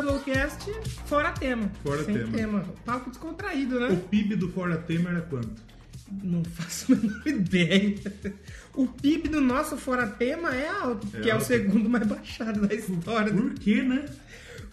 Doublecast 0.00 0.70
fora 1.06 1.32
tema. 1.32 1.70
Fora 1.82 2.04
Sem 2.04 2.14
tema. 2.14 2.32
tema. 2.36 2.64
Papo 2.84 3.10
descontraído, 3.10 3.76
O 3.76 3.80
né? 3.80 4.02
PIB 4.10 4.36
do 4.36 4.48
Fora 4.50 4.76
Tema 4.76 5.10
era 5.10 5.20
quanto? 5.22 5.62
Não 6.22 6.42
faço 6.44 6.92
a 6.92 6.96
menor 6.96 7.26
ideia. 7.26 7.94
O 8.74 8.86
PIB 8.86 9.28
do 9.28 9.40
nosso 9.40 9.76
fora 9.76 10.06
tema 10.06 10.54
é 10.54 10.68
alto, 10.68 11.06
É 11.14 11.20
que 11.20 11.28
é 11.30 11.32
o 11.32 11.36
alto. 11.36 11.46
segundo 11.46 11.88
mais 11.90 12.06
baixado 12.06 12.66
da 12.66 12.74
história. 12.74 13.32
Por 13.32 13.52
quê, 13.54 13.82
né? 13.82 14.04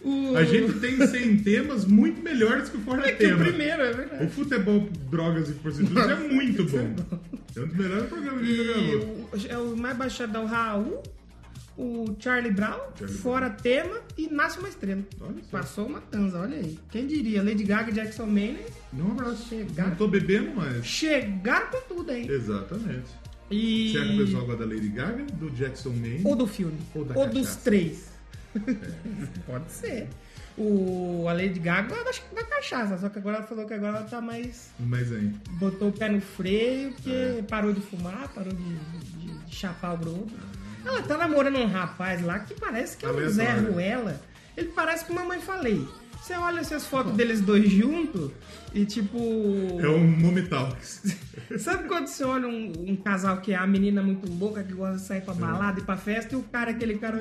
O... 0.00 0.36
A 0.36 0.44
gente 0.44 0.74
tem 0.78 1.04
100 1.04 1.38
temas 1.38 1.84
muito 1.84 2.22
melhores 2.22 2.68
que 2.68 2.76
o 2.76 2.80
Fora 2.80 3.06
É 3.06 3.12
que 3.12 3.24
o 3.24 3.28
Tema. 3.28 3.44
primeiro, 3.44 3.82
é 3.82 3.90
O 3.90 3.96
verdade. 3.96 4.30
futebol, 4.32 4.88
drogas 5.10 5.50
e 5.50 5.52
prostitutas 5.54 6.08
é 6.10 6.14
muito 6.14 6.64
bom. 6.64 6.94
É 7.56 7.60
um 7.60 7.66
dos 7.66 7.76
melhores 7.76 8.08
programas 8.08 8.40
que 8.46 8.52
a 8.52 8.54
gente 8.54 8.66
já 8.66 8.72
gravou. 8.96 9.28
o, 9.32 9.46
é 9.48 9.58
o 9.58 9.76
mais 9.76 9.96
baixado 9.96 10.36
é 10.36 10.40
o 10.40 10.46
Raul, 10.46 11.02
o 11.78 12.16
Charlie 12.18 12.50
Brown, 12.52 12.78
Charlie 12.98 13.16
fora 13.18 13.50
tema 13.50 14.00
e 14.16 14.28
nasce 14.28 14.58
uma 14.58 14.68
estrela. 14.68 15.02
Passou 15.50 15.86
uma 15.86 16.00
tanza, 16.00 16.38
olha 16.40 16.56
aí. 16.56 16.78
Quem 16.90 17.06
diria? 17.06 17.42
Lady 17.42 17.64
Gaga 17.64 17.90
e 17.90 17.94
Jackson 17.94 18.26
Maine 18.26 18.60
Um 18.94 19.10
abraço. 19.12 19.48
Chegaram. 19.48 19.90
Não 19.90 19.96
tô 19.96 20.08
bebendo, 20.08 20.52
mas. 20.56 20.84
chegaram 20.86 21.68
com 21.70 21.80
tudo 21.94 22.10
aí. 22.12 22.26
Exatamente. 22.28 23.06
E... 23.50 23.92
Será 23.92 24.06
que 24.06 24.14
o 24.14 24.24
pessoal 24.24 24.46
gosta 24.46 24.66
da 24.66 24.74
Lady 24.74 24.88
Gaga, 24.88 25.22
do 25.34 25.50
Jackson 25.50 25.90
Maine? 25.90 26.22
Ou 26.24 26.34
do 26.34 26.46
filme. 26.46 26.78
Ou 26.94 27.04
da 27.04 27.14
dos 27.26 27.46
cachaça. 27.48 27.60
É. 27.60 27.62
três. 27.62 28.08
Pode 29.46 29.70
ser. 29.70 30.08
O, 30.58 31.26
a 31.28 31.34
Lady 31.34 31.60
Gaga 31.60 31.94
que 31.94 32.34
da 32.34 32.42
cachaça, 32.44 32.96
só 32.96 33.10
que 33.10 33.18
agora 33.18 33.36
ela 33.36 33.46
falou 33.46 33.66
que 33.66 33.74
agora 33.74 33.98
ela 33.98 34.06
tá 34.06 34.20
mais. 34.22 34.70
Mas 34.80 35.12
aí. 35.12 35.30
Botou 35.58 35.90
o 35.90 35.92
pé 35.92 36.08
no 36.08 36.20
freio, 36.20 36.92
porque 36.92 37.10
É. 37.10 37.42
parou 37.46 37.72
de 37.74 37.80
fumar, 37.82 38.26
parou 38.34 38.52
de, 38.54 38.62
de- 38.64 39.34
de 39.46 39.54
chapar 39.54 39.94
o 39.94 39.98
grobo. 39.98 40.30
Ela 40.86 41.02
tá 41.02 41.16
namorando 41.18 41.56
um 41.58 41.66
rapaz 41.66 42.22
lá 42.22 42.38
que 42.38 42.54
parece 42.54 42.96
que 42.96 43.04
é 43.04 43.10
um. 43.10 43.28
Zé 43.28 43.52
Ruela. 43.58 44.20
Ele 44.56 44.68
parece 44.68 45.04
com 45.04 45.12
Mamãe 45.14 45.40
Falei. 45.40 45.86
Você 46.22 46.34
olha 46.34 46.60
essas 46.60 46.86
fotos 46.86 47.12
deles 47.12 47.40
dois 47.40 47.70
juntos 47.70 48.30
e 48.74 48.84
tipo. 48.84 49.18
É 49.80 49.88
um 49.88 50.04
Mommy 50.06 50.42
Talks. 50.42 51.14
Sabe 51.58 51.86
quando 51.86 52.06
você 52.08 52.24
olha 52.24 52.48
um, 52.48 52.72
um 52.88 52.96
casal 52.96 53.40
que 53.40 53.52
é 53.52 53.56
a 53.56 53.66
menina 53.66 54.02
muito 54.02 54.28
louca, 54.32 54.62
que 54.64 54.72
gosta 54.72 54.96
de 54.96 55.02
sair 55.02 55.18
É. 55.18 55.20
pra 55.20 55.34
balada 55.34 55.78
e 55.80 55.84
pra 55.84 55.96
festa, 55.96 56.34
e 56.34 56.38
o 56.38 56.42
cara, 56.42 56.70
aquele 56.72 56.98
cara. 56.98 57.18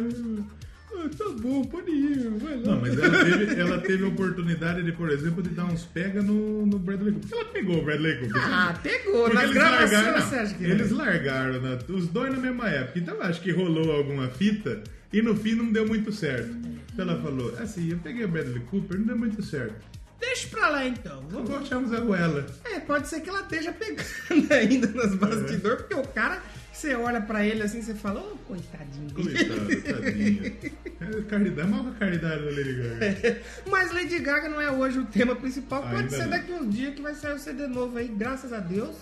Ah, 0.97 1.09
tá 1.17 1.29
bom, 1.41 1.63
pode 1.65 1.91
ir, 1.91 2.29
vai 2.39 2.55
lá. 2.57 2.75
Não, 2.75 2.81
mas 2.81 2.97
ela 2.97 3.23
teve, 3.23 3.59
ela 3.59 3.77
teve 3.79 4.03
a 4.03 4.07
oportunidade 4.07 4.83
de, 4.83 4.91
por 4.91 5.09
exemplo, 5.09 5.43
de 5.43 5.49
dar 5.49 5.65
uns 5.65 5.83
pega 5.83 6.21
no, 6.21 6.65
no 6.65 6.79
Bradley 6.79 7.13
Cooper. 7.13 7.29
Ela 7.31 7.45
pegou 7.45 7.79
o 7.79 7.83
Bradley 7.83 8.19
Cooper? 8.19 8.41
Ah, 8.43 8.79
pegou. 8.81 9.23
Porque 9.23 9.35
Nas 9.35 9.51
gravações 9.51 9.91
largaram, 9.91 10.21
você 10.21 10.35
acha 10.35 10.53
que 10.55 10.63
eles 10.63 10.91
não? 10.91 10.97
largaram 10.97 11.61
né, 11.61 11.79
os 11.89 12.07
dois 12.07 12.33
na 12.33 12.39
mesma 12.39 12.69
época. 12.69 12.99
Então 12.99 13.15
eu 13.15 13.23
acho 13.23 13.41
que 13.41 13.51
rolou 13.51 13.91
alguma 13.91 14.29
fita 14.29 14.83
e 15.11 15.21
no 15.21 15.35
fim 15.35 15.55
não 15.55 15.71
deu 15.71 15.87
muito 15.87 16.11
certo. 16.11 16.55
Então 16.93 17.09
ela 17.09 17.21
falou, 17.21 17.53
assim, 17.59 17.91
eu 17.91 17.97
peguei 17.99 18.23
o 18.23 18.27
Bradley 18.27 18.61
Cooper, 18.61 18.97
não 18.97 19.05
deu 19.05 19.17
muito 19.17 19.43
certo. 19.43 19.95
Deixa 20.19 20.47
pra 20.47 20.69
lá 20.69 20.85
então. 20.85 21.23
Vamos... 21.29 21.71
um 21.71 21.87
Zé 21.87 21.97
Ruela. 21.97 22.45
É, 22.65 22.79
pode 22.79 23.07
ser 23.07 23.21
que 23.21 23.29
ela 23.29 23.41
esteja 23.41 23.71
pegando 23.71 24.03
ainda 24.51 24.87
nos 24.87 25.15
bastidores, 25.15 25.81
porque 25.81 25.93
o 25.93 26.03
cara, 26.07 26.41
você 26.75 26.93
olha 26.95 27.21
pra 27.21 27.45
ele 27.45 27.63
assim, 27.63 27.81
você 27.81 27.93
fala, 27.95 28.19
ô, 28.21 28.35
coitadinho 28.47 29.07
dele. 29.09 29.45
Coitado, 29.45 29.81
tadinho. 30.01 30.75
É 30.97 31.21
caridade, 31.23 31.67
mal 31.69 31.87
a 31.87 31.91
caridade 31.91 32.43
da 32.45 32.51
Lady 32.51 32.73
Gaga. 32.73 33.41
Mas 33.69 33.91
Lady 33.91 34.17
Gaga 34.19 34.47
não 34.49 34.61
é 34.61 34.71
hoje 34.71 34.97
o 34.99 35.05
tema 35.05 35.35
principal. 35.35 35.81
Pode 35.83 35.95
Ainda 35.95 36.09
ser 36.09 36.23
não. 36.23 36.29
daqui 36.29 36.51
uns 36.53 36.73
dias 36.73 36.95
que 36.95 37.01
vai 37.01 37.13
sair 37.13 37.33
o 37.33 37.39
CD 37.39 37.67
novo 37.67 37.97
aí, 37.97 38.07
graças 38.07 38.53
a 38.53 38.59
Deus. 38.59 38.95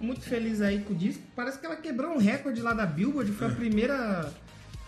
Muito 0.00 0.22
feliz 0.22 0.60
aí 0.60 0.80
com 0.80 0.92
o 0.92 0.96
disco. 0.96 1.22
Parece 1.34 1.58
que 1.58 1.66
ela 1.66 1.76
quebrou 1.76 2.12
um 2.14 2.18
recorde 2.18 2.60
lá 2.62 2.72
da 2.72 2.86
Billboard. 2.86 3.32
Foi 3.32 3.48
a 3.48 3.50
É. 3.50 3.54
primeira 3.54 4.32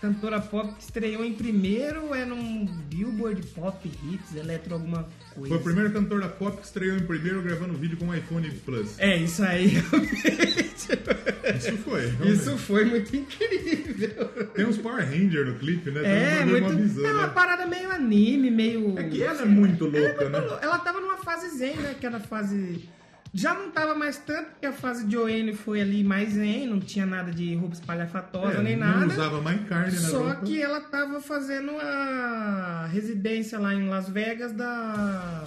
cantora 0.01 0.39
pop 0.39 0.73
que 0.75 0.83
estreou 0.83 1.23
em 1.25 1.33
primeiro. 1.33 2.13
É 2.13 2.25
num 2.25 2.65
Billboard 2.89 3.41
Pop 3.47 3.87
Hits, 4.03 4.35
Eletro 4.35 4.73
alguma 4.75 5.07
coisa. 5.33 5.49
Foi 5.49 5.57
a 5.57 5.61
primeira 5.63 5.89
cantora 5.89 6.27
pop 6.27 6.57
que 6.57 6.65
estreou 6.65 6.95
em 6.97 7.03
primeiro 7.05 7.41
gravando 7.41 7.73
vídeo 7.73 7.97
com 7.97 8.07
o 8.09 8.15
iPhone 8.15 8.49
Plus. 8.65 8.97
É, 8.99 9.17
isso 9.17 9.43
aí, 9.43 9.67
realmente. 9.91 10.67
Isso 11.57 11.77
foi. 11.77 12.01
realmente. 12.07 12.31
Isso 12.31 12.57
foi 12.57 12.85
muito 12.85 13.15
incrível. 13.15 14.25
Tem 14.53 14.65
uns 14.65 14.77
Power 14.77 15.05
Ranger 15.05 15.45
no 15.45 15.55
clipe, 15.55 15.91
né? 15.91 16.01
É, 16.41 16.43
um 16.43 16.47
muito. 16.47 16.75
bizarro, 16.75 17.07
É 17.07 17.11
uma 17.13 17.27
né? 17.27 17.33
parada 17.33 17.65
meio 17.65 17.91
anime, 17.91 18.51
meio. 18.51 18.97
É 18.97 19.03
que 19.03 19.21
ela 19.23 19.41
é 19.41 19.45
muito 19.45 19.85
Ela 19.87 19.97
é 19.97 20.07
louca, 20.07 20.29
muito 20.29 20.31
né? 20.41 20.47
lou- 20.47 20.59
Ela 20.61 20.79
tava 20.79 20.99
numa 21.01 21.17
fase 21.17 21.57
zen, 21.57 21.75
né? 21.77 21.95
Que 21.99 22.05
era 22.05 22.17
a 22.17 22.21
fase. 22.21 22.87
Já 23.33 23.53
não 23.53 23.69
tava 23.71 23.93
mais 23.93 24.17
tanto, 24.17 24.49
porque 24.51 24.65
a 24.65 24.71
fase 24.71 25.09
Joanne 25.09 25.53
foi 25.53 25.81
ali 25.81 26.03
mais 26.03 26.33
zen, 26.33 26.67
não 26.67 26.79
tinha 26.79 27.05
nada 27.05 27.31
de 27.31 27.55
roupa 27.55 27.73
espalhafatosa 27.75 28.59
É, 28.59 28.61
nem 28.63 28.75
não 28.75 28.87
nada. 28.87 29.05
usava 29.07 29.41
mais 29.41 29.67
carne 29.67 29.93
na 29.93 30.07
Só 30.07 30.19
roupa. 30.23 30.41
que 30.45 30.61
ela 30.61 30.81
tava 30.81 31.19
fazendo 31.21 31.71
a 31.79 32.87
residência 32.91 33.59
lá 33.59 33.73
em 33.73 33.87
Las 33.89 34.09
Vegas 34.09 34.53
da. 34.53 35.43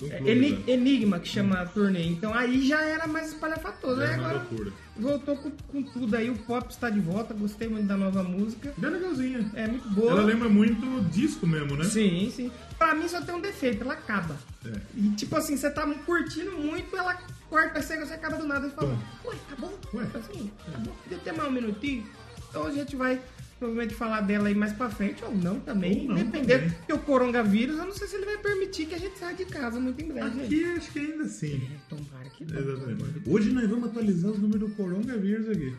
Do 0.00 0.06
é, 0.06 0.16
clube, 0.16 0.30
Eni- 0.30 0.50
né? 0.52 0.62
Enigma, 0.66 1.20
que 1.20 1.28
chama 1.28 1.60
a 1.60 1.66
turnê. 1.66 2.04
Então 2.06 2.32
aí 2.34 2.66
já 2.66 2.80
era 2.80 3.06
mais 3.06 3.28
espalhafatoso. 3.28 4.00
Aí 4.00 4.14
agora 4.14 4.38
loucura. 4.38 4.72
voltou 4.96 5.36
com, 5.36 5.50
com 5.50 5.82
tudo 5.82 6.16
aí. 6.16 6.30
O 6.30 6.36
pop 6.38 6.70
está 6.70 6.88
de 6.88 7.00
volta, 7.00 7.34
gostei 7.34 7.68
muito 7.68 7.86
da 7.86 7.96
nova 7.96 8.22
música. 8.22 8.72
Bem 8.78 8.90
legalzinha. 8.90 9.50
É 9.54 9.66
muito 9.68 9.88
boa. 9.90 10.12
Ela 10.12 10.22
lembra 10.22 10.48
muito 10.48 11.04
disco 11.10 11.46
mesmo, 11.46 11.76
né? 11.76 11.84
Sim, 11.84 12.32
sim. 12.34 12.50
Pra 12.78 12.94
mim 12.94 13.06
só 13.08 13.20
tem 13.20 13.34
um 13.34 13.40
defeito, 13.40 13.82
ela 13.82 13.92
acaba. 13.92 14.36
É. 14.64 14.72
E 14.96 15.10
tipo 15.10 15.36
assim, 15.36 15.56
você 15.56 15.70
tá 15.70 15.86
curtindo 16.06 16.52
muito, 16.52 16.96
ela 16.96 17.14
corta 17.50 17.78
a 17.80 17.82
cena, 17.82 18.06
você 18.06 18.14
acaba 18.14 18.36
do 18.38 18.46
nada 18.46 18.68
e 18.68 18.70
fala, 18.70 18.96
ué, 19.26 19.34
acabou? 19.48 19.78
Ué. 19.92 20.06
Assim, 20.14 20.50
acabou. 20.66 20.94
Podia 21.02 21.18
ter 21.18 21.32
mais 21.32 21.48
um 21.48 21.52
minutinho. 21.52 22.06
Então 22.48 22.66
a 22.66 22.70
gente 22.72 22.96
vai 22.96 23.20
provavelmente 23.60 23.94
falar 23.94 24.22
dela 24.22 24.48
aí 24.48 24.54
mais 24.54 24.72
pra 24.72 24.88
frente, 24.90 25.22
ou 25.24 25.32
não 25.34 25.60
também, 25.60 26.00
Ou 26.02 26.08
não 26.08 26.14
dependendo. 26.16 26.62
também. 26.62 26.70
Porque 26.78 26.92
o 26.94 26.98
coronavírus, 26.98 27.78
eu 27.78 27.84
não 27.84 27.92
sei 27.92 28.08
se 28.08 28.16
ele 28.16 28.24
vai 28.24 28.38
permitir 28.38 28.86
que 28.86 28.94
a 28.94 28.98
gente 28.98 29.16
saia 29.18 29.36
de 29.36 29.44
casa 29.44 29.78
muito 29.78 30.02
em 30.02 30.08
breve. 30.08 30.30
gente. 30.30 30.44
Aqui 30.64 30.64
acho 30.78 30.92
que 30.92 30.98
ainda 30.98 31.28
sim. 31.28 31.62
Tomara 31.88 32.28
que 32.30 32.44
não. 32.44 32.58
Exatamente. 32.58 33.22
Hoje 33.28 33.50
nós 33.52 33.68
vamos 33.68 33.90
atualizar 33.90 34.30
os 34.32 34.38
números 34.38 34.68
do 34.70 34.74
coronavírus 34.74 35.48
aqui. 35.48 35.74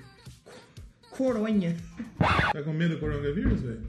Coronha. 1.10 1.76
Tá 2.54 2.62
com 2.64 2.72
medo 2.74 2.94
do 2.96 3.00
coronavírus, 3.00 3.62
velho? 3.62 3.82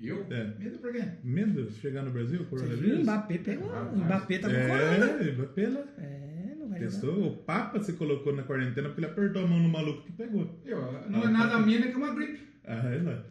Eu? 0.00 0.26
É. 0.30 0.54
Medo 0.58 0.78
por 0.78 0.90
quê? 0.92 1.04
Medo 1.22 1.64
de 1.64 1.74
chegar 1.78 2.02
no 2.02 2.10
Brasil, 2.10 2.40
O 2.40 2.46
coronavírus? 2.46 3.02
Mbappé 3.02 3.38
pegou. 3.38 3.68
O 3.70 3.96
Mbappé 3.98 4.38
tá 4.38 4.48
com 4.48 4.54
corona. 4.54 5.06
É, 5.22 5.32
Mbappé 5.32 5.68
lá. 5.68 5.84
É, 5.98 6.54
não 6.58 6.68
vai. 6.70 6.78
Testou. 6.80 7.26
O 7.28 7.36
Papa 7.36 7.80
se 7.82 7.92
colocou 7.92 8.34
na 8.34 8.42
quarentena 8.44 8.88
porque 8.88 9.00
ele 9.04 9.12
apertou 9.12 9.44
a 9.44 9.46
mão 9.46 9.60
no 9.60 9.68
maluco 9.68 10.02
que 10.06 10.12
pegou. 10.12 10.58
Eu, 10.64 10.80
não 11.10 11.22
é 11.22 11.28
nada 11.28 11.58
menos 11.58 11.88
que 11.90 11.96
uma 11.96 12.14
gripe. 12.14 12.49
Ah, 12.66 12.82
é 12.92 13.02
lá. 13.02 13.24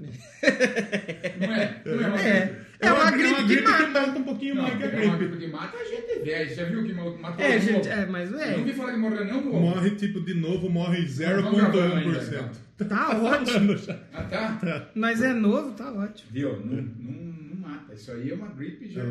Não 1.40 1.56
é? 1.56 1.82
Não 1.86 1.94
é 2.04 2.08
uma 2.08 2.20
É, 2.20 2.42
gripe. 2.46 2.66
é 2.82 2.92
uma 2.94 3.12
gripe 3.12 3.46
que 3.56 3.62
mata. 3.62 3.88
mata 3.88 4.20
um 4.20 4.24
pouquinho 4.24 4.56
Não, 4.56 4.64
mais 4.64 4.78
que 4.78 4.84
a 4.84 4.88
é 4.88 4.90
uma 5.06 5.16
gripe. 5.18 5.18
gripe 5.32 5.46
que 5.46 5.52
mata 5.52 5.78
a 5.78 5.84
gente 5.86 6.20
velho. 6.26 6.56
Já 6.56 6.64
viu 6.66 6.84
que 6.84 6.94
matou 6.94 7.46
É, 7.46 7.58
de 7.58 7.66
gente, 7.66 7.88
novo? 7.88 7.90
é, 8.02 8.06
mas 8.08 8.32
Eu 8.32 8.40
é. 8.40 8.58
Não 8.58 8.64
vi 8.64 8.74
falar 8.74 8.92
que 8.92 8.98
morreu 8.98 9.26
não, 9.26 9.44
pô. 9.44 9.60
Morre, 9.60 9.92
tipo, 9.92 10.22
de 10.22 10.34
novo, 10.34 10.70
morre 10.70 11.06
Vamos 11.06 11.56
gravando 11.56 11.80
ainda, 11.98 12.20
0,1%. 12.20 12.88
Tá 12.90 13.18
ótimo. 13.22 13.76
Ah, 14.14 14.24
tá? 14.24 14.90
Mas 14.96 15.22
é 15.22 15.34
novo, 15.34 15.72
tá 15.74 15.92
ótimo. 15.92 16.30
Viu? 16.32 16.58
Não, 16.66 16.82
não, 16.82 17.14
não 17.14 17.56
mata. 17.70 17.94
Isso 17.94 18.12
aí 18.12 18.32
é 18.32 18.34
uma 18.34 18.48
gripe 18.48 18.90
já... 18.90 19.04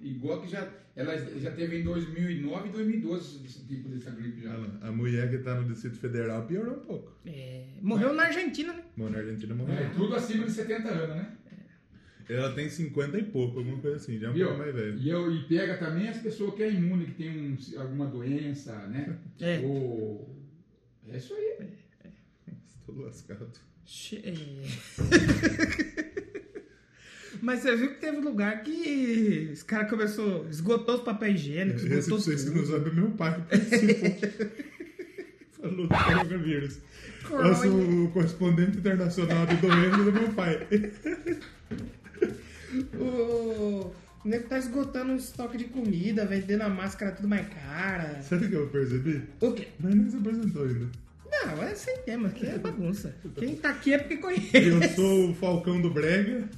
Igual 0.00 0.40
que 0.42 0.48
já... 0.50 0.66
Ela 0.98 1.16
já 1.16 1.52
teve 1.52 1.78
em 1.78 1.84
2009 1.84 2.68
e 2.68 2.72
2012 2.72 3.46
esse 3.46 3.64
tipo 3.66 3.88
dessa 3.88 4.10
gripe 4.10 4.42
já. 4.42 4.56
Lá, 4.56 4.66
A 4.82 4.90
mulher 4.90 5.30
que 5.30 5.38
tá 5.38 5.54
no 5.54 5.68
Distrito 5.72 5.96
Federal 5.96 6.44
piorou 6.44 6.74
um 6.74 6.80
pouco. 6.80 7.12
É, 7.24 7.66
morreu 7.80 8.12
na 8.12 8.24
Argentina, 8.24 8.72
né? 8.72 8.82
Bom, 8.96 9.08
na 9.08 9.18
Argentina 9.18 9.54
morreu. 9.54 9.76
É, 9.76 9.88
tudo 9.90 10.16
acima 10.16 10.44
de 10.44 10.50
70 10.50 10.88
anos, 10.88 11.16
né? 11.16 11.36
Ela 12.28 12.52
tem 12.52 12.68
50 12.68 13.16
e 13.16 13.22
pouco, 13.22 13.60
alguma 13.60 13.78
coisa 13.78 13.96
assim, 13.96 14.18
já 14.18 14.26
é 14.26 14.30
um 14.30 14.34
pouco 14.34 14.58
mais 14.58 14.74
velho. 14.74 14.98
E, 14.98 15.08
eu, 15.08 15.32
e 15.32 15.44
pega 15.44 15.78
também 15.78 16.08
as 16.08 16.18
pessoas 16.18 16.54
que 16.54 16.64
é 16.64 16.70
imune, 16.72 17.06
que 17.06 17.14
tem 17.14 17.30
um, 17.30 17.56
alguma 17.80 18.06
doença, 18.06 18.74
né? 18.88 19.16
É. 19.40 19.60
Ou... 19.60 20.36
É 21.08 21.16
isso 21.16 21.32
aí. 21.32 21.68
Estou 22.80 23.04
lascado. 23.04 23.48
Che- 23.86 24.20
Mas 27.42 27.60
você 27.60 27.76
viu 27.76 27.88
que 27.90 28.00
teve 28.00 28.18
lugar 28.20 28.62
que 28.62 29.50
os 29.52 29.62
caras 29.62 29.90
começou, 29.90 30.46
esgotou 30.50 30.96
os 30.96 31.02
papéis 31.02 31.40
higiênicos, 31.40 31.82
Esse 31.82 31.88
pra 31.90 31.98
esgotou 31.98 32.18
vocês 32.20 32.44
que 32.44 32.50
não 32.50 32.62
tudo. 32.64 32.72
sabem, 32.72 32.94
meu 32.94 33.10
pai. 33.12 33.44
Falou 35.60 35.86
do 35.86 35.88
coronavírus. 35.88 36.78
Eu 37.30 37.54
sou 37.54 38.04
o 38.04 38.10
correspondente 38.12 38.78
internacional 38.78 39.44
de 39.46 39.56
doenças 39.56 40.04
do 40.04 40.12
meu 40.12 40.28
pai. 40.32 40.66
O 42.94 43.92
o 44.24 44.24
nego 44.24 44.48
tá 44.48 44.58
esgotando 44.58 45.12
o 45.12 45.16
estoque 45.16 45.56
de 45.58 45.64
comida, 45.64 46.24
vendendo 46.26 46.62
a 46.62 46.68
máscara 46.68 47.12
tudo 47.12 47.28
mais 47.28 47.46
cara. 47.48 48.20
Sabe 48.22 48.46
o 48.46 48.48
que 48.48 48.54
eu 48.54 48.66
percebi? 48.68 49.22
O 49.40 49.52
quê? 49.52 49.68
Mas 49.80 49.94
nem 49.94 50.10
se 50.10 50.16
apresentou 50.16 50.64
ainda. 50.64 50.86
Não, 51.30 51.62
é 51.62 51.74
sem 51.74 51.98
tema, 51.98 52.28
aqui 52.28 52.46
é 52.46 52.58
bagunça. 52.58 53.14
Quem 53.36 53.54
tá 53.56 53.70
aqui 53.70 53.92
é 53.94 53.98
porque 53.98 54.14
Eu 54.14 54.20
conhece. 54.20 54.94
sou 54.96 55.30
o 55.30 55.34
Falcão 55.34 55.80
do 55.80 55.90
Brega. 55.90 56.48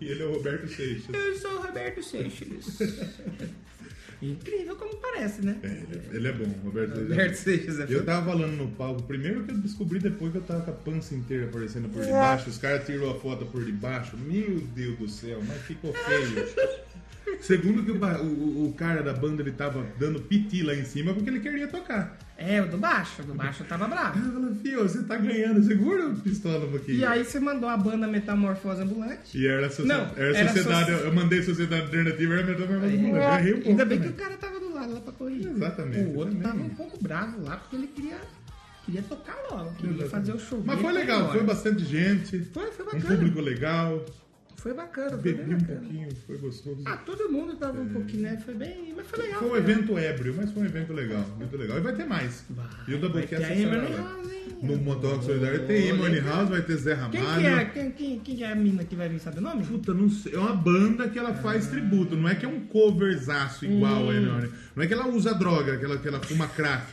E 0.00 0.08
ele 0.08 0.22
é 0.22 0.26
o 0.26 0.32
Roberto 0.32 0.68
Seixas. 0.68 1.14
Eu 1.14 1.36
sou 1.36 1.52
o 1.52 1.62
Roberto 1.62 2.02
Seixas. 2.02 2.78
Incrível 4.22 4.76
como 4.76 4.96
parece, 4.96 5.42
né? 5.44 5.56
É, 5.62 5.66
ele, 5.66 5.86
é- 6.12 6.16
ele 6.16 6.28
é 6.28 6.32
bom, 6.32 6.46
Roberto 6.64 6.92
Seixas. 6.94 7.10
Roberto 7.10 7.34
Seixas 7.36 7.80
é 7.80 7.86
Eu 7.88 8.04
tava 8.04 8.24
falando 8.30 8.52
no 8.56 8.68
palco, 8.68 9.02
primeiro 9.02 9.44
que 9.44 9.52
eu 9.52 9.58
descobri 9.58 9.98
depois 9.98 10.32
que 10.32 10.38
eu 10.38 10.42
tava 10.42 10.62
com 10.62 10.70
a 10.70 10.74
pança 10.74 11.14
inteira 11.14 11.44
aparecendo 11.46 11.88
por 11.88 12.02
debaixo, 12.04 12.48
os 12.48 12.58
caras 12.58 12.86
tirou 12.86 13.10
a 13.10 13.20
foto 13.20 13.44
por 13.46 13.64
debaixo, 13.64 14.16
meu 14.16 14.60
Deus 14.74 14.98
do 14.98 15.08
céu, 15.08 15.42
mas 15.46 15.58
ficou 15.62 15.92
feio. 15.92 16.46
Segundo 17.40 17.82
que 17.84 17.90
o, 17.90 17.96
o- 18.24 18.68
o 18.68 18.72
cara 18.74 19.02
da 19.02 19.12
banda 19.12 19.42
ele 19.42 19.50
tava 19.50 19.84
dando 19.98 20.20
piti 20.20 20.62
lá 20.62 20.74
em 20.74 20.84
cima 20.84 21.12
porque 21.12 21.28
ele 21.28 21.40
queria 21.40 21.66
tocar. 21.66 22.16
É, 22.38 22.60
o 22.62 22.68
do 22.68 22.76
baixo. 22.78 23.22
O 23.22 23.24
do 23.24 23.34
baixo 23.34 23.64
tava 23.64 23.88
bravo. 23.88 24.18
Ela 24.18 24.32
falou, 24.32 24.54
fio, 24.56 24.82
você 24.82 25.02
tá 25.04 25.16
ganhando, 25.16 25.62
segura 25.64 26.06
o 26.08 26.16
pistola 26.16 26.66
um 26.66 26.70
pouquinho. 26.70 26.98
E 26.98 27.04
aí 27.04 27.24
você 27.24 27.40
mandou 27.40 27.68
a 27.68 27.76
banda 27.76 28.06
Metamorfose 28.06 28.82
Ambulante. 28.82 29.36
E 29.36 29.46
era, 29.46 29.68
socie- 29.70 29.86
Não, 29.86 30.02
era 30.16 30.36
era 30.38 30.48
sociedade, 30.50 30.92
soci- 30.92 31.04
eu 31.04 31.14
mandei 31.14 31.42
sociedade 31.42 31.82
alternativa, 31.82 32.34
era 32.34 32.46
metade 32.46 32.72
eu 32.72 32.84
errei 32.84 33.52
um 33.52 33.54
pouco. 33.56 33.68
Ainda 33.70 33.84
bem 33.86 33.98
também. 34.06 34.26
o 34.26 34.28
cara 34.28 34.36
tava 34.36 34.60
do 34.60 34.74
lado 34.74 34.92
lá 34.94 35.00
pra 35.00 35.12
correr. 35.12 35.46
Exatamente, 35.48 36.10
O 36.10 36.16
outro 36.18 36.36
tava 36.36 36.56
um 36.62 36.68
pouco 36.70 37.02
bravo 37.02 37.42
lá 37.42 37.56
porque 37.56 37.76
ele 37.76 37.86
queria, 37.88 38.18
queria 38.84 39.02
tocar 39.02 39.36
logo, 39.50 39.72
queria 39.74 39.90
Exatamente. 40.02 40.10
fazer 40.10 40.32
o 40.32 40.38
show. 40.38 40.62
Mas 40.64 40.80
foi 40.80 40.92
legal, 40.92 41.32
foi 41.32 41.42
bastante 41.42 41.84
gente, 41.84 42.38
Foi, 42.52 42.66
foi 42.72 42.84
um 42.86 42.88
bacana. 42.92 43.16
público 43.16 43.40
legal, 43.40 44.04
Foi 44.56 44.72
bacana, 44.74 45.10
foi 45.10 45.18
bebi 45.20 45.54
um 45.54 45.58
bacana. 45.58 45.80
pouquinho, 45.80 46.08
foi 46.26 46.38
gostoso. 46.38 46.82
Ah, 46.86 46.96
todo 46.96 47.28
mundo 47.30 47.56
tava 47.56 47.80
um 47.80 47.88
pouquinho, 47.88 48.22
né? 48.22 48.36
Foi 48.44 48.54
bem, 48.54 48.92
mas 48.96 49.06
foi 49.06 49.18
legal. 49.24 49.38
Foi 49.40 49.48
um 49.48 49.52
legal. 49.52 49.70
evento 49.70 49.98
ébrio, 49.98 50.34
mas 50.36 50.50
foi 50.50 50.62
um 50.62 50.66
evento 50.66 50.92
legal, 50.92 51.24
muito 51.38 51.56
legal. 51.56 51.78
E 51.78 51.80
vai 51.80 51.94
ter 51.94 52.04
mais. 52.06 52.44
Vai, 52.50 52.66
e 52.88 52.94
o 52.94 52.98
Doublecast 52.98 53.46
vai 53.46 53.54
No 54.62 54.76
Motoque 54.78 55.24
Solidário 55.24 55.66
tem 55.66 55.92
legal. 55.92 56.36
House, 56.38 56.48
vai 56.48 56.62
ter 56.62 56.76
Zé 56.76 56.94
Ramalho. 56.94 57.12
Quem 57.12 57.22
que 57.40 57.46
é? 57.46 57.64
Quem, 57.66 57.90
quem, 57.90 58.18
quem 58.20 58.36
que 58.36 58.44
é 58.44 58.52
a 58.52 58.54
mina 58.54 58.84
que 58.84 58.96
vai 58.96 59.08
vir, 59.08 59.18
sabe 59.20 59.38
o 59.38 59.42
nome? 59.42 59.64
Puta, 59.64 59.92
não 59.92 60.08
sei. 60.08 60.34
É 60.34 60.38
uma 60.38 60.54
banda 60.54 61.08
que 61.08 61.18
ela 61.18 61.34
faz 61.34 61.66
tributo. 61.68 62.16
Não 62.16 62.28
é 62.28 62.34
que 62.34 62.44
é 62.46 62.48
um 62.48 62.60
coverzaço 62.66 63.64
igual 63.66 64.04
Hum. 64.04 64.10
a 64.10 64.14
Emily 64.14 64.50
Não 64.74 64.82
é 64.82 64.86
que 64.86 64.94
ela 64.94 65.08
usa 65.08 65.34
droga, 65.34 65.76
que 65.76 65.84
ela, 65.84 65.98
que 65.98 66.08
ela 66.08 66.20
fuma 66.22 66.48
crack. 66.48 66.86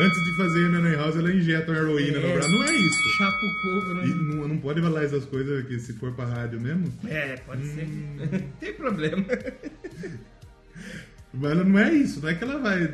Antes 0.00 0.24
de 0.24 0.36
fazer 0.36 0.66
Emily 0.66 0.94
House, 0.96 1.16
ela 1.16 1.32
injeta 1.32 1.70
uma 1.70 1.80
heroína 1.80 2.18
no 2.20 2.26
É. 2.26 2.32
braço. 2.34 2.50
Não 2.50 2.62
é 2.64 2.72
isso. 2.74 3.08
Chapa 3.18 3.36
o 3.36 3.62
coco, 3.62 3.94
né? 3.94 4.06
E 4.06 4.08
não, 4.34 4.48
não 4.48 4.58
pode 4.58 4.80
falar 4.82 5.04
essas 5.04 5.24
coisas 5.24 5.66
que 5.66 5.78
se 5.78 5.92
for 5.94 6.12
pra 6.12 6.24
rádio 6.26 6.60
mesmo. 6.60 6.92
É, 7.06 7.36
pode 7.46 7.62
Hum. 7.62 7.74
ser. 7.74 8.44
Tem 8.60 8.74
problema. 8.74 9.24
Mas 11.32 11.50
ela 11.50 11.64
não 11.64 11.78
é 11.78 11.92
isso. 11.92 12.20
Não 12.20 12.28
é 12.28 12.34
que 12.34 12.44
ela 12.44 12.58
vai 12.58 12.92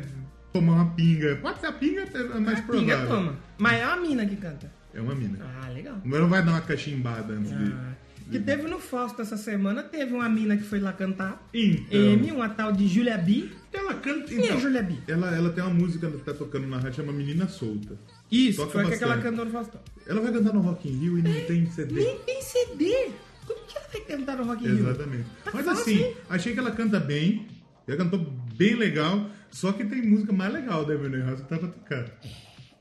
tomar 0.53 0.73
uma 0.73 0.85
pinga. 0.91 1.35
Pode 1.41 1.59
ser 1.59 1.67
a 1.67 1.71
pinga, 1.71 2.01
é 2.13 2.39
mais 2.39 2.59
A 2.59 2.61
provável. 2.63 2.79
pinga 2.97 3.05
toma. 3.07 3.37
Mas 3.57 3.79
é 3.81 3.87
uma 3.87 3.97
mina 3.97 4.25
que 4.25 4.35
canta. 4.35 4.71
É 4.93 4.99
uma 5.01 5.15
mina. 5.15 5.39
Ah, 5.63 5.69
legal. 5.69 5.97
Não 6.03 6.27
vai 6.27 6.43
dar 6.43 6.51
uma 6.51 6.61
cachimbada 6.61 7.33
antes 7.33 7.49
de. 7.57 7.71
Ah, 7.71 7.93
que 8.29 8.39
teve 8.39 8.63
no 8.63 8.79
Fausto 8.79 9.21
essa 9.21 9.35
semana, 9.35 9.83
teve 9.83 10.13
uma 10.13 10.29
mina 10.29 10.55
que 10.55 10.63
foi 10.63 10.79
lá 10.79 10.93
cantar. 10.93 11.45
Então. 11.53 11.99
M, 11.99 12.31
uma 12.31 12.47
tal 12.49 12.71
de 12.71 12.87
Julia 12.87 13.17
B. 13.17 13.49
Ela 13.73 13.93
canta. 13.95 14.33
É 14.33 14.37
Então, 14.37 14.59
Julia 14.59 14.81
B? 14.83 14.95
ela, 15.07 15.35
ela 15.35 15.49
tem 15.51 15.63
uma 15.63 15.73
música 15.73 16.09
que 16.09 16.17
tá 16.19 16.33
tocando 16.33 16.67
na 16.67 16.77
rádio 16.77 16.95
chama 16.95 17.11
Menina 17.13 17.47
Solta. 17.47 17.97
Isso, 18.31 18.61
Toca 18.65 18.83
foi 18.85 18.97
que 18.97 19.03
ela 19.03 19.17
cantou 19.17 19.43
no 19.45 19.51
Faustão. 19.51 19.81
Ela 20.07 20.21
vai 20.21 20.31
cantar 20.31 20.53
no 20.53 20.61
Rock 20.61 20.87
in 20.89 20.97
Rio 20.97 21.17
e 21.19 21.21
não 21.21 21.33
tem 21.45 21.65
CD. 21.71 21.93
Nem 21.95 22.19
tem 22.19 22.41
CD. 22.41 23.09
Como 23.45 23.59
que 23.67 23.77
ela 23.77 23.87
vai 23.91 24.01
cantar 24.01 24.37
no 24.37 24.43
Rock 24.45 24.63
in 24.63 24.67
Rio? 24.67 24.79
Exatamente. 24.89 25.25
Tá 25.43 25.51
Mas 25.53 25.65
fácil, 25.65 25.81
assim, 25.81 26.03
hein? 26.03 26.15
achei 26.29 26.53
que 26.53 26.59
ela 26.59 26.71
canta 26.71 26.99
bem. 27.01 27.47
Ela 27.87 27.97
cantou 27.97 28.19
bem 28.55 28.75
legal. 28.75 29.29
Só 29.51 29.71
que 29.73 29.83
tem 29.85 30.01
música 30.01 30.31
mais 30.33 30.53
legal 30.53 30.85
da 30.85 30.93
Emily 30.95 31.21
House 31.21 31.41
que 31.41 31.47
tá 31.47 31.57
pra 31.59 31.67
tocar. 31.67 32.05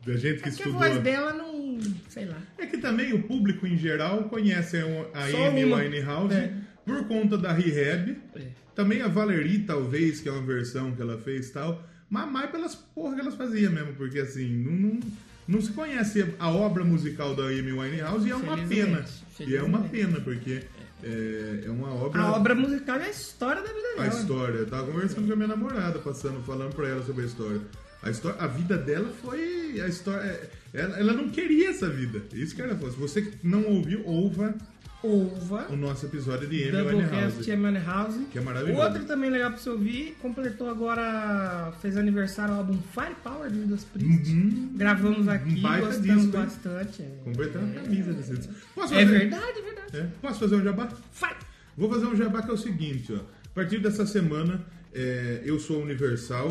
Da 0.07 0.17
gente 0.17 0.23
que 0.23 0.29
É 0.29 0.43
que 0.43 0.49
a 0.49 0.51
estudou. 0.51 0.79
voz 0.79 0.99
dela 1.03 1.33
não. 1.35 1.79
sei 2.09 2.25
lá. 2.25 2.39
É 2.59 2.65
que 2.67 2.79
também 2.79 3.13
o 3.13 3.23
público 3.25 3.67
em 3.67 3.77
geral 3.77 4.25
conhece 4.25 4.79
a 4.79 5.25
Amy. 5.49 5.65
Winehouse 5.65 6.35
É. 6.35 6.53
por 6.87 7.07
conta 7.07 7.37
da 7.37 7.53
Rehab. 7.53 8.17
É. 8.37 8.41
Também 8.75 9.03
a 9.03 9.09
Valerie, 9.09 9.61
talvez, 9.61 10.21
que 10.21 10.29
é 10.29 10.33
uma 10.33 10.43
versão 10.47 10.93
que 10.93 11.03
ela 11.03 11.19
fez 11.19 11.49
e 11.49 11.53
tal. 11.53 11.87
Mas 12.09 12.31
mais 12.31 12.51
pelas 12.51 12.75
porra 12.75 13.15
que 13.17 13.21
elas 13.21 13.35
faziam 13.35 13.73
mesmo. 13.73 13.93
Porque 13.95 14.19
assim, 14.21 14.49
não, 14.49 14.73
não, 14.73 15.01
não 15.47 15.61
se 15.61 15.73
conhece 15.73 16.35
a 16.39 16.51
obra 16.51 16.83
musical 16.85 17.35
da 17.37 17.45
Amy 17.49 17.73
Winehouse 17.73 18.27
e 18.27 18.31
é 18.31 18.37
uma 18.37 18.57
pena. 18.57 19.05
E 19.41 19.55
é 19.57 19.63
uma 19.63 19.81
pena, 19.83 20.21
porque 20.21 20.63
é, 21.03 21.67
é 21.67 21.71
uma 21.71 21.93
obra. 21.95 22.21
A 22.23 22.33
obra 22.37 22.55
musical 22.55 22.97
é 22.97 23.07
a 23.07 23.11
história 23.11 23.63
da 23.63 23.69
vida 23.73 23.89
A 23.99 24.03
dela. 24.03 24.09
história. 24.09 24.59
Eu 24.59 24.67
tava 24.67 24.87
conversando 24.91 25.27
com 25.27 25.33
a 25.33 25.37
minha 25.37 25.49
namorada, 25.49 25.99
passando, 25.99 26.43
falando 26.45 26.75
pra 26.75 26.89
ela 26.89 27.03
sobre 27.05 27.23
a 27.23 27.27
história. 27.27 27.61
A, 28.03 28.11
história, 28.11 28.41
a 28.41 28.47
vida 28.47 28.77
dela 28.79 29.13
foi. 29.23 29.81
A 29.81 29.87
história. 29.89 30.51
Ela, 30.73 30.99
ela 30.99 31.13
não 31.13 31.29
queria 31.31 31.71
essa 31.71 31.89
vida. 31.89 32.23
Isso 32.33 32.55
que 32.55 32.63
ela 32.63 32.75
falou. 32.75 32.91
Se 32.93 32.99
você 32.99 33.33
não 33.43 33.65
ouviu, 33.65 34.03
ouva 34.07 34.55
Ova. 35.03 35.67
o 35.71 35.77
nosso 35.77 36.05
episódio 36.05 36.47
de 36.47 36.69
Amy 36.69 36.83
Winehouse. 36.83 37.51
Amy 37.53 37.79
House. 37.79 38.17
Que 38.31 38.39
é 38.39 38.41
maravilhoso. 38.43 38.83
Outro 38.83 39.05
também 39.05 39.31
legal 39.31 39.51
pra 39.51 39.59
você 39.59 39.71
ouvir, 39.71 40.17
completou 40.21 40.69
agora, 40.69 41.73
fez 41.81 41.97
aniversário 41.97 42.55
o 42.55 42.59
álbum 42.59 42.79
Firepower 42.93 43.51
do 43.51 43.63
Judas 43.63 43.85
Priest. 43.85 44.31
Uhum. 44.31 44.73
Gravamos 44.75 45.27
aqui, 45.27 45.59
Um 45.59 45.63
baita 45.63 45.87
gostamos 45.87 46.23
disco, 46.23 46.37
bastante. 46.37 47.03
É, 47.03 47.59
uma 47.59 47.75
camisa 47.83 48.13
desse 48.13 48.37
disco. 48.37 48.53
Posso 48.75 48.95
é 48.95 49.05
fazer? 49.05 49.19
verdade, 49.19 49.59
é 49.59 49.63
verdade. 49.63 49.97
É. 49.97 50.07
Posso 50.21 50.41
fazer 50.41 50.57
um 50.57 50.63
jabá? 50.63 50.89
Fire. 51.13 51.37
Vou 51.77 51.91
fazer 51.91 52.07
um 52.07 52.17
jabá 52.17 52.43
que 52.43 52.51
é 52.51 52.55
o 52.55 52.59
seguinte, 52.59 53.13
ó. 53.15 53.17
A 53.17 53.55
partir 53.55 53.79
dessa 53.79 54.05
semana, 54.07 54.61
é, 54.93 55.41
eu 55.45 55.59
sou 55.59 55.83
universal. 55.83 56.49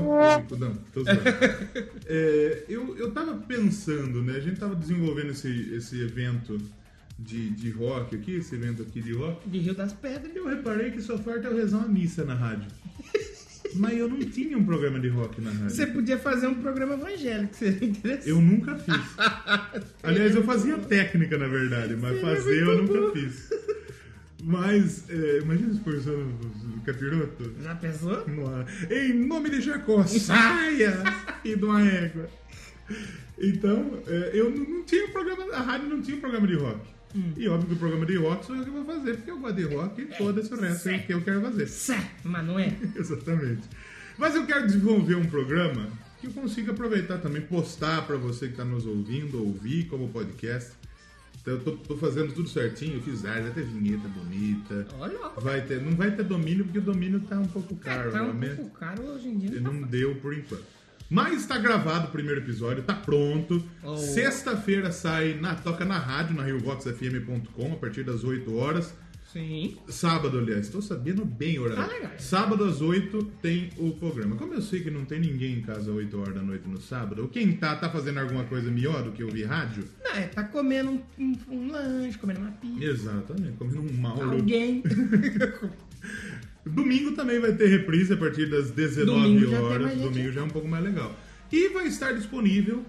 Não, 0.58 0.74
tô 0.94 1.04
zoando. 1.04 1.22
É, 2.12 2.64
eu, 2.68 2.98
eu 2.98 3.12
tava 3.12 3.36
pensando, 3.36 4.24
né? 4.24 4.34
A 4.38 4.40
gente 4.40 4.60
tava 4.60 4.76
desenvolvendo 4.76 5.30
esse, 5.30 5.72
esse 5.76 6.02
evento 6.02 6.60
de, 7.24 7.50
de 7.52 7.70
rock 7.72 8.16
aqui, 8.16 8.36
esse 8.38 8.56
evento 8.56 8.82
aqui 8.82 9.02
de 9.02 9.14
rock. 9.14 9.48
De 9.50 9.60
Rio 9.60 9.74
das 9.76 9.94
Pedras. 9.94 10.36
Eu 10.36 10.48
reparei 10.48 10.92
que 10.92 11.02
só 11.02 11.18
falta 11.18 11.48
eu 11.48 11.56
rezar 11.56 11.78
uma 11.80 11.88
missa 11.88 12.24
na 12.26 12.34
rádio. 12.36 12.70
Mas 13.76 13.98
eu 13.98 14.10
não 14.10 14.18
tinha 14.20 14.58
um 14.58 14.64
programa 14.66 15.00
de 15.00 15.10
rock 15.10 15.40
na 15.42 15.52
rádio. 15.52 15.70
Você 15.70 15.86
podia 15.86 16.18
fazer 16.18 16.48
um 16.48 16.56
programa 16.56 16.96
evangélico, 16.96 17.56
seria 17.56 17.88
interessante. 17.88 18.30
Eu 18.30 18.42
nunca 18.42 18.76
fiz. 18.76 18.96
Aliás, 20.02 20.34
eu 20.36 20.44
fazia 20.44 20.78
técnica, 20.80 21.38
na 21.38 21.48
verdade, 21.48 21.96
mas 21.96 22.16
Seria 22.20 22.36
fazer 22.36 22.62
eu 22.64 22.82
nunca 22.82 23.00
bom. 23.02 23.12
fiz. 23.12 23.50
Mas, 24.42 25.04
é, 25.10 25.40
imagina 25.40 25.74
se 25.74 25.82
for 25.82 25.94
o 25.94 26.82
capiroto. 26.86 27.54
Já 27.62 27.76
pensou? 27.76 28.26
No- 28.28 28.66
Em 28.90 29.14
nome 29.28 29.50
de 29.50 29.62
Jacó, 29.62 30.02
saia 30.08 31.04
e 31.44 31.56
de 31.56 31.64
uma 31.66 31.82
égua. 31.86 32.28
Então, 33.38 34.02
é, 34.08 34.32
eu 34.34 34.50
não, 34.50 34.64
não 34.64 34.84
tinha 34.84 35.06
um 35.06 35.10
programa, 35.12 35.54
a 35.54 35.62
rádio 35.62 35.90
não 35.90 36.02
tinha 36.02 36.18
um 36.18 36.22
programa 36.22 36.48
de 36.48 36.56
rock. 36.56 36.80
Hum. 37.16 37.34
E 37.36 37.48
óbvio 37.48 37.70
que 37.70 37.74
o 37.74 37.78
programa 37.78 38.06
de 38.06 38.18
rock 38.18 38.46
sou 38.46 38.56
eu 38.56 38.64
que 38.64 38.70
vou 38.70 38.86
fazer, 38.86 39.16
porque 39.18 39.32
eu 39.32 39.40
gosto 39.40 39.56
de 39.56 39.64
rock 39.64 40.02
e 40.02 40.18
foda-se 40.18 40.54
o 40.54 40.60
resto 40.60 40.90
aí 40.90 41.00
que 41.00 41.14
eu 41.14 41.22
quero 41.22 41.42
fazer. 41.42 41.68
Sé, 41.68 42.12
mas 42.24 42.46
não 42.46 42.60
é? 42.60 42.76
Exatamente. 42.96 43.68
Mas 44.18 44.36
eu 44.36 44.46
quero 44.46 44.66
desenvolver 44.68 45.16
um 45.16 45.26
programa 45.26 45.88
que 46.22 46.28
eu 46.28 46.32
consiga 46.32 46.72
aproveitar 46.72 47.18
também, 47.20 47.42
postar 47.42 48.06
para 48.06 48.18
você 48.18 48.48
que 48.48 48.52
está 48.54 48.66
nos 48.66 48.86
ouvindo, 48.86 49.42
ouvir 49.44 49.86
como 49.86 50.10
podcast. 50.10 50.72
Então 51.42 51.54
eu 51.54 51.62
tô, 51.62 51.72
tô 51.78 51.96
fazendo 51.98 52.34
tudo 52.34 52.50
certinho, 52.50 52.96
eu 52.96 53.02
fiz 53.02 53.24
arte, 53.26 53.44
vai 53.44 53.52
ter 53.52 53.64
vinheta 53.64 54.08
bonita. 54.10 54.86
Olha. 55.00 55.18
Vai 55.38 55.62
ter, 55.66 55.82
não 55.82 55.96
vai 55.96 56.12
ter 56.14 56.24
domínio 56.24 56.66
porque 56.66 56.80
o 56.80 56.82
domínio 56.82 57.22
tá 57.22 57.40
um 57.40 57.46
pouco 57.48 57.76
caro, 57.78 58.10
É, 58.10 58.12
tá 58.12 58.20
um 58.22 58.24
realmente. 58.26 58.56
pouco 58.58 58.78
caro 58.78 59.02
hoje 59.04 59.30
em 59.30 59.38
dia. 59.38 59.62
Não 59.62 59.72
não 59.74 59.82
deu 59.84 60.16
por 60.16 60.34
enquanto. 60.34 60.66
Mas 61.10 61.42
está 61.42 61.58
gravado 61.58 62.08
o 62.08 62.12
primeiro 62.12 62.40
episódio, 62.42 62.84
tá 62.84 62.94
pronto. 62.94 63.64
Oh. 63.84 63.98
Sexta-feira 63.98 64.92
sai, 64.92 65.34
na, 65.40 65.56
toca 65.56 65.84
na 65.84 65.98
rádio, 65.98 66.36
na 66.36 66.44
RioVoxFM.com, 66.44 67.74
a 67.74 67.76
partir 67.78 68.04
das 68.04 68.24
8 68.24 68.56
horas. 68.56 68.94
Sim. 69.34 69.78
Sábado, 69.88 70.40
aliás, 70.40 70.66
estou 70.66 70.82
sabendo 70.82 71.24
bem 71.24 71.60
o 71.60 71.64
horário. 71.64 71.84
Tá 71.84 71.94
legal. 71.94 72.12
Sábado 72.18 72.64
às 72.64 72.82
8 72.82 73.24
tem 73.42 73.70
o 73.78 73.92
programa. 73.92 74.36
Como 74.36 74.56
eu 74.56 74.62
sei 74.62 74.82
que 74.82 74.90
não 74.90 75.06
tem 75.06 75.20
ninguém 75.20 75.54
em 75.60 75.62
casa 75.62 75.82
às 75.82 75.88
8 75.88 76.20
horas 76.20 76.34
da 76.34 76.42
noite 76.42 76.68
no 76.68 76.82
sábado, 76.82 77.22
ou 77.22 77.28
quem 77.28 77.52
tá, 77.56 77.76
tá 77.76 77.90
fazendo 77.92 78.20
alguma 78.20 78.44
coisa 78.46 78.72
melhor 78.72 79.04
do 79.04 79.12
que 79.12 79.24
ouvir 79.24 79.44
rádio? 79.46 79.86
Não, 80.04 80.12
é, 80.14 80.24
tá 80.28 80.44
comendo 80.44 80.90
um, 80.92 81.02
um- 81.20 81.38
um 81.48 81.72
lanche, 81.72 82.18
comendo 82.18 82.40
uma 82.40 82.52
pizza. 82.52 82.84
Exatamente, 82.84 83.58
comendo 83.58 83.82
um 83.82 83.94
mauro. 83.94 84.32
Alguém. 84.32 84.82
Domingo 86.74 87.12
também 87.12 87.40
vai 87.40 87.54
ter 87.54 87.68
reprise 87.68 88.14
a 88.14 88.18
partir 88.18 88.46
das 88.50 88.72
19 88.72 89.06
Domingo 89.22 89.52
já 89.52 89.58
tem 89.58 89.66
horas. 89.66 89.82
mais 89.82 89.98
gente. 90.00 90.10
Domingo 90.10 90.32
já 90.32 90.42
é 90.42 90.44
um 90.44 90.50
pouco 90.50 90.68
mais 90.68 90.84
legal. 90.84 91.16
E 91.52 91.70
vai 91.70 91.88
estar 91.88 92.12
disponível 92.14 92.84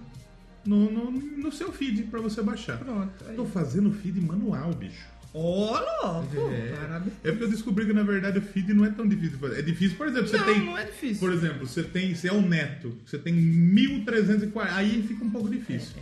no, 0.66 0.90
no, 0.90 1.10
no 1.10 1.52
seu 1.52 1.72
feed 1.72 2.04
para 2.04 2.20
você 2.20 2.42
baixar. 2.42 2.78
Pronto. 2.78 3.10
aí. 3.26 3.34
Tô 3.36 3.44
fazendo 3.46 3.90
feed 3.92 4.20
manual, 4.20 4.72
bicho. 4.74 5.08
Ô, 5.32 5.70
louco! 6.02 6.50
É. 6.52 6.74
Parabéns. 6.76 7.12
É 7.22 7.30
porque 7.30 7.44
eu 7.44 7.48
descobri 7.50 7.86
que 7.86 7.92
na 7.92 8.02
verdade 8.02 8.38
o 8.38 8.42
feed 8.42 8.74
não 8.74 8.84
é 8.84 8.90
tão 8.90 9.06
difícil 9.06 9.30
de 9.30 9.36
fazer. 9.38 9.58
É 9.60 9.62
difícil, 9.62 9.96
por 9.96 10.08
exemplo, 10.08 10.28
você 10.28 10.36
Não, 10.36 10.44
tem. 10.44 10.64
não 10.66 10.76
é 10.78 10.84
difícil. 10.84 11.18
Por 11.20 11.32
exemplo, 11.32 11.66
você 11.68 11.82
tem. 11.84 12.14
Você 12.14 12.28
é 12.28 12.32
o 12.32 12.42
neto, 12.42 12.92
você 13.06 13.16
tem 13.16 13.32
1340. 13.32 14.74
Aí 14.74 15.04
fica 15.06 15.24
um 15.24 15.30
pouco 15.30 15.48
difícil. 15.48 15.96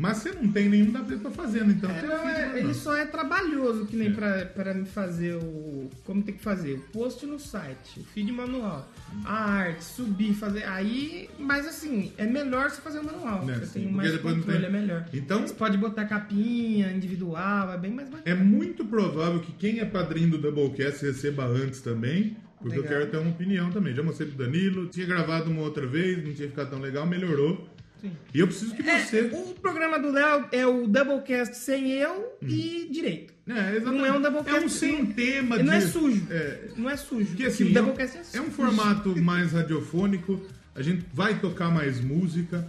Mas 0.00 0.16
você 0.16 0.32
não 0.32 0.50
tem 0.50 0.66
nenhum 0.66 0.90
da 0.90 1.00
pra 1.00 1.30
fazendo, 1.30 1.72
então. 1.72 1.90
É, 1.90 2.02
não, 2.06 2.28
é- 2.28 2.58
ele 2.58 2.72
só 2.72 2.96
é 2.96 3.04
trabalhoso, 3.04 3.84
que 3.84 3.94
nem 3.96 4.08
É. 4.08 4.10
pra, 4.12 4.46
pra 4.46 4.72
me 4.72 4.86
fazer 4.86 5.34
o. 5.34 5.90
Como 6.04 6.22
tem 6.22 6.34
que 6.34 6.42
fazer? 6.42 6.72
O 6.76 6.80
post 6.90 7.26
no 7.26 7.38
site, 7.38 8.00
o 8.00 8.04
feed 8.04 8.32
manual, 8.32 8.90
a 9.26 9.34
arte, 9.44 9.84
subir, 9.84 10.32
fazer. 10.32 10.64
Aí. 10.64 11.28
Mas 11.38 11.66
assim, 11.66 12.12
é 12.16 12.24
melhor 12.26 12.70
você 12.70 12.80
fazer 12.80 13.00
o 13.00 13.04
manual. 13.04 13.44
Né, 13.44 13.54
você 13.56 13.66
sim, 13.66 13.72
tem 13.72 13.82
porque 13.92 13.96
mais 14.08 14.16
controle, 14.22 14.58
tem- 14.58 14.66
é 14.66 14.70
melhor. 14.70 15.04
Então- 15.12 15.46
Você 15.46 15.52
pode 15.54 15.76
botar 15.76 16.06
capinha 16.06 16.90
individual, 16.92 17.70
é 17.72 17.76
bem 17.76 17.90
mais 17.92 18.08
É 18.08 18.12
bacana. 18.12 18.42
muito 18.42 18.84
provável 18.86 19.40
que 19.40 19.52
quem 19.52 19.80
é 19.80 19.84
padrinho 19.84 20.30
do 20.30 20.38
Doublecast 20.38 21.04
receba 21.04 21.44
antes 21.44 21.80
também, 21.82 22.36
Porque 22.62 22.76
eu 22.76 22.82
Legal. 22.82 22.98
quero 22.98 23.10
ter 23.10 23.16
uma 23.16 23.30
opinião 23.30 23.70
também. 23.70 23.94
Já 23.94 24.02
mostrei 24.02 24.28
pro 24.28 24.36
Danilo, 24.44 24.86
tinha 24.88 25.06
gravado 25.06 25.50
uma 25.50 25.62
outra 25.62 25.86
vez, 25.86 26.22
não 26.22 26.34
tinha 26.34 26.46
ficado 26.46 26.68
tão 26.68 26.78
legal, 26.78 27.06
melhorou. 27.06 27.66
Sim. 28.00 28.12
E 28.34 28.40
eu 28.40 28.46
preciso 28.46 28.74
que 28.74 28.82
É, 28.88 28.98
você. 29.04 29.20
o 29.32 29.54
programa 29.60 29.98
do 29.98 30.10
Léo 30.10 30.46
é 30.52 30.66
o 30.66 30.86
Doublecast 30.86 31.56
sem 31.56 31.90
eu 31.92 32.32
e 32.42 32.88
direito. 32.90 33.34
É, 33.46 33.76
exatamente. 33.76 33.84
Não 33.98 34.06
é 34.06 34.12
um 34.12 34.20
Doublecast. 34.22 34.62
É 34.62 34.64
um 34.64 34.68
sem 34.68 35.06
tema 35.06 35.56
Não 35.58 35.64
de. 35.64 35.70
é 35.70 35.80
sujo. 35.80 36.26
É, 36.30 36.68
Não 36.76 36.88
é 36.90 36.96
sujo. 36.96 37.34
que 37.36 37.44
assim, 37.46 37.64
o 37.64 37.66
é 37.66 37.70
um, 37.70 37.74
Doublecast 37.74 38.16
é, 38.16 38.20
é 38.20 38.24
sujo. 38.24 38.42
um 38.44 38.50
formato 38.50 39.20
mais 39.22 39.52
radiofônico. 39.52 40.40
A 40.74 40.82
gente 40.82 41.04
vai 41.12 41.38
tocar 41.40 41.70
mais 41.70 42.00
música. 42.00 42.66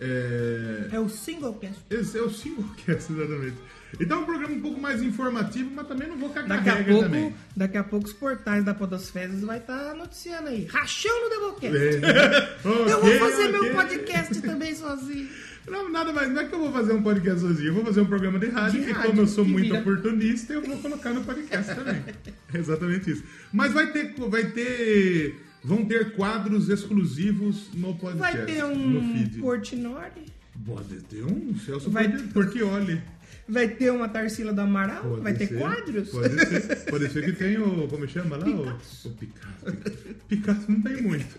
É, 0.00 0.88
É 0.92 1.00
o 1.00 1.08
Singlecast. 1.08 1.80
esse 1.88 2.18
é 2.18 2.22
o 2.22 2.30
Singlecast, 2.30 3.10
exatamente. 3.12 3.56
Então 4.00 4.18
é 4.18 4.20
um 4.22 4.24
programa 4.24 4.54
um 4.54 4.60
pouco 4.60 4.80
mais 4.80 5.02
informativo, 5.02 5.70
mas 5.74 5.86
também 5.86 6.08
não 6.08 6.16
vou 6.16 6.30
cagar 6.30 6.62
Daqui 6.62 6.68
a, 6.80 6.84
pouco, 6.84 7.02
também. 7.04 7.34
daqui 7.56 7.76
a 7.76 7.84
pouco 7.84 8.06
os 8.06 8.12
portais 8.12 8.64
da 8.64 8.74
Podosfera 8.74 9.32
vai 9.42 9.58
estar 9.58 9.94
noticiando 9.94 10.48
aí. 10.48 10.64
Rachão 10.66 11.12
no 11.22 11.30
Doublecast. 11.30 11.76
É. 12.04 12.58
Eu 12.64 12.98
Ok, 12.98 13.18
vou 13.18 13.30
fazer 13.30 13.48
meu 13.48 13.60
ok. 13.62 13.74
podcast 13.74 14.40
também 14.42 14.74
sozinho. 14.74 15.28
Não, 15.66 15.88
nada 15.90 16.12
mais, 16.12 16.30
não 16.30 16.42
é 16.42 16.44
que 16.44 16.54
eu 16.54 16.58
vou 16.58 16.70
fazer 16.70 16.92
um 16.92 17.02
podcast 17.02 17.40
sozinho, 17.40 17.68
eu 17.68 17.74
vou 17.74 17.84
fazer 17.86 18.02
um 18.02 18.04
programa 18.04 18.38
de 18.38 18.48
rádio, 18.50 18.80
De 18.80 18.86
que 18.86 18.92
rádio, 18.92 19.08
como 19.10 19.22
eu 19.22 19.26
sou 19.26 19.46
muito 19.46 19.64
vira. 19.64 19.78
oportunista, 19.80 20.52
eu 20.52 20.60
vou 20.60 20.76
colocar 20.76 21.10
no 21.14 21.24
podcast 21.24 21.74
também. 21.74 22.02
É 22.52 22.58
exatamente 22.58 23.10
isso. 23.10 23.24
Mas 23.50 23.72
vai 23.72 23.90
ter, 23.90 24.14
vai 24.28 24.44
ter, 24.50 25.40
vão 25.64 25.84
ter 25.86 26.12
quadros 26.14 26.68
exclusivos 26.68 27.70
no 27.72 27.94
podcast, 27.94 28.18
Vai 28.36 28.44
ter 28.44 28.62
um. 28.62 29.26
Portinori. 29.40 30.26
Pode 30.66 30.96
ter 31.04 31.24
um 31.24 31.56
Celso 31.58 31.90
Vai 31.90 32.08
Portioli. 32.08 33.00
Vai 33.46 33.68
ter 33.68 33.90
uma 33.90 34.08
Tarsila 34.08 34.52
do 34.52 34.60
Amaral. 34.62 35.02
Pode 35.02 35.22
vai 35.22 35.34
ter 35.34 35.48
ser, 35.48 35.58
quadros. 35.58 36.08
Pode 36.08 36.46
ser. 36.46 36.76
Pode 36.90 37.08
ser 37.10 37.24
que 37.24 37.32
tenha 37.32 37.62
o. 37.62 37.86
Como 37.88 38.08
chama 38.08 38.36
lá? 38.36 38.46
O, 38.46 38.62
o 39.08 39.10
Picasso. 39.12 39.14
Picasso 40.28 40.64
não 40.70 40.80
tem 40.80 41.02
muito. 41.02 41.38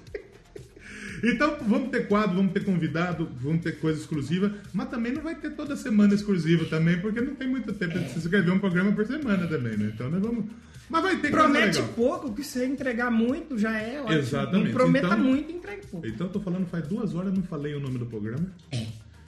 Então, 1.24 1.58
vamos 1.66 1.90
ter 1.90 2.08
quadro, 2.08 2.36
vamos 2.36 2.52
ter 2.52 2.64
convidado, 2.64 3.28
vamos 3.42 3.64
ter 3.64 3.80
coisa 3.80 4.00
exclusiva, 4.00 4.54
mas 4.74 4.90
também 4.90 5.14
não 5.14 5.22
vai 5.22 5.34
ter 5.34 5.52
toda 5.52 5.76
semana 5.76 6.14
exclusiva 6.14 6.66
também, 6.66 7.00
porque 7.00 7.22
não 7.22 7.34
tem 7.36 7.48
muito 7.48 7.74
tempo 7.74 7.98
de 7.98 8.10
se 8.10 8.20
escrever 8.20 8.52
um 8.52 8.60
programa 8.60 8.92
por 8.92 9.08
semana 9.08 9.48
também, 9.48 9.78
né? 9.78 9.92
Então 9.94 10.10
nós 10.10 10.22
vamos. 10.22 10.46
Mas 10.88 11.02
vai 11.02 11.18
ter 11.18 11.32
Promete 11.32 11.82
pouco, 11.96 12.32
que 12.34 12.44
se 12.44 12.64
entregar 12.64 13.10
muito 13.10 13.58
já 13.58 13.76
é 13.76 14.02
ótimo. 14.02 14.20
Exatamente. 14.20 14.66
Não 14.66 14.74
prometa 14.74 15.08
Então- 15.08 15.20
muito 15.20 15.52
e 15.52 15.56
entregue 15.56 15.88
pouco. 15.88 16.06
Então 16.06 16.28
eu 16.28 16.34
tô 16.34 16.40
falando 16.40 16.68
faz 16.68 16.88
duas 16.88 17.16
horas, 17.16 17.30
eu 17.30 17.36
não 17.36 17.44
falei 17.44 17.74
o 17.74 17.80
nome 17.80 17.98
do 17.98 18.06
programa. 18.06 18.46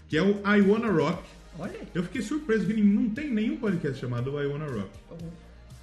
Que 0.07 0.17
é 0.17 0.21
o 0.21 0.39
I 0.45 0.61
Wanna 0.61 0.91
Rock. 0.91 1.23
Olha 1.59 1.71
aí. 1.71 1.87
Eu 1.93 2.03
fiquei 2.03 2.21
surpreso 2.21 2.65
que 2.65 2.73
não 2.81 3.09
tem 3.09 3.33
nenhum 3.33 3.57
podcast 3.57 3.99
chamado 3.99 4.41
I 4.41 4.45
Wanna 4.45 4.67
Rock. 4.67 4.89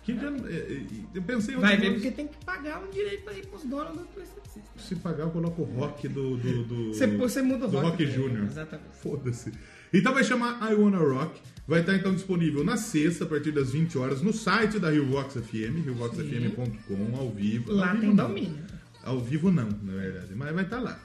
Que 0.04 0.14
já, 0.14 0.28
é, 0.28 0.52
é, 0.52 0.82
eu 1.14 1.22
pensei 1.22 1.56
Vai 1.56 1.78
ver 1.78 1.94
porque 1.94 2.10
tem 2.10 2.28
que 2.28 2.36
pagar 2.44 2.82
um 2.84 2.90
direito 2.90 3.28
aí 3.30 3.42
pros 3.46 3.64
donos 3.64 3.96
do 3.96 4.04
PlayStation 4.04 4.44
System. 4.44 4.62
Se 4.76 4.96
pagar, 4.96 5.24
eu 5.24 5.30
coloco 5.30 5.62
o 5.62 5.64
rock 5.64 6.06
do. 6.08 6.36
do, 6.36 6.64
do 6.64 6.92
Você, 6.94 7.06
você 7.06 7.40
muda 7.40 7.66
o 7.66 7.70
do 7.70 7.78
rock. 7.78 8.04
Rock? 8.04 8.06
Júnior. 8.06 8.44
Exatamente. 8.44 8.96
Foda-se. 9.02 9.52
Então 9.92 10.12
vai 10.12 10.22
chamar 10.22 10.70
I 10.70 10.74
Wanna 10.74 10.98
Rock. 10.98 11.40
Vai 11.66 11.80
estar 11.80 11.94
então 11.94 12.14
disponível 12.14 12.62
na 12.62 12.76
sexta, 12.76 13.24
a 13.24 13.26
partir 13.26 13.50
das 13.50 13.70
20 13.72 13.96
horas, 13.96 14.20
no 14.20 14.34
site 14.34 14.78
da 14.78 14.90
RioVox 14.90 15.34
FM, 15.36 15.82
riovoxfm.com, 15.82 17.16
ao 17.16 17.30
vivo. 17.30 17.72
Lá 17.72 17.86
ao 17.86 17.92
tem 17.92 18.00
vivo 18.02 18.14
não. 18.14 18.28
domínio. 18.28 18.64
Ao 19.02 19.20
vivo 19.20 19.50
não, 19.50 19.68
na 19.82 19.92
verdade, 19.94 20.34
mas 20.34 20.54
vai 20.54 20.64
estar 20.64 20.80
lá. 20.80 21.00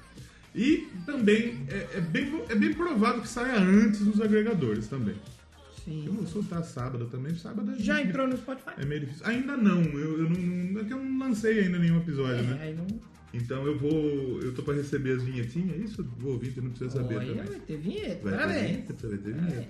E 0.55 0.87
também 1.05 1.65
é, 1.69 1.97
é 1.97 2.01
bem, 2.01 2.41
é 2.49 2.55
bem 2.55 2.73
provável 2.73 3.21
que 3.21 3.27
saia 3.27 3.59
antes 3.59 4.01
nos 4.01 4.19
agregadores 4.19 4.87
também. 4.87 5.15
Eu 5.87 5.93
Sim. 5.93 6.09
vou 6.17 6.27
soltar 6.27 6.63
sábado 6.63 7.05
também, 7.05 7.33
sábado 7.35 7.71
é 7.71 7.79
Já 7.79 8.01
entrou 8.01 8.27
no 8.27 8.37
Spotify? 8.37 8.71
É 8.77 8.85
meio 8.85 9.01
difícil. 9.01 9.25
Ainda 9.25 9.55
não, 9.57 9.81
eu, 9.83 10.19
eu 10.23 10.29
não. 10.29 10.79
É 10.81 10.83
que 10.83 10.93
eu 10.93 11.03
não 11.03 11.27
lancei 11.27 11.59
ainda 11.59 11.79
nenhum 11.79 11.97
episódio, 11.97 12.39
É, 12.39 12.41
né? 12.43 12.59
aí 12.61 12.75
não. 12.75 12.85
Então 13.33 13.65
eu 13.65 13.77
vou. 13.77 14.39
Eu 14.41 14.53
tô 14.53 14.61
pra 14.63 14.73
receber 14.73 15.13
as 15.17 15.23
vinhetinhas, 15.23 15.77
isso 15.91 16.05
o 16.23 16.27
ouvinte 16.27 16.59
não 16.61 16.69
precisa 16.71 16.91
saber 16.91 17.15
Olha, 17.15 17.27
também. 17.27 17.45
vai 17.45 17.59
ter 17.59 17.77
vinheta. 17.77 18.07
Vai 18.23 18.31
ter 18.33 18.37
Parabéns. 18.39 18.61
vinheta, 18.71 19.07
vai 19.07 19.17
ter 19.17 19.33
vinheta. 19.33 19.67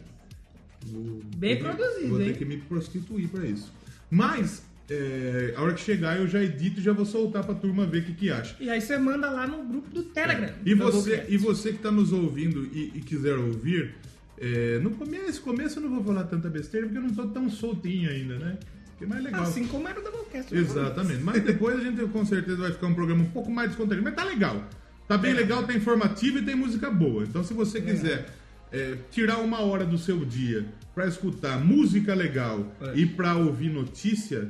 Vou- 0.87 1.21
Bem 1.37 1.61
vou 1.61 1.73
produzido, 1.75 2.07
Vou 2.09 2.17
ter 2.19 2.27
hein? 2.29 2.33
que 2.35 2.45
me 2.45 2.57
prostituir 2.57 3.27
pra 3.29 3.45
isso. 3.45 3.71
Mas, 4.09 4.63
é, 4.89 5.53
a 5.55 5.61
hora 5.61 5.73
que 5.73 5.81
chegar 5.81 6.17
eu 6.19 6.27
já 6.27 6.41
edito 6.43 6.79
e 6.79 6.83
já 6.83 6.91
vou 6.93 7.05
soltar 7.05 7.43
pra 7.45 7.53
turma 7.55 7.85
ver 7.85 7.99
o 7.99 8.05
que, 8.05 8.13
que 8.13 8.29
acha. 8.31 8.55
E 8.59 8.69
aí 8.69 8.81
você 8.81 8.97
manda 8.97 9.29
lá 9.29 9.45
no 9.45 9.63
grupo 9.63 9.89
do 9.89 10.03
Telegram. 10.03 10.53
E 10.65 10.73
do 10.73 10.83
você, 10.91 11.25
e 11.29 11.37
você 11.37 11.71
que 11.73 11.79
tá 11.79 11.91
nos 11.91 12.11
ouvindo 12.11 12.65
e, 12.73 12.91
e 12.95 13.01
quiser 13.01 13.37
ouvir, 13.37 13.95
é, 14.37 14.79
no 14.79 14.91
começo, 14.91 15.41
começo 15.41 15.79
eu 15.79 15.83
não 15.83 15.89
vou 15.95 16.03
falar 16.03 16.23
tanta 16.23 16.49
besteira 16.49 16.87
porque 16.87 16.97
eu 16.97 17.03
não 17.03 17.13
tô 17.13 17.27
tão 17.27 17.49
soltinho 17.49 18.09
ainda, 18.09 18.37
né? 18.37 18.57
Que 18.97 19.03
é 19.03 19.07
mais 19.07 19.23
legal. 19.23 19.43
Assim 19.43 19.65
como 19.67 19.87
era 19.87 19.99
o 19.99 20.03
Doublecast. 20.03 20.53
Exatamente. 20.53 21.23
Mas 21.23 21.43
depois 21.43 21.79
a 21.79 21.81
gente 21.81 22.01
com 22.07 22.25
certeza 22.25 22.57
vai 22.57 22.71
ficar 22.71 22.87
um 22.87 22.93
programa 22.93 23.21
um 23.23 23.29
pouco 23.29 23.49
mais 23.51 23.69
descontraído. 23.69 24.03
Mas 24.03 24.15
tá 24.15 24.23
legal. 24.23 24.67
Tá 25.07 25.17
bem 25.17 25.33
legal, 25.33 25.63
tá 25.65 25.73
informativo 25.73 26.39
e 26.39 26.41
tem 26.41 26.55
música 26.55 26.89
boa. 26.91 27.23
Então 27.23 27.43
se 27.43 27.53
você 27.53 27.81
quiser 27.81 28.27
é, 28.71 28.97
tirar 29.09 29.37
uma 29.37 29.61
hora 29.61 29.85
do 29.85 29.97
seu 29.97 30.23
dia 30.25 30.65
pra 30.93 31.07
escutar 31.07 31.57
música 31.63 32.13
legal 32.13 32.65
É. 32.81 32.97
e 32.97 33.05
pra 33.05 33.35
ouvir 33.35 33.69
notícia, 33.69 34.49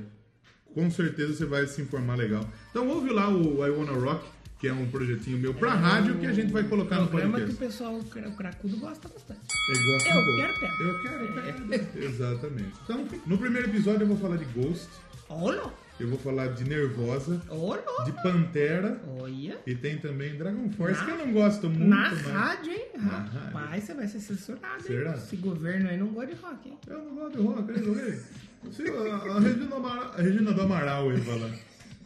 com 0.73 0.89
certeza 0.91 1.33
você 1.33 1.45
vai 1.45 1.65
se 1.67 1.81
informar 1.81 2.15
legal. 2.15 2.45
Então 2.71 2.88
ouve 2.88 3.09
lá 3.11 3.29
o 3.29 3.65
I 3.65 3.69
Wanna 3.69 3.93
Rock, 3.93 4.25
que 4.59 4.67
é 4.67 4.73
um 4.73 4.89
projetinho 4.89 5.38
meu 5.38 5.53
pra 5.53 5.73
rádio 5.73 6.17
que 6.19 6.25
a 6.25 6.33
gente 6.33 6.51
vai 6.51 6.63
colocar 6.63 6.99
no 6.99 7.07
programa 7.07 7.38
que 7.38 7.43
o 7.43 7.47
podcast. 7.47 7.65
pessoal, 7.65 7.97
o 7.97 8.31
cracudo 8.35 8.77
gosta 8.77 9.07
bastante. 9.07 9.39
Eu, 9.69 9.93
gosto 9.93 10.09
Eu 10.09 10.35
quero 10.35 10.53
pedra. 10.59 10.75
Eu 10.81 11.01
quero 11.01 11.67
pedra. 11.67 11.89
Exatamente. 12.05 12.73
Então, 12.83 13.07
no 13.25 13.38
primeiro 13.38 13.69
episódio 13.69 14.01
eu 14.01 14.07
vou 14.07 14.17
falar 14.17 14.38
de 14.38 14.45
Ghost, 14.45 14.88
Olha, 15.31 15.61
eu 15.99 16.07
vou 16.09 16.17
falar 16.17 16.47
de 16.47 16.63
Nervosa, 16.67 17.39
olha, 17.49 17.83
de 18.03 18.11
Pantera. 18.23 18.99
olha. 19.19 19.59
E 19.67 19.75
tem 19.75 19.97
também 19.99 20.35
Dragon 20.35 20.67
Force, 20.71 20.99
Na- 20.99 21.05
que 21.05 21.11
eu 21.11 21.17
não 21.25 21.31
gosto 21.33 21.69
muito. 21.69 21.85
Na 21.88 22.09
mas- 22.09 22.21
rádio, 22.23 22.71
hein? 22.71 22.85
Rapaz, 22.97 23.83
você 23.83 23.93
vai 23.93 24.07
ser 24.07 24.19
censurado, 24.19 24.81
Será? 24.81 25.11
hein? 25.11 25.17
Esse 25.17 25.35
governo 25.35 25.88
aí 25.89 25.97
não 25.97 26.07
gosta 26.07 26.33
de 26.33 26.41
rock, 26.41 26.69
hein? 26.69 26.77
Eu 26.88 26.97
não 26.97 27.15
gosto 27.15 27.38
de 27.38 27.43
rock, 27.43 27.71
hein, 27.71 28.19
Se 28.71 28.83
a, 28.89 29.15
a 29.35 29.39
Regina, 29.39 29.75
Amaral, 29.75 30.13
a 30.17 30.21
Regina 30.21 30.53
do 30.53 30.61
Amaral, 30.61 31.11
ia 31.11 31.19
falar. 31.19 31.51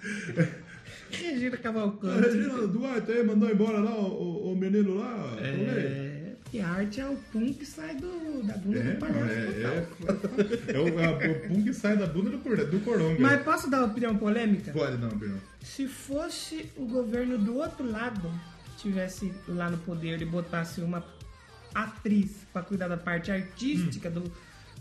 Regina 1.12 1.56
A 1.56 1.58
Cavalcante. 1.58 2.28
Regina 2.28 2.68
Duarte 2.68 3.12
aí 3.12 3.24
mandou 3.24 3.50
embora 3.50 3.80
lá 3.80 3.96
o, 3.96 4.52
o- 4.52 4.56
menino 4.56 4.96
lá. 4.96 5.36
É, 5.40 6.34
que 6.50 6.60
a 6.60 6.68
arte 6.70 7.02
é 7.02 7.08
o 7.08 7.16
pum 7.32 7.54
que 7.54 7.66
sai 7.66 7.96
do, 7.96 8.44
da 8.44 8.58
bunda 8.58 8.80
É, 8.80 8.84
do 8.94 9.00
palhaço. 9.00 9.32
é, 9.32 9.88
é, 10.72 10.76
é 10.76 10.80
o, 10.80 11.00
é 11.00 11.28
o 11.32 11.48
pum 11.48 11.64
que 11.64 11.74
sai 11.74 11.98
da 11.98 12.08
bunda 12.08 12.30
do, 12.32 12.38
do 12.72 12.80
coronga. 12.82 13.20
Mas 13.20 13.42
posso 13.44 13.70
dar 13.70 13.80
uma 13.80 13.88
opinião 13.88 14.16
polêmica? 14.18 14.72
Pode 14.72 14.98
não, 14.98 15.10
Bruno. 15.10 15.40
Se 15.62 15.88
fosse 15.88 16.70
o 16.78 16.86
governo 16.86 17.38
do 17.38 17.56
outro 17.58 17.90
lado, 17.90 18.32
tivesse 18.78 19.32
lá 19.48 19.70
no 19.70 19.78
poder 19.80 20.22
e 20.22 20.26
botasse 20.26 20.82
uma 20.82 21.04
atriz 21.74 22.32
pra 22.52 22.62
cuidar 22.62 22.88
da 22.88 22.98
parte 22.98 23.32
artística, 23.32 24.10
do, 24.10 24.24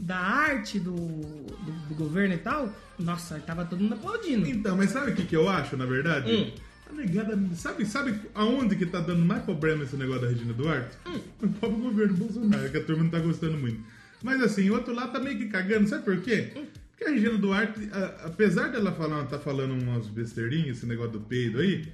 da 0.00 0.16
arte 0.16 0.78
do, 0.78 0.94
do, 0.94 1.72
do 1.88 1.94
governo 1.94 2.34
e 2.34 2.38
tal, 2.38 2.72
nossa, 2.98 3.38
tava 3.40 3.64
todo 3.64 3.80
mundo 3.80 3.94
aplaudindo. 3.94 4.48
Então, 4.48 4.76
mas 4.76 4.90
sabe 4.90 5.12
o 5.12 5.14
que, 5.14 5.24
que 5.24 5.36
eu 5.36 5.48
acho, 5.48 5.76
na 5.76 5.86
verdade? 5.86 6.30
Hum. 6.32 6.50
Negada, 6.94 7.38
sabe, 7.54 7.86
sabe 7.86 8.14
aonde 8.34 8.76
que 8.76 8.84
tá 8.84 9.00
dando 9.00 9.24
mais 9.24 9.42
problema 9.44 9.82
esse 9.82 9.96
negócio 9.96 10.22
da 10.22 10.28
Regina 10.28 10.52
Duarte? 10.52 10.94
No 11.40 11.48
próprio 11.48 11.80
governo 11.80 12.14
Bolsonaro, 12.14 12.68
que 12.70 12.76
a 12.76 12.84
turma 12.84 13.04
não 13.04 13.10
tá 13.10 13.18
gostando 13.18 13.56
muito. 13.56 13.80
Mas 14.22 14.42
assim, 14.42 14.68
o 14.68 14.74
outro 14.74 14.94
lado 14.94 15.10
tá 15.10 15.18
meio 15.18 15.38
que 15.38 15.46
cagando, 15.46 15.88
sabe 15.88 16.04
por 16.04 16.18
quê? 16.20 16.50
Porque 16.52 17.04
a 17.04 17.10
Regina 17.10 17.38
Duarte, 17.38 17.88
a- 17.90 18.26
apesar 18.26 18.68
dela 18.68 18.92
falar, 18.92 19.24
tá 19.24 19.38
falando 19.38 19.72
umas 19.72 20.06
besteirinhas, 20.06 20.76
esse 20.76 20.86
negócio 20.86 21.12
do 21.12 21.20
peido 21.20 21.60
aí, 21.60 21.88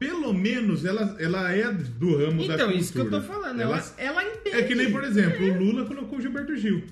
pelo 0.00 0.32
menos 0.34 0.84
ela, 0.84 1.14
ela 1.20 1.52
é 1.52 1.72
do 1.72 2.16
ramo 2.18 2.38
da 2.48 2.54
Então, 2.54 2.56
cultura. 2.66 2.74
isso 2.76 2.92
que 2.92 2.98
eu 2.98 3.10
tô 3.10 3.20
falando. 3.22 3.60
Ela, 3.60 3.94
ela 3.96 4.24
entende. 4.24 4.56
É 4.56 4.62
que 4.64 4.74
nem, 4.74 4.90
por 4.90 5.04
exemplo, 5.04 5.46
o 5.46 5.58
Lula 5.58 5.84
colocou 5.86 6.18
o 6.18 6.20
Gilberto 6.20 6.56
Gil. 6.56 6.82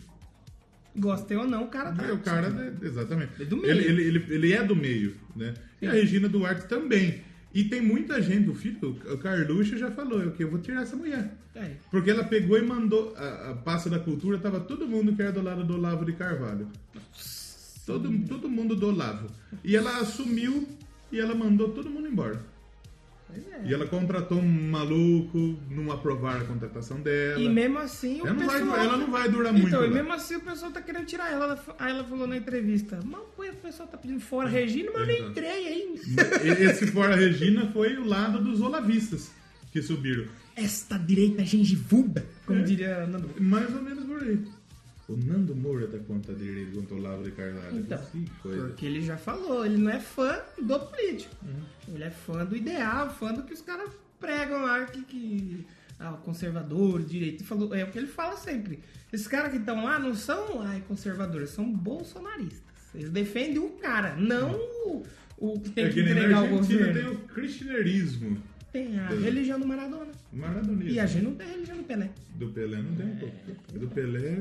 Gostei 0.94 1.36
ou 1.36 1.46
não, 1.46 1.64
o 1.64 1.68
cara 1.68 1.92
tá. 1.92 2.06
É 2.06 2.12
o 2.12 2.18
cara, 2.18 2.50
né, 2.50 2.74
exatamente. 2.82 3.42
É 3.42 3.44
do 3.44 3.56
meio. 3.56 3.70
Ele, 3.70 3.84
ele, 3.84 4.02
ele, 4.02 4.34
ele 4.34 4.52
é 4.52 4.62
do 4.62 4.76
meio, 4.76 5.14
né? 5.34 5.54
E 5.80 5.86
a 5.86 5.92
Regina 5.92 6.28
Duarte 6.28 6.66
também. 6.66 7.22
E 7.54 7.64
tem 7.64 7.80
muita 7.80 8.20
gente, 8.20 8.48
o 8.48 8.54
filho, 8.54 8.78
o 9.10 9.18
Carluxo 9.18 9.76
já 9.76 9.90
falou, 9.90 10.22
eu 10.22 10.32
que 10.32 10.42
eu 10.42 10.50
vou 10.50 10.58
tirar 10.58 10.82
essa 10.82 10.96
mulher. 10.96 11.34
É. 11.54 11.72
Porque 11.90 12.10
ela 12.10 12.24
pegou 12.24 12.58
e 12.58 12.62
mandou, 12.62 13.14
a, 13.16 13.50
a 13.50 13.54
pasta 13.54 13.90
da 13.90 13.98
cultura, 13.98 14.38
tava 14.38 14.60
todo 14.60 14.88
mundo 14.88 15.14
que 15.14 15.20
era 15.20 15.32
do 15.32 15.42
lado 15.42 15.64
do 15.64 15.74
Olavo 15.74 16.04
de 16.04 16.12
Carvalho. 16.14 16.68
Todo, 17.84 18.10
todo 18.26 18.48
mundo 18.48 18.74
do 18.74 18.88
Olavo. 18.88 19.28
E 19.62 19.76
ela 19.76 19.98
assumiu 19.98 20.66
e 21.10 21.18
ela 21.20 21.34
mandou 21.34 21.70
todo 21.70 21.90
mundo 21.90 22.08
embora. 22.08 22.40
É. 23.34 23.68
E 23.68 23.74
ela 23.74 23.86
contratou 23.86 24.38
um 24.38 24.70
maluco, 24.70 25.58
não 25.70 25.90
aprovaram 25.90 26.42
a 26.42 26.44
contratação 26.44 27.00
dela. 27.00 27.40
E 27.40 27.48
mesmo 27.48 27.78
assim 27.78 28.20
o 28.20 28.26
ela, 28.26 28.34
não 28.34 28.46
vai, 28.46 28.60
pessoal... 28.60 28.78
ela 28.78 28.96
não 28.96 29.10
vai 29.10 29.28
durar 29.28 29.52
muito. 29.52 29.68
Então, 29.68 29.84
e 29.84 29.88
lá. 29.88 29.94
mesmo 29.94 30.12
assim 30.12 30.36
o 30.36 30.40
pessoal 30.40 30.70
tá 30.70 30.82
querendo 30.82 31.06
tirar 31.06 31.30
ela. 31.30 31.62
Aí 31.78 31.92
ela 31.92 32.04
falou 32.04 32.26
na 32.26 32.36
entrevista, 32.36 33.00
mas 33.04 33.20
pô, 33.36 33.44
o 33.44 33.56
pessoal 33.56 33.88
tá 33.88 33.96
pedindo 33.96 34.20
fora 34.20 34.48
a 34.48 34.50
Regina, 34.50 34.90
mas 34.92 35.02
eu 35.02 35.06
nem 35.06 35.28
entrei 35.28 35.66
ainda. 35.68 36.02
Esse 36.64 36.86
fora 36.88 37.14
Regina 37.16 37.70
foi 37.72 37.96
o 37.96 38.06
lado 38.06 38.42
dos 38.42 38.60
olavistas 38.60 39.30
que 39.70 39.80
subiram. 39.80 40.26
Esta 40.54 40.98
direita 40.98 41.44
gengivuda, 41.44 42.26
como 42.44 42.62
diria 42.62 43.06
Nando. 43.06 43.30
Mais 43.40 43.74
ou 43.74 43.82
menos 43.82 44.04
por 44.04 44.22
aí. 44.22 44.38
O 45.12 45.16
Nando 45.16 45.54
Moura 45.54 45.86
dá 45.86 45.98
conta 45.98 46.32
dele, 46.32 46.62
ele 46.62 46.72
contra 46.74 46.94
o 46.94 47.00
Lavo 47.00 47.22
de 47.22 47.32
Carvalho. 47.32 47.78
Então. 47.78 48.00
Porque 48.40 48.86
ele 48.86 49.02
já 49.02 49.18
falou, 49.18 49.66
ele 49.66 49.76
não 49.76 49.90
é 49.90 50.00
fã 50.00 50.40
do 50.60 50.80
político. 50.80 51.36
Ele 51.86 52.04
é 52.04 52.10
fã 52.10 52.44
do 52.46 52.56
ideal, 52.56 53.10
fã 53.10 53.32
do 53.34 53.42
que 53.42 53.52
os 53.52 53.60
caras 53.60 53.90
pregam 54.18 54.62
lá, 54.62 54.86
que, 54.86 55.02
que 55.02 55.66
ah, 56.00 56.12
conservador, 56.24 57.02
direito. 57.02 57.44
Falou, 57.44 57.74
é 57.74 57.84
o 57.84 57.90
que 57.90 57.98
ele 57.98 58.06
fala 58.06 58.36
sempre. 58.36 58.80
Esses 59.12 59.28
caras 59.28 59.50
que 59.50 59.58
estão 59.58 59.84
lá 59.84 59.98
não 59.98 60.14
são 60.14 60.62
ai, 60.62 60.82
conservadores, 60.88 61.50
são 61.50 61.70
bolsonaristas. 61.70 62.62
Eles 62.94 63.10
defendem 63.10 63.58
o 63.58 63.70
cara, 63.70 64.16
não 64.16 64.54
o, 64.86 65.02
o 65.36 65.60
que 65.60 65.70
tem 65.70 65.84
é 65.84 65.88
que, 65.88 65.94
que 65.94 66.10
entregar 66.10 66.44
o 66.44 66.48
governo. 66.48 66.94
tem 66.94 67.08
o 67.08 67.18
cristianismo. 67.20 68.42
Tem 68.72 68.98
a 68.98 69.08
Tem. 69.08 69.20
religião 69.20 69.60
do 69.60 69.66
Maradona. 69.66 70.10
Maradonismo. 70.32 70.90
E 70.90 70.98
a 70.98 71.04
gente 71.04 71.24
não 71.24 71.34
tem 71.34 71.46
religião 71.46 71.76
do 71.76 71.84
Pelé. 71.84 72.10
Do 72.36 72.48
Pelé 72.48 72.78
não 72.78 72.94
tem, 72.94 73.16
pô. 73.16 73.78
Do 73.78 73.88
Pelé. 73.88 74.38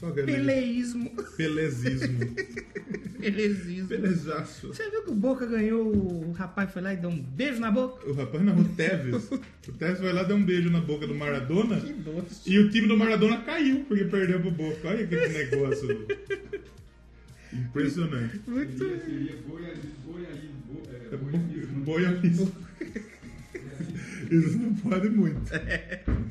Qual 0.00 0.12
que 0.14 0.20
é? 0.20 0.24
Peleísmo. 0.24 1.10
Pelezismo. 1.36 2.18
Pelezismo. 3.20 3.86
Pelezaço. 3.88 4.68
Você 4.68 4.88
viu 4.90 5.02
que 5.02 5.10
o 5.10 5.14
Boca 5.14 5.44
ganhou, 5.46 5.86
o 5.94 6.32
rapaz 6.32 6.72
foi 6.72 6.80
lá 6.80 6.94
e 6.94 6.96
deu 6.96 7.10
um 7.10 7.20
beijo 7.22 7.60
na 7.60 7.70
boca? 7.70 8.08
O 8.08 8.14
rapaz 8.14 8.42
não, 8.42 8.56
o 8.58 8.64
Tevez. 8.70 9.30
O 9.30 9.72
Tevez 9.78 9.98
foi 9.98 10.10
lá 10.12 10.22
dar 10.22 10.34
um 10.34 10.42
beijo 10.42 10.70
na 10.70 10.80
boca 10.80 11.06
do 11.06 11.14
Maradona. 11.14 11.78
Que 11.80 11.92
doce. 11.92 12.50
E 12.50 12.58
o 12.58 12.70
time 12.70 12.88
do 12.88 12.96
Maradona 12.96 13.42
caiu 13.42 13.84
porque 13.84 14.04
perdeu 14.04 14.40
pro 14.40 14.50
Boca. 14.50 14.88
Olha 14.88 15.06
que 15.06 15.14
negócio. 15.16 16.06
Impressionante. 17.52 18.40
Muito. 18.46 18.78
Seria, 18.78 19.00
seria 19.04 19.36
boialismo, 19.46 19.90
boialismo, 20.06 20.54
bo- 20.66 20.82
é, 20.90 21.14
É 21.14 21.16
boialismo. 21.84 22.52
Isso 24.30 24.58
não 24.58 24.74
pode 24.76 25.08
muito. 25.10 25.40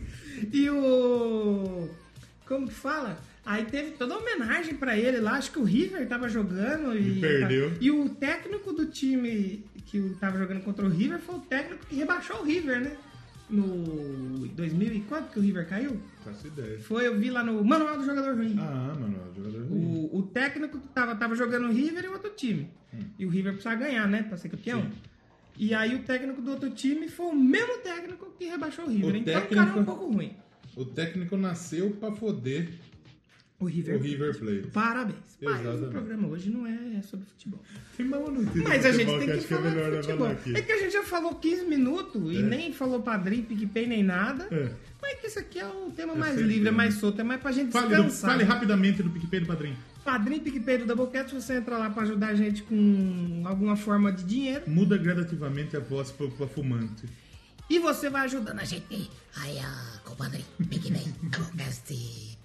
E 0.54 0.70
o. 0.70 1.90
Como 2.48 2.66
que 2.70 2.74
fala? 2.74 3.20
Aí 3.52 3.66
teve 3.66 3.92
toda 3.92 4.14
uma 4.16 4.22
homenagem 4.22 4.76
pra 4.76 4.96
ele 4.96 5.20
lá. 5.20 5.32
Acho 5.32 5.52
que 5.52 5.58
o 5.58 5.64
River 5.64 6.08
tava 6.08 6.30
jogando 6.30 6.96
e. 6.96 7.18
E 7.18 7.20
perdeu. 7.20 7.74
E 7.82 7.90
o 7.90 8.08
técnico 8.10 8.72
do 8.72 8.86
time 8.86 9.66
que 9.88 10.00
tava 10.20 10.38
jogando 10.38 10.62
contra 10.64 10.86
o 10.86 10.90
River 10.90 11.18
foi 11.18 11.36
o 11.36 11.40
técnico 11.40 11.84
que 11.88 11.96
rebaixou 11.96 12.42
o 12.42 12.44
River, 12.44 12.80
né? 12.82 12.96
No 13.50 14.48
2000 14.50 14.94
e 14.94 15.00
quanto 15.02 15.32
que 15.32 15.40
o 15.40 15.42
River 15.42 15.68
caiu? 15.68 16.00
Faço 16.24 16.46
ideia. 16.46 16.80
Foi, 16.80 17.08
eu 17.08 17.18
vi 17.18 17.32
lá 17.32 17.44
no 17.44 17.64
Manual 17.64 17.98
do 17.98 18.06
Jogador 18.06 18.36
Ruim. 18.36 18.56
Ah, 18.60 18.94
mano, 19.00 19.18
o 19.32 19.36
jogador 19.36 19.66
ruim. 19.68 20.10
O, 20.12 20.20
o 20.20 20.24
técnico 20.28 20.78
que 20.80 20.88
tava, 20.90 21.16
tava 21.16 21.34
jogando 21.36 21.68
o 21.68 21.72
River 21.72 22.06
e 22.06 22.08
o 22.08 22.12
outro 22.12 22.30
time. 22.36 22.70
E 23.18 23.26
o 23.26 23.30
River 23.30 23.54
precisava 23.54 23.78
ganhar, 23.84 24.08
né? 24.08 24.22
Pra 24.22 24.38
ser 24.38 24.50
campeão. 24.50 24.82
Hum. 24.82 24.92
Sim. 24.92 24.98
E 25.58 25.74
aí 25.74 25.96
o 25.96 26.04
técnico 26.04 26.40
do 26.42 26.52
outro 26.52 26.70
time 26.70 27.08
foi 27.08 27.26
o 27.26 27.36
mesmo 27.36 27.80
técnico 27.80 28.32
que 28.38 28.46
rebaixou 28.46 28.86
o 28.86 28.90
River. 28.90 29.14
O 29.14 29.18
então 29.18 29.34
o 29.42 29.48
cara 29.48 29.60
é 29.62 29.64
um 29.64 29.66
técnico- 29.66 29.84
pouco 29.98 30.14
ruim. 30.14 30.34
O 30.76 30.86
técnico 30.86 31.36
nasceu 31.36 31.90
pra 32.00 32.12
foder 32.12 32.70
O 33.60 33.66
River. 33.66 33.96
o 33.98 34.00
River 34.00 34.38
Plate. 34.38 34.68
Parabéns. 34.72 35.18
Mas 35.42 35.82
o 35.82 35.88
programa 35.88 36.28
hoje 36.30 36.50
não 36.50 36.66
é 36.66 37.02
sobre 37.02 37.26
futebol. 37.26 37.62
Tem 37.98 38.06
uma 38.06 38.18
notícia 38.20 38.64
Mas 38.64 38.82
do 38.84 38.88
a 38.88 38.92
gente 38.92 39.08
tem 39.08 39.20
que 39.20 39.26
que 39.26 39.32
é 39.32 39.42
falar 39.58 39.70
melhor 39.72 39.92
de 39.92 39.98
futebol. 40.08 40.38
É 40.56 40.62
que 40.62 40.72
a 40.72 40.78
gente 40.78 40.94
já 40.94 41.04
falou 41.04 41.36
15 41.36 41.66
minutos 41.66 42.32
e 42.34 42.38
É. 42.38 42.42
nem 42.42 42.72
falou 42.74 43.02
Padrim, 43.02 43.42
PicPay, 43.44 43.88
nem 43.88 44.04
nada. 44.04 44.48
É. 44.52 44.72
Mas 45.02 45.20
que 45.20 45.28
isso 45.28 45.40
aqui 45.40 45.60
é 45.60 45.68
um 45.68 45.92
tema 45.92 46.14
É 46.14 46.16
mais 46.18 46.40
livre, 46.40 46.68
é 46.70 46.72
mais 46.72 46.94
solto, 46.96 47.20
é 47.20 47.24
mais 47.24 47.42
pra 47.42 47.52
gente 47.52 47.72
Fale, 47.72 47.88
do, 47.88 48.04
descansar. 48.04 48.32
fale 48.32 48.44
rapidamente 48.44 49.04
do 49.04 49.10
PicPay 49.10 49.42
do 49.42 49.46
Padrinho. 49.48 49.78
Padrim, 50.06 50.40
PicPay 50.40 50.78
do 50.80 50.86
Doublecast, 50.86 51.34
você 51.36 51.56
entra 51.58 51.78
lá 51.78 51.90
pra 51.90 52.04
ajudar 52.04 52.28
a 52.30 52.36
gente 52.36 52.64
com 52.64 53.44
alguma 53.46 53.76
forma 53.76 54.12
de 54.12 54.24
dinheiro. 54.24 54.64
Muda 54.70 54.98
gradativamente 54.98 55.76
a 55.76 55.80
voz 55.82 56.12
pra, 56.12 56.28
pra 56.30 56.48
fumante. 56.48 57.06
E 57.70 57.78
você 57.78 58.10
vai 58.10 58.22
ajudando 58.24 58.60
a 58.60 58.64
gente. 58.64 59.10
aí 59.36 59.60
a 59.60 60.00
compadre 60.04 60.44
PicPay 60.70 61.14
Doublecast.blogspot 61.24 62.39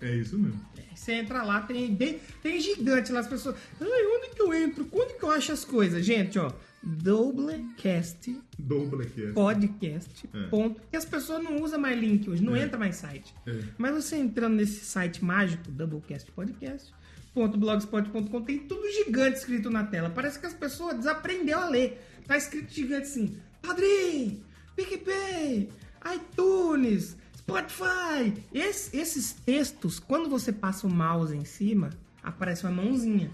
É 0.00 0.16
isso 0.16 0.38
mesmo. 0.38 0.60
Você 0.94 1.12
entra 1.12 1.42
lá, 1.42 1.62
tem, 1.62 1.94
tem, 1.96 2.20
tem 2.42 2.60
gigante 2.60 3.10
lá, 3.12 3.20
as 3.20 3.26
pessoas. 3.26 3.56
Ai, 3.80 4.06
onde 4.06 4.34
que 4.34 4.42
eu 4.42 4.54
entro? 4.54 4.88
Onde 4.92 5.14
que 5.14 5.22
eu 5.22 5.30
acho 5.30 5.52
as 5.52 5.64
coisas? 5.64 6.04
Gente, 6.04 6.38
ó. 6.38 6.52
Doublecast 6.82 8.38
Double 8.58 9.02
aqui. 9.06 9.24
é. 9.24 9.32
podcast. 9.32 10.28
É. 10.32 10.46
Ponto. 10.48 10.80
Que 10.90 10.96
as 10.96 11.04
pessoas 11.04 11.42
não 11.42 11.62
usam 11.62 11.78
mais 11.80 11.98
link 11.98 12.28
hoje, 12.28 12.42
não 12.42 12.54
É. 12.54 12.62
entra 12.64 12.78
mais 12.78 12.96
site. 12.96 13.34
É. 13.46 13.62
Mas 13.78 13.94
você 13.94 14.16
entrando 14.16 14.54
nesse 14.56 14.84
site 14.84 15.24
mágico, 15.24 15.70
Doublecast 15.70 16.30
Podcast, 16.32 16.92
ponto 17.32 17.56
blogspot.com, 17.58 18.42
tem 18.42 18.58
tudo 18.60 18.86
gigante 18.92 19.38
escrito 19.38 19.70
na 19.70 19.84
tela. 19.84 20.10
Parece 20.10 20.38
que 20.38 20.46
as 20.46 20.54
pessoas 20.54 20.96
desaprenderam 20.96 21.62
a 21.62 21.68
ler. 21.68 22.00
Tá 22.26 22.36
escrito 22.36 22.72
gigante 22.72 23.04
assim: 23.06 23.38
Padrim, 23.62 24.42
PicPay, 24.76 25.70
iTunes, 26.14 27.16
Spotify. 27.48 28.32
Esse- 28.52 28.96
esses 28.96 29.32
textos, 29.32 29.98
quando 30.00 30.28
você 30.28 30.52
passa 30.52 30.86
o 30.86 30.90
mouse 30.90 31.36
em 31.36 31.44
cima, 31.44 31.90
aparece 32.22 32.64
uma 32.64 32.72
mãozinha. 32.82 33.30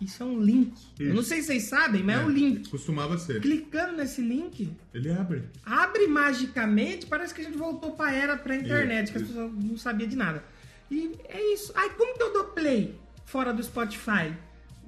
Isso 0.00 0.22
é 0.22 0.26
um 0.26 0.40
link. 0.40 0.72
Eu 0.98 1.06
Isso. 1.08 1.16
não 1.16 1.22
sei 1.22 1.40
se 1.40 1.46
vocês 1.48 1.62
sabem, 1.64 2.02
mas 2.02 2.20
é, 2.20 2.24
um 2.24 2.28
link. 2.28 2.68
Costumava 2.68 3.16
ser. 3.16 3.40
Clicando 3.40 3.96
nesse 3.96 4.20
link, 4.20 4.72
Ele 4.92 5.12
abre. 5.12 5.44
abre 5.64 6.06
magicamente, 6.08 7.06
parece 7.06 7.32
que 7.32 7.42
a 7.42 7.44
gente 7.44 7.56
voltou 7.56 7.92
pra 7.92 8.12
era 8.12 8.36
pré-internet, 8.36 9.04
Isso, 9.04 9.12
que 9.12 9.18
as 9.22 9.28
pessoas 9.28 9.52
não 9.52 9.76
sabiam 9.76 10.08
de 10.08 10.16
nada. 10.16 10.42
E 10.90 11.12
é 11.28 11.52
isso. 11.54 11.72
Ai, 11.76 11.90
como 11.90 12.14
que 12.16 12.22
eu 12.22 12.32
dou 12.32 12.44
play 12.46 12.98
fora 13.24 13.52
do 13.52 13.62
Spotify? 13.62 14.34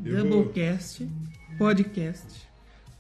Eu 0.05 0.23
vou- 0.23 0.31
Doublecast 0.45 1.09
podcast 1.57 2.47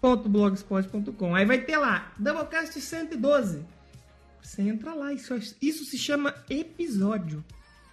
blogspot.com. 0.00 1.34
Aí 1.34 1.44
vai 1.44 1.60
ter 1.62 1.76
lá, 1.76 2.12
Doublecast 2.18 2.80
112. 2.80 3.62
Você 4.46 4.62
entra 4.62 4.94
lá, 4.94 5.12
isso, 5.12 5.34
isso 5.60 5.84
se 5.84 5.98
chama 5.98 6.32
episódio. 6.48 7.44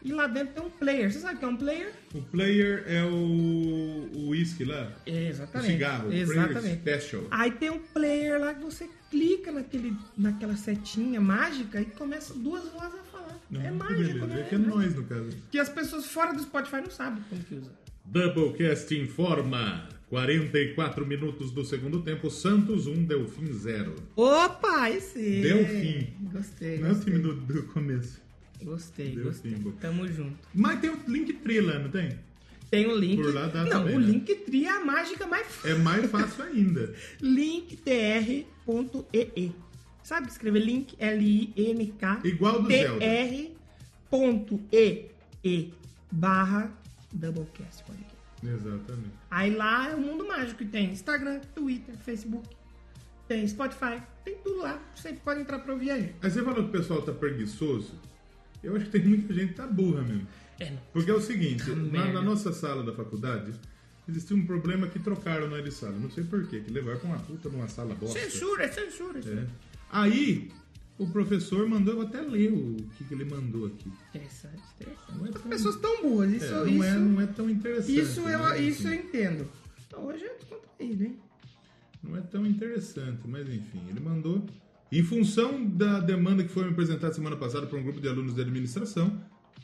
E 0.03 0.11
lá 0.11 0.27
dentro 0.27 0.53
tem 0.53 0.63
um 0.63 0.69
player. 0.69 1.11
Você 1.11 1.19
sabe 1.19 1.35
o 1.35 1.39
que 1.39 1.45
é 1.45 1.47
um 1.47 1.55
player? 1.57 1.93
O 2.13 2.21
player 2.21 2.83
é 2.87 3.03
o 3.03 4.09
o 4.13 4.29
whisky 4.29 4.65
lá. 4.65 4.91
É, 5.05 5.11
O 5.11 5.15
exatamente. 5.29 5.71
cigarro. 5.71 6.09
o 6.09 6.13
Exatamente. 6.13 6.77
Player 6.81 7.01
Special. 7.01 7.27
Aí 7.31 7.51
tem 7.51 7.69
um 7.71 7.79
player 7.79 8.39
lá 8.39 8.53
que 8.53 8.63
você 8.63 8.87
clica 9.09 9.51
naquele, 9.51 9.97
naquela 10.17 10.55
setinha 10.55 11.19
mágica 11.19 11.81
e 11.81 11.85
começa 11.85 12.33
duas 12.35 12.63
vozes 12.71 12.99
a 12.99 13.03
falar. 13.11 13.39
é 13.55 13.71
Não, 13.71 13.75
mágico, 13.75 13.97
beleza. 14.03 14.27
né? 14.27 14.41
É 14.41 14.43
que 14.43 14.55
é 14.55 14.57
no 14.59 15.03
caso. 15.05 15.37
Que 15.49 15.57
as 15.57 15.69
pessoas 15.69 16.05
fora 16.05 16.33
do 16.33 16.43
Spotify 16.43 16.77
não 16.77 16.91
sabem 16.91 17.23
como 17.29 17.43
que 17.45 17.55
usa. 17.55 17.71
Doublecast 18.05 18.93
informa. 18.95 19.87
44 20.13 21.07
minutos 21.07 21.49
do 21.49 21.65
segundo 21.65 22.03
tempo. 22.03 22.29
Santos 22.29 22.85
1, 22.85 23.05
Delfim 23.05 23.51
0. 23.51 23.95
Opa, 24.15 24.91
sim. 24.99 25.41
Delfim. 25.41 26.13
Gostei, 26.31 26.77
Não 26.77 26.89
é 26.89 26.91
o 26.91 26.99
time 26.99 27.17
do, 27.17 27.33
do 27.33 27.63
começo. 27.63 28.21
Gostei, 28.61 29.15
Delfim, 29.15 29.59
gostei. 29.59 29.71
Tamo 29.81 30.07
junto. 30.07 30.37
Mas 30.53 30.79
tem 30.81 30.91
o 30.91 30.99
link 31.07 31.33
tri 31.33 31.59
lá, 31.61 31.79
não 31.79 31.89
tem? 31.89 32.11
Tem 32.69 32.85
o 32.85 32.95
link. 32.95 33.23
Por 33.23 33.33
lá 33.33 33.47
dá 33.47 33.63
não, 33.63 33.71
também, 33.71 33.95
o 33.95 33.99
né? 33.99 34.05
Linktree 34.05 34.65
é 34.65 34.69
a 34.69 34.85
mágica 34.85 35.25
mais 35.25 35.47
fácil. 35.47 35.71
É 35.71 35.75
mais 35.79 36.11
fácil 36.11 36.43
ainda. 36.43 36.93
linktr.ee. 37.19 38.43
Sabe 40.03 40.27
escrever 40.27 40.59
link? 40.59 40.93
L-I-N-K. 40.99 42.21
Igual 42.23 42.61
do 42.61 42.69
Zelda. 42.69 42.99
tr.ee 44.11 45.73
barra 46.11 46.71
Doublecast 47.11 47.83
Podcast. 47.83 48.12
Exatamente. 48.43 49.13
Aí 49.31 49.55
lá 49.55 49.89
é 49.89 49.95
o 49.95 49.99
mundo 50.01 50.27
mágico 50.27 50.59
que 50.59 50.65
tem 50.65 50.91
Instagram, 50.91 51.39
Twitter, 51.55 51.95
Facebook, 51.97 52.47
tem 53.27 53.47
Spotify, 53.47 54.01
tem 54.23 54.35
tudo 54.43 54.61
lá. 54.61 54.81
Você 54.95 55.13
pode 55.13 55.41
entrar 55.41 55.59
pra 55.59 55.73
ouvir 55.73 55.91
a 55.91 55.99
gente. 55.99 56.15
Aí 56.21 56.29
você 56.29 56.43
falou 56.43 56.63
que 56.63 56.69
o 56.69 56.71
pessoal 56.71 57.01
tá 57.01 57.11
preguiçoso. 57.11 57.93
Eu 58.63 58.75
acho 58.75 58.85
que 58.85 58.91
tem 58.91 59.03
muita 59.05 59.33
gente 59.33 59.49
que 59.49 59.55
tá 59.55 59.67
burra 59.67 60.01
mesmo. 60.01 60.27
É, 60.59 60.69
não. 60.69 60.79
Porque 60.91 61.09
é 61.09 61.13
o 61.13 61.21
seguinte, 61.21 61.65
Tá 61.65 61.75
na, 61.75 62.13
na 62.13 62.21
nossa 62.21 62.53
sala 62.53 62.83
da 62.83 62.93
faculdade, 62.93 63.53
existia 64.07 64.37
um 64.37 64.45
problema 64.45 64.87
que 64.87 64.99
trocaram 64.99 65.49
nós 65.49 65.63
de 65.63 65.71
sala. 65.71 65.93
Não 65.93 66.09
sei 66.09 66.23
porquê, 66.23 66.61
que 66.61 66.71
levaram 66.71 66.99
pra 66.99 67.09
uma 67.09 67.19
puta 67.19 67.49
numa 67.49 67.67
sala 67.67 67.95
bosta. 67.95 68.19
Censura, 68.19 68.71
censura. 68.71 69.19
É. 69.25 69.47
Aí, 69.91 70.51
o 70.97 71.07
professor 71.07 71.67
mandou, 71.67 71.93
eu 71.93 71.99
vou 71.99 72.07
até 72.07 72.21
ler 72.21 72.51
o 72.53 72.75
que, 72.97 73.03
que 73.03 73.13
ele 73.13 73.25
mandou 73.25 73.65
aqui. 73.65 73.91
Interessante, 74.09 74.61
interessante. 74.79 75.17
Não 75.17 75.25
é 75.25 75.29
As 75.29 75.35
tão- 75.35 75.49
pessoas 75.49 75.75
tão 75.77 76.01
boas. 76.01 76.31
Isso, 76.31 76.45
É, 76.45 76.51
não, 76.51 76.67
isso, 76.67 76.83
é, 76.83 76.95
não 76.99 77.21
é 77.21 77.25
tão 77.27 77.49
interessante. 77.49 77.99
isso, 77.99 78.19
eu, 78.21 78.39
né? 78.39 78.61
isso 78.61 78.87
eu 78.87 78.93
entendo. 78.93 79.49
Então 79.87 80.05
hoje 80.05 80.23
é 80.23 80.33
descontraído, 80.35 81.03
hein? 81.03 81.19
Não 82.03 82.17
é 82.17 82.21
tão 82.21 82.45
interessante, 82.45 83.21
mas 83.27 83.47
enfim, 83.49 83.81
ele 83.89 83.99
mandou. 83.99 84.45
Em 84.91 85.01
função 85.01 85.65
da 85.65 85.99
demanda 85.99 86.43
que 86.43 86.49
foi 86.49 86.65
me 86.65 86.69
apresentada 86.71 87.11
semana 87.13 87.35
passada 87.35 87.65
por 87.65 87.79
um 87.79 87.83
grupo 87.83 87.99
de 87.99 88.07
alunos 88.07 88.35
de 88.35 88.41
administração. 88.41 89.19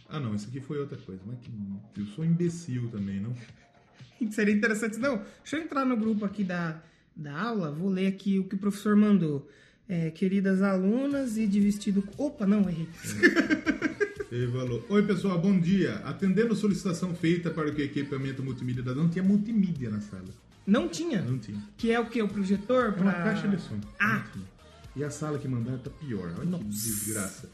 Ah, 0.07 0.19
não, 0.19 0.33
isso 0.33 0.47
aqui 0.47 0.59
foi 0.59 0.79
outra 0.79 0.97
coisa. 0.97 1.21
Mas 1.27 1.37
que, 1.39 1.51
eu 1.99 2.05
sou 2.07 2.25
imbecil 2.25 2.89
também, 2.89 3.19
não? 3.19 3.35
Seria 4.31 4.53
interessante. 4.55 4.97
Não, 4.97 5.17
deixa 5.43 5.57
eu 5.57 5.61
entrar 5.63 5.85
no 5.85 5.95
grupo 5.95 6.25
aqui 6.25 6.43
da, 6.43 6.81
da 7.15 7.39
aula. 7.39 7.71
Vou 7.71 7.89
ler 7.89 8.07
aqui 8.07 8.39
o 8.39 8.45
que 8.45 8.55
o 8.55 8.57
professor 8.57 8.95
mandou. 8.95 9.47
É, 9.89 10.11
queridas 10.11 10.61
alunas 10.61 11.35
e 11.35 11.47
de 11.47 11.59
vestido. 11.59 12.03
Opa, 12.15 12.45
não, 12.45 12.59
errei. 12.69 12.87
Falou: 14.51 14.85
Oi, 14.89 15.03
pessoal, 15.03 15.39
bom 15.39 15.59
dia. 15.59 15.95
Atendendo 16.05 16.53
a 16.53 16.55
solicitação 16.55 17.15
feita 17.15 17.49
para 17.49 17.71
que 17.71 17.81
o 17.81 17.85
equipamento 17.85 18.43
multimídia 18.43 18.83
da 18.83 18.93
não 18.93 19.09
tinha 19.09 19.23
multimídia 19.23 19.89
na 19.89 19.99
sala. 19.99 20.25
Não 20.67 20.87
tinha. 20.87 21.21
Não 21.23 21.39
tinha. 21.39 21.59
Que 21.75 21.91
é 21.91 21.99
o 21.99 22.05
que? 22.05 22.21
O 22.21 22.27
projetor? 22.27 22.93
É 22.97 23.01
uma 23.01 23.11
pra- 23.11 23.23
caixa 23.23 23.47
de 23.47 23.59
som. 23.59 23.79
Ah. 23.99 24.23
E 24.95 25.03
a 25.03 25.09
sala 25.09 25.39
que 25.39 25.47
mandaram 25.47 25.79
tá 25.79 25.89
pior. 25.89 26.31
Olha 26.37 26.45
que 26.45 26.45
Nossa. 26.45 26.63
desgraça. 26.65 27.49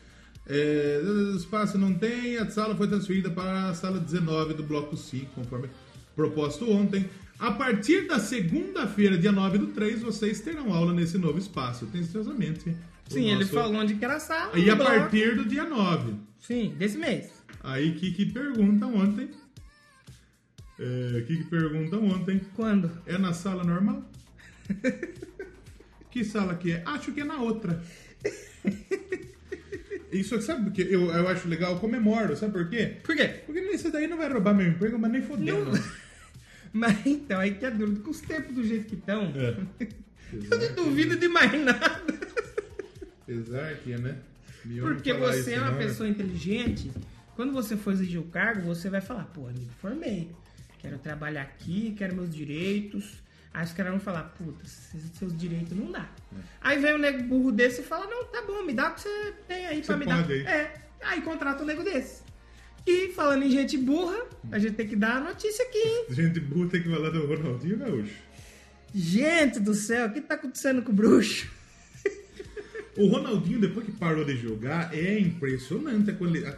É, 0.47 1.01
espaço 1.37 1.77
não 1.77 1.93
tem, 1.95 2.37
a 2.37 2.47
sala 2.51 2.75
foi 2.75 2.87
transferida 2.87 3.31
para 3.31 3.69
a 3.69 3.73
sala 3.73 3.97
19 3.99 4.53
do 4.53 4.61
bloco 4.63 4.95
5, 4.97 5.31
conforme 5.33 5.69
proposto 6.15 6.69
ontem. 6.69 7.09
A 7.37 7.51
partir 7.51 8.07
da 8.07 8.17
segunda-feira, 8.19 9.17
dia 9.17 9.31
9 9.31 9.57
do 9.57 9.67
3, 9.67 10.01
vocês 10.01 10.39
terão 10.41 10.73
aula 10.73 10.93
nesse 10.93 11.17
novo 11.17 11.37
espaço, 11.37 11.85
atenciosamente. 11.85 12.69
o 12.69 13.13
Sim, 13.13 13.25
ele 13.29 13.39
nosso- 13.41 13.53
falou 13.53 13.75
onde 13.75 13.95
que 13.95 14.05
era 14.05 14.15
a 14.15 14.19
sala. 14.19 14.57
E 14.57 14.69
a 14.69 14.75
bloco. 14.75 14.91
partir 14.91 15.35
do 15.35 15.45
dia 15.45 15.65
9. 15.65 16.13
Sim, 16.39 16.73
desse 16.77 16.97
mês. 16.97 17.31
Aí 17.63 17.93
Kiki 17.93 18.27
pergunta 18.27 18.85
ontem. 18.85 19.29
É, 20.79 21.23
Kiki 21.27 21.43
pergunta 21.45 21.97
ontem. 21.97 22.39
Quando? 22.55 22.89
É 23.05 23.17
na 23.17 23.33
sala 23.33 23.63
normal? 23.63 24.03
que 26.09 26.23
sala 26.23 26.55
que 26.55 26.71
é? 26.71 26.83
Acho 26.85 27.11
que 27.11 27.21
é 27.21 27.23
na 27.25 27.37
outra. 27.37 27.83
Isso, 30.11 30.39
sabe 30.41 30.69
o 30.69 30.71
que 30.71 30.81
eu, 30.81 31.11
eu 31.11 31.27
acho 31.27 31.47
legal? 31.49 31.73
Eu 31.73 31.79
comemoro, 31.79 32.37
sabe 32.37 32.53
por 32.53 32.69
quê? 32.69 32.97
Por 33.03 33.15
quê? 33.15 33.27
Porque 33.45 33.59
isso 33.59 33.91
daí 33.91 34.07
não 34.07 34.15
vai 34.17 34.31
roubar 34.31 34.53
meu 34.53 34.65
emprego, 34.67 34.97
mas 34.97 35.11
nem 35.11 35.21
fodendo. 35.21 35.71
Mas 36.75 37.05
então, 37.05 37.39
aí 37.39 37.55
que 37.55 37.65
é 37.65 37.71
duro. 37.71 37.95
Com 38.01 38.11
os 38.11 38.19
tempos 38.19 38.53
do 38.53 38.63
jeito 38.63 38.85
que 38.87 38.95
estão, 38.95 39.31
É. 39.33 39.55
eu 40.33 40.59
não 40.59 40.75
duvido 40.85 41.15
de 41.15 41.27
mais 41.29 41.51
nada. 41.63 42.01
Apesar 43.21 43.75
que, 43.77 43.95
né? 43.97 44.17
Me 44.65 44.81
Porque 44.81 45.13
você 45.13 45.53
é 45.53 45.57
uma 45.59 45.67
hora. 45.69 45.77
pessoa 45.77 46.09
inteligente. 46.09 46.91
Quando 47.35 47.53
você 47.53 47.77
for 47.77 47.91
exigir 47.93 48.19
o 48.19 48.23
cargo, 48.25 48.61
você 48.63 48.89
vai 48.89 48.99
falar, 49.01 49.23
pô, 49.25 49.47
me 49.47 49.67
formei. 49.81 50.29
Quero 50.79 50.97
trabalhar 50.99 51.43
aqui, 51.43 51.93
quero 51.97 52.13
meus 52.15 52.33
direitos. 52.35 53.23
Aí 53.53 53.63
os 53.63 53.71
caras 53.71 53.93
vão 53.93 54.01
falar, 54.01 54.23
puta, 54.37 54.65
seus 54.65 55.35
direitos 55.37 55.77
não 55.77 55.91
dá. 55.91 56.09
É. 56.33 56.39
Aí 56.61 56.79
vem 56.79 56.93
um 56.95 56.97
nego 56.97 57.23
burro 57.23 57.51
desse 57.53 57.81
e 57.81 57.83
fala, 57.85 58.05
não, 58.05 58.25
tá 58.25 58.41
bom, 58.41 58.63
me 58.63 58.73
dá 58.73 58.89
o 58.89 58.93
que 58.95 59.01
você 59.01 59.33
tem 59.47 59.65
aí 59.65 59.81
pra 59.81 59.95
Você 59.95 59.99
me 59.99 60.05
pode 60.05 60.27
dar. 60.27 60.33
aí. 60.33 60.45
É, 60.45 60.81
aí 61.01 61.21
contrata 61.21 61.63
um 61.63 61.65
nego 61.65 61.83
desse. 61.83 62.21
E 62.87 63.09
falando 63.13 63.43
em 63.43 63.49
gente 63.51 63.77
burra, 63.77 64.17
a 64.51 64.59
gente 64.59 64.75
tem 64.75 64.87
que 64.87 64.95
dar 64.95 65.17
a 65.17 65.19
notícia 65.21 65.65
aqui, 65.65 65.77
hein? 65.77 66.05
Gente 66.11 66.39
burra 66.39 66.69
tem 66.69 66.83
que 66.83 66.89
falar 66.89 67.09
do 67.09 67.25
Ronaldinho 67.25 67.77
Gaúcho. 67.77 68.13
Gente 68.93 69.59
do 69.59 69.73
céu, 69.73 70.07
o 70.07 70.13
que 70.13 70.21
tá 70.21 70.35
acontecendo 70.35 70.81
com 70.83 70.91
o 70.91 70.95
bruxo? 70.95 71.47
O 72.97 73.07
Ronaldinho, 73.07 73.59
depois 73.59 73.85
que 73.85 73.91
parou 73.91 74.23
de 74.23 74.37
jogar, 74.37 74.95
é 74.97 75.19
impressionante. 75.19 76.11
a 76.11 76.13
quali- 76.13 76.45
a- 76.45 76.57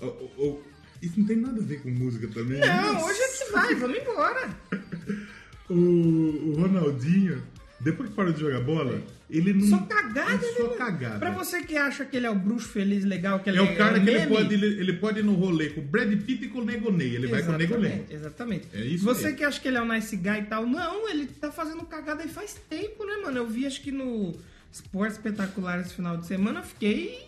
o- 0.00 0.06
o- 0.06 0.42
o- 0.48 0.62
isso 1.00 1.20
não 1.20 1.26
tem 1.26 1.36
nada 1.36 1.60
a 1.60 1.64
ver 1.64 1.80
com 1.82 1.90
música 1.90 2.26
também. 2.28 2.58
Não, 2.58 2.94
Nossa. 2.94 3.06
hoje 3.06 3.20
é 3.20 3.28
que 3.44 3.52
vai, 3.52 3.74
vamos 3.74 3.98
embora. 3.98 4.56
O, 5.68 5.74
o 5.74 6.54
Ronaldinho, 6.60 7.42
depois 7.80 8.08
que 8.08 8.14
parou 8.14 8.32
de 8.32 8.38
jogar 8.40 8.60
bola, 8.60 9.02
ele 9.28 9.52
não. 9.52 9.66
Só 9.66 9.78
cagada, 9.78 10.20
é 10.32 10.36
né? 10.36 10.40
Só 10.56 10.62
mano? 10.64 10.76
cagada. 10.76 11.18
Pra 11.18 11.30
você 11.32 11.62
que 11.62 11.76
acha 11.76 12.04
que 12.04 12.16
ele 12.16 12.26
é 12.26 12.30
o 12.30 12.34
bruxo 12.34 12.68
feliz, 12.68 13.04
legal, 13.04 13.40
que 13.40 13.50
ele 13.50 13.58
É 13.58 13.62
o 13.62 13.76
cara 13.76 13.98
um 13.98 14.04
que 14.04 14.10
ele 14.10 14.26
pode, 14.26 14.54
ele, 14.54 14.66
ele 14.66 14.92
pode 14.94 15.18
ir 15.18 15.24
no 15.24 15.34
rolê 15.34 15.70
com 15.70 15.80
o 15.80 15.84
Brad 15.84 16.10
Pitt 16.22 16.44
e 16.44 16.48
com 16.48 16.60
o 16.60 16.64
Negonei. 16.64 17.14
Ele 17.16 17.26
vai 17.26 17.42
com 17.42 17.52
o 17.52 17.58
Negonei. 17.58 18.04
Exatamente, 18.10 18.14
exatamente. 18.14 18.68
É 18.72 18.84
isso 18.84 19.04
Você 19.04 19.24
mesmo. 19.24 19.38
que 19.38 19.44
acha 19.44 19.60
que 19.60 19.68
ele 19.68 19.76
é 19.78 19.82
um 19.82 19.92
nice 19.92 20.16
guy 20.16 20.38
e 20.38 20.44
tal, 20.44 20.66
não, 20.66 21.08
ele 21.08 21.26
tá 21.26 21.50
fazendo 21.50 21.84
cagada 21.84 22.22
aí 22.22 22.28
faz 22.28 22.54
tempo, 22.68 23.04
né, 23.04 23.16
mano? 23.24 23.38
Eu 23.38 23.46
vi, 23.48 23.66
acho 23.66 23.80
que 23.80 23.90
no 23.90 24.34
Esporte 24.72 25.12
Espetacular 25.12 25.80
esse 25.80 25.94
final 25.94 26.16
de 26.16 26.26
semana, 26.26 26.60
eu 26.60 26.64
fiquei. 26.64 27.26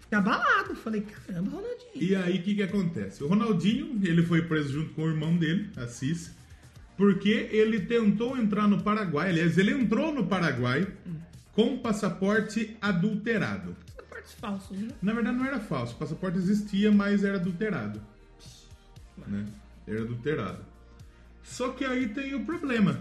Fiquei 0.00 0.18
abalado. 0.18 0.74
Falei, 0.74 1.02
caramba, 1.02 1.50
Ronaldinho. 1.50 1.80
E 1.94 2.14
aí, 2.16 2.38
o 2.38 2.42
que, 2.42 2.54
que 2.56 2.62
acontece? 2.62 3.22
O 3.24 3.28
Ronaldinho, 3.28 3.98
ele 4.02 4.22
foi 4.22 4.42
preso 4.42 4.72
junto 4.72 4.90
com 4.94 5.02
o 5.04 5.08
irmão 5.08 5.36
dele, 5.36 5.68
Assis, 5.76 6.32
porque 7.00 7.48
ele 7.50 7.80
tentou 7.80 8.36
entrar 8.36 8.68
no 8.68 8.82
Paraguai. 8.82 9.30
Aliás, 9.30 9.56
ele 9.56 9.70
entrou 9.72 10.12
no 10.12 10.26
Paraguai 10.26 10.86
com 11.52 11.78
passaporte 11.78 12.76
adulterado. 12.78 13.74
Passaportes 13.96 14.32
falsos, 14.34 14.78
né? 14.78 14.88
Na 15.00 15.14
verdade, 15.14 15.38
não 15.38 15.46
era 15.46 15.58
falso. 15.58 15.94
O 15.94 15.98
passaporte 15.98 16.36
existia, 16.36 16.92
mas 16.92 17.24
era 17.24 17.36
adulterado. 17.38 18.02
Né? 19.26 19.46
Era 19.88 20.02
adulterado. 20.02 20.58
Só 21.42 21.70
que 21.70 21.86
aí 21.86 22.06
tem 22.08 22.34
o 22.34 22.44
problema. 22.44 23.00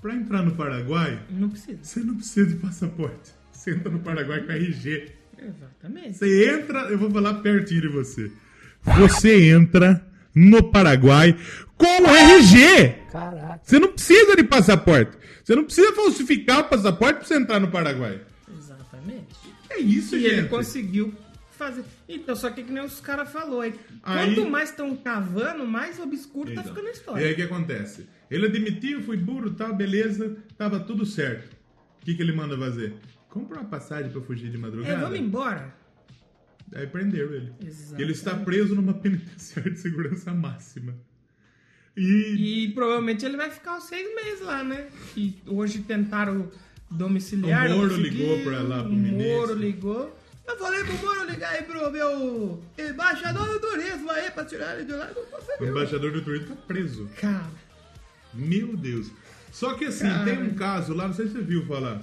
Pra 0.00 0.14
entrar 0.14 0.44
no 0.44 0.54
Paraguai, 0.54 1.20
Não 1.30 1.48
precisa. 1.48 1.78
você 1.82 1.98
não 1.98 2.14
precisa 2.14 2.46
de 2.46 2.56
passaporte. 2.56 3.32
Você 3.50 3.72
entra 3.72 3.90
no 3.90 3.98
Paraguai 3.98 4.40
com 4.42 4.52
RG. 4.52 5.10
Exatamente. 5.36 6.16
Você 6.18 6.48
entra, 6.48 6.82
eu 6.90 6.98
vou 6.98 7.10
falar 7.10 7.34
pertinho 7.42 7.80
de 7.80 7.88
você. 7.88 8.30
Você 8.98 9.48
entra 9.50 10.06
no 10.34 10.62
Paraguai 10.70 11.36
com 11.76 12.02
o 12.02 12.14
RG. 12.14 12.94
Caraca. 13.12 13.60
Você 13.62 13.78
não 13.78 13.92
precisa 13.92 14.36
de 14.36 14.44
passaporte. 14.44 15.16
Você 15.44 15.54
não 15.54 15.64
precisa 15.64 15.92
falsificar 15.94 16.60
o 16.60 16.64
passaporte 16.64 17.18
pra 17.18 17.24
você 17.28 17.36
entrar 17.36 17.60
no 17.60 17.68
Paraguai. 17.70 18.20
Exatamente. 18.58 19.26
É 19.70 19.78
isso, 19.78 20.16
E 20.16 20.20
gente. 20.22 20.32
ele 20.34 20.48
conseguiu 20.48 21.12
fazer. 21.50 21.84
Então, 22.08 22.34
só 22.34 22.50
que 22.50 22.62
que 22.62 22.72
nem 22.72 22.84
os 22.84 23.00
caras 23.00 23.30
falou 23.30 23.60
aí. 23.60 23.74
Aí- 24.02 24.34
Quanto 24.34 24.50
mais 24.50 24.70
estão 24.70 24.96
cavando, 24.96 25.66
mais 25.66 25.98
obscuro 26.00 26.52
tá 26.54 26.60
Então, 26.60 26.64
ficando 26.74 26.86
a 26.86 26.90
E 26.90 26.92
história. 26.94 27.26
aí 27.26 27.32
o 27.32 27.36
que 27.36 27.42
acontece? 27.42 28.08
Ele 28.30 28.46
admitiu, 28.46 29.02
fui 29.02 29.16
burro, 29.16 29.50
tal, 29.50 29.74
beleza, 29.74 30.36
tava 30.56 30.80
tudo 30.80 31.04
certo. 31.06 31.52
O 32.00 32.04
que, 32.04 32.14
que 32.14 32.22
ele 32.22 32.32
manda 32.32 32.56
fazer? 32.58 32.94
Compra 33.28 33.60
uma 33.60 33.68
passagem 33.68 34.10
pra 34.10 34.20
fugir 34.20 34.50
de 34.50 34.56
É, 34.56 34.60
madrugada. 34.60 35.00
vamos 35.00 35.18
embora. 35.18 35.74
Aí 36.74 36.86
prenderam 36.86 37.32
ele. 37.32 37.52
Exatamente. 37.64 38.02
Ele 38.02 38.12
está 38.12 38.34
preso 38.36 38.74
numa 38.74 38.94
penitenciária 38.94 39.70
de 39.70 39.78
segurança 39.78 40.32
máxima. 40.34 40.94
E, 41.96 42.64
E 42.66 42.72
provavelmente 42.72 43.24
ele 43.24 43.36
vai 43.36 43.50
ficar 43.50 43.78
os 43.78 43.84
seis 43.84 44.14
meses 44.14 44.40
lá, 44.40 44.64
né? 44.64 44.88
E 45.16 45.34
hoje 45.46 45.78
tentaram 45.82 46.50
domiciliar. 46.90 47.70
O 47.70 47.76
Moro 47.78 47.96
ligou 47.96 48.42
pra 48.42 48.60
lá, 48.62 48.82
pro 48.82 48.92
O 48.92 48.96
Moro 48.96 49.12
ministro. 49.12 49.54
ligou. 49.54 50.18
Eu 50.46 50.58
falei 50.58 50.84
pro 50.84 50.92
Moro 50.98 51.30
ligar 51.30 51.50
aí 51.54 51.62
pro 51.62 51.90
meu 51.90 52.62
embaixador 52.76 53.46
do 53.48 53.60
turismo 53.60 54.10
aí 54.10 54.30
pra 54.30 54.44
tirar 54.44 54.74
ele 54.76 54.84
de 54.84 54.92
lá. 54.92 55.08
Não 55.60 55.66
o 55.66 55.70
embaixador 55.70 56.12
do 56.12 56.20
Twitter 56.22 56.48
tá 56.48 56.56
preso. 56.66 57.08
Cara, 57.20 57.46
Meu 58.34 58.76
Deus. 58.76 59.10
Só 59.52 59.74
que 59.74 59.84
assim, 59.84 60.08
Cara. 60.08 60.24
tem 60.24 60.42
um 60.42 60.54
caso 60.54 60.92
lá, 60.92 61.06
não 61.06 61.14
sei 61.14 61.28
se 61.28 61.34
você 61.34 61.42
viu 61.42 61.64
falar, 61.66 62.00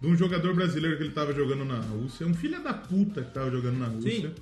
de 0.00 0.06
um 0.06 0.16
jogador 0.16 0.54
brasileiro 0.54 0.96
que 0.96 1.02
ele 1.02 1.12
tava 1.12 1.32
jogando 1.34 1.64
na 1.64 1.78
Rússia, 1.78 2.26
um 2.26 2.34
filho 2.34 2.62
da 2.62 2.72
puta 2.72 3.22
que 3.22 3.32
tava 3.34 3.50
jogando 3.50 3.78
na 3.78 3.86
Rússia. 3.86 4.30
Sim. 4.30 4.34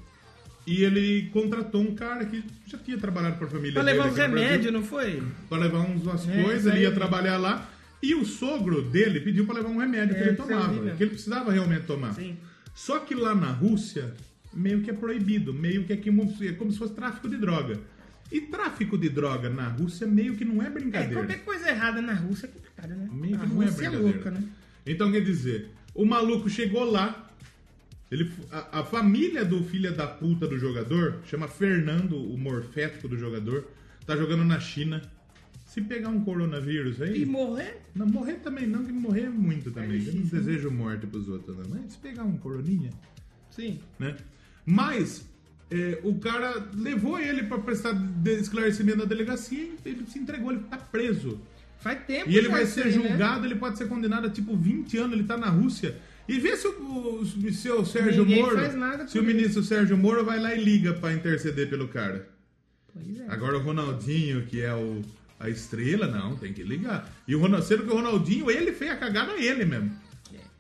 E 0.67 0.85
ele 0.85 1.31
contratou 1.33 1.81
um 1.81 1.95
cara 1.95 2.27
que 2.27 2.45
já 2.67 2.77
tinha 2.79 2.99
trabalhado 2.99 3.39
pra 3.39 3.47
família 3.49 3.73
pra 3.73 3.83
dele 3.83 3.97
levar 3.97 4.05
aqui 4.11 4.13
uns 4.15 4.19
remédios, 4.19 4.73
não 4.73 4.83
foi? 4.85 5.23
Pra 5.49 5.59
levar 5.59 5.79
uns, 5.81 6.03
umas 6.03 6.29
É, 6.29 6.43
coisas, 6.43 6.73
ele 6.73 6.83
ia 6.83 6.93
trabalhar 6.93 7.39
lá. 7.39 7.69
E 8.03 8.15
o 8.15 8.25
sogro 8.25 8.83
dele 8.83 9.19
pediu 9.21 9.45
pra 9.47 9.57
levar 9.57 9.71
um 9.71 9.79
remédio 9.79 10.15
É, 10.15 10.19
que 10.23 10.29
ele 10.29 10.37
tomava, 10.37 10.91
que 10.95 11.03
ele 11.03 11.11
precisava 11.11 11.51
realmente 11.51 11.85
tomar. 11.87 12.13
Sim. 12.15 12.37
Só 12.75 12.99
que 13.01 13.15
lá 13.15 13.35
na 13.35 13.51
Rússia, 13.51 14.15
meio 14.53 14.83
que 14.83 14.91
é 14.91 14.93
proibido, 14.93 15.53
meio 15.55 15.85
que 15.85 15.93
é 15.95 15.97
como, 15.97 16.33
é 16.43 16.53
como 16.53 16.71
se 16.71 16.79
fosse 16.79 16.93
tráfico 16.95 17.29
de 17.29 17.39
droga. 17.39 17.81
E 18.31 18.43
tráfico 18.43 18.97
de 18.99 19.09
droga 19.09 19.49
na 19.49 19.69
Rússia 19.69 20.07
meio 20.07 20.37
que 20.37 20.45
não 20.45 20.63
é 20.63 20.67
É, 20.67 20.71
brincadeira. 20.71 21.15
qualquer 21.15 21.43
coisa 21.45 21.71
errada 21.71 22.03
na 22.03 22.13
Rússia 22.13 22.47
é 22.47 22.51
complicado, 22.51 22.91
né? 22.91 23.09
Meio 23.11 23.39
que 23.39 23.45
a 23.45 23.49
não 23.49 23.63
é 23.63 23.65
Rússia 23.67 23.87
é 23.87 23.89
brincadeira. 23.91 24.15
louca, 24.17 24.31
né? 24.33 24.43
Então 24.91 25.13
quer 25.13 25.21
dizer, 25.21 25.71
o 25.95 26.05
maluco 26.05 26.49
chegou 26.49 26.91
lá, 26.91 27.31
ele, 28.11 28.31
a, 28.51 28.81
a 28.81 28.85
família 28.85 29.45
do 29.45 29.63
filho 29.63 29.95
da 29.95 30.07
puta 30.07 30.47
do 30.47 30.59
jogador, 30.59 31.19
chama 31.27 31.47
Fernando, 31.47 32.17
o 32.17 32.39
morfético 32.39 33.07
do 33.07 33.19
jogador, 33.19 33.67
tá 34.07 34.17
jogando 34.17 34.45
na 34.45 34.59
China. 34.59 35.03
Se 35.67 35.83
pegar 35.83 36.09
um 36.09 36.25
coronavírus 36.25 37.03
aí. 37.03 37.23
E 37.23 37.27
morrer? 37.27 37.83
Não, 37.95 38.07
morrer 38.07 38.37
também 38.37 38.67
não, 38.67 38.83
que 38.83 38.91
morrer 38.91 39.25
é 39.25 39.29
muito 39.29 39.71
também. 39.71 40.03
Eu 40.03 40.15
não 40.15 40.23
desejo 40.23 40.71
morte 40.71 41.07
pros 41.07 41.29
outros, 41.29 41.59
não. 41.59 41.65
Mas 41.69 41.93
se 41.93 41.99
pegar 41.99 42.25
um 42.25 42.39
coroninha, 42.39 42.91
Sim. 43.51 43.79
né? 43.99 44.17
Mas 44.65 45.29
é, 45.71 46.01
o 46.03 46.19
cara 46.19 46.71
levou 46.75 47.21
ele 47.21 47.43
pra 47.43 47.59
prestar 47.59 47.95
esclarecimento 48.25 48.99
na 48.99 49.05
delegacia 49.05 49.63
e 49.63 49.79
ele 49.85 50.07
se 50.07 50.19
entregou, 50.19 50.53
ele 50.53 50.63
tá 50.63 50.79
preso. 50.79 51.39
Faz 51.79 52.05
tempo 52.07 52.29
E 52.29 52.37
ele 52.37 52.49
vai 52.49 52.67
ser 52.67 52.85
aí, 52.85 52.99
né? 52.99 53.09
julgado, 53.09 53.47
ele 53.47 53.55
pode 53.55 53.79
ser 53.79 53.89
condenado 53.89 54.27
a 54.27 54.31
tipo 54.31 54.57
20 54.57 54.97
anos, 54.99 55.13
ele 55.13 55.25
tá 55.25 55.37
na 55.37 55.49
Rússia. 55.49 55.97
E 56.29 56.39
vê 56.39 56.57
se 56.57 56.67
o, 56.67 57.21
o 57.21 57.53
seu 57.53 57.87
Sérgio 57.87 58.25
Ninguém 58.25 58.43
Moro, 58.43 59.09
se 59.09 59.19
o 59.19 59.23
ministro 59.23 59.63
Sérgio 59.63 59.97
Moro 59.97 60.25
vai 60.25 60.39
lá 60.39 60.55
e 60.55 60.63
liga 60.63 60.93
pra 60.93 61.13
interceder 61.13 61.71
pelo 61.71 61.89
cara. 61.89 62.29
Pois 62.93 63.21
é. 63.21 63.25
Agora 63.29 63.57
o 63.57 63.63
Ronaldinho, 63.63 64.45
que 64.45 64.61
é 64.61 64.75
o, 64.75 65.01
a 65.41 65.49
estrela, 65.49 66.07
não, 66.07 66.37
tem 66.37 66.53
que 66.53 66.63
ligar. 66.63 67.11
E 67.27 67.35
o 67.35 67.41
Ronaldinho, 67.41 67.69
sendo 67.69 67.85
que 67.85 67.93
o 67.93 67.97
Ronaldinho, 67.97 68.51
ele 68.51 68.73
fez 68.73 68.91
a 68.91 68.97
cagada 68.97 69.33
ele 69.39 69.65
mesmo. 69.65 69.91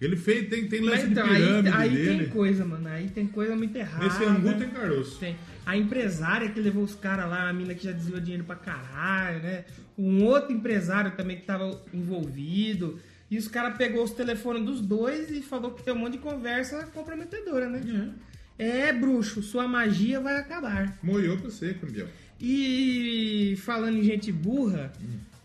Ele 0.01 0.17
fez, 0.17 0.49
tem, 0.49 0.69
tem 0.69 0.81
lance 0.81 1.07
então, 1.07 1.27
de 1.27 1.35
aí, 1.35 1.43
pirâmide 1.43 1.77
aí 1.77 1.91
dele. 1.91 2.19
tem 2.19 2.29
coisa, 2.29 2.65
mano. 2.65 2.89
Aí 2.89 3.09
tem 3.09 3.27
coisa 3.27 3.57
muito 3.57 3.77
errada. 3.77 4.05
Nesse 4.05 4.25
angu 4.25 4.55
tem 4.55 4.69
caroço. 4.69 5.19
Tem. 5.19 5.37
A 5.69 5.77
empresária 5.77 6.49
que 6.49 6.59
levou 6.59 6.83
os 6.83 6.95
caras 6.95 7.29
lá, 7.29 7.47
a 7.47 7.53
mina 7.53 7.75
que 7.75 7.85
já 7.85 7.93
desviou 7.93 8.19
dinheiro 8.21 8.43
pra 8.45 8.57
caralho, 8.57 9.43
né? 9.43 9.67
Um 9.99 10.25
outro 10.25 10.51
empresário 10.51 11.11
também 11.15 11.37
que 11.37 11.45
tava 11.45 11.79
envolvido. 11.93 12.99
E 13.31 13.37
os 13.37 13.49
caras 13.49 13.77
pegou 13.77 14.03
os 14.03 14.13
telefones 14.13 14.65
dos 14.65 14.81
dois 14.81 15.31
e 15.31 15.43
falou 15.43 15.73
que 15.73 15.83
tem 15.83 15.93
um 15.93 15.99
monte 15.99 16.13
de 16.13 16.19
conversa 16.21 16.87
comprometedora, 16.95 17.69
né? 17.69 18.15
É, 18.59 18.91
bruxo, 18.95 19.43
sua 19.43 19.69
magia 19.69 20.19
vai 20.21 20.37
acabar. 20.39 20.97
Moiou 21.03 21.37
pra 21.37 21.51
você, 21.51 21.75
campeão. 21.75 22.09
E 22.41 23.55
falando 23.59 23.99
em 23.99 24.03
gente 24.05 24.33
burra 24.33 24.91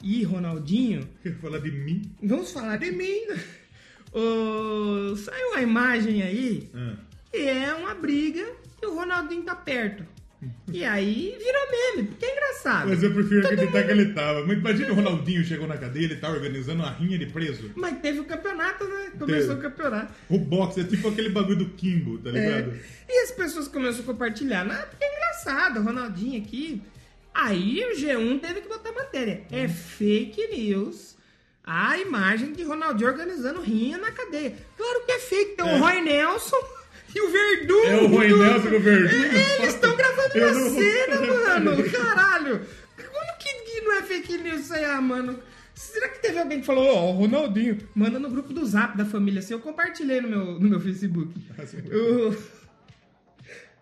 e 0.01 0.23
Ronaldinho, 0.23 1.05
Quer 1.21 1.35
falar 1.35 1.59
de 1.59 1.69
mim? 1.71 2.01
vamos 2.23 2.49
falar 2.53 2.77
de 2.77 2.91
mim. 2.93 3.23
Ô, 4.13 5.15
saiu 5.17 5.47
uma 5.49 5.61
imagem 5.61 6.21
aí 6.23 6.69
Ah, 6.73 6.95
que 7.29 7.37
é 7.39 7.73
uma 7.73 7.93
briga 7.93 8.45
e 8.81 8.85
o 8.85 8.95
Ronaldinho 8.95 9.43
tá 9.43 9.55
perto. 9.55 10.12
E 10.71 10.83
aí 10.83 11.37
virou 11.37 11.61
meme, 11.71 12.07
porque 12.09 12.25
é 12.25 12.31
engraçado. 12.31 12.89
Mas 12.89 13.03
eu 13.03 13.13
prefiro 13.13 13.41
Todo 13.41 13.53
acreditar 13.53 13.77
mundo- 13.79 13.85
que 13.87 13.91
ele 13.91 14.13
tava. 14.13 14.45
Mas 14.47 14.57
imagina 14.57 14.91
o 14.91 14.95
Ronaldinho 14.95 15.43
chegou 15.43 15.67
na 15.67 15.77
cadeia, 15.77 16.05
ele 16.05 16.15
tá 16.17 16.29
organizando 16.29 16.81
uma 16.83 16.91
rinha 16.91 17.17
de 17.17 17.25
preso. 17.27 17.71
Mas 17.75 17.99
teve 17.99 18.19
o 18.19 18.25
campeonato, 18.25 18.83
né? 18.87 19.11
Começou 19.19 19.55
Teve. 19.55 19.67
o 19.67 19.69
campeonato. 19.71 20.13
O 20.29 20.37
boxe 20.39 20.81
é 20.81 20.83
tipo 20.83 21.07
aquele 21.07 21.29
bagulho 21.29 21.57
do 21.57 21.69
Kimbo, 21.71 22.17
tá 22.19 22.31
ligado? 22.31 22.71
É. 22.71 22.79
E 23.13 23.23
as 23.23 23.31
pessoas 23.31 23.67
começaram 23.67 24.03
a 24.03 24.07
compartilhar. 24.07 24.65
Ah, 24.69 24.85
porque 24.89 25.03
é 25.03 25.15
engraçado, 25.15 25.79
o 25.79 25.83
Ronaldinho 25.83 26.41
aqui. 26.41 26.81
Aí 27.33 27.83
o 27.85 27.95
G1 27.97 28.39
teve 28.39 28.61
que 28.61 28.67
botar 28.67 28.91
matéria. 28.91 29.41
É 29.51 29.67
fake 29.67 30.47
news. 30.47 31.13
A 31.65 31.97
imagem 31.97 32.51
de 32.53 32.61
Ronaldinho 32.63 33.09
organizando 33.09 33.61
rinha 33.61 33.97
na 33.97 34.11
cadeia. 34.11 34.53
Claro 34.77 35.05
que 35.05 35.11
é 35.13 35.19
fake. 35.19 35.55
Tem 35.55 35.67
É. 35.67 35.75
o 35.75 35.79
Roy 35.79 36.01
Nelson 36.01 36.57
e 37.15 37.21
o 37.21 37.29
Verdun. 37.31 37.83
É 37.85 37.97
o 38.01 38.07
do- 38.07 38.37
Nelson 38.43 38.69
com 38.69 38.75
o 38.75 38.79
Verdun. 38.79 39.15
É, 39.15 39.61
Eles 39.63 39.73
estão 39.75 39.95
gravando 39.95 40.37
Eu 40.37 40.49
uma 40.51 40.69
cena, 40.69 41.21
mano. 41.61 41.89
Caralho. 41.91 42.61
Como 42.97 43.37
que, 43.39 43.81
não 43.81 43.93
é 43.93 44.01
fake 44.03 44.37
news 44.37 44.61
isso 44.61 44.73
aí, 44.73 44.85
ah, 44.85 45.01
mano? 45.01 45.39
Será 45.75 46.07
que 46.09 46.19
teve 46.21 46.37
alguém 46.39 46.59
que 46.59 46.65
falou, 46.65 46.85
ó, 46.87 47.09
o 47.09 47.13
Ronaldinho, 47.13 47.77
manda 47.95 48.19
no 48.19 48.29
grupo 48.29 48.53
do 48.53 48.65
Zap 48.65 48.95
da 48.97 49.05
família, 49.05 49.39
assim, 49.39 49.53
eu 49.53 49.59
compartilhei 49.59 50.21
no 50.21 50.29
meu, 50.29 50.45
no 50.59 50.69
meu 50.69 50.79
Facebook. 50.79 51.33
O- 51.91 52.63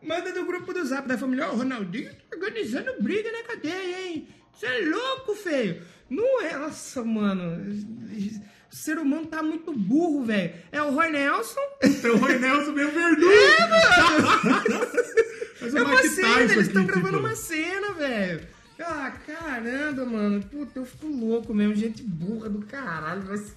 Manda 0.04 0.32
no 0.34 0.46
grupo 0.48 0.74
do 0.74 0.84
Zap 0.84 1.08
da 1.08 1.15
família, 1.17 1.48
ó, 1.48 1.54
o 1.54 1.58
Ronaldinho 1.58 2.10
tá 2.12 2.36
organizando 2.36 2.91
briga 3.02 3.32
na 3.32 3.44
cadeia, 3.44 4.08
hein? 4.08 4.28
Você 4.52 4.65
é 4.65 4.80
louco, 4.86 5.36
feio. 5.36 5.82
Não 6.10 6.41
é, 6.41 6.58
nossa, 6.58 7.04
mano. 7.04 7.63
O 8.72 8.76
ser 8.76 8.98
humano 8.98 9.26
tá 9.26 9.44
muito 9.44 9.74
burro, 9.74 10.24
velho. 10.24 10.54
É 10.72 10.82
o 10.82 10.92
Roy 10.92 11.10
Nelson. 11.12 11.60
Então 11.84 12.14
o 12.16 12.18
Roy 12.18 12.40
Nelson 12.40 12.74
veio 12.74 12.92
Verdun. 12.92 13.28
Mas 15.62 15.76
É 15.76 15.82
o 15.82 15.86
uma 15.86 15.96
Mike 15.96 16.10
cena, 16.10 16.28
Tyson 16.28 16.54
eles 16.54 16.68
estão 16.68 16.86
gravando 16.86 17.18
tipo, 17.18 17.28
uma 17.28 17.36
cena, 17.36 17.94
velho. 17.94 18.42
Ah, 18.80 19.12
caramba, 19.28 20.06
mano. 20.06 20.42
Puta, 20.44 20.80
eu 20.80 20.86
fico 20.86 21.08
louco 21.08 21.54
mesmo. 21.54 21.76
Gente 21.76 22.02
burra 22.02 22.50
do 22.50 22.60
caralho. 22.66 23.22
Vai 23.24 23.38
se... 23.38 23.54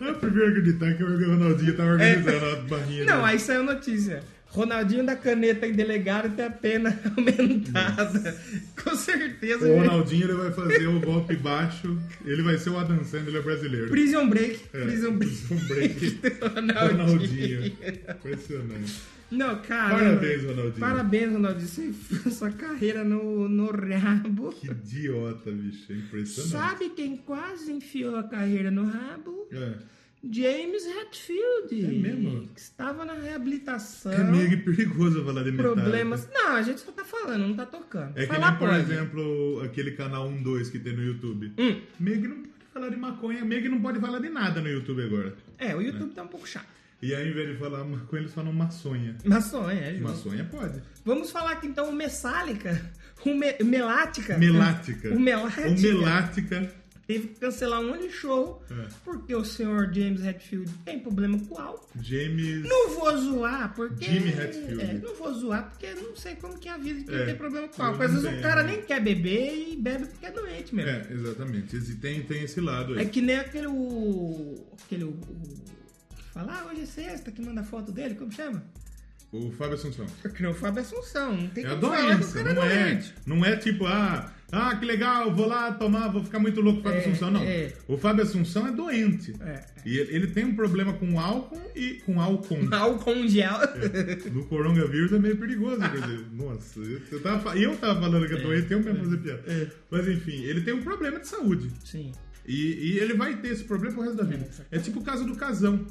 Eu 0.00 0.14
prefiro 0.16 0.48
acreditar 0.48 0.92
que 0.94 1.04
o 1.04 1.28
Ronaldinho 1.28 1.76
tava 1.76 1.90
organizando 1.90 2.44
a 2.44 2.56
barrinha. 2.62 3.02
É. 3.02 3.06
Não, 3.06 3.16
dele. 3.18 3.30
aí 3.30 3.38
saiu 3.38 3.62
notícia. 3.62 4.22
Ronaldinho 4.46 5.04
da 5.04 5.14
caneta 5.14 5.66
em 5.66 5.72
delegado 5.72 6.34
tem 6.34 6.44
a 6.44 6.50
pena 6.50 6.98
aumentada. 7.16 8.40
Com 8.82 8.96
certeza. 8.96 9.64
O 9.64 9.68
gente. 9.68 9.86
Ronaldinho 9.86 10.24
ele 10.24 10.34
vai 10.34 10.52
fazer 10.52 10.86
o 10.86 11.00
golpe 11.00 11.36
baixo, 11.36 11.98
ele 12.24 12.42
vai 12.42 12.56
ser 12.56 12.70
o 12.70 12.78
Adam 12.78 13.04
Sandler 13.04 13.42
brasileiro. 13.42 13.88
Prison 13.88 14.28
Break. 14.28 14.60
É, 14.72 14.84
Prison 14.84 15.12
Break. 15.12 15.36
Prison 15.36 15.66
Break. 15.68 16.22
Ronaldinho. 16.40 17.02
Ronaldinho. 17.02 17.66
Impressionante. 17.66 19.16
Não, 19.30 19.60
cara. 19.60 19.96
Parabéns, 19.98 20.44
Ronaldinho. 20.44 20.78
Parabéns, 20.78 21.32
Ronaldinho. 21.32 21.68
Você 21.68 22.30
sua 22.30 22.50
carreira 22.52 23.02
no, 23.02 23.48
no 23.48 23.70
rabo. 23.72 24.52
Que 24.52 24.68
idiota, 24.70 25.50
bicho. 25.50 25.92
É 25.92 25.96
impressionante. 25.96 26.52
Sabe 26.52 26.90
quem 26.90 27.16
quase 27.16 27.72
enfiou 27.72 28.16
a 28.16 28.22
carreira 28.22 28.70
no 28.70 28.84
rabo? 28.84 29.48
É. 29.50 29.95
James 30.30 30.84
Hetfield. 30.86 31.84
É 31.84 31.88
mesmo? 31.88 32.48
Que 32.48 32.60
estava 32.60 33.04
na 33.04 33.14
reabilitação. 33.14 34.12
É 34.12 34.24
meio 34.24 34.64
perigoso 34.64 35.24
falar 35.24 35.42
de 35.42 35.52
Metallica. 35.52 35.82
Problemas. 35.82 36.28
Não, 36.32 36.56
a 36.56 36.62
gente 36.62 36.80
só 36.80 36.92
tá 36.92 37.04
falando, 37.04 37.48
não 37.48 37.54
tá 37.54 37.66
tocando. 37.66 38.16
É 38.16 38.26
que 38.26 38.32
nem, 38.32 38.52
por 38.52 38.68
pode. 38.68 38.80
exemplo, 38.80 39.62
aquele 39.64 39.92
canal 39.92 40.28
1-2 40.30 40.70
que 40.70 40.78
tem 40.78 40.94
no 40.94 41.02
YouTube. 41.02 41.52
Hum. 41.58 41.80
Meg 41.98 42.26
não 42.26 42.36
pode 42.36 42.50
falar 42.72 42.88
de 42.88 42.96
maconha, 42.96 43.44
Meg 43.44 43.68
não 43.68 43.80
pode 43.80 44.00
falar 44.00 44.18
de 44.18 44.28
nada 44.28 44.60
no 44.60 44.68
YouTube 44.68 45.02
agora. 45.02 45.34
É, 45.58 45.74
o 45.74 45.80
YouTube 45.80 46.12
tá 46.14 46.22
um 46.22 46.28
pouco 46.28 46.46
chato. 46.46 46.76
E 47.02 47.14
aí, 47.14 47.24
ao 47.24 47.28
invés 47.28 47.48
de 47.50 47.56
falar 47.56 47.84
maconha, 47.84 48.22
eles 48.22 48.32
falam 48.32 48.52
maçonha. 48.52 49.16
Maçonha, 49.24 49.80
é, 49.80 49.90
justo. 49.92 50.02
Maçonha 50.02 50.44
pode. 50.44 50.82
Vamos 51.04 51.30
falar 51.30 51.52
aqui 51.52 51.66
então 51.66 51.90
o 51.90 51.92
Messálica, 51.92 52.90
o 53.24 53.34
me, 53.34 53.54
Melática. 53.62 54.38
Melática. 54.38 55.10
O 55.10 55.20
Melática. 55.20 55.68
O 55.68 55.80
Melática. 55.80 56.85
Teve 57.06 57.28
que 57.28 57.38
cancelar 57.38 57.80
um 57.80 57.88
monte 57.90 58.08
de 58.08 58.12
show 58.12 58.64
É. 58.68 58.88
porque 59.04 59.32
o 59.32 59.44
senhor 59.44 59.92
James 59.94 60.24
Hetfield 60.24 60.68
tem 60.84 60.98
problema 60.98 61.38
com 61.38 61.56
álcool. 61.56 61.88
James. 62.02 62.68
Não 62.68 62.90
vou 62.90 63.16
zoar 63.16 63.72
porque. 63.76 64.04
Jimmy 64.06 64.30
Hetfield. 64.30 64.80
É, 64.82 64.94
não 64.94 65.14
vou 65.14 65.32
zoar 65.32 65.70
porque 65.70 65.94
não 65.94 66.16
sei 66.16 66.34
como 66.34 66.58
que 66.58 66.68
é 66.68 66.72
a 66.72 66.76
vida 66.78 66.98
de 67.00 67.04
quem 67.06 67.14
É, 67.14 67.24
tem 67.26 67.36
problema 67.36 67.68
com 67.68 67.80
álcool. 67.80 68.02
Às 68.02 68.12
vezes 68.12 68.24
o 68.38 68.42
cara 68.42 68.64
nem 68.64 68.82
quer 68.82 69.00
beber 69.00 69.68
e 69.72 69.76
bebe 69.76 70.06
porque 70.06 70.26
é 70.26 70.32
doente 70.32 70.74
mesmo. 70.74 70.90
É, 70.90 71.06
exatamente. 71.12 71.94
Tem, 71.96 72.22
tem 72.24 72.42
esse 72.42 72.60
lado 72.60 72.94
aí. 72.94 73.02
É 73.02 73.04
que 73.04 73.20
nem 73.22 73.36
aquele. 73.36 73.68
o- 73.68 74.66
Aquele. 74.84 75.04
o- 75.04 75.10
o- 75.10 75.64
que 76.16 76.22
fala, 76.32 76.60
ah, 76.60 76.66
hoje 76.72 76.82
é 76.82 76.86
sexta, 76.86 77.30
que 77.30 77.40
manda 77.40 77.62
foto 77.62 77.92
dele, 77.92 78.16
como 78.16 78.32
chama? 78.32 78.64
O 79.32 79.50
Fábio 79.52 79.74
Assunção. 79.74 80.06
Que 80.34 80.42
não 80.42 80.50
o 80.50 80.54
Fábio 80.54 80.82
Assunção, 80.82 81.36
não 81.36 81.48
tem 81.48 81.64
É 81.64 81.68
falar 81.68 81.80
que 81.80 81.86
o 81.86 81.88
doença, 82.18 82.42
cara 82.42 82.54
não 82.54 82.62
é, 82.64 82.84
doente. 82.94 83.14
não 83.26 83.44
é 83.44 83.56
tipo, 83.56 83.86
ah, 83.86 84.32
ah, 84.52 84.76
que 84.76 84.84
legal, 84.86 85.34
vou 85.34 85.46
lá 85.48 85.72
tomar, 85.72 86.08
vou 86.08 86.22
ficar 86.22 86.38
muito 86.38 86.60
louco 86.60 86.80
com 86.82 86.88
o 86.88 86.92
Fábio 86.92 87.00
É, 87.00 87.10
Assunção. 87.10 87.30
Não. 87.30 87.42
é. 87.42 87.72
O 87.88 87.96
Fábio 87.98 88.22
Assunção 88.22 88.66
é 88.68 88.72
doente. 88.72 89.34
É. 89.40 89.64
E 89.84 89.98
ele, 89.98 90.14
ele 90.16 90.26
tem 90.28 90.44
um 90.44 90.54
problema 90.54 90.92
com 90.92 91.18
álcool 91.18 91.60
e 91.74 91.94
com 92.06 92.20
álcool. 92.20 92.58
Álcool 92.72 93.14
em 93.16 93.28
gel. 93.28 93.58
No 94.32 94.44
coronavírus 94.46 95.12
é 95.12 95.18
meio 95.18 95.36
perigoso, 95.36 95.78
quer 95.80 96.00
dizer, 96.00 96.26
nossa, 96.32 96.80
eu, 96.80 97.20
tava, 97.20 97.56
eu 97.58 97.76
tava 97.76 98.00
falando 98.00 98.26
que 98.26 98.34
é 98.34 98.40
doente, 98.40 98.72
eu 98.72 98.80
mesmo 98.80 99.04
fazer 99.04 99.16
piada. 99.18 99.42
É. 99.46 99.66
Mas 99.90 100.08
enfim, 100.08 100.42
ele 100.44 100.60
tem 100.60 100.74
um 100.74 100.82
problema 100.82 101.18
de 101.18 101.26
saúde. 101.26 101.70
Sim. 101.84 102.12
E, 102.46 102.92
e 102.94 102.98
ele 102.98 103.14
vai 103.14 103.36
ter 103.36 103.48
esse 103.48 103.64
problema 103.64 103.94
pro 103.94 104.02
resto 104.04 104.16
da 104.16 104.24
vida. 104.24 104.46
É 104.70 104.78
tipo 104.78 105.00
o 105.00 105.02
caso 105.02 105.24
do 105.26 105.34
casão. 105.34 105.84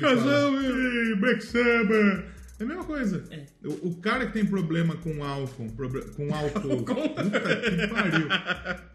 Casão, 0.00 0.54
fala, 0.54 0.62
"Ei, 0.66 1.14
Black 1.16 1.44
Sabbath. 1.44 2.24
É 2.58 2.64
a 2.64 2.66
mesma 2.66 2.84
coisa. 2.84 3.24
É. 3.30 3.46
O, 3.64 3.90
o 3.90 4.00
cara 4.00 4.26
que 4.26 4.32
tem 4.32 4.44
problema 4.44 4.96
com 4.96 5.22
álcool, 5.22 5.70
com 6.16 6.34
álcool. 6.34 6.84
Puta 6.84 7.60
que 7.60 7.86
pariu. 7.86 8.28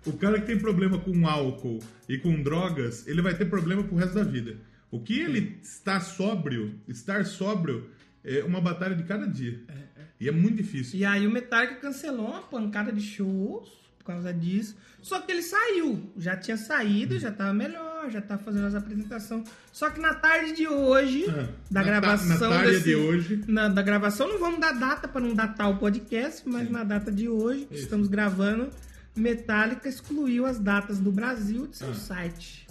O 0.06 0.13
cara 0.13 0.39
que 0.41 0.47
tem 0.47 0.60
problema 0.60 0.99
com 0.99 1.28
álcool 1.28 1.80
e 2.10 2.17
com 2.17 2.41
drogas, 2.41 3.08
ele 3.08 3.21
vai 3.21 3.36
ter 3.36 3.45
problema 3.45 3.84
pro 3.84 3.95
resto 3.95 4.15
da 4.15 4.23
vida. 4.23 4.58
O 4.91 4.99
que 4.99 5.19
ele 5.19 5.60
está 5.63 5.99
sóbrio, 5.99 6.80
estar 6.88 7.26
sóbrio, 7.26 7.89
é 8.23 8.43
uma 8.43 8.62
batalha 8.62 8.95
de 8.95 9.04
cada 9.04 9.26
dia. 9.26 9.62
E 10.19 10.28
é 10.28 10.32
muito 10.32 10.58
difícil. 10.58 10.99
E 10.99 11.06
aí 11.06 11.26
o 11.26 11.32
Metallica 11.32 11.76
cancelou 11.76 12.28
uma 12.28 12.41
pancada 12.41 12.91
de 12.91 13.02
shows 13.02 13.69
por 13.97 14.06
causa 14.06 14.34
disso. 14.34 14.78
Só 15.02 15.19
que 15.21 15.32
ele 15.32 15.41
saiu. 15.41 16.12
Já 16.17 16.36
tinha 16.36 16.58
saído, 16.58 17.17
já 17.17 17.32
tava 17.32 17.54
melhor, 17.54 17.92
já 18.10 18.22
tava 18.22 18.42
fazendo 18.44 18.66
as 18.68 18.76
apresentações. 18.76 19.48
Só 19.72 19.89
que 19.89 20.00
na 20.00 20.13
tarde 20.13 20.54
de 20.54 20.68
hoje, 20.68 21.26
Ah, 21.30 21.34
da 21.34 21.80
na 21.80 21.84
ta- 21.84 21.84
gravação 21.84 22.28
na 22.50 22.56
tarde 22.58 22.72
desse- 22.72 22.84
de 22.84 22.96
hoje. 22.96 23.44
na- 23.48 23.68
da 23.70 23.82
gravação, 23.82 24.28
não 24.28 24.39
vamos 24.39 24.60
dar 24.60 24.72
data 24.74 25.08
para 25.08 25.22
não 25.22 25.34
datar 25.34 25.70
o 25.70 25.78
podcast, 25.78 26.42
mas 26.48 26.70
na 26.70 26.84
data 26.84 27.12
de 27.12 27.28
hoje, 27.30 27.66
que 27.66 27.76
Isso. 27.76 27.84
estamos 27.84 28.08
gravando, 28.08 28.70
Metallica 29.16 29.88
excluiu 29.88 30.46
as 30.46 30.58
datas 30.60 30.98
do 31.00 31.12
Brasil 31.12 31.68
de 31.68 31.78
seu 31.78 31.92
Ah. 31.92 31.94
site. 31.94 32.68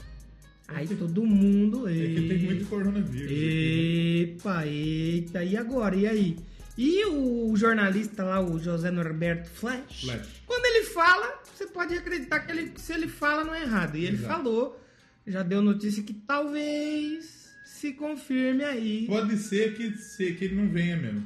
Aí 0.69 0.87
todo 0.89 1.25
mundo. 1.25 1.87
É 1.89 1.93
que 1.93 2.29
tem 2.29 2.39
muito 2.39 2.67
coronavírus. 2.67 3.27
aqui, 3.31 4.27
né? 4.27 4.33
Epa, 4.37 4.67
eita, 4.67 5.45
e 5.45 5.57
agora? 5.57 5.95
E 5.95 6.07
aí? 6.07 6.37
E 6.79 7.05
o 7.05 7.55
jornalista 7.55 8.25
lá, 8.25 8.41
o 8.41 8.59
José 8.59 8.91
Norberto 8.91 9.51
Flash, 9.51 10.01
Flash. 10.05 10.43
quando 10.47 10.65
ele 10.65 10.87
fala, 10.87 11.43
você 11.55 11.67
pode 11.67 11.95
acreditar 11.95 12.41
que 12.41 12.51
ele, 12.51 12.73
se 12.77 12.93
ele 12.95 13.07
fala 13.09 13.45
não 13.45 13.55
é 13.55 13.63
errado. 13.63 13.97
E 13.97 14.05
ele 14.07 14.17
Exato. 14.17 14.33
falou, 14.33 14.81
já 15.27 15.43
deu 15.43 15.63
notícia 15.63 16.03
que 16.03 16.13
talvez 16.15 17.53
se 17.65 17.93
confirme 17.93 18.65
aí. 18.65 19.07
Pode 19.07 19.37
ser 19.39 19.75
que, 19.75 19.97
se- 19.97 20.33
que 20.35 20.45
ele 20.47 20.55
não 20.57 20.69
venha 20.69 20.97
mesmo. 20.97 21.25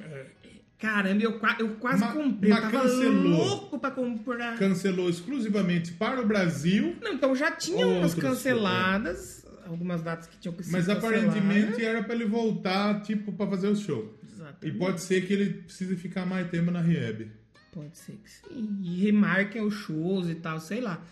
Caramba, 0.79 1.23
eu, 1.23 1.41
eu 1.59 1.69
quase 1.77 2.01
Ma- 2.01 2.13
comprei, 2.13 2.51
eu 2.53 2.55
mas 2.55 2.65
tava 2.71 2.83
cancelou. 2.83 3.45
louco 3.47 3.79
pra 3.79 3.91
comprar. 3.91 4.59
Cancelou 4.59 5.09
exclusivamente 5.09 5.93
para 5.93 6.21
o 6.21 6.27
Brasil, 6.27 6.97
Não, 7.01 7.15
então 7.15 7.35
já 7.35 7.51
tinha 7.51 7.87
umas 7.87 8.15
canceladas, 8.15 9.45
algumas 9.67 10.03
datas 10.03 10.27
que 10.27 10.37
tinham 10.39 10.55
que 10.55 10.63
ser 10.65 10.73
mas 10.73 10.87
canceladas. 10.87 11.25
aparentemente 11.31 11.83
era 11.85 12.03
para 12.03 12.15
ele 12.15 12.27
voltar, 12.27 13.01
tipo, 13.03 13.33
para 13.33 13.47
fazer 13.51 13.69
o 13.69 13.77
show. 13.77 14.19
E 14.23 14.27
Exatamente. 14.35 14.79
pode 14.79 15.01
ser 15.01 15.27
que 15.27 15.33
ele 15.33 15.51
precise 15.63 15.97
ficar 15.97 16.27
mais 16.27 16.49
tempo 16.51 16.71
na 16.71 16.81
Rehab. 16.83 17.27
Pode 17.73 17.97
ser 17.97 18.13
que 18.23 18.31
sim. 18.31 18.79
E 18.83 19.03
remarquem 19.05 19.63
os 19.63 19.75
shows 19.75 20.29
e 20.29 20.35
tal, 20.35 20.61
sei 20.61 20.81
lá. 20.83 21.03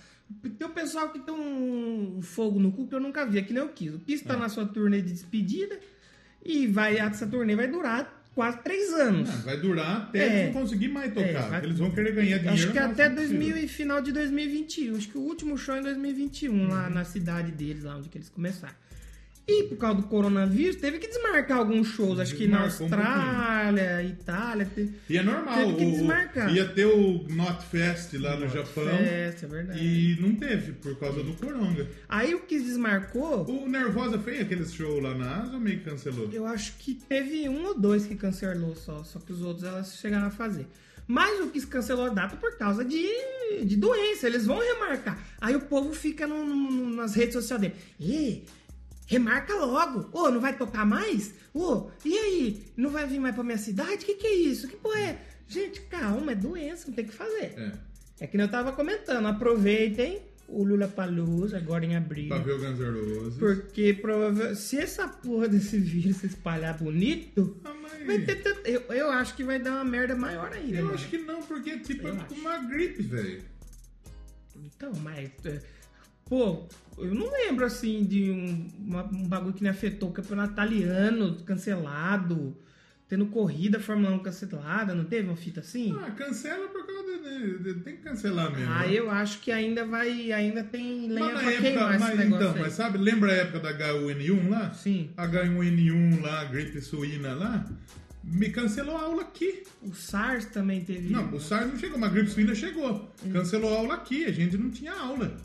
Tem 0.59 0.67
o 0.67 0.71
pessoal 0.71 1.11
que 1.11 1.19
tem 1.19 1.35
um 1.35 2.21
fogo 2.23 2.59
no 2.59 2.73
cu 2.73 2.87
que 2.87 2.95
eu 2.95 3.01
nunca 3.01 3.25
vi, 3.27 3.39
é 3.39 3.43
que 3.43 3.53
nem 3.53 3.63
o 3.63 3.69
Kiss. 3.69 3.95
O 3.97 4.01
Kiss 4.01 4.25
tá 4.25 4.37
na 4.37 4.49
sua 4.49 4.67
turnê 4.67 5.01
de 5.03 5.13
despedida 5.13 5.79
e 6.45 6.67
vai, 6.67 6.97
essa 6.99 7.27
turnê 7.27 7.55
vai 7.55 7.69
durar 7.69 8.23
quase 8.35 8.59
três 8.63 8.93
anos. 8.93 9.29
Ah, 9.31 9.37
vai 9.45 9.57
durar 9.61 9.97
até 10.03 10.19
É. 10.19 10.27
eles 10.43 10.55
não 10.55 10.61
conseguir 10.63 10.89
mais 10.89 11.13
tocar. 11.13 11.27
É, 11.29 11.49
vai- 11.51 11.65
Eles 11.65 11.79
vão 11.79 11.91
querer 11.91 12.15
ganhar 12.15 12.39
dinheiro. 12.39 12.55
Acho 12.55 12.73
que 12.73 12.79
o 12.79 12.83
até 12.85 13.09
máximo 13.09 13.17
2000 13.17 13.41
possível. 13.49 13.65
e 13.65 13.69
final 13.69 14.01
de 14.01 14.13
2021. 14.13 14.97
Acho 14.97 15.09
que 15.09 15.19
o 15.19 15.21
último 15.23 15.57
show 15.59 15.75
é 15.77 15.81
em 15.81 15.83
2021, 15.83 16.69
lá 16.69 16.89
Uhum. 16.89 16.95
na 16.95 17.05
cidade 17.05 17.53
deles, 17.53 17.85
lá 17.85 17.97
onde 17.97 18.09
que 18.09 18.19
eles 18.19 18.29
começaram. 18.29 18.75
E 19.47 19.65
por 19.65 19.77
causa 19.77 20.01
do 20.01 20.07
coronavírus, 20.09 20.77
teve 20.77 20.99
que 20.99 21.07
desmarcar 21.07 21.59
alguns 21.59 21.89
shows. 21.89 22.19
Acho 22.19 22.35
que 22.35 22.49
na 22.49 22.67
Desmarcou 22.67 22.87
um 22.87 22.91
Austrália, 23.03 24.03
Itália. 24.03 24.69
E 25.11 25.19
é 25.19 25.23
normal. 25.23 25.55
Teve 25.59 25.75
que 25.77 25.85
o- 25.85 25.91
desmarcar. 25.91 26.55
Ia 26.55 26.65
ter 26.69 26.87
o 26.87 27.27
Not 27.29 27.63
Fest 27.67 28.15
lá 28.15 28.37
no 28.37 28.49
Japão. 28.49 28.87
Fest, 28.97 29.43
é 29.43 29.47
verdade. 29.47 29.85
E 29.85 30.19
não 30.19 30.35
teve, 30.35 30.73
por 30.73 30.99
causa 30.99 31.23
do 31.23 31.35
coronga. 31.35 31.87
Aí 32.09 32.35
o 32.35 32.41
que 32.41 32.59
desmarcou, 32.59 33.45
O 33.47 33.69
Nervosa 33.69 34.19
fez 34.19 34.41
aqueles 34.41 34.73
shows 34.73 35.03
lá 35.03 35.15
na 35.15 35.43
Asa 35.43 35.53
ou 35.55 35.61
meio 35.61 35.79
que 35.81 35.85
cancelou? 35.91 36.31
eu 36.33 36.47
acho 36.47 36.77
que 36.79 36.95
teve 36.95 37.47
um 37.47 37.67
ou 37.67 37.79
dois 37.79 38.07
que 38.07 38.15
cancelou 38.15 38.75
só. 38.75 39.05
Só 39.05 39.19
que 39.19 39.31
os 39.33 39.43
outros 39.43 39.65
elas 39.67 39.99
chegaram 39.99 40.29
a 40.29 40.31
fazer. 40.31 40.67
Mas 41.07 41.39
o 41.41 41.49
que 41.49 41.61
cancelou 41.67 42.07
a 42.07 42.09
data 42.09 42.35
por 42.37 42.57
causa 42.57 42.83
de, 42.83 43.07
de 43.63 43.77
doença. 43.77 44.27
Eles 44.27 44.47
vão 44.47 44.59
remarcar. 44.59 45.23
Aí 45.39 45.55
o 45.55 45.61
povo 45.61 45.93
fica 45.93 46.27
no- 46.27 46.47
no- 46.47 46.89
nas 46.97 47.15
redes 47.15 47.35
sociais 47.35 47.61
dele. 47.61 47.75
Ih, 48.01 48.43
remarca 49.07 49.55
logo. 49.55 50.09
Ô, 50.13 50.31
não 50.31 50.41
vai 50.41 50.57
tocar 50.57 50.85
mais? 50.87 51.35
Ô, 51.53 51.89
e 52.05 52.17
aí? 52.19 52.65
Não 52.77 52.91
vai 52.91 53.07
vir 53.07 53.19
mais 53.21 53.35
pra 53.35 53.45
minha 53.45 53.59
cidade? 53.59 53.95
O 54.05 54.07
que, 54.07 54.15
que 54.15 54.27
é 54.27 54.35
isso? 54.35 54.69
Que 54.69 54.77
porra 54.77 55.01
é? 55.01 55.19
Gente, 55.47 55.81
calma, 55.83 56.33
é 56.33 56.35
doença, 56.35 56.87
não 56.89 56.95
tem 56.95 57.05
o 57.05 57.09
que 57.09 57.15
fazer. 57.15 57.55
É. 57.57 57.73
É 58.21 58.27
que 58.27 58.37
nem 58.37 58.47
eu 58.47 58.51
tava 58.51 58.73
comentando. 58.73 59.27
Aproveitem 59.27 60.21
o 60.49 60.63
Lula 60.63 60.87
Palusa 60.89 61.57
agora 61.59 61.85
em 61.85 61.97
abril. 61.97 62.29
Pra 62.29 62.39
ver 62.39 62.53
o 62.53 62.59
Guns 62.59 62.79
N'. 62.79 63.39
Porque 63.39 63.93
provavelmente, 63.95 64.57
se 64.61 64.79
essa 64.79 65.07
porra 65.09 65.49
desse 65.49 65.79
vírus 65.79 66.19
se 66.19 66.27
espalhar 66.27 66.77
bonito, 66.79 67.59
Ah, 67.65 67.75
mas- 67.83 68.07
vai 68.07 68.19
ter 68.21 68.37
tanto- 68.43 68.67
eu, 68.67 68.81
eu 68.91 69.11
acho 69.11 69.35
que 69.35 69.43
vai 69.45 69.59
dar 69.59 69.73
uma 69.73 69.85
merda 69.85 70.15
maior 70.15 70.53
ainda. 70.53 70.79
Eu 70.79 70.85
mano. 70.85 70.95
acho 70.95 71.09
que 71.09 71.19
não, 71.19 71.43
porque 71.43 71.79
tipo, 71.81 72.07
é 72.09 72.13
tipo 72.17 72.35
uma 72.41 72.59
gripe, 72.59 73.03
velho. 73.03 73.43
Então, 74.65 74.93
mas. 75.03 75.31
É, 76.27 76.29
Pô, 76.29 76.67
eu 76.99 77.15
não 77.15 77.31
lembro 77.31 77.65
assim 77.65 78.05
de 78.05 78.31
um, 78.31 78.69
uma- 78.87 79.05
um 79.05 79.27
bagulho 79.29 79.53
que 79.55 79.63
me 79.63 79.69
afetou 79.69 80.09
o 80.09 80.13
campeonato 80.13 80.53
italiano 80.53 81.37
cancelado, 81.45 82.57
tendo 83.09 83.27
corrida 83.27 83.79
Fórmula 83.79 84.15
1 84.17 84.19
cancelada, 84.21 84.95
não 84.95 85.05
teve 85.05 85.29
uma 85.29 85.37
fita 85.37 85.61
assim? 85.61 85.95
Ah, 86.01 86.11
cancela 86.13 86.69
por 86.69 86.87
causa 86.87 87.19
de, 87.19 87.59
de- 87.59 87.81
Tem 87.81 87.97
que 87.97 88.03
cancelar 88.03 88.51
mesmo. 88.57 88.73
Ah, 88.73 88.87
né? 88.87 88.93
eu 88.95 89.11
acho 89.11 89.41
que 89.41 89.53
ainda 89.53 89.85
vai. 89.85 90.33
Ainda 90.33 90.65
tem 90.65 91.09
lenha 91.09 91.35
Mas 91.35 91.43
pra 91.43 91.53
época, 91.53 91.63
queimar 91.69 91.99
mas, 92.01 92.09
esse 92.09 92.19
negócio. 92.19 92.45
então, 92.45 92.55
aí. 92.57 92.61
mas 92.63 92.73
sabe, 92.73 92.99
lembra 92.99 93.31
a 93.33 93.35
época 93.37 93.61
da 93.61 93.73
H1N1 93.79 94.49
lá? 94.49 94.73
Sim. 94.73 95.11
H1N1 95.17 96.21
lá, 96.23 96.41
a 96.41 96.45
gripe 96.47 96.81
suína 96.81 97.35
lá? 97.35 97.67
Me 98.23 98.49
cancelou 98.49 98.97
a 98.97 99.03
aula 99.03 99.23
aqui. 99.23 99.65
O 99.83 99.93
SARS 99.95 100.47
também 100.47 100.83
teve. 100.83 101.13
Não, 101.13 101.31
o 101.35 101.39
SARS 101.39 101.67
não 101.71 101.79
chegou, 101.79 101.99
mas 101.99 102.11
a 102.11 102.15
gripe 102.15 102.31
suína 102.31 102.55
chegou. 102.55 103.13
Hum. 103.23 103.31
Cancelou 103.33 103.75
a 103.75 103.79
aula 103.81 103.95
aqui, 103.95 104.25
a 104.25 104.33
gente 104.33 104.57
não 104.57 104.71
tinha 104.71 104.93
aula. 104.95 105.37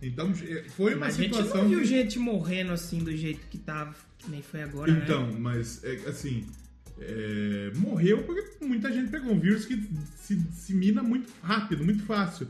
Então, 0.00 0.32
foi 0.76 0.94
uma 0.94 1.06
Mas 1.06 1.18
a 1.18 1.22
gente 1.22 1.34
situação. 1.36 1.62
não 1.62 1.68
viu 1.70 1.78
que- 1.80 1.84
gente 1.86 2.18
morrendo 2.18 2.72
assim 2.72 2.98
do 2.98 3.14
jeito 3.16 3.46
que 3.48 3.58
tava, 3.58 3.94
que 4.18 4.30
nem 4.30 4.42
foi 4.42 4.62
agora, 4.62 4.92
né? 4.92 5.00
Então, 5.04 5.32
mas 5.38 5.82
é, 5.84 5.94
assim, 6.08 6.46
é, 7.00 7.72
morreu 7.76 8.22
porque 8.24 8.64
muita 8.64 8.92
gente 8.92 9.10
pegou 9.10 9.32
um 9.32 9.40
vírus 9.40 9.64
que 9.64 9.88
se 10.16 10.34
dissemina 10.36 11.02
muito 11.02 11.28
rápido, 11.42 11.84
muito 11.84 12.02
fácil. 12.04 12.46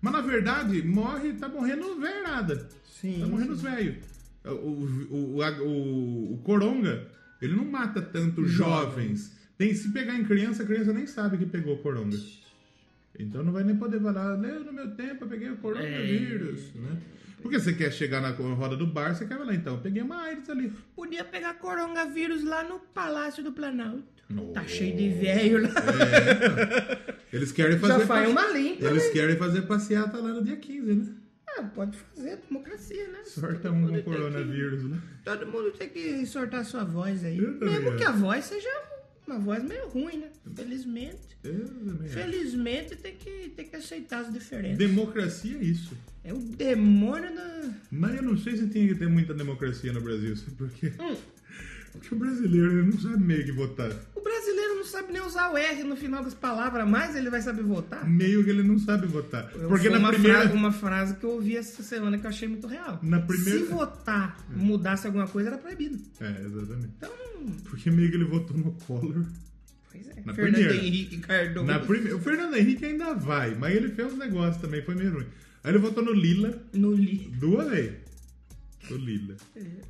Mas 0.00 0.12
na 0.12 0.20
verdade, 0.20 0.82
morre, 0.82 1.32
tá 1.34 1.48
morrendo 1.48 1.98
velhada. 2.00 2.68
Sim. 3.00 3.20
Tá 3.20 3.26
morrendo 3.26 3.52
os 3.52 3.62
velhos. 3.62 3.96
O, 4.44 4.50
o, 4.50 5.38
o, 5.38 5.62
o- 5.62 6.34
o 6.34 6.38
coronga, 6.44 7.08
ele 7.40 7.54
não 7.56 7.64
mata 7.64 8.02
tanto 8.02 8.46
jovens. 8.46 9.32
Tem, 9.56 9.74
se 9.74 9.90
pegar 9.90 10.14
em 10.18 10.24
criança, 10.24 10.62
a 10.62 10.66
criança 10.66 10.92
nem 10.92 11.06
sabe 11.06 11.38
que 11.38 11.46
pegou 11.46 11.78
coronga. 11.78 12.16
Então 13.18 13.42
não 13.44 13.52
vai 13.52 13.62
nem 13.64 13.76
poder 13.76 14.00
falar, 14.00 14.42
eu 14.44 14.64
no 14.64 14.72
meu 14.72 14.90
tempo 14.92 15.24
eu 15.24 15.28
peguei 15.28 15.50
o 15.50 15.56
coronavírus, 15.56 16.72
né? 16.74 16.98
Porque 17.40 17.60
você 17.60 17.72
quer 17.74 17.92
chegar 17.92 18.20
na 18.22 18.30
roda 18.30 18.74
do 18.76 18.86
bar, 18.86 19.14
você 19.14 19.26
quer 19.26 19.36
falar, 19.36 19.54
então, 19.54 19.74
eu 19.74 19.80
peguei 19.80 20.02
uma 20.02 20.22
AIDS 20.22 20.48
ali. 20.48 20.72
Podia 20.96 21.22
pegar 21.24 21.54
coronavírus 21.54 22.42
lá 22.42 22.64
no 22.64 22.78
Palácio 22.80 23.44
do 23.44 23.52
Planalto. 23.52 24.02
Tá 24.28 24.34
Nossa. 24.62 24.66
cheio 24.68 24.96
de 24.96 25.10
velho 25.10 25.60
lá. 25.62 25.68
Eles 27.32 27.52
querem 27.52 27.78
fazer. 27.78 28.00
Já 28.00 28.06
faz 28.06 28.30
uma 28.30 28.46
limpa, 28.48 28.84
Eles 28.86 29.04
né? 29.04 29.10
querem 29.10 29.36
fazer 29.36 29.62
passeata 29.62 30.16
lá 30.18 30.30
no 30.30 30.42
dia 30.42 30.56
15, 30.56 30.94
né? 30.94 31.06
Ah, 31.56 31.62
pode 31.64 31.96
fazer, 31.98 32.38
democracia, 32.48 33.06
né? 33.08 33.18
Sorta 33.26 33.70
um 33.70 33.82
com 33.82 33.92
tem 33.92 33.96
que- 33.96 34.02
coronavírus, 34.04 34.84
né? 34.84 34.98
Todo 35.24 35.46
mundo 35.46 35.70
tem 35.72 35.88
que 35.88 36.24
sortar 36.26 36.64
sua 36.64 36.82
voz 36.84 37.24
aí. 37.24 37.38
Mesmo 37.40 37.94
que 37.96 38.02
a 38.04 38.10
voz 38.10 38.44
seja 38.46 38.68
uma 39.26 39.38
voz 39.38 39.62
meio 39.64 39.88
ruim, 39.88 40.18
né? 40.18 40.28
Felizmente. 40.54 41.36
Acho. 42.04 42.12
Felizmente 42.12 42.96
tem 42.96 43.14
que, 43.16 43.50
tem 43.56 43.66
que 43.66 43.76
aceitar 43.76 44.20
as 44.20 44.32
diferenças. 44.32 44.78
Democracia 44.78 45.56
é 45.58 45.62
isso. 45.64 45.96
É 46.22 46.32
o 46.32 46.38
demônio 46.38 47.34
da. 47.34 47.70
Mas 47.90 48.14
eu 48.16 48.22
não 48.22 48.36
sei 48.36 48.56
se 48.56 48.66
tem 48.68 48.88
que 48.88 48.94
ter 48.94 49.08
muita 49.08 49.34
democracia 49.34 49.92
no 49.92 50.00
Brasil, 50.00 50.36
sabe 50.36 50.52
por 50.52 50.70
quê? 50.70 50.92
Hum. 51.00 51.16
Porque 51.92 52.12
o 52.12 52.18
brasileiro 52.18 52.86
não 52.86 52.98
sabe 52.98 53.22
meio 53.22 53.44
que 53.44 53.52
votar. 53.52 53.92
O 54.16 54.20
brasileiro 54.20 54.74
não 54.76 54.84
sabe 54.84 55.12
nem 55.12 55.22
usar 55.22 55.52
o 55.52 55.56
R 55.56 55.84
no 55.84 55.94
final 55.94 56.24
das 56.24 56.34
palavras, 56.34 56.88
mas 56.88 57.14
ele 57.14 57.30
vai 57.30 57.40
saber 57.40 57.62
votar. 57.62 58.08
Meio 58.08 58.42
que 58.42 58.50
ele 58.50 58.64
não 58.64 58.78
sabe 58.80 59.06
votar. 59.06 59.48
Eu- 59.54 59.68
Porque 59.68 59.88
na 59.88 59.98
uma, 59.98 60.08
primeira. 60.10 60.40
frase, 60.40 60.54
uma 60.56 60.72
frase 60.72 61.14
que 61.16 61.24
eu 61.24 61.30
ouvi 61.30 61.56
essa 61.56 61.82
semana 61.84 62.18
que 62.18 62.26
eu 62.26 62.30
achei 62.30 62.48
muito 62.48 62.66
real. 62.66 62.98
Na 63.00 63.20
primeira- 63.20 63.60
Se 63.60 63.64
votar 63.66 64.44
mudasse 64.56 65.06
alguma 65.06 65.28
coisa, 65.28 65.50
era 65.50 65.58
proibido. 65.58 66.00
É, 66.20 66.30
exatamente. 66.44 66.88
Então, 66.96 67.10
Porque 67.64 67.90
meio 67.90 68.10
que 68.10 68.16
ele 68.16 68.24
votou 68.24 68.56
no 68.56 68.72
Collor. 68.72 69.24
pois 69.90 70.08
é. 70.08 70.22
Na 70.24 70.34
Fernando 70.34 70.54
primeira. 70.54 70.74
Henrique 70.86 71.18
Cardoso. 71.18 71.66
Na 71.66 71.78
prime... 71.78 72.12
O 72.12 72.18
Fernando 72.18 72.56
Henrique 72.56 72.84
ainda 72.84 73.14
vai, 73.14 73.54
mas 73.54 73.74
ele 73.76 73.88
fez 73.90 74.12
uns 74.12 74.18
negócios 74.18 74.60
também, 74.60 74.82
foi 74.82 74.94
meio 74.94 75.12
ruim. 75.12 75.26
Aí 75.62 75.70
ele 75.72 75.78
votou 75.78 76.04
no 76.04 76.12
Lila 76.12 76.62
No 76.72 76.92
li... 76.92 77.30
duas 77.38 77.70
vezes. 77.70 78.03
O 78.90 78.94
Lila. 78.96 79.36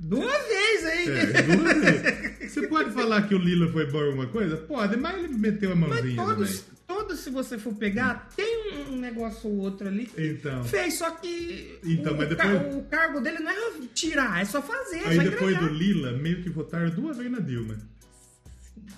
Duas 0.00 0.46
vezes 0.46 0.84
aí. 0.86 1.08
É, 1.08 1.42
duas 1.42 1.80
vezes. 1.80 2.52
Você 2.52 2.66
pode 2.68 2.90
falar 2.92 3.22
que 3.28 3.34
o 3.34 3.38
Lila 3.38 3.70
foi 3.72 3.86
bom 3.90 3.98
em 4.02 4.06
alguma 4.06 4.26
coisa? 4.28 4.56
Pode, 4.56 4.96
mas 4.96 5.16
ele 5.24 5.36
meteu 5.36 5.72
a 5.72 5.74
Mas 5.74 5.88
mãozinha 5.90 6.16
todos, 6.24 6.60
também. 6.60 6.74
todos, 6.86 7.20
se 7.20 7.30
você 7.30 7.58
for 7.58 7.74
pegar, 7.74 8.28
tem 8.36 8.84
um 8.90 8.96
negócio 8.96 9.48
ou 9.50 9.56
outro 9.58 9.88
ali 9.88 10.06
que 10.06 10.24
Então. 10.28 10.64
fez, 10.64 10.94
só 10.94 11.10
que 11.10 11.78
Então, 11.84 12.14
o, 12.14 12.16
mas 12.18 12.28
depois- 12.28 12.74
o 12.76 12.82
cargo 12.82 13.20
dele 13.20 13.40
não 13.40 13.50
é 13.50 13.80
tirar, 13.94 14.40
é 14.40 14.44
só 14.44 14.62
fazer, 14.62 14.98
é 14.98 15.08
Aí 15.08 15.16
só 15.16 15.22
depois 15.22 15.54
engrenar. 15.56 15.68
do 15.68 15.74
Lila, 15.74 16.12
meio 16.12 16.42
que 16.42 16.50
votaram 16.50 16.90
duas 16.90 17.16
vezes 17.16 17.32
na 17.32 17.40
Dilma. 17.40 17.76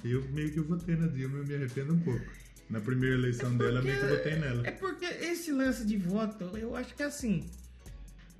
Eu 0.04 0.22
meio 0.32 0.50
que 0.52 0.60
votei 0.60 0.96
na 0.96 1.06
Dilma, 1.06 1.38
eu 1.38 1.46
me 1.46 1.54
arrependo 1.54 1.94
um 1.94 1.98
pouco. 2.00 2.24
Na 2.68 2.80
primeira 2.80 3.14
eleição 3.14 3.56
dela, 3.56 3.80
meio 3.80 3.96
que 3.96 4.04
eu 4.04 4.08
votei 4.16 4.36
nela. 4.36 4.66
É 4.66 4.72
porque 4.72 5.04
esse 5.04 5.52
lance 5.52 5.86
de 5.86 5.96
voto, 5.96 6.44
eu 6.58 6.74
acho 6.76 6.94
que 6.94 7.02
é 7.02 7.06
assim. 7.06 7.48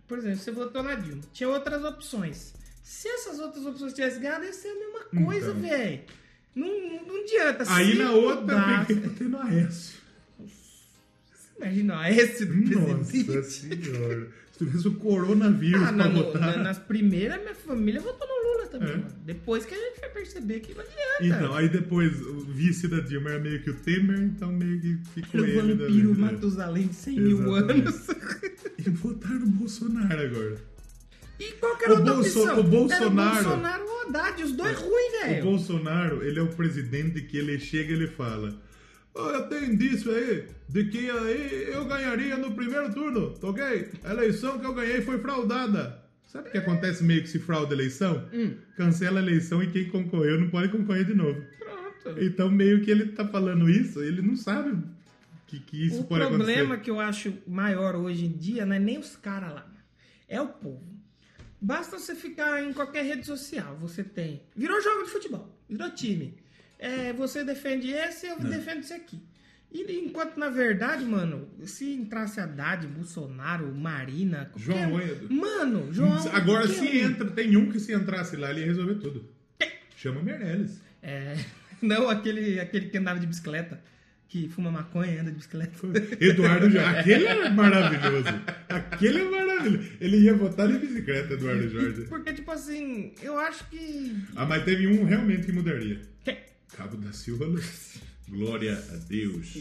Por 0.09 0.19
exemplo, 0.19 0.39
você 0.39 0.51
votou 0.53 0.83
na 0.83 0.95
Dilma, 0.95 1.23
tinha 1.33 1.49
outras 1.49 1.85
opções. 1.85 2.55
Se 2.83 3.09
essas 3.09 3.39
outras 3.41 3.67
opções 3.67 3.93
tivessem 3.93 4.21
ganhado, 4.23 4.45
ia 4.45 4.53
ser 4.53 4.69
a 4.69 4.75
mesma 4.75 5.25
coisa, 5.25 5.51
Então. 5.51 5.61
velho. 5.61 6.01
Não, 6.55 6.67
não, 6.69 7.07
não 7.07 7.17
adianta. 7.23 7.65
Aí 7.75 7.93
se 7.93 7.99
na 7.99 8.13
outra, 8.13 8.41
mudasse- 8.41 8.93
eu 8.93 9.01
votei 9.01 9.29
no 9.29 9.41
Aécio. 9.43 9.97
Imagina, 11.59 11.99
ó, 12.01 12.05
esse 12.05 12.45
do 12.45 12.81
Nossa 12.81 12.95
presidente. 13.11 13.51
senhora. 13.51 14.29
Se 14.57 14.65
tivesse 14.65 14.89
o 14.89 14.95
coronavírus 14.95 15.83
Ah, 15.83 15.87
pra 15.93 15.93
na- 15.93 16.09
votar. 16.09 16.41
na- 16.41 16.63
nas 16.63 16.79
primeiras, 16.79 17.39
minha 17.43 17.55
família 17.55 18.01
votou 18.01 18.27
no 18.27 18.53
Lula 18.53 18.67
também. 18.69 18.89
É. 18.89 18.97
mano. 18.97 19.07
Depois 19.25 19.67
que 19.67 19.75
a 19.75 19.77
gente 19.77 20.01
vai 20.01 20.09
perceber 20.11 20.61
que 20.61 20.73
não 20.75 20.81
adianta. 20.81 21.17
Então, 21.45 21.55
aí 21.55 21.69
depois 21.69 22.21
o 22.23 22.41
vice 22.41 22.89
da 22.89 23.01
Dilma 23.01 23.31
era 23.31 23.39
meio 23.39 23.63
que 23.63 23.69
o 23.71 23.75
Temer, 23.75 24.19
então 24.19 24.51
meio 24.51 24.81
que 24.81 24.97
ficou 25.15 25.41
o 25.43 25.45
ele. 25.45 25.75
da 25.75 25.85
vampiro. 25.85 26.19
Matusalém 26.19 26.87
de 26.87 26.95
100 26.95 27.21
mil 27.21 27.47
Exatamente. 27.57 27.89
anos. 27.89 28.07
E 28.79 28.91
votaram 28.91 29.41
no 29.41 29.47
Bolsonaro 29.47 30.21
agora. 30.21 30.57
E 31.41 31.53
qual 31.61 31.77
que 31.77 31.85
era 31.85 31.95
O 31.95 31.99
outra 31.99 32.15
Bolso- 32.15 32.39
opção? 32.41 32.61
o 32.61 32.63
Bolsonaro- 32.63 33.03
Era 33.03 33.09
o 33.09 33.51
Bolsonaro 33.51 33.85
ou 33.85 33.97
o 33.97 34.01
Haddad, 34.09 34.43
os 34.43 34.53
dois 34.53 34.79
ruins, 34.79 34.91
O 34.91 35.27
velho. 35.27 35.43
Bolsonaro, 35.45 36.23
ele 36.23 36.39
é 36.39 36.43
o 36.43 36.47
presidente 36.49 37.21
que 37.23 37.37
ele 37.37 37.59
chega 37.59 37.91
e 37.91 37.95
ele 37.95 38.07
fala: 38.07 38.49
"Ó, 38.51 38.66
Eu 39.17 39.49
tenho 39.49 39.73
indício 39.73 40.15
aí 40.15 40.47
de 40.69 40.85
que 40.85 41.11
aí 41.11 41.69
eu 41.73 41.85
ganharia 41.85 42.37
no 42.37 42.53
primeiro 42.53 42.93
turno, 42.93 43.31
tá 43.31 43.49
ok? 43.49 43.91
A 44.05 44.11
eleição 44.11 44.59
que 44.59 44.67
eu 44.67 44.75
ganhei 44.75 45.01
foi 45.03 45.19
fraudada. 45.19 46.03
Sabe 46.27 46.49
o 46.49 46.53
que 46.53 46.59
acontece 46.59 47.03
meio 47.03 47.23
que 47.23 47.29
se 47.29 47.39
frauda 47.39 47.73
a 47.73 47.77
eleição? 47.77 48.29
Hum. 48.33 48.55
Cancela 48.77 49.21
a 49.21 49.23
eleição 49.23 49.63
e 49.63 49.71
quem 49.71 49.89
concorreu 49.89 50.41
não 50.41 50.51
pode 50.51 50.71
concorrer 50.71 51.05
de 51.05 51.15
novo. 51.15 51.41
Pronto. 51.59 52.21
Então, 52.23 52.51
meio 52.51 52.83
que 52.83 52.91
ele 52.91 53.13
tá 53.13 53.27
falando 53.27 53.71
isso, 53.71 54.03
ele 54.03 54.21
não 54.21 54.37
sabe 54.37 54.77
que, 55.47 55.61
que 55.61 55.87
isso 55.87 56.01
o 56.01 56.05
pode 56.05 56.27
problema 56.27 56.75
acontecer. 56.75 56.83
que 56.83 56.91
eu 56.91 57.01
acho 57.01 57.33
maior 57.47 57.97
hoje 57.97 58.27
em 58.27 58.33
dia 58.33 58.67
não 58.67 58.75
é 58.75 58.79
nem 58.79 58.99
os 58.99 59.17
caras 59.17 59.55
lá, 59.55 59.67
é 60.29 60.41
o 60.41 60.49
povo. 60.49 60.85
Basta 61.61 61.99
você 61.99 62.15
ficar 62.15 62.63
em 62.63 62.73
qualquer 62.73 63.05
rede 63.05 63.25
social, 63.25 63.77
você 63.81 64.05
tem. 64.05 64.43
Virou 64.55 64.81
jogo 64.83 65.05
de 65.05 65.11
futebol, 65.11 65.59
virou 65.69 65.91
time. 65.91 66.37
É, 66.79 67.13
você 67.13 67.43
defende 67.43 67.91
esse, 67.91 68.27
eu 68.27 68.39
defendo 68.39 68.81
esse 68.81 68.93
aqui. 68.93 69.21
E 69.73 69.99
enquanto, 69.99 70.39
na 70.39 70.49
verdade, 70.49 71.05
mano, 71.05 71.49
se 71.65 71.93
entrasse 71.93 72.41
Haddad, 72.41 72.87
Bolsonaro, 72.87 73.75
Marina. 73.75 74.51
João 74.57 74.91
Moedo. 74.91 75.33
Mano, 75.33 75.93
João. 75.93 76.17
Agora, 76.33 76.67
se 76.69 76.85
um. 76.85 76.95
entra, 76.95 77.31
tem 77.31 77.57
um 77.57 77.71
que 77.71 77.81
se 77.81 77.93
entrasse 77.93 78.37
lá, 78.37 78.51
ele 78.51 78.61
ia 78.61 78.67
resolver 78.67 78.95
tudo. 78.97 79.29
Chama 79.97 80.23
Meirelles. 80.23 80.81
É, 81.03 81.37
não, 81.83 82.09
aquele, 82.09 82.61
aquele 82.61 82.89
que 82.89 82.97
andava 82.97 83.19
de 83.19 83.27
bicicleta, 83.27 83.81
que 84.29 84.49
fuma 84.49 84.71
maconha 84.71 85.13
e 85.13 85.19
anda 85.19 85.31
de 85.31 85.37
bicicleta. 85.37 85.77
Eduardo 86.21 86.71
já. 86.71 87.01
Aquele 87.01 87.27
é 87.27 87.51
maravilhoso. 87.51 88.29
Aquele 88.69 89.21
é 89.21 89.31
maravilhoso. 89.31 89.91
Ele, 90.01 90.17
ia 90.19 90.35
votar 90.35 90.69
de 90.69 90.79
bicicleta, 90.79 91.35
Eduardo 91.35 91.69
Jorge. 91.69 92.03
Porque, 92.03 92.33
tipo 92.33 92.51
assim, 92.51 93.13
eu 93.21 93.39
acho 93.39 93.69
que. 93.69 94.17
Ah, 94.37 94.47
mas 94.47 94.65
teve 94.65 94.87
um 94.87 95.05
realmente 95.05 95.45
que 95.45 95.53
mudaria. 95.53 96.01
Cabo 96.75 96.97
da 96.97 97.13
Silva 97.13 97.45
Luz. 97.47 97.95
Glória 98.29 98.77
a 98.93 98.97
Deus. 98.97 99.53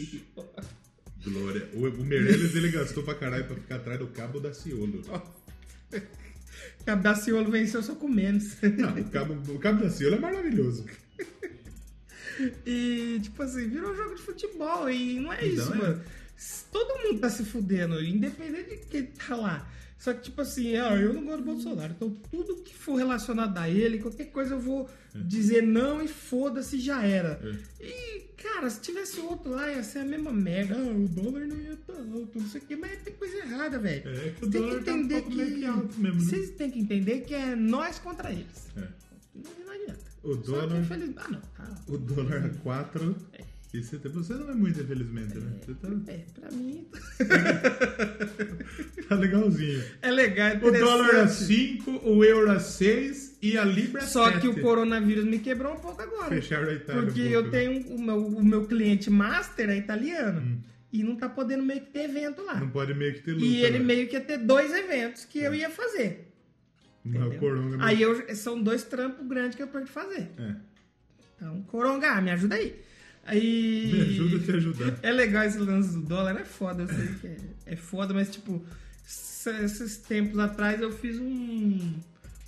Glória. 1.24 1.68
O, 1.74 1.86
o 1.86 2.04
Meirelles 2.04 2.54
ele 2.54 2.70
gastou 2.70 3.02
pra 3.02 3.14
caralho 3.14 3.44
pra 3.46 3.56
ficar 3.56 3.76
atrás 3.76 3.98
do 3.98 4.08
Cabo 4.08 4.40
da 4.40 4.52
Ciolo. 4.52 5.02
Cabo 6.84 7.02
da 7.02 7.14
Ciolo 7.14 7.50
venceu 7.50 7.82
só 7.82 7.94
com 7.94 8.08
menos. 8.08 8.56
Não, 8.62 8.98
o 9.00 9.10
Cabo, 9.10 9.52
o 9.52 9.58
Cabo 9.58 9.82
da 9.82 9.90
Ciolo 9.90 10.16
é 10.16 10.20
maravilhoso. 10.20 10.84
E, 12.66 13.18
tipo 13.22 13.42
assim, 13.42 13.66
virou 13.66 13.96
jogo 13.96 14.14
de 14.14 14.20
futebol. 14.20 14.90
E 14.90 15.18
não 15.20 15.32
é 15.32 15.36
Então 15.48 15.64
isso, 15.64 15.72
é. 15.72 15.76
mano. 15.78 16.02
Todo 16.70 17.02
mundo 17.02 17.18
tá 17.18 17.30
se 17.30 17.42
fudendo, 17.46 17.98
independente 18.04 18.76
de 18.76 18.86
quem 18.88 19.06
tá 19.06 19.34
lá. 19.34 19.66
Só 19.98 20.12
que, 20.12 20.22
tipo 20.22 20.40
assim, 20.40 20.76
ah, 20.76 20.94
eu 20.94 21.12
não 21.12 21.24
gosto 21.24 21.38
do 21.38 21.44
Bolsonaro. 21.44 21.92
Então, 21.96 22.10
tudo 22.30 22.56
que 22.56 22.74
for 22.74 22.96
relacionado 22.96 23.56
a 23.58 23.68
ele, 23.68 23.98
qualquer 23.98 24.26
coisa 24.26 24.54
eu 24.54 24.60
vou 24.60 24.88
dizer 25.14 25.62
não 25.62 26.02
e 26.02 26.06
foda-se, 26.08 26.78
já 26.78 27.02
era. 27.02 27.40
É. 27.80 27.84
E, 27.84 28.20
cara, 28.36 28.68
se 28.68 28.80
tivesse 28.80 29.18
outro 29.20 29.50
lá, 29.50 29.70
ia 29.72 29.82
ser 29.82 30.00
a 30.00 30.04
mesma 30.04 30.32
merda. 30.32 30.76
Ah, 30.76 30.82
o 30.92 31.08
dólar 31.08 31.46
não 31.46 31.56
ia 31.56 31.72
estar 31.72 31.94
alto, 31.94 32.38
não 32.38 32.46
sei 32.46 32.60
o 32.60 32.64
quê. 32.64 32.76
Mas 32.76 33.02
tem 33.02 33.14
coisa 33.14 33.36
errada, 33.38 33.78
velho. 33.78 34.08
É 34.08 34.30
que 34.30 34.44
o 34.44 34.50
Tem 34.50 34.60
dólar 34.60 34.78
que 34.78 34.84
tá 34.84 34.92
um 34.92 34.98
entender 34.98 35.22
que. 35.22 35.54
que 35.54 35.64
alto 35.64 35.98
mesmo, 35.98 36.20
né? 36.20 36.24
Vocês 36.24 36.50
têm 36.50 36.70
que 36.70 36.78
entender 36.78 37.20
que 37.22 37.34
é 37.34 37.56
nós 37.56 37.98
contra 37.98 38.30
eles. 38.30 38.68
É. 38.76 38.80
Não, 39.34 39.66
não 39.66 39.72
adianta. 39.72 40.04
O 40.22 40.34
Só 40.34 40.40
que, 40.40 40.46
dólar, 40.46 40.80
infelizmente. 40.80 41.18
Ah, 41.18 41.28
não. 41.30 41.40
Tá. 41.40 41.74
o 41.88 41.98
dólar 41.98 42.44
a 42.44 42.48
4. 42.62 43.16
E 43.74 43.82
você, 43.82 43.98
tá- 43.98 44.08
você 44.08 44.32
não 44.34 44.48
é 44.50 44.54
muito, 44.54 44.80
infelizmente, 44.80 45.36
né? 45.38 45.52
Você 45.60 45.74
tá, 45.74 45.88
É, 46.10 46.24
pra 46.40 46.50
mim. 46.52 46.86
tá 49.08 49.14
legalzinho. 49.16 49.82
É 50.02 50.10
legal, 50.10 50.48
é 50.48 50.56
O 50.56 50.72
dólar 50.72 51.04
a 51.04 51.22
interessante. 51.24 51.44
5, 51.44 51.90
o 52.08 52.24
euro 52.24 52.50
a 52.50 52.60
6 52.60 53.38
e 53.42 53.58
a 53.58 53.64
libra 53.64 54.02
a 54.02 54.06
Só 54.06 54.30
7. 54.30 54.40
que 54.40 54.48
o 54.48 54.60
coronavírus 54.62 55.24
me 55.24 55.38
quebrou 55.38 55.74
um 55.74 55.78
pouco 55.80 56.00
agora. 56.00 56.28
Fecharam 56.28 56.68
a 56.68 56.72
Itália. 56.74 57.02
Porque 57.02 57.20
um 57.20 57.24
pouco, 57.24 57.34
eu 57.34 57.42
né? 57.42 57.50
tenho 57.50 57.94
o 57.94 58.00
meu, 58.00 58.26
o 58.26 58.44
meu 58.44 58.66
cliente 58.66 59.10
master 59.10 59.68
é 59.68 59.76
italiano. 59.76 60.62
E 60.92 61.02
não 61.02 61.16
tá 61.16 61.28
podendo 61.28 61.62
meio 61.62 61.80
que 61.80 61.90
ter 61.90 62.04
evento 62.04 62.42
lá. 62.42 62.54
Não 62.58 62.70
pode 62.70 62.94
meio 62.94 63.12
que 63.14 63.20
ter 63.20 63.32
luta. 63.32 63.44
E 63.44 63.62
ele 63.64 63.78
né? 63.80 63.84
meio 63.84 64.08
que 64.08 64.14
ia 64.14 64.20
ter 64.20 64.38
dois 64.38 64.72
eventos 64.72 65.24
que 65.24 65.38
eu 65.40 65.54
ia 65.54 65.68
fazer. 65.68 66.32
Mas 67.04 67.14
o 67.14 67.26
entendeu? 67.26 67.38
coronga 67.40 67.84
Aí 67.84 68.00
eu, 68.00 68.34
são 68.34 68.62
dois 68.62 68.84
trampos 68.84 69.26
grandes 69.26 69.54
que 69.56 69.62
eu 69.62 69.68
perdi 69.68 69.90
fazer. 69.90 70.30
É. 70.38 70.54
Então, 71.36 71.62
Coronga, 71.64 72.20
me 72.22 72.30
ajuda 72.30 72.54
aí. 72.54 72.74
Aí. 73.26 73.90
Me 73.92 74.00
ajuda 74.02 74.36
a 74.36 74.40
te 74.40 74.50
ajudar. 74.52 74.98
É 75.02 75.10
legal 75.12 75.44
esse 75.44 75.58
lance 75.58 75.92
do 75.92 76.00
dólar, 76.02 76.36
é 76.40 76.44
foda, 76.44 76.84
eu 76.84 76.88
sei 76.88 77.08
que 77.20 77.26
é, 77.26 77.36
é 77.66 77.76
foda, 77.76 78.14
mas 78.14 78.30
tipo, 78.30 78.64
esses 79.04 79.96
tempos 79.98 80.38
atrás 80.38 80.80
eu 80.80 80.92
fiz 80.92 81.18
um, 81.18 81.94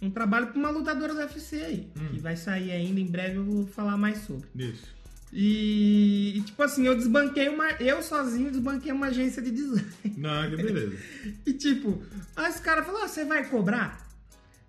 um 0.03 0.11
trabalho 0.11 0.47
pra 0.49 0.57
uma 0.59 0.71
lutadora 0.71 1.13
do 1.15 1.21
UFC 1.21 1.57
aí, 1.63 1.89
Hum. 1.97 2.09
que 2.15 2.21
vai 2.21 2.37
sair 2.37 2.71
ainda, 2.71 3.01
em 3.01 3.07
breve 3.07 3.37
eu 3.37 3.45
vou 3.45 3.67
falar 3.67 3.97
mais 3.97 4.19
sobre. 4.19 4.47
Isso. 4.57 4.97
E, 5.31 6.39
e, 6.39 6.41
tipo 6.41 6.63
assim, 6.63 6.87
eu 6.87 6.97
desbanquei 6.97 7.51
uma. 7.51 7.71
Eu 7.73 8.03
sozinho 8.03 8.51
desbanquei 8.51 8.91
uma 8.93 9.09
agência 9.09 9.43
de 9.43 9.51
design. 9.51 9.85
Não, 10.17 10.49
que 10.49 10.57
beleza. 10.57 10.97
E 11.45 11.53
tipo, 11.53 12.03
aí 12.35 12.51
os 12.51 12.61
caras 12.61 12.87
falaram, 12.87 13.05
ah, 13.05 13.09
você 13.09 13.27
vai 13.27 13.45
cobrar? 13.47 14.08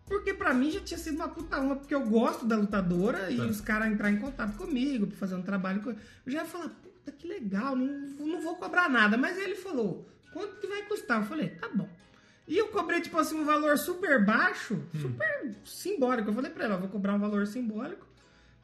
Porque 0.09 0.33
pra 0.33 0.53
mim 0.53 0.71
já 0.71 0.79
tinha 0.81 0.97
sido 0.97 1.15
uma 1.17 1.29
puta 1.29 1.59
honra, 1.61 1.75
porque 1.77 1.93
eu 1.95 2.01
gosto 2.01 2.45
da 2.45 2.55
lutadora 2.57 3.29
e 3.31 3.37
Tá. 3.37 3.45
os 3.45 3.61
caras 3.61 3.87
entrar 3.89 4.11
em 4.11 4.17
contato 4.17 4.57
comigo 4.57 5.05
pra 5.07 5.15
fazer 5.17 5.35
um 5.35 5.41
trabalho. 5.43 5.81
com- 5.81 5.91
Eu 5.91 5.97
já 6.31 6.39
ia 6.39 6.45
falar, 6.45 6.69
puta 6.69 7.11
que 7.11 7.27
legal, 7.27 7.75
não, 7.75 7.85
não 8.25 8.41
vou 8.41 8.55
cobrar 8.55 8.89
nada. 8.89 9.17
Mas 9.17 9.37
ele 9.37 9.55
falou, 9.55 10.09
quanto 10.33 10.55
que 10.57 10.67
vai 10.67 10.81
custar? 10.83 11.21
Eu 11.21 11.27
falei, 11.27 11.49
tá 11.49 11.69
bom. 11.73 11.87
E 12.47 12.57
eu 12.57 12.69
cobrei, 12.69 12.99
tipo 12.99 13.15
assim, 13.19 13.35
um 13.39 13.45
valor 13.45 13.77
super 13.77 14.25
baixo, 14.25 14.73
Hum. 14.95 14.99
super 14.99 15.55
simbólico. 15.63 16.29
Eu 16.31 16.33
falei 16.33 16.49
pra 16.51 16.65
ela, 16.65 16.77
vou 16.77 16.89
cobrar 16.89 17.13
um 17.13 17.19
valor 17.19 17.45
simbólico, 17.45 18.07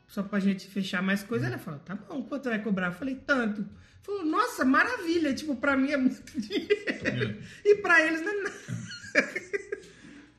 só 0.07 0.23
pra 0.23 0.39
gente 0.39 0.67
fechar 0.67 1.03
mais 1.03 1.21
Hum. 1.23 1.27
coisa. 1.27 1.45
Ela 1.45 1.59
falou, 1.59 1.79
tá 1.81 1.93
bom, 1.93 2.23
quanto 2.23 2.49
vai 2.49 2.59
cobrar? 2.61 2.87
Eu 2.87 2.93
falei, 2.93 3.13
tanto. 3.15 3.63
Falou, 4.01 4.25
nossa, 4.25 4.65
maravilha, 4.65 5.33
tipo, 5.35 5.55
pra 5.55 5.77
mim 5.77 5.91
é 5.91 5.97
muito 5.97 6.23
dinheiro. 6.41 7.37
E 7.63 7.75
pra 7.75 8.01
eles 8.03 8.21
não 8.21 8.31
é 8.31 8.41
nada. 8.41 8.55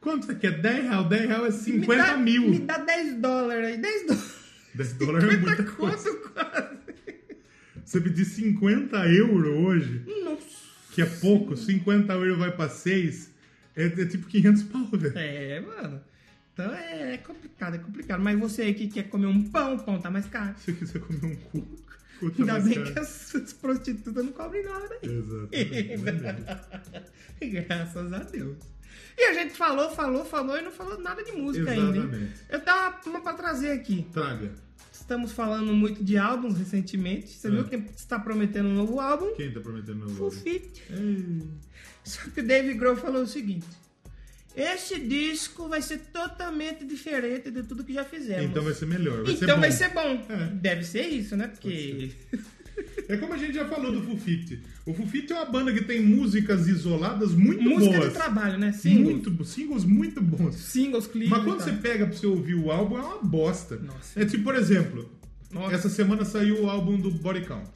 Quanto 0.07 0.25
você 0.27 0.37
quer? 0.37 0.61
10 0.61 0.85
reais? 0.85 1.09
10 1.09 1.27
reais 1.27 1.45
é 1.47 1.51
50 1.51 1.81
me 1.81 1.97
dá, 1.97 2.17
mil. 2.17 2.49
Me 2.49 2.59
dá 2.61 2.79
10 2.79 3.15
dólares 3.17 3.65
aí, 3.67 3.77
10 3.77 4.07
dólares. 4.07 4.35
10 4.77 4.93
dólares 4.93 5.25
é 5.25 5.37
muita 5.37 5.57
50 5.67 5.73
coisa. 5.73 6.15
quase. 6.33 6.77
Você 7.85 8.01
pedir 8.01 8.25
50 8.25 9.09
euros 9.09 9.67
hoje, 9.67 10.05
Nossa. 10.23 10.45
que 10.93 11.03
é 11.03 11.07
pouco, 11.07 11.57
50 11.57 12.13
euros 12.13 12.39
vai 12.39 12.53
pra 12.55 12.69
6, 12.69 13.31
é, 13.75 13.87
é 13.87 14.07
tipo 14.07 14.29
500 14.29 14.63
pau, 14.63 14.87
velho. 14.93 15.19
É, 15.19 15.61
mano. 15.61 16.01
Então 16.55 16.73
é, 16.73 17.15
é 17.15 17.19
complicado, 17.19 17.75
é 17.75 17.79
complicado. 17.79 18.23
Mas 18.23 18.39
você 18.39 18.63
aí 18.63 18.75
que 18.75 18.87
quer 18.87 19.09
comer 19.09 19.27
um 19.27 19.43
pão, 19.51 19.75
o 19.75 19.83
pão 19.83 20.01
tá 20.01 20.09
mais 20.09 20.27
caro. 20.27 20.55
Se 20.57 20.67
você 20.67 20.73
quiser 20.73 21.01
comer 21.01 21.25
um 21.25 21.35
cu, 21.35 21.63
cu 22.21 22.31
tá 22.31 22.37
Ainda 22.39 22.61
bem 22.61 22.75
caro. 22.75 22.93
que 22.93 22.99
as, 23.01 23.35
as 23.35 23.53
prostitutas 23.55 24.25
não 24.25 24.31
cobrem 24.33 24.63
nada 24.63 24.89
daí. 24.89 25.11
Exatamente. 25.17 27.11
Graças 27.67 28.13
a 28.13 28.19
Deus. 28.21 28.76
E 29.19 29.23
a 29.25 29.33
gente 29.33 29.55
falou, 29.55 29.91
falou, 29.91 30.25
falou 30.25 30.59
e 30.59 30.63
não 30.63 30.71
falou 30.73 30.99
nada 31.01 31.23
de 31.25 31.33
música 31.33 31.71
ainda. 31.71 31.97
hein? 31.97 32.03
Exatamente. 32.03 32.33
Eu 32.51 32.61
tava 32.61 33.01
uma 33.09 33.21
pra 33.21 33.33
trazer 33.33 33.71
aqui. 33.71 34.07
Traga. 34.13 34.51
Estamos 34.93 35.33
falando 35.33 35.73
muito 35.73 36.03
de 36.05 36.19
álbuns 36.19 36.59
recentemente. 36.59 37.29
Você 37.31 37.49
É. 37.49 37.51
viu 37.51 37.65
que 37.65 37.77
está 37.97 38.19
prometendo 38.19 38.69
um 38.69 38.75
novo 38.75 39.01
álbum? 39.01 39.33
Quem 39.35 39.53
tá 39.53 39.61
prometendo 39.61 40.09
Full 40.11 40.29
nome? 40.31 40.41
Fit. 40.41 40.83
Ei, 40.91 41.43
Só 42.05 42.21
que 42.31 42.41
o 42.41 42.47
Dave 42.47 42.75
Grohl 42.75 42.97
falou 42.97 43.23
o 43.23 43.27
seguinte: 43.27 43.67
Este 44.55 44.99
disco 44.99 45.69
vai 45.69 45.81
ser 45.83 45.99
totalmente 46.13 46.85
diferente 46.85 47.51
de 47.51 47.63
tudo 47.63 47.85
que 47.85 47.93
já 47.93 48.05
fizemos. 48.05 48.45
Então 48.47 48.63
vai 48.65 48.75
ser 48.75 48.87
melhor. 48.87 49.23
Vai 49.23 49.37
ser 49.37 49.45
Então 49.45 49.57
bom. 49.57 49.61
vai 49.61 49.73
ser 49.73 49.89
bom. 49.91 50.27
É. 50.29 50.47
Deve 50.55 50.83
ser 50.85 51.07
isso, 51.07 51.37
né? 51.37 51.49
Porque. 51.49 52.13
É 53.09 53.17
como 53.17 53.35
a 53.35 53.39
gente 53.39 53.55
já 53.55 53.67
falou 53.67 53.93
do 53.93 54.03
Fufite. 54.03 54.63
O 54.85 54.93
Fufite 54.93 55.33
é 55.33 55.37
uma 55.37 55.47
banda 55.47 55.73
que 55.73 55.85
tem 55.85 56.03
músicas 56.03 56.67
isoladas 56.67 57.33
muito 57.33 57.63
Música 57.63 57.97
boas. 57.99 58.09
de 58.09 58.15
trabalho, 58.15 58.59
né? 58.59 58.73
Singles. 58.73 59.05
Muito, 59.05 59.45
singles 59.45 59.85
muito 59.85 60.21
bons. 60.21 60.57
Singles, 60.57 61.07
clipes. 61.07 61.31
Mas 61.31 61.45
quando 61.45 61.61
você 61.61 61.73
pega 61.73 62.07
pra 62.07 62.17
você 62.17 62.27
ouvir 62.27 62.55
o 62.55 62.71
álbum, 62.71 62.99
é 62.99 63.03
uma 63.03 63.23
bosta. 63.23 63.77
Nossa. 63.77 64.21
É 64.21 64.25
tipo, 64.25 64.45
por 64.45 64.55
exemplo, 64.55 65.11
Nossa. 65.51 65.75
essa 65.75 65.89
semana 65.89 66.25
saiu 66.25 66.63
o 66.63 66.71
álbum 66.71 66.99
do 66.99 67.11
Body 67.11 67.43
Count. 67.43 67.71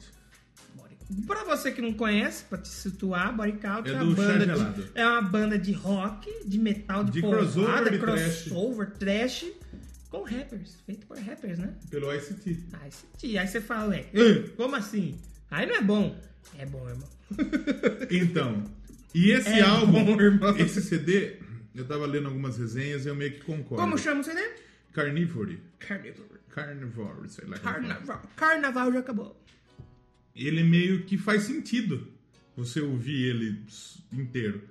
Pra 1.27 1.43
você 1.43 1.71
que 1.71 1.81
não 1.81 1.93
conhece, 1.93 2.43
pra 2.45 2.57
te 2.57 2.69
situar, 2.69 3.35
Body 3.35 3.53
Count 3.53 3.89
É 3.89 3.93
é, 3.93 4.01
uma 4.01 4.15
banda 4.15 4.45
de, 4.45 4.83
é 4.95 5.05
uma 5.05 5.21
banda 5.21 5.59
de 5.59 5.71
rock, 5.73 6.29
de 6.45 6.57
metal, 6.57 7.03
de, 7.03 7.11
De 7.11 7.21
porrada, 7.21 7.43
crossover 7.45 7.99
crossover, 7.99 8.91
trash. 8.91 9.45
Com 10.11 10.23
rappers, 10.23 10.75
feito 10.85 11.07
por 11.07 11.17
rappers, 11.17 11.57
né? 11.57 11.73
Pelo 11.89 12.13
ICT. 12.13 12.59
Aí 12.73 12.91
você, 13.17 13.37
aí 13.37 13.47
você 13.47 13.61
fala, 13.61 13.89
ué, 13.89 14.05
"Hã? 14.13 14.43
como 14.57 14.75
assim? 14.75 15.17
Aí 15.49 15.65
não 15.65 15.75
é 15.75 15.81
bom. 15.81 16.21
É 16.59 16.65
bom, 16.65 16.87
irmão. 16.89 17.09
Então, 18.11 18.63
e 19.15 19.31
esse 19.31 19.49
É 19.49 19.61
álbum, 19.61 20.03
bom, 20.05 20.21
irmão. 20.21 20.55
esse 20.57 20.81
CD, 20.81 21.37
eu 21.73 21.85
tava 21.85 22.05
lendo 22.05 22.27
algumas 22.27 22.57
resenhas 22.57 23.05
e 23.05 23.09
eu 23.09 23.15
meio 23.15 23.31
que 23.31 23.39
concordo. 23.39 23.81
Como 23.83 23.97
chama 23.97 24.21
o 24.21 24.23
CD? 24.23 24.39
Carnivore. 24.93 25.59
Carnival. 25.79 26.25
Carnivore, 26.49 27.29
sei 27.29 27.47
lá. 27.47 27.57
Carnaval. 27.59 28.21
Carnaval 28.35 28.91
já 28.91 28.99
acabou. 28.99 29.41
Ele 30.35 30.63
meio 30.63 31.03
que 31.03 31.17
faz 31.17 31.43
sentido 31.43 32.07
você 32.57 32.81
ouvir 32.81 33.29
ele 33.29 33.63
inteiro. 34.11 34.61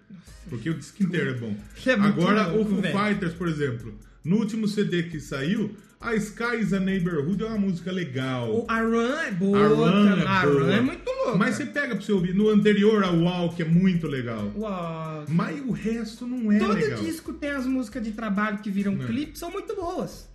Porque 0.51 0.69
o 0.69 0.75
disco 0.75 1.03
inteiro 1.03 1.31
é 1.31 1.35
bom. 1.35 1.57
É 1.87 1.93
Agora, 1.93 2.47
louco, 2.49 2.75
o 2.75 2.83
Foo. 2.83 2.93
Fighters, 2.93 3.33
por 3.35 3.49
exemplo, 3.49 3.99
no 4.25 4.37
último 4.37 4.67
CD 4.69 5.05
que 5.05 5.19
saiu, 5.21 5.75
a 6.01 6.15
Skies 6.15 6.73
a 6.73 6.81
Neighborhood 6.81 7.43
é 7.43 7.47
uma 7.47 7.59
música 7.59 7.93
legal. 7.93 8.51
O, 8.51 8.67
a 8.69 8.81
Run 8.81 9.13
é 9.21 9.31
boa. 9.33 9.59
A 9.59 9.69
Run 9.69 10.09
é 10.19 10.27
a 10.27 10.43
boa. 10.47 10.61
Run 10.65 10.71
é 10.71 10.81
muito 10.81 11.11
louca. 11.11 11.37
Mas 11.37 11.57
você 11.57 11.67
pega 11.67 11.95
pra 11.95 12.05
você 12.05 12.13
ouvir. 12.13 12.35
No 12.35 12.49
anterior, 12.49 13.05
a 13.05 13.09
que 13.55 13.63
é 13.63 13.67
muito 13.67 14.07
legal. 14.07 14.51
Uau. 14.57 15.25
Mas 15.29 15.61
o 15.61 15.71
resto 15.73 16.27
não 16.27 16.51
é 16.51 16.59
Todo 16.59 16.73
legal. 16.73 17.01
disco 17.03 17.33
tem 17.35 17.51
as 17.51 17.67
músicas 17.67 18.03
de 18.03 18.13
trabalho 18.13 18.59
que 18.59 18.71
viram 18.71 18.95
É. 19.03 19.07
clipe, 19.07 19.39
são 19.39 19.51
muito 19.51 19.75
boas. 19.77 20.29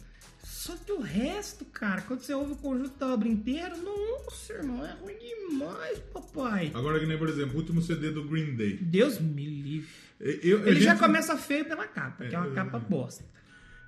Só 0.44 0.74
que 0.84 0.92
o 0.92 1.00
resto, 1.02 1.64
cara, 1.66 2.02
quando 2.02 2.22
você 2.22 2.34
ouve 2.34 2.54
o 2.54 2.56
conjunto 2.56 2.98
da 3.00 3.08
obra 3.14 3.28
inteira, 3.28 3.76
nossa, 3.78 4.54
irmão, 4.54 4.84
é 4.86 4.94
ruim 5.00 5.14
demais, 5.50 6.00
papai. 6.14 6.72
Agora 6.74 7.00
que 7.00 7.06
nem, 7.06 7.18
por 7.18 7.30
exemplo, 7.30 7.54
o 7.56 7.58
último 7.58 7.82
CD 7.84 8.10
do 8.12 8.24
Green 8.24 8.56
Day. 8.56 8.78
Deus 8.82 9.20
me 9.20 9.46
livre. 9.46 9.88
Eu- 10.20 10.64
a 10.64 10.68
Ele 10.68 10.80
já 10.82 10.92
gente- 10.92 11.00
começa 11.02 11.36
feio 11.38 11.66
pela 11.66 11.86
capa, 11.88 12.26
que 12.26 12.34
é 12.36 12.38
uma 12.38 12.48
É, 12.52 12.54
capa 12.54 12.80
bosta. 12.80 13.24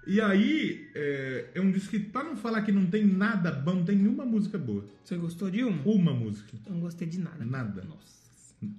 E 0.08 0.22
aí, 0.22 0.90
é, 0.96 1.50
é 1.56 1.62
um 1.62 1.70
disco 1.70 1.90
que, 1.90 2.00
pra 2.00 2.24
não 2.24 2.38
falar 2.38 2.62
que 2.62 2.72
não 2.72 2.86
tem 2.86 3.06
nada 3.06 3.52
bom, 3.52 3.76
não 3.76 3.84
tem 3.86 3.98
nenhuma 3.98 4.26
música 4.26 4.58
boa. 4.58 4.86
Você 5.04 5.18
gostou 5.18 5.52
de 5.52 5.64
uma? 5.66 5.84
Uma 5.84 6.14
música. 6.14 6.58
Eu 6.66 6.74
não 6.74 6.80
gostei 6.80 7.08
de 7.08 7.20
nada. 7.20 7.44
Nada. 7.44 7.84
Nossa. 7.84 8.18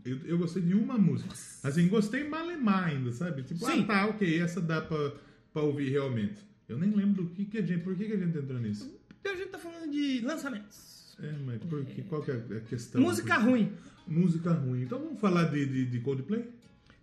Eu, 0.04 0.18
eu 0.24 0.38
gostei 0.38 0.62
de 0.62 0.74
uma 0.74 0.96
música. 0.96 1.34
Assim, 1.62 1.86
gostei 1.86 2.26
malemar 2.26 2.84
ainda, 2.84 3.12
sabe? 3.12 3.42
Tipo, 3.42 3.66
Sim. 3.66 3.82
ah, 3.82 3.84
tá, 3.84 4.06
ok, 4.06 4.40
essa 4.40 4.60
dá 4.60 4.80
pra, 4.80 5.12
pra 5.52 5.62
ouvir 5.62 5.90
realmente. 5.90 6.38
Eu 6.66 6.78
nem 6.78 6.90
lembro 6.90 7.24
do 7.24 7.30
que, 7.30 7.44
que 7.44 7.58
a 7.58 7.62
gente. 7.62 7.82
Por 7.82 7.94
que, 7.94 8.06
que 8.06 8.14
a 8.14 8.16
gente 8.16 8.36
entrou 8.36 8.58
nisso? 8.58 8.90
Porque 9.08 9.28
a 9.28 9.36
gente 9.36 9.50
tá 9.50 9.58
falando 9.58 9.90
de 9.90 10.20
lançamentos. 10.20 11.16
É, 11.22 11.32
mas 11.44 11.62
por 11.62 11.84
que, 11.84 12.02
qual 12.02 12.22
que 12.22 12.30
é 12.30 12.34
a 12.34 12.60
questão? 12.60 13.00
Música 13.00 13.36
ruim. 13.36 13.72
Música 14.06 14.52
ruim. 14.52 14.82
Então 14.82 14.98
vamos 14.98 15.20
falar 15.20 15.44
de, 15.44 15.66
de, 15.66 15.86
de 15.86 16.00
Coldplay? 16.00 16.44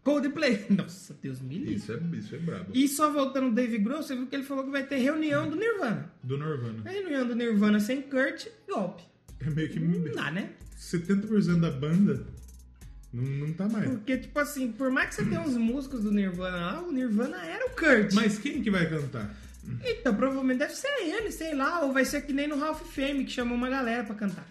Coldplay. 0.05 0.67
Nossa, 0.69 1.17
Deus 1.21 1.41
me 1.41 1.57
livre. 1.57 1.75
Isso 1.75 1.91
é, 1.91 1.99
isso 2.15 2.35
é 2.35 2.37
brabo. 2.37 2.67
E 2.73 2.87
só 2.87 3.11
voltando 3.11 3.47
no 3.47 3.53
Dave 3.53 3.79
Grohl, 3.79 4.03
você 4.03 4.15
viu 4.15 4.27
que 4.27 4.35
ele 4.35 4.43
falou 4.43 4.63
que 4.63 4.69
vai 4.69 4.85
ter 4.85 4.97
reunião 4.97 5.49
do 5.49 5.55
Nirvana. 5.55 6.11
Do 6.23 6.37
Nirvana. 6.37 6.83
A 6.85 6.89
reunião 6.89 7.27
do 7.27 7.35
Nirvana 7.35 7.79
sem 7.79 8.03
Kurt, 8.03 8.47
golpe. 8.69 9.03
É 9.39 9.49
meio 9.49 9.67
que 9.67 9.79
Não 9.79 10.13
dá, 10.13 10.31
né? 10.31 10.51
70% 10.79 11.59
da 11.59 11.71
banda 11.71 12.25
não, 13.11 13.47
não 13.47 13.53
tá 13.53 13.67
mais. 13.67 13.89
Porque, 13.89 14.17
tipo 14.17 14.37
assim, 14.37 14.71
por 14.73 14.91
mais 14.91 15.09
que 15.09 15.15
você 15.15 15.25
tenha 15.25 15.41
uns 15.41 15.55
músicos 15.55 16.03
do 16.03 16.11
Nirvana 16.11 16.57
lá, 16.57 16.81
o 16.81 16.91
Nirvana 16.91 17.43
era 17.45 17.65
o 17.65 17.69
Kurt. 17.69 18.13
Mas 18.13 18.37
quem 18.37 18.61
que 18.61 18.69
vai 18.69 18.87
cantar? 18.89 19.33
Então, 19.83 20.13
provavelmente 20.13 20.59
deve 20.59 20.75
ser 20.75 20.91
ele, 21.01 21.31
sei 21.31 21.55
lá, 21.55 21.81
ou 21.81 21.93
vai 21.93 22.05
ser 22.05 22.21
que 22.21 22.33
nem 22.33 22.47
no 22.47 22.59
Ralph 22.59 22.83
Fame, 22.83 23.23
que 23.25 23.31
chamou 23.31 23.57
uma 23.57 23.69
galera 23.69 24.03
pra 24.03 24.13
cantar. 24.13 24.45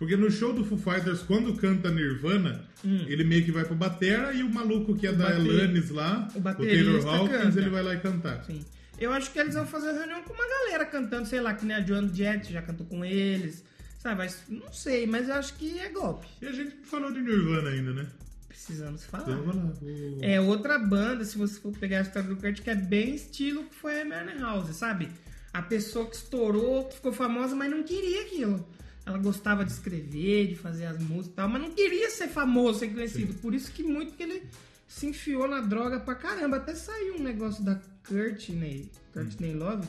Porque 0.00 0.16
no 0.16 0.30
show 0.30 0.52
do 0.52 0.64
Foo 0.64 0.78
Fighters, 0.78 1.20
quando 1.22 1.54
canta 1.54 1.90
Nirvana, 1.90 2.64
ele 2.82 3.22
meio 3.22 3.44
que 3.44 3.52
vai 3.52 3.64
pro 3.64 3.74
batera 3.76 4.32
e 4.32 4.42
o 4.42 4.48
maluco 4.52 4.96
que 4.96 5.06
é 5.06 5.12
da 5.12 5.26
bate- 5.26 5.36
Alanis 5.48 5.90
lá, 5.90 6.26
o 6.34 6.38
o, 6.38 6.42
Taylor 6.42 7.06
Hawkins, 7.06 7.38
canta. 7.38 7.60
ele 7.60 7.68
vai 7.70 7.82
lá 7.82 7.94
e 7.94 8.00
cantar. 8.00 8.42
Sim. 8.44 8.64
Eu 8.98 9.12
acho 9.12 9.30
que 9.30 9.38
eles 9.38 9.54
vão 9.54 9.66
fazer 9.66 9.92
reunião 9.92 10.22
com 10.22 10.32
uma 10.32 10.48
galera 10.48 10.84
cantando, 10.86 11.26
sei 11.28 11.40
lá, 11.40 11.54
que 11.54 11.64
nem 11.66 11.76
a 11.76 11.82
Joan 11.82 12.08
Jett 12.12 12.50
já 12.52 12.60
cantou 12.62 12.86
com 12.86 13.04
eles. 13.04 13.62
Sabe, 13.98 14.16
mas 14.16 14.42
não 14.48 14.72
sei, 14.72 15.06
mas 15.06 15.28
eu 15.28 15.34
acho 15.34 15.54
que 15.54 15.78
é 15.78 15.90
golpe. 15.90 16.26
E 16.40 16.46
a 16.46 16.52
gente 16.52 16.74
falou 16.84 17.12
de 17.12 17.20
Nirvana 17.20 17.68
ainda, 17.68 17.92
né? 17.92 18.06
Precisamos 18.48 19.04
falar. 19.04 19.24
Então 19.30 19.44
lá. 19.46 19.52
o- 19.54 20.18
É 20.22 20.40
outra 20.40 20.78
banda, 20.78 21.24
se 21.26 21.36
você 21.36 21.60
for 21.60 21.72
pegar 21.76 21.98
a 21.98 22.02
história 22.02 22.28
do 22.28 22.36
Kurt, 22.36 22.60
que 22.62 22.70
é 22.70 22.74
bem 22.74 23.14
estilo 23.14 23.64
que 23.64 23.74
foi 23.74 24.00
a 24.00 24.38
House, 24.40 24.74
sabe? 24.74 25.08
A 25.52 25.60
pessoa 25.62 26.06
que 26.06 26.16
estourou, 26.16 26.84
que 26.88 26.96
ficou 26.96 27.12
famosa, 27.12 27.54
mas 27.54 27.70
não 27.70 27.82
queria 27.82 28.22
aquilo. 28.22 28.66
Ela 29.06 29.18
gostava 29.18 29.64
de 29.64 29.72
escrever, 29.72 30.48
de 30.48 30.54
fazer 30.56 30.84
as 30.86 30.98
músicas 31.02 31.26
e 31.28 31.36
tal, 31.36 31.48
mas 31.48 31.62
não 31.62 31.70
queria 31.70 32.10
ser 32.10 32.28
famoso, 32.28 32.80
ser 32.80 32.88
conhecido. 32.92 33.34
Por 33.34 33.54
isso 33.54 33.72
que 33.72 33.82
muito 33.82 34.12
que 34.14 34.22
ele 34.22 34.42
se 34.86 35.06
enfiou 35.06 35.48
na 35.48 35.60
droga 35.60 35.98
pra 36.00 36.14
caramba. 36.14 36.58
Até 36.58 36.74
saiu 36.74 37.16
um 37.16 37.22
negócio 37.22 37.64
da 37.64 37.80
Courtney, 38.06 38.90
Courtney 39.12 39.54
Love. 39.54 39.88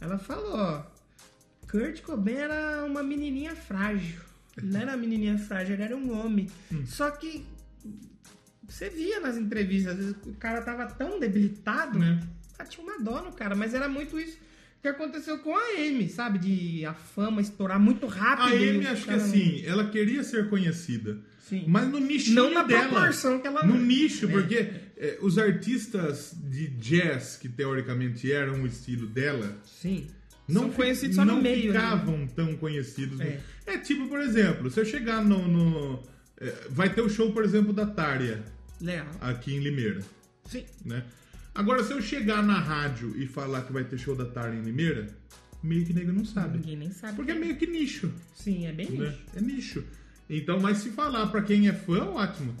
Ela 0.00 0.18
falou, 0.18 0.54
ó, 0.54 0.82
Kurt 1.70 2.02
Cobain 2.02 2.34
era 2.36 2.84
uma 2.84 3.02
menininha 3.02 3.54
frágil. 3.56 4.20
Ele 4.56 4.72
não 4.72 4.80
era 4.80 4.90
uma 4.92 4.96
menininha 4.98 5.38
frágil, 5.38 5.74
ele 5.74 5.82
era 5.82 5.96
um 5.96 6.18
homem. 6.18 6.48
Só 6.86 7.10
que 7.10 7.44
você 8.68 8.88
via 8.88 9.20
nas 9.20 9.36
entrevistas, 9.36 9.92
às 9.92 9.98
vezes 9.98 10.16
o 10.26 10.32
cara 10.34 10.62
tava 10.62 10.86
tão 10.86 11.18
debilitado, 11.18 11.98
Né? 11.98 12.20
ah, 12.58 12.64
tinha 12.64 12.84
uma 12.84 12.98
dó 13.00 13.22
no 13.22 13.32
cara, 13.32 13.54
mas 13.56 13.72
era 13.74 13.88
muito 13.88 14.18
isso 14.20 14.36
que 14.82 14.88
aconteceu 14.88 15.38
com 15.38 15.54
a 15.56 15.60
Amy, 15.78 16.08
sabe? 16.08 16.38
De 16.38 16.84
a 16.86 16.94
fama 16.94 17.40
estourar 17.40 17.78
muito 17.78 18.06
rápido. 18.06 18.48
A 18.48 18.50
Amy, 18.56 18.86
acho 18.86 19.04
que 19.04 19.10
assim, 19.10 19.62
ela 19.66 19.88
queria 19.90 20.22
ser 20.24 20.48
conhecida. 20.48 21.18
Sim. 21.48 21.64
Mas 21.66 21.88
no 21.88 21.98
nicho 21.98 22.32
Não 22.32 22.52
na 22.54 22.62
dela. 22.62 22.88
proporção 22.88 23.40
que 23.40 23.46
ela- 23.46 23.64
No 23.64 23.76
nicho, 23.76 24.26
É. 24.26 24.30
porque 24.30 24.70
é, 24.96 25.18
os 25.20 25.36
artistas 25.36 26.32
de 26.48 26.68
jazz, 26.68 27.36
que 27.36 27.48
teoricamente 27.48 28.30
eram 28.30 28.62
o 28.62 28.66
estilo 28.66 29.06
dela, 29.06 29.56
Sim. 29.64 30.06
não, 30.48 30.62
São 30.62 30.70
conhecidos 30.72 31.16
só 31.16 31.24
não 31.24 31.36
no 31.36 31.42
meio. 31.42 31.72
né? 31.72 31.80
ficavam 31.80 32.26
tão 32.28 32.56
conhecidos. 32.56 33.18
no- 33.18 33.24
É. 33.24 33.40
É. 33.66 33.78
tipo, 33.78 34.06
por 34.08 34.20
exemplo, 34.20 34.70
se 34.70 34.78
eu 34.80 34.84
chegar 34.84 35.24
no. 35.24 35.46
no- 35.48 36.02
é, 36.40 36.54
vai 36.70 36.88
ter 36.92 37.00
o 37.02 37.08
show, 37.08 37.32
por 37.32 37.44
exemplo, 37.44 37.72
da 37.72 37.84
Tária, 37.86 38.42
Leal. 38.80 39.06
aqui 39.20 39.52
em 39.54 39.58
Limeira. 39.60 40.00
Sim. 40.46 40.64
Né? 40.84 41.02
Agora, 41.54 41.82
se 41.82 41.92
eu 41.92 42.00
chegar 42.00 42.42
na 42.42 42.58
rádio 42.58 43.14
e 43.16 43.26
falar 43.26 43.62
que 43.62 43.72
vai 43.72 43.84
ter 43.84 43.98
show 43.98 44.14
da 44.14 44.24
Tária 44.24 44.56
em 44.58 44.62
Limeira, 44.62 45.08
meio 45.62 45.84
que 45.84 45.92
nego 45.92 46.12
não 46.12 46.24
sabe. 46.24 46.58
Ninguém 46.58 46.76
nem 46.76 46.92
sabe. 46.92 47.16
Porque 47.16 47.32
é 47.32 47.34
meio 47.34 47.56
que 47.56 47.66
nicho. 47.66 48.10
Sim, 48.34 48.66
é 48.66 48.72
bem 48.72 48.90
né? 48.90 49.08
nicho. 49.08 49.18
É 49.36 49.40
nicho. 49.40 49.84
Então, 50.28 50.60
mas 50.60 50.78
se 50.78 50.90
falar 50.90 51.26
pra 51.26 51.42
quem 51.42 51.68
é 51.68 51.72
fã, 51.72 52.04
ótimo. 52.04 52.54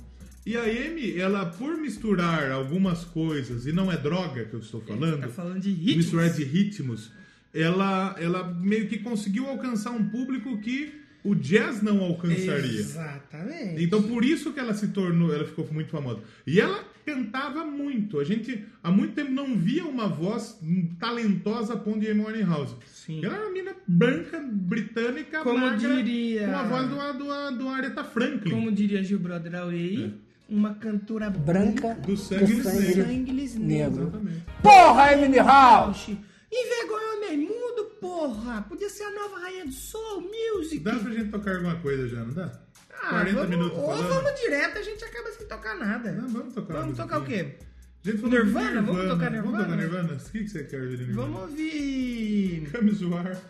E 0.44 0.56
a 0.56 0.62
Amy, 0.62 1.16
ela, 1.18 1.46
por 1.46 1.76
misturar 1.78 2.50
algumas 2.50 3.04
coisas, 3.04 3.66
e 3.66 3.72
não 3.72 3.92
é 3.92 3.96
droga 3.96 4.44
que 4.46 4.54
eu 4.54 4.60
estou 4.60 4.80
falando, 4.80 5.20
Tá 5.20 5.28
falando 5.28 5.60
de 5.60 5.70
ritmos. 5.70 5.96
misturar 5.96 6.30
de 6.30 6.44
ritmos, 6.44 7.12
ela, 7.54 8.16
ela 8.18 8.52
meio 8.54 8.88
que 8.88 8.98
conseguiu 8.98 9.46
alcançar 9.46 9.90
um 9.90 10.08
público 10.08 10.58
que 10.60 11.00
o 11.24 11.34
jazz 11.34 11.82
não 11.82 12.00
alcançaria. 12.00 12.80
Exatamente. 12.80 13.82
Então 13.84 14.02
por 14.02 14.24
isso 14.24 14.52
que 14.52 14.60
ela 14.60 14.74
se 14.74 14.88
tornou, 14.88 15.34
ela 15.34 15.44
ficou 15.44 15.66
muito 15.72 15.90
famosa. 15.90 16.20
E 16.46 16.60
ela 16.60 16.82
cantava 17.04 17.64
muito. 17.64 18.18
A 18.20 18.24
gente 18.24 18.64
há 18.82 18.90
muito 18.90 19.14
tempo 19.14 19.30
não 19.32 19.56
via 19.56 19.84
uma 19.84 20.06
voz 20.08 20.58
talentosa 20.98 21.74
a 21.74 21.76
ponto 21.76 22.00
de 22.00 22.10
Amy 22.10 22.24
Winehouse. 22.24 22.74
Sim. 22.86 23.24
Ela 23.24 23.34
era 23.36 23.44
uma 23.46 23.52
mina 23.52 23.72
branca, 23.86 24.40
britânica, 24.50 25.40
Como 25.42 25.58
magra, 25.58 26.02
diria- 26.02 26.46
com 26.48 26.54
a 26.56 26.62
voz 26.64 26.88
do, 26.88 27.18
do, 27.18 27.58
do 27.58 27.68
Aretha 27.68 28.04
Franklin. 28.04 28.50
Como 28.50 28.70
diria 28.72 29.02
Gil 29.02 29.18
Brother 29.18 29.54
Away, 29.56 30.04
É. 30.48 30.54
uma 30.54 30.74
cantora 30.74 31.30
Branca 31.30 31.94
Do 32.06 32.16
sangue 32.16 32.54
do 32.54 32.62
sangue 32.62 32.78
negro. 32.86 33.04
sangue 33.04 33.32
negro. 33.58 34.02
Exatamente. 34.02 34.42
Porra, 34.62 35.12
Emily 35.12 35.38
House! 35.38 36.10
Envergonhou 36.52 37.20
meu 37.20 37.38
mundo, 37.38 37.84
porra! 38.00 38.62
Podia 38.62 38.90
ser 38.90 39.04
a 39.04 39.10
nova 39.12 39.38
rainha 39.38 39.66
do 39.66 39.72
soul, 39.72 40.22
music. 40.22 40.80
Dá 40.80 40.98
pra 40.98 41.10
gente 41.12 41.30
tocar 41.30 41.56
alguma 41.56 41.76
coisa 41.76 42.08
já, 42.08 42.24
não 42.24 42.34
dá? 42.34 42.60
Ah, 43.02 43.10
40 43.10 43.32
vamos, 43.34 43.50
minutos 43.50 43.78
ou 43.78 43.86
falando. 43.86 44.08
vamos 44.08 44.40
direto, 44.40 44.78
a 44.78 44.82
gente 44.82 45.04
acaba 45.04 45.32
sem 45.32 45.46
tocar 45.46 45.76
nada. 45.76 46.12
Não, 46.12 46.28
vamos 46.28 46.54
tocar 46.54 46.74
Vamos 46.74 46.96
tocar 46.96 47.20
o 47.20 47.24
quê? 47.24 47.56
Gente 48.02 48.16
de 48.18 48.28
Nirvana? 48.28 48.82
Vamos 48.82 49.02
tocar 49.02 49.30
Vamos 49.30 49.50
tocar 49.52 49.68
Nirvana? 49.68 49.76
Nirvana? 49.76 50.14
O 50.14 50.30
que, 50.30 50.38
que 50.40 50.48
você 50.48 50.64
quer 50.64 50.80
ver 50.80 50.96
de 50.96 51.04
Nirvana? 51.04 51.28
Vamos 51.28 51.40
ouvir. 51.42 52.70
Come 52.72 52.90
zoar. 52.92 53.40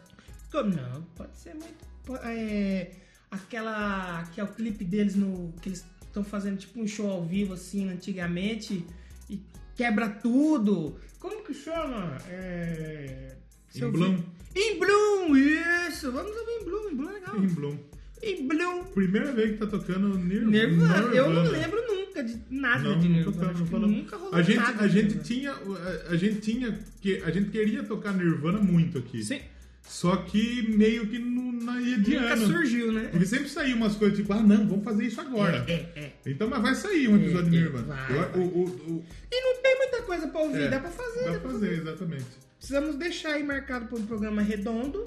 Como 0.50 0.74
não? 0.74 1.02
Pode 1.16 1.38
ser 1.38 1.54
muito. 1.54 1.86
É, 2.24 2.90
aquela. 3.30 4.24
Que 4.34 4.40
é 4.40 4.44
o 4.44 4.48
clipe 4.48 4.84
deles 4.84 5.14
no. 5.14 5.52
Que 5.62 5.68
eles 5.68 5.86
estão 6.02 6.24
fazendo 6.24 6.58
tipo 6.58 6.80
um 6.80 6.86
show 6.86 7.08
ao 7.08 7.24
vivo, 7.24 7.54
assim, 7.54 7.88
antigamente. 7.88 8.84
E 9.28 9.40
quebra 9.76 10.08
tudo. 10.08 10.98
Como 11.20 11.44
que 11.44 11.52
chama? 11.54 12.16
É. 12.28 13.36
Em 13.76 13.90
Bloom. 13.90 14.18
Em 14.56 14.78
Bloom, 14.80 15.36
isso! 15.36 16.10
Vamos 16.10 16.34
ouvir 16.34 16.52
em 16.60 16.64
Bloom, 16.64 16.88
em 16.90 16.96
Bloom 16.96 17.10
é 17.10 17.12
legal. 17.12 17.36
Em 17.36 17.46
Bloom. 17.46 17.78
Em 18.22 18.48
Bloom. 18.48 18.84
Primeira 18.84 19.32
vez 19.32 19.52
que 19.52 19.58
tá 19.58 19.66
tocando 19.66 20.18
Nirvana. 20.18 20.50
Nirvana. 20.50 21.14
Eu 21.14 21.30
não 21.30 21.42
lembro 21.42 21.80
nunca 21.86 22.24
de 22.24 22.38
nada 22.50 22.88
Não, 22.88 22.98
de 22.98 23.08
Nirvana. 23.08 23.86
nunca 23.86 24.16
rolou 24.16 24.34
a 24.34 24.42
gente, 24.42 24.56
nada 24.56 24.84
a 24.84 24.88
gente 24.88 25.18
tinha, 25.20 25.52
a, 25.52 26.12
a 26.12 26.16
gente 26.16 26.40
tinha 26.40 26.78
que 27.00 27.22
a 27.22 27.30
gente 27.30 27.50
queria 27.50 27.82
tocar 27.84 28.12
Nirvana 28.12 28.58
muito 28.58 28.98
aqui. 28.98 29.22
Sim. 29.22 29.40
Só 29.82 30.16
que 30.16 30.68
meio 30.76 31.06
que 31.08 31.18
não, 31.18 31.50
não 31.52 31.80
ia 31.80 31.98
de 31.98 32.14
Nunca 32.14 32.32
ano. 32.34 32.46
surgiu, 32.46 32.92
né? 32.92 33.08
Porque 33.10 33.26
sempre 33.26 33.48
saía 33.48 33.74
umas 33.74 33.96
coisas 33.96 34.16
tipo, 34.16 34.32
ah, 34.32 34.40
não, 34.42 34.66
vamos 34.68 34.84
fazer 34.84 35.04
isso 35.06 35.20
agora. 35.20 35.64
É, 35.68 35.72
é, 35.72 35.90
é. 35.96 36.12
Então, 36.26 36.48
mas 36.48 36.62
vai 36.62 36.74
sair 36.74 37.08
um 37.08 37.16
episódio 37.16 37.50
de 37.50 37.56
É, 37.56 37.60
é, 37.60 37.62
Nirvana. 37.64 37.86
vai, 37.94 38.12
Eu- 38.16 38.30
vai. 38.30 38.40
o- 38.40 38.44
o- 38.44 38.64
o- 38.92 39.04
E 39.32 39.40
não 39.40 39.62
tem 39.62 39.76
muita 39.78 40.02
coisa 40.02 40.28
pra 40.28 40.40
ouvir, 40.42 40.62
é, 40.62 40.68
dá 40.68 40.78
pra 40.80 40.90
fazer. 40.90 41.24
Dá 41.24 41.30
pra 41.32 41.40
pra 41.40 41.50
fazer, 41.50 41.72
exatamente. 41.72 42.26
Precisamos 42.56 42.96
deixar 42.96 43.30
aí 43.32 43.42
marcado 43.42 43.86
para 43.86 43.98
um 43.98 44.06
programa 44.06 44.42
redondo, 44.42 45.02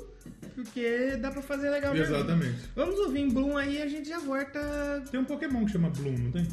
porque 0.55 1.15
dá 1.17 1.32
pra 1.32 1.41
fazer 1.41 1.69
legal 1.69 1.93
mesmo. 1.93 2.15
Exatamente. 2.15 2.57
Vamos 2.76 2.99
ouvir 2.99 3.19
em 3.21 3.30
Bloom 3.30 3.55
aí 3.57 3.78
e 3.78 3.82
a 3.82 3.88
gente 3.88 4.09
já 4.09 4.19
volta. 4.19 5.03
Tem 5.11 5.19
um 5.19 5.24
Pokémon 5.26 5.63
que 5.65 5.71
chama 5.71 5.89
Bloom, 5.91 6.17
não 6.17 6.32
tem? 6.32 6.47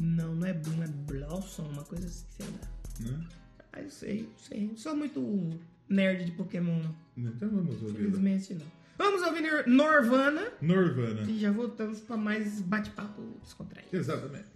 Não, 0.00 0.34
não 0.34 0.46
é 0.46 0.52
Bloom, 0.54 0.82
é 0.82 0.88
Blossom, 0.88 1.64
uma 1.68 1.82
coisa 1.84 2.06
assim, 2.06 2.24
sei 2.38 2.46
lá. 2.46 3.10
Né? 3.18 3.24
Ah, 3.72 3.80
eu 3.82 3.90
sei, 3.90 4.28
sei. 4.48 4.68
Não 4.68 4.76
sou 4.76 4.96
muito 4.96 5.20
nerd 5.88 6.24
de 6.24 6.32
Pokémon, 6.32 6.78
não. 6.82 6.94
Então 7.30 7.48
vamos 7.48 7.82
ouvir. 7.82 8.00
Infelizmente, 8.02 8.54
não. 8.54 8.66
Vamos 8.98 9.22
ouvir 9.22 9.66
Norvana 9.66 10.48
Nirvana. 10.60 11.22
e 11.30 11.38
já 11.38 11.50
voltamos 11.50 12.00
pra 12.00 12.16
mais 12.16 12.60
bate-papo 12.62 13.22
descontraído. 13.42 13.94
Exatamente. 13.94 14.55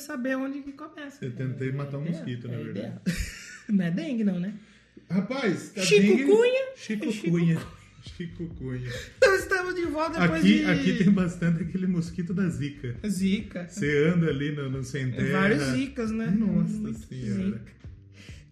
Saber 0.00 0.36
onde 0.36 0.60
que 0.62 0.72
começa. 0.72 1.24
Eu 1.24 1.32
tentei 1.32 1.70
matar 1.72 1.98
um 1.98 2.06
É, 2.06 2.10
mosquito, 2.10 2.48
na 2.48 2.54
é 2.54 2.64
verdade. 2.64 2.94
Não 3.68 3.84
é 3.84 3.90
dengue, 3.90 4.24
não, 4.24 4.40
né? 4.40 4.52
Rapaz, 5.08 5.70
tá 5.70 5.82
Chico 5.82 6.00
dengue- 6.02 6.24
Cunha. 6.26 6.62
Chico 6.76 7.12
Chico 7.12 7.30
Cunha. 7.30 7.58
Chico 8.16 8.46
Cunha. 8.56 8.90
Então 9.18 9.34
estamos 9.36 9.74
de 9.74 9.84
volta 9.84 10.18
depois 10.20 10.40
Aqui, 10.40 10.58
de... 10.58 10.64
aqui 10.64 11.04
tem 11.04 11.10
bastante 11.12 11.62
aquele 11.62 11.86
mosquito 11.86 12.32
da 12.34 12.48
zika. 12.48 12.96
Zica. 13.06 13.68
Você 13.68 14.06
anda 14.08 14.28
ali 14.28 14.52
no, 14.52 14.70
no 14.70 14.82
sem 14.82 15.10
terra. 15.12 15.40
Vários 15.40 15.62
zicas, 15.64 16.10
né? 16.10 16.26
Nossa 16.26 16.72
Muito 16.72 16.98
senhora. 17.06 17.44
zica. 17.44 17.62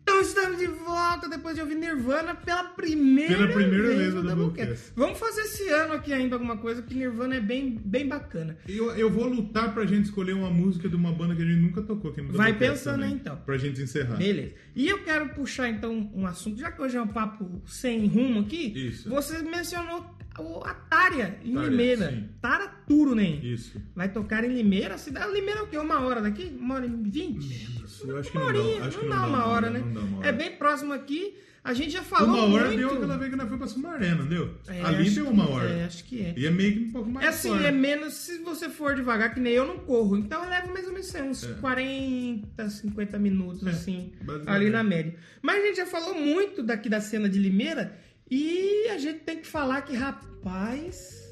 Então 0.08 0.22
estamos 0.22 0.58
de 0.58 0.66
volta 0.66 1.28
depois 1.28 1.54
de 1.54 1.60
ouvir 1.60 1.74
Nirvana 1.74 2.34
pela 2.34 2.64
primeira, 2.64 3.36
Pela 3.36 3.52
primeira 3.52 3.88
vez 3.94 4.14
no 4.14 4.22
no 4.22 4.34
Doublecast. 4.34 4.90
Vamos 4.96 5.18
fazer 5.18 5.42
esse 5.42 5.68
ano 5.68 5.92
aqui 5.92 6.14
ainda 6.14 6.34
alguma 6.34 6.56
coisa, 6.56 6.80
que 6.80 6.94
Nirvana 6.94 7.34
é 7.34 7.40
bem, 7.40 7.78
bem 7.84 8.08
bacana. 8.08 8.56
Eu, 8.66 8.90
eu 8.92 9.10
vou 9.10 9.26
lutar 9.26 9.74
pra 9.74 9.84
gente 9.84 10.06
escolher 10.06 10.32
uma 10.32 10.48
música 10.48 10.88
de 10.88 10.96
uma 10.96 11.12
banda 11.12 11.36
que 11.36 11.42
a 11.42 11.44
gente 11.44 11.60
nunca 11.60 11.82
tocou 11.82 12.10
aqui 12.10 12.22
no 12.22 12.32
Vai 12.32 12.54
pensando 12.54 13.04
aí, 13.04 13.12
então. 13.12 13.36
Pra 13.44 13.58
gente 13.58 13.82
encerrar. 13.82 14.16
Beleza. 14.16 14.54
E 14.74 14.88
eu 14.88 15.04
quero 15.04 15.28
puxar 15.34 15.68
então 15.68 16.10
um 16.14 16.26
assunto, 16.26 16.58
já 16.58 16.72
que 16.72 16.80
hoje 16.80 16.96
é 16.96 17.02
um 17.02 17.08
papo 17.08 17.60
sem 17.66 18.06
rumo 18.06 18.40
aqui. 18.40 18.72
Isso. 18.88 19.10
Você 19.10 19.42
mencionou 19.42 20.16
o 20.38 20.64
Atária 20.64 21.38
em 21.44 21.52
Tária, 21.52 21.68
Limeira. 21.68 22.10
sim. 22.10 22.28
Tara 22.40 22.66
Turunen. 22.86 23.40
Isso. 23.44 23.78
Vai 23.94 24.08
tocar 24.08 24.42
em 24.42 24.54
Limeira. 24.54 24.96
Cidade 24.96 25.32
Limeira 25.32 25.60
é 25.60 25.62
o 25.64 25.66
quê? 25.66 25.76
Uma 25.76 26.00
hora 26.00 26.22
daqui? 26.22 26.56
Uma 26.58 26.76
hora 26.76 26.86
e 26.86 26.88
vinte? 26.88 27.77
Eu 28.06 28.18
acho 28.18 28.30
que 28.30 28.36
Uma 28.38 28.52
não 28.52 28.60
horinha. 28.60 28.80
dá, 28.80 28.86
acho 28.86 28.96
não 28.98 29.04
que 29.04 29.08
dá 29.10 29.16
não 29.16 29.28
uma 29.28 29.38
dá, 29.38 29.46
hora, 29.46 29.70
não 29.70 29.80
né? 29.80 29.92
dá, 29.94 30.00
dá 30.00 30.06
uma 30.06 30.18
hora. 30.18 30.28
É 30.28 30.32
bem 30.32 30.50
próximo 30.56 30.92
aqui. 30.92 31.34
A 31.64 31.74
gente 31.74 31.90
já 31.90 32.02
falou 32.02 32.28
Uma 32.46 32.54
hora 32.54 32.66
muito. 32.66 32.78
deu 32.78 32.90
aquela 32.94 33.18
vez 33.18 33.30
que 33.30 33.36
nós 33.36 33.48
foi 33.48 33.58
pra 33.58 33.66
Sumaré, 33.66 34.14
não 34.14 34.26
deu? 34.26 34.54
É, 34.68 34.80
Ali 34.80 35.10
deu 35.10 35.24
que- 35.26 35.30
uma 35.30 35.50
hora. 35.50 35.68
É, 35.68 35.84
acho 35.84 36.04
que 36.04 36.22
é. 36.22 36.32
E 36.34 36.46
é 36.46 36.50
meio 36.50 36.72
que 36.72 36.80
um 36.84 36.92
pouco 36.92 37.10
mais 37.10 37.26
É 37.26 37.28
assim, 37.28 37.48
fora. 37.50 37.66
é 37.68 37.70
menos 37.72 38.14
se 38.14 38.38
você 38.38 38.70
for 38.70 38.94
devagar, 38.94 39.34
que 39.34 39.40
nem 39.40 39.52
eu 39.52 39.66
não 39.66 39.78
corro. 39.80 40.16
Então 40.16 40.42
eu 40.44 40.48
levo 40.48 40.72
mais 40.72 40.86
ou 40.86 40.92
menos 40.92 41.14
uns 41.14 41.44
É. 41.44 41.52
40, 41.60 42.70
50 42.70 43.18
minutos, 43.18 43.66
assim, 43.66 44.12
basicamente. 44.22 44.48
ali 44.56 44.70
na 44.70 44.82
média. 44.82 45.14
Mas 45.42 45.62
a 45.62 45.66
gente 45.66 45.76
já 45.76 45.86
falou 45.86 46.14
muito 46.14 46.62
daqui 46.62 46.88
da 46.88 47.00
cena 47.00 47.28
de 47.28 47.38
Limeira 47.38 47.92
e 48.30 48.88
a 48.90 48.96
gente 48.96 49.18
tem 49.20 49.38
que 49.38 49.46
falar 49.46 49.82
que, 49.82 49.94
rapaz. 49.94 51.27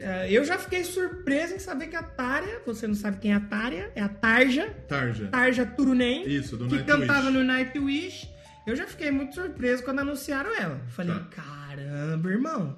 É, 0.00 0.32
Eu 0.32 0.44
já 0.44 0.58
fiquei 0.58 0.82
surpreso 0.84 1.54
em 1.54 1.58
saber 1.58 1.86
que 1.88 1.96
a 1.96 2.02
Tária, 2.02 2.60
você 2.66 2.86
não 2.86 2.94
sabe 2.94 3.18
quem 3.18 3.32
é 3.32 3.36
a 3.36 3.40
Tária, 3.40 3.92
é 3.94 4.02
a 4.02 4.08
Tarja, 4.08 4.68
Tarja. 4.88 5.28
Tarja 5.28 5.66
Turunen, 5.66 6.26
Isso, 6.26 6.56
do 6.56 6.66
que 6.66 6.74
Nightwish. 6.76 7.00
cantava 7.06 7.30
no 7.30 7.44
Nightwish. 7.44 8.28
Eu 8.66 8.74
já 8.76 8.86
fiquei 8.86 9.10
muito 9.10 9.34
surpreso 9.34 9.82
quando 9.84 10.00
anunciaram 10.00 10.54
ela. 10.56 10.80
Falei, 10.88 11.14
Tá. 11.14 11.26
caramba, 11.30 12.30
irmão. 12.30 12.76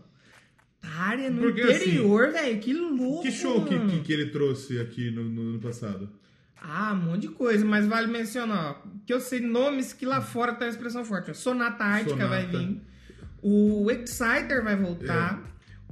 Tária 0.80 1.30
no 1.30 1.42
Porque, 1.42 1.60
assim, 1.62 1.74
interior, 1.90 2.32
velho, 2.32 2.58
que 2.60 2.72
louco. 2.72 3.22
Que 3.22 3.30
show 3.30 3.64
que, 3.64 3.78
que, 3.78 4.00
que 4.00 4.12
ele 4.12 4.26
trouxe 4.30 4.80
aqui 4.80 5.10
no, 5.12 5.22
no 5.24 5.50
ano 5.50 5.58
passado? 5.60 6.10
Ah, 6.60 6.92
um 6.92 6.96
monte 7.10 7.22
de 7.22 7.28
coisa, 7.28 7.64
mas 7.64 7.86
vale 7.86 8.06
mencionar, 8.06 8.70
ó, 8.70 8.88
que 9.06 9.12
eu 9.12 9.20
sei 9.20 9.40
nomes 9.40 9.92
que 9.92 10.04
lá 10.06 10.20
fora 10.20 10.52
tem 10.54 10.66
uma 10.68 10.72
expressão 10.72 11.04
forte. 11.04 11.30
ó. 11.30 11.34
Sonata 11.34 11.82
Ártica 11.84 12.26
vai 12.26 12.46
Sonata. 12.46 12.58
vir. 12.58 12.80
O 13.42 13.90
Exciter 13.90 14.62
vai 14.62 14.76
voltar. 14.76 15.42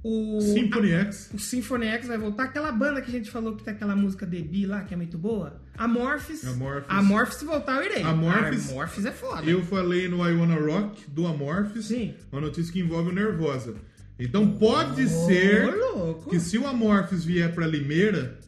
O 0.03 0.41
Symphony 0.41 0.93
X. 0.93 1.31
O 1.35 1.39
Symphony 1.39 1.87
X 1.87 2.09
vai 2.09 2.17
voltar. 2.17 2.45
Aquela 2.45 2.73
banda 2.73 3.03
que 3.03 3.11
a 3.11 3.13
gente 3.13 3.31
falou 3.31 3.55
que 3.55 3.63
tem 3.63 3.75
aquela 3.75 3.95
música 3.95 4.25
Debi 4.25 4.65
lá, 4.67 4.83
que 4.83 4.95
é 4.95 4.97
muito 4.97 5.19
boa. 5.19 5.61
Amorphis. 5.77 6.47
Amorphis. 6.47 6.87
Amorphis, 6.89 7.35
se 7.37 7.45
voltar, 7.45 7.77
eu 7.77 7.91
irei. 7.91 8.03
Amorphis. 8.03 8.71
Amorphis 8.71 9.05
é 9.05 9.13
foda. 9.13 9.43
Eu 9.51 9.63
falei 9.63 10.09
no 10.09 10.27
I 10.27 10.33
Wanna 10.35 10.57
Rock, 10.57 11.05
do 11.11 11.27
Amorphis, 11.27 11.87
Sim. 11.87 12.15
uma 12.33 12.41
notícia 12.41 12.73
que 12.73 12.81
envolve 12.81 13.11
o 13.11 13.13
Nervosa. 13.13 13.75
Então 14.19 14.51
pode 14.59 15.09
ser 15.09 15.67
Ô, 15.69 15.97
louco. 15.97 16.31
que 16.31 16.39
se 16.41 16.59
o 16.59 16.67
Amorphis 16.67 17.25
vier 17.25 17.55
pra 17.55 17.67
Limeira, 17.67 18.39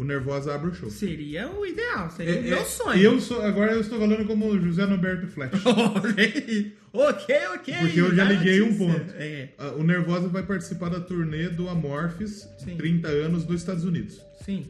o 0.00 0.04
Nervosa 0.04 0.54
abre 0.54 0.70
o 0.70 0.74
show. 0.74 0.88
Seria 0.90 1.48
o 1.50 1.66
ideal, 1.66 2.10
seria 2.10 2.34
o 2.34 2.38
É, 2.38 2.40
meu 2.42 2.58
é, 2.58 2.64
sonho. 2.64 3.00
Eu 3.02 3.20
sou, 3.20 3.42
agora 3.42 3.72
eu 3.72 3.80
estou 3.80 3.98
falando 3.98 4.26
como 4.26 4.58
José 4.60 4.86
Norberto 4.86 5.26
Flash. 5.28 5.50
Ok, 6.92 7.36
ok. 7.54 7.74
Porque 7.82 8.00
eu 8.00 8.12
já 8.16 8.24
liguei 8.24 8.60
um 8.62 8.76
ponto. 8.76 9.12
É, 9.14 9.50
Ah, 9.58 9.68
O 9.78 9.84
Nervosa 9.84 10.26
vai 10.26 10.42
participar 10.42 10.88
da 10.88 10.98
turnê 10.98 11.48
do 11.48 11.68
Amorphis, 11.68 12.48
Sim. 12.58 12.76
30 12.76 13.06
anos, 13.08 13.44
dos 13.44 13.60
Estados 13.60 13.84
Unidos. 13.84 14.20
sim. 14.44 14.66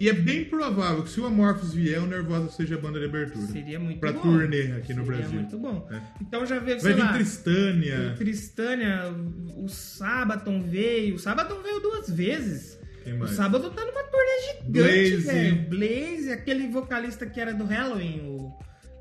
E 0.00 0.08
é 0.08 0.12
bem 0.12 0.44
provável 0.46 1.04
que 1.04 1.08
se 1.10 1.20
o 1.20 1.24
Amorphis 1.26 1.72
vier, 1.72 2.02
o 2.02 2.06
Nervosa 2.06 2.50
seja 2.50 2.74
a 2.74 2.78
banda 2.78 2.98
de 2.98 3.04
abertura. 3.04 3.46
Seria 3.46 3.78
muito 3.78 4.00
pra 4.00 4.10
bom. 4.12 4.22
turnê 4.22 4.62
aqui 4.72 4.92
no 4.92 5.04
Seria 5.04 5.20
Brasil. 5.20 5.38
muito 5.40 5.56
bom. 5.56 5.88
É. 5.88 6.00
Então 6.20 6.44
já 6.44 6.58
veio, 6.58 6.80
Vai 6.80 6.92
sei 6.92 6.94
vir 6.94 7.00
lá, 7.06 7.12
Tristânia. 7.12 8.10
o 8.12 8.16
Tristânia, 8.16 9.14
o 9.56 9.68
Sabaton 9.68 10.62
veio. 10.62 11.14
O 11.14 11.18
Sabaton 11.20 11.62
veio 11.62 11.78
duas 11.78 12.10
vezes. 12.10 12.76
O? 13.12 13.28
Sábado 13.28 13.70
tá 13.70 13.84
numa 13.84 14.02
turnê 14.04 14.62
gigante, 14.64 15.16
velho. 15.16 15.68
Blaze, 15.68 16.32
aquele 16.32 16.66
vocalista 16.68 17.26
que 17.26 17.40
era 17.40 17.52
do 17.52 17.64
Halloween, 17.64 18.20
o 18.20 18.52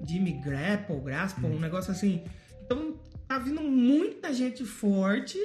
Jimmy 0.07 0.33
Grapple, 0.43 0.99
Graspel, 1.01 1.49
Hum. 1.49 1.55
um 1.55 1.59
negócio 1.59 1.91
assim. 1.91 2.23
Então 2.65 2.97
tá 3.27 3.39
vindo 3.39 3.61
muita 3.61 4.33
gente 4.33 4.65
forte. 4.65 5.37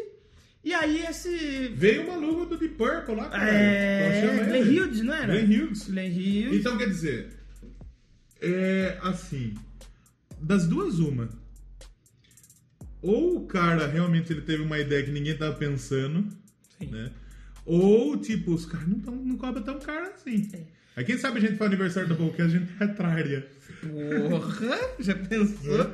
E 0.64 0.74
aí 0.74 1.04
esse. 1.06 1.68
Veio 1.74 2.02
o 2.04 2.09
maluco 2.09 2.46
do 2.46 2.59
Deep 2.59 2.74
Purple 2.74 3.14
lá, 3.14 3.28
cara. 3.30 3.48
É. 3.50 4.44
Glenn 4.44 4.62
Hughes, 4.84 5.00
não 5.02 5.14
era? 5.14 5.26
Glenn 5.32 5.44
Hughes. 5.62 5.88
Glenn 5.88 6.11
Hughes. 6.11 6.61
Então, 6.61 6.76
quer 6.76 6.88
dizer, 6.88 7.28
é 8.40 8.98
assim, 9.02 9.54
das 10.40 10.66
duas, 10.66 10.98
uma. 10.98 11.28
Ou 13.00 13.36
o 13.36 13.46
cara 13.46 13.86
realmente 13.86 14.32
ele 14.32 14.40
teve 14.42 14.62
uma 14.62 14.78
ideia 14.78 15.04
que 15.04 15.11
ninguém 15.12 15.36
tava 15.36 15.54
pensando, 15.54 16.26
Sim. 16.78 16.86
né? 16.86 17.11
Ou, 17.68 18.16
tipo, 18.16 18.52
os 18.54 18.64
caras 18.66 18.88
não, 18.88 18.98
tão, 19.00 19.14
não 19.14 19.36
cobram 19.36 19.62
tão 19.62 19.78
caro 19.78 20.10
assim. 20.14 20.48
É. 20.54 20.62
Aí 20.96 21.04
quem 21.04 21.16
sabe 21.18 21.38
a 21.38 21.40
gente 21.40 21.56
faz 21.56 21.68
aniversário 21.70 22.08
do 22.08 22.16
Podcast, 22.16 22.56
a 22.56 22.58
gente 22.60 22.72
retraria. 22.80 23.48
Porra, 24.28 24.78
já 24.98 25.14
pensou? 25.14 25.92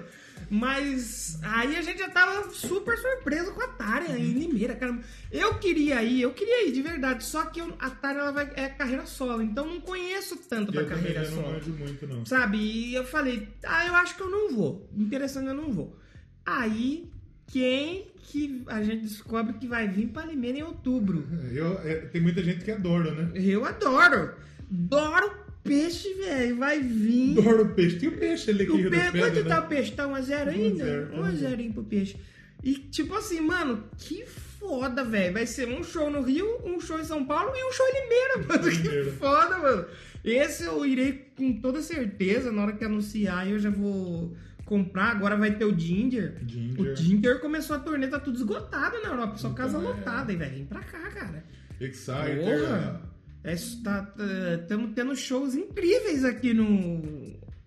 Mas 0.50 1.38
aí 1.42 1.76
a 1.76 1.82
gente 1.82 1.98
já 1.98 2.08
tava 2.10 2.50
super 2.50 2.96
surpreso 2.98 3.52
com 3.52 3.62
a 3.62 3.68
Tária 3.68 4.16
em 4.18 4.32
Limeira, 4.32 4.74
cara. 4.74 4.98
Eu 5.32 5.54
queria 5.58 6.02
ir, 6.02 6.20
eu 6.22 6.32
queria 6.32 6.68
ir 6.68 6.72
de 6.72 6.82
verdade, 6.82 7.24
só 7.24 7.46
que 7.46 7.60
eu- 7.60 7.74
a 7.78 7.90
Tária 7.90 8.20
ela 8.20 8.30
vai, 8.32 8.50
é 8.54 8.68
carreira 8.68 9.04
solo, 9.06 9.42
então 9.42 9.66
não 9.66 9.80
conheço 9.80 10.36
tanto 10.48 10.70
da 10.70 10.82
Eu 10.82 10.86
carreira 10.86 11.24
já 11.24 11.30
não 11.30 11.42
solo. 11.42 11.52
manjo 11.54 11.70
muito, 11.72 12.06
não. 12.06 12.24
Sabe? 12.26 12.58
E 12.58 12.94
eu 12.94 13.04
falei, 13.04 13.48
ah, 13.64 13.86
eu 13.86 13.94
acho 13.94 14.16
que 14.16 14.22
eu 14.22 14.30
não 14.30 14.54
vou. 14.54 14.88
Interessante, 14.96 15.48
eu 15.48 15.54
não 15.54 15.72
vou. 15.72 15.98
Aí, 16.44 17.10
quem 17.46 18.06
que 18.22 18.62
a 18.66 18.82
gente 18.82 19.02
descobre 19.02 19.54
que 19.54 19.66
vai 19.66 19.86
vir 19.88 20.08
pra 20.08 20.26
Limeira 20.26 20.58
em 20.58 20.62
outubro? 20.62 21.24
Eu, 21.52 21.78
é, 21.80 21.96
tem 22.06 22.20
muita 22.20 22.42
gente 22.42 22.64
que 22.64 22.70
adora, 22.70 23.12
né? 23.12 23.30
Eu 23.34 23.64
adoro. 23.64 24.32
Adoro 24.70 25.44
peixe, 25.62 26.12
velho. 26.14 26.56
Vai 26.56 26.80
vir. 26.80 27.38
Adora 27.38 27.62
o 27.62 27.74
peixe. 27.74 27.96
Tem 27.96 28.08
o 28.08 28.18
peixe 28.18 28.50
ali 28.50 28.66
que 28.66 28.72
O 28.72 28.76
Rio 28.76 28.90
pe... 28.90 28.96
das 28.96 29.10
Quanto 29.10 29.44
tá 29.44 29.60
né? 29.60 29.66
o 29.66 29.68
peixe? 29.68 29.92
Tá 29.92 30.06
1 30.06 30.14
a 30.14 30.20
0 30.20 30.50
Um 30.50 30.52
a 30.52 30.56
ainda? 30.56 30.84
zero, 30.84 31.16
1 31.16 31.24
a 31.24 31.30
0 31.32 31.72
pro 31.72 31.84
peixe. 31.84 32.16
E 32.62 32.74
tipo 32.74 33.14
assim, 33.14 33.40
mano, 33.40 33.84
que 33.98 34.24
foda, 34.26 35.04
velho. 35.04 35.32
Vai 35.32 35.46
ser 35.46 35.68
um 35.68 35.82
show 35.82 36.10
no 36.10 36.22
Rio, 36.22 36.46
um 36.64 36.80
show 36.80 36.98
em 36.98 37.04
São 37.04 37.24
Paulo 37.24 37.52
e 37.54 37.68
um 37.68 37.72
show 37.72 37.86
em 37.86 38.02
Limeira, 38.02 38.48
mano. 38.48 38.68
Limeira. 38.68 39.04
Que 39.04 39.10
foda, 39.12 39.58
mano. 39.58 39.86
Esse 40.24 40.64
eu 40.64 40.84
irei 40.86 41.26
com 41.36 41.60
toda 41.60 41.82
certeza. 41.82 42.50
Na 42.50 42.62
hora 42.62 42.72
que 42.72 42.84
anunciar, 42.84 43.48
eu 43.48 43.58
já 43.58 43.70
vou 43.70 44.34
comprar. 44.64 45.10
Agora 45.10 45.36
vai 45.36 45.54
ter 45.56 45.64
o 45.64 45.78
Ginger. 45.78 46.36
Ginger. 46.46 46.80
O 46.92 46.96
Ginger 46.96 47.40
começou 47.40 47.76
a 47.76 47.78
turnê, 47.78 48.06
tá 48.08 48.18
tudo 48.20 48.36
esgotado 48.36 49.00
na 49.02 49.10
Europa. 49.10 49.36
Só 49.36 49.50
casa 49.50 49.78
Então, 49.78 49.90
é. 49.90 49.94
lotada. 49.94 50.32
E 50.32 50.36
vai 50.36 50.48
vir 50.50 50.66
pra 50.66 50.80
cá, 50.82 51.10
cara. 51.10 51.44
Exciter. 51.80 52.38
Porra! 52.40 53.02
Estamos 53.44 54.92
tendo 54.94 55.14
shows 55.14 55.54
incríveis 55.54 56.24
aqui 56.24 56.54
no, 56.54 57.02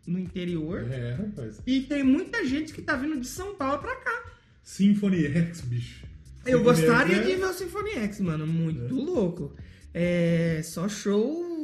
no 0.07 0.19
interior. 0.19 0.91
É, 0.91 1.13
rapaz. 1.13 1.61
E 1.67 1.81
tem 1.81 2.03
muita 2.03 2.43
gente 2.45 2.73
que 2.73 2.81
tá 2.81 2.95
vindo 2.95 3.19
de 3.19 3.27
São 3.27 3.53
Paulo 3.55 3.79
pra 3.79 3.95
cá. 3.97 4.23
Symphony 4.63 5.25
X, 5.25 5.61
bicho. 5.61 6.05
Eu 6.45 6.59
Symphony 6.59 6.63
gostaria 6.63 7.15
X 7.17 7.25
é- 7.27 7.29
de 7.29 7.35
ver 7.35 7.45
o 7.45 7.53
Symphony 7.53 7.91
X, 7.91 8.19
mano. 8.21 8.47
Muito 8.47 8.95
louco. 8.95 9.55
É 9.93 10.61
só 10.63 10.87
show 10.89 11.56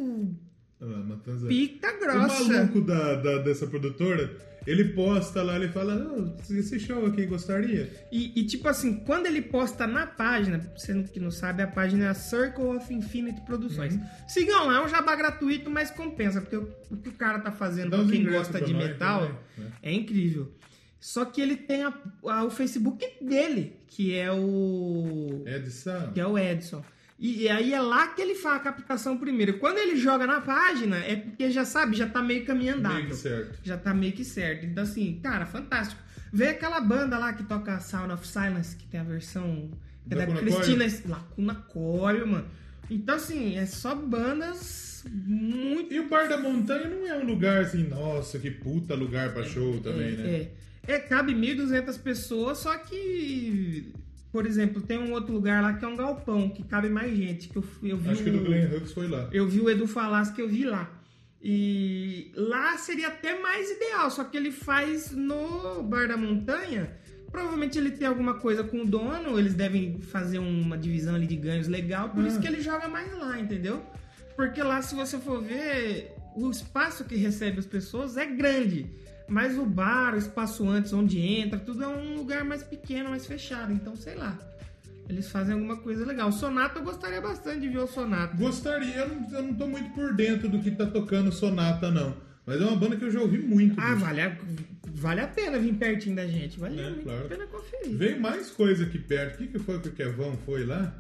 Matanza. 0.86 1.48
pica 1.48 1.94
O 1.96 2.00
grossa. 2.00 2.44
maluco 2.54 2.82
da, 2.82 3.16
da- 3.16 3.38
dessa 3.40 3.66
produtora, 3.68 4.36
ele 4.66 4.86
posta 4.94 5.42
lá, 5.44 5.56
ele 5.58 5.68
fala, 5.70 5.94
"Ah, 5.96 6.54
esse 6.54 6.80
show 6.80 7.06
aqui 7.06 7.26
gostaria? 7.26 7.92
E, 8.12 8.40
e, 8.40 8.46
tipo 8.46 8.68
assim, 8.68 8.96
quando 9.06 9.26
ele 9.26 9.42
posta 9.42 9.86
na 9.86 10.08
página, 10.08 10.60
sendo 10.78 11.10
que 11.10 11.20
não 11.20 11.32
sabe, 11.32 11.62
a 11.64 11.68
página 11.68 12.06
é 12.06 12.08
a 12.08 12.14
Circle 12.14 12.64
of 12.66 12.94
Infinite 12.94 13.42
Produções. 13.42 13.96
Uhum. 13.96 14.04
Sigam 14.28 14.68
lá, 14.68 14.78
é 14.78 14.86
um 14.86 14.88
jabá 14.88 15.16
gratuito, 15.16 15.70
mas 15.70 15.92
compensa, 15.92 16.40
porque 16.42 16.56
o, 16.58 16.70
o 16.92 16.98
que 16.98 17.10
o 17.10 17.14
cara 17.14 17.40
tá 17.40 17.52
fazendo 17.52 17.90
Dá 17.92 17.98
pra 17.98 18.08
quem 18.08 18.24
gosta 18.26 18.58
pra 18.60 18.66
de 18.68 18.74
metal 18.74 19.20
também, 19.22 19.36
né? 19.58 19.72
é 19.82 19.92
incrível. 19.94 20.52
Só 21.00 21.26
que 21.26 21.42
ele 21.42 21.58
tem 21.58 21.84
a- 21.84 21.94
a- 22.28 22.46
o 22.46 22.50
Facebook 22.50 23.06
dele, 23.22 23.76
que 23.88 24.16
é 24.16 24.32
o. 24.32 25.44
Edson. 25.46 26.12
que 26.14 26.20
é 26.22 26.26
o 26.26 26.38
Edson. 26.38 26.82
E, 27.24 27.44
e 27.44 27.50
aí 27.50 27.74
é 27.74 27.80
lá 27.80 28.10
que 28.10 28.22
ele 28.22 28.36
faz 28.36 28.58
a 28.58 28.60
captação 28.60 29.18
primeiro. 29.18 29.58
Quando 29.58 29.78
ele 29.78 29.96
joga 29.96 30.28
na 30.28 30.42
página, 30.42 30.98
é 30.98 31.16
porque 31.16 31.50
já 31.50 31.64
sabe, 31.64 31.96
já 31.96 32.06
tá 32.06 32.22
meio 32.22 32.46
caminho 32.46 32.76
andado. 32.76 32.96
Meio 32.96 33.08
que 33.08 33.16
certo. 33.16 33.60
Já 33.64 33.78
tá 33.78 33.94
meio 33.94 34.12
que 34.12 34.26
certo. 34.26 34.66
Então, 34.66 34.84
assim, 34.84 35.22
cara, 35.24 35.46
fantástico. 35.46 36.02
Vê 36.34 36.50
aquela 36.50 36.82
banda 36.82 37.18
lá 37.18 37.32
que 37.32 37.44
toca 37.44 37.80
Sound 37.80 38.12
of 38.12 38.28
Silence, 38.28 38.76
que 38.76 38.86
tem 38.88 39.00
a 39.00 39.04
versão. 39.06 39.72
Que 40.06 40.16
é 40.16 40.26
da 40.26 40.36
Cristina. 40.36 40.86
Lacuna 41.08 41.56
Coil, 41.56 42.28
mano. 42.28 42.46
Então, 42.90 43.16
assim, 43.16 43.58
é 43.58 43.66
só 43.66 43.96
bandas 43.96 45.06
muito. 45.10 45.94
E 45.94 46.02
o 46.02 46.10
Bar 46.10 46.28
da 46.28 46.38
Montanha 46.38 46.90
não 46.90 47.08
é 47.08 47.18
um 47.18 47.26
lugar 47.26 47.62
assim, 47.62 47.88
nossa, 47.88 48.38
que 48.38 48.52
puta 48.52 48.96
lugar 48.96 49.34
pra 49.34 49.44
show 49.44 49.80
também, 49.80 50.10
é, 50.10 50.18
né? 50.18 50.48
É, 50.86 50.96
é, 50.96 51.00
cabe 51.00 51.34
1.200 51.34 51.98
pessoas, 52.02 52.58
só 52.58 52.78
que. 52.80 53.94
Por 54.34 54.48
exemplo, 54.48 54.82
tem 54.82 54.98
um 54.98 55.12
outro 55.14 55.32
lugar 55.32 55.62
lá 55.62 55.74
que 55.74 55.86
é 55.86 55.88
um 55.88 55.96
galpão, 55.96 56.50
que 56.50 56.64
cabe 56.64 56.90
mais 56.90 57.16
gente. 57.16 57.48
Que 57.50 57.56
eu, 57.58 57.64
eu 57.84 57.98
vi 57.98 58.10
Acho 58.10 58.24
que 58.24 58.30
o 58.32 58.34
do 58.34 58.44
Glenn 58.44 58.66
Hughes 58.66 58.92
foi 58.92 59.08
lá. 59.08 59.30
Eu 59.32 59.48
vi 59.48 59.62
o 59.62 59.70
Edu 59.70 59.86
Falasco 59.88 60.36
que 60.36 60.42
eu 60.42 60.50
vi 60.50 60.66
lá. 60.66 60.92
E 61.40 62.32
lá 62.36 62.76
seria 62.78 63.10
até 63.10 63.40
mais 63.40 63.70
ideal, 63.70 64.10
só 64.10 64.24
que 64.24 64.36
ele 64.36 64.52
faz 64.52 65.12
no 65.12 65.84
Bar 65.84 66.08
da 66.08 66.18
Montanha. 66.18 66.98
Provavelmente 67.32 67.78
ele 67.78 67.92
tem 67.92 68.08
alguma 68.08 68.36
coisa 68.36 68.64
com 68.64 68.82
o 68.82 68.86
dono, 68.86 69.38
eles 69.38 69.54
devem 69.54 70.00
fazer 70.02 70.40
uma 70.40 70.78
divisão 70.78 71.14
ali 71.16 71.28
de 71.28 71.36
ganhos 71.36 71.68
legal, 71.68 72.10
por 72.10 72.24
isso 72.26 72.38
Ah. 72.38 72.42
que 72.42 72.48
ele 72.48 72.62
joga 72.62 72.88
mais 72.88 73.12
lá, 73.18 73.40
entendeu? 73.40 73.84
Porque 74.36 74.64
lá, 74.64 74.82
se 74.82 74.96
você 74.96 75.18
for 75.20 75.44
ver, 75.44 76.12
o 76.36 76.50
espaço 76.50 77.04
que 77.06 77.16
recebe 77.16 77.60
as 77.60 77.66
pessoas 77.68 78.18
é 78.18 78.26
grande. 78.26 78.90
Mas 79.28 79.58
o 79.58 79.66
bar, 79.66 80.14
o 80.14 80.18
espaço 80.18 80.68
antes, 80.70 80.92
onde 80.94 81.20
entra, 81.20 81.58
tudo 81.60 81.84
é 81.84 81.88
um 81.88 82.16
lugar 82.16 82.44
mais 82.44 82.62
pequeno, 82.64 83.10
mais 83.10 83.26
fechado. 83.26 83.72
Então, 83.72 83.96
sei 83.96 84.16
lá. 84.16 84.38
Eles 85.10 85.30
fazem 85.30 85.54
alguma 85.54 85.78
coisa 85.78 86.06
legal. 86.06 86.30
O 86.30 86.32
Sonata, 86.32 86.80
eu 86.80 86.84
gostaria 86.84 87.20
bastante 87.20 87.62
de 87.62 87.70
ver 87.70 87.80
o 87.80 87.88
Sonata. 87.88 88.36
Gostaria, 88.38 88.96
eu 88.96 89.10
não, 89.10 89.30
eu 89.32 89.44
não 89.44 89.54
tô 89.54 89.68
muito 89.68 89.90
por 89.92 90.14
dentro 90.14 90.48
do 90.48 90.60
que 90.60 90.72
tá 90.72 90.86
tocando 90.86 91.32
Sonata, 91.32 91.92
não. 91.92 92.16
Mas 92.46 92.62
é 92.62 92.66
uma 92.66 92.76
banda 92.76 92.96
que 92.96 93.04
eu 93.06 93.12
já 93.12 93.20
ouvi 93.22 93.40
muito. 93.40 93.80
Ah, 93.80 93.94
bicho. 93.94 94.06
vale 94.06 94.22
a, 94.22 94.38
vale 94.94 95.22
a 95.22 95.28
pena 95.28 95.58
vir 95.60 95.74
pertinho 95.76 96.16
da 96.16 96.26
gente. 96.28 96.60
Vale 96.60 96.80
É, 96.80 96.90
muito 96.90 97.04
claro. 97.04 97.26
a 97.26 97.30
pena 97.30 97.48
conferir. 97.48 97.98
Veio 97.98 98.20
mais 98.22 98.50
coisa 98.52 98.84
aqui 98.84 98.98
perto. 99.00 99.36
O 99.36 99.38
que, 99.40 99.48
que 99.48 99.60
foi 99.60 99.80
que 99.80 99.90
o 99.90 99.92
Kevão 99.94 100.38
foi 100.46 100.66
lá? 100.66 100.94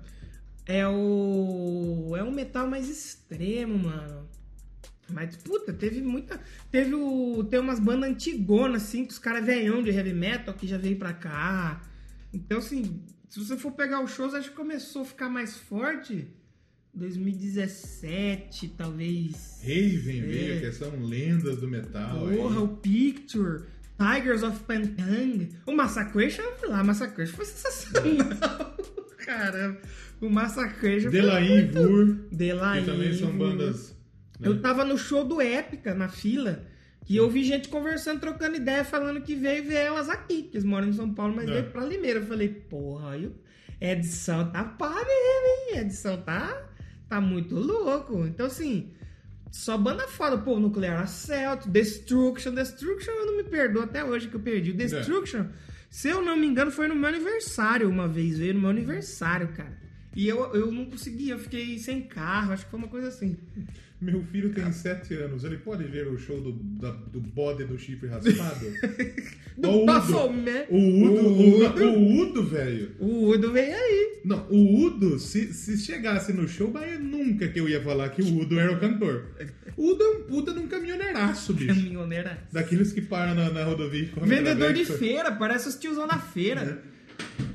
É 0.65 0.87
o. 0.87 2.13
É 2.17 2.23
um 2.23 2.31
metal 2.31 2.67
mais 2.67 2.89
extremo, 2.89 3.77
mano. 3.77 4.27
Mas, 5.09 5.35
puta, 5.37 5.71
teve 5.73 6.01
muita. 6.01 6.39
Teve 6.71 6.93
o. 6.95 7.43
Tem 7.43 7.59
umas 7.59 7.79
bandas 7.79 8.09
antigonas, 8.09 8.83
assim, 8.83 9.05
que 9.05 9.11
os 9.11 9.19
caras 9.19 9.45
velhão 9.45 9.83
de 9.83 9.89
heavy 9.91 10.13
metal 10.13 10.53
que 10.53 10.65
já 10.67 10.77
veio 10.77 10.95
pra 10.97 11.13
cá. 11.13 11.81
Então, 12.33 12.57
assim, 12.59 13.01
se 13.29 13.39
você 13.39 13.57
for 13.57 13.71
pegar 13.73 14.03
os 14.03 14.11
shows, 14.11 14.33
acho 14.33 14.49
que 14.49 14.55
começou 14.55 15.01
a 15.01 15.05
ficar 15.05 15.29
mais 15.29 15.55
forte. 15.57 16.27
2017, 16.95 18.69
talvez. 18.77 19.59
Raven 19.61 20.19
É. 20.19 20.25
veio, 20.25 20.61
que 20.61 20.71
são 20.71 21.03
lendas 21.03 21.57
do 21.57 21.67
metal. 21.67 22.27
aí. 22.27 22.37
Porra, 22.37 22.61
o 22.61 22.67
Picture, 22.77 23.63
Tigers 23.97 24.43
of 24.43 24.59
Pantang, 24.63 25.49
o 25.65 25.71
Massacration, 25.75 26.43
lá, 26.67 26.83
Massacration 26.83 27.35
foi 27.35 27.45
sensacional. 27.45 28.77
Caramba, 29.17 29.79
o 30.21 30.29
Massacration 30.29 31.09
foi 31.09 31.21
Delain 31.21 31.67
Vur, 31.71 32.15
Delain, 32.31 32.81
que 32.83 32.91
também 32.91 33.13
são 33.17 33.31
bandas. 33.37 33.92
Né? 34.43 34.55
Eu 34.55 34.61
tava 34.61 34.83
no 34.85 34.97
show 34.97 35.23
do 35.23 35.41
Épica, 35.41 35.93
na 35.93 36.07
fila, 36.09 36.63
que 37.05 37.15
eu 37.15 37.29
vi 37.29 37.43
gente 37.43 37.67
conversando, 37.69 38.19
trocando 38.19 38.55
ideia, 38.55 38.83
falando 38.85 39.21
que 39.21 39.35
veio 39.35 39.63
ver 39.63 39.75
elas 39.75 40.09
aqui, 40.09 40.43
que 40.43 40.55
eles 40.57 40.63
moram 40.65 40.87
em 40.87 40.93
São 40.93 41.13
Paulo, 41.13 41.35
mas 41.35 41.49
É. 41.49 41.53
veio 41.53 41.71
pra 41.71 41.85
Limeira. 41.85 42.19
Eu 42.19 42.25
falei, 42.25 42.47
porra, 42.49 43.11
aí 43.11 43.25
o- 43.27 43.35
edição 43.81 44.49
tá 44.51 44.63
pá 44.63 44.89
mesmo, 44.93 45.75
hein? 45.75 45.79
Edição 45.79 46.21
tá, 46.21 46.69
tá 47.09 47.19
muito 47.19 47.55
louco. 47.55 48.25
Então, 48.25 48.45
assim, 48.45 48.91
só 49.51 49.77
banda 49.77 50.07
foda. 50.07 50.37
Pô, 50.37 50.59
Nuclear 50.59 51.01
Assault, 51.01 51.69
Destruction. 51.69 52.53
Destruction 52.53 53.11
eu 53.11 53.25
não 53.25 53.37
me 53.37 53.43
perdoo 53.43 53.83
até 53.83 54.03
hoje 54.03 54.27
que 54.29 54.35
eu 54.35 54.39
perdi. 54.39 54.71
O 54.71 54.75
Destruction, 54.77 55.45
se 55.89 56.07
eu 56.09 56.21
não 56.23 56.37
me 56.37 56.47
engano, 56.47 56.71
foi 56.71 56.87
no 56.87 56.95
meu 56.95 57.09
aniversário 57.09 57.89
uma 57.89 58.07
vez. 58.07 58.37
Veio 58.39 58.53
no 58.53 58.61
meu 58.61 58.69
aniversário, 58.69 59.49
cara. 59.49 59.77
E 60.15 60.27
eu, 60.27 60.53
eu 60.53 60.71
não 60.71 60.85
consegui, 60.85 61.29
eu 61.29 61.39
fiquei 61.39 61.77
sem 61.79 62.01
carro, 62.01 62.53
acho 62.53 62.65
que 62.65 62.71
foi 62.71 62.79
uma 62.79 62.87
coisa 62.87 63.07
assim. 63.07 63.35
Meu 63.99 64.21
filho 64.23 64.49
tem 64.53 64.69
7 64.69 65.13
anos. 65.13 65.45
Ele 65.45 65.57
pode 65.57 65.85
ver 65.85 66.07
o 66.07 66.17
show 66.19 66.39
do, 66.41 66.51
da- 66.51 66.91
do 66.91 67.21
bode 67.21 67.63
do 67.63 67.79
chifre 67.79 68.09
raspado? 68.09 68.65
Do 69.57 69.69
Ó, 69.69 69.71
o 69.71 69.75
Udo. 69.77 69.85
Bafomé. 69.85 70.65
O 70.69 70.77
Udo, 70.77 71.27
o, 71.27 71.99
o 71.99 72.17
Udo, 72.21 72.43
velho. 72.43 72.91
O 72.99 73.29
Udo 73.29 73.53
veio 73.53 73.73
aí. 73.73 74.19
Não, 74.25 74.45
o 74.49 74.83
Udo, 74.85 75.17
se, 75.17 75.53
se 75.53 75.77
chegasse 75.77 76.33
no 76.33 76.47
show, 76.49 76.69
mas 76.69 76.99
nunca 76.99 77.47
que 77.47 77.57
eu 77.59 77.69
ia 77.69 77.81
falar 77.81 78.09
que 78.09 78.21
o 78.21 78.39
Udo 78.41 78.59
era 78.59 78.73
o 78.73 78.79
cantor. 78.79 79.23
O 79.77 79.91
Udo 79.91 80.03
é 80.03 80.07
um 80.09 80.23
puta 80.23 80.53
de 80.53 80.59
um 80.59 80.67
caminhoneiraço, 80.67 81.53
bicho. 81.53 81.67
Caminhoneira. 81.73 82.43
Daqueles 82.51 82.91
que 82.91 83.01
param 83.01 83.35
na, 83.35 83.51
na 83.51 83.63
rodovia 83.63 84.09
Vendedor 84.21 84.73
de 84.73 84.83
feira, 84.83 85.31
parece 85.31 85.69
os 85.69 85.75
tiozão 85.75 86.05
da 86.07 86.19
feira. 86.19 86.83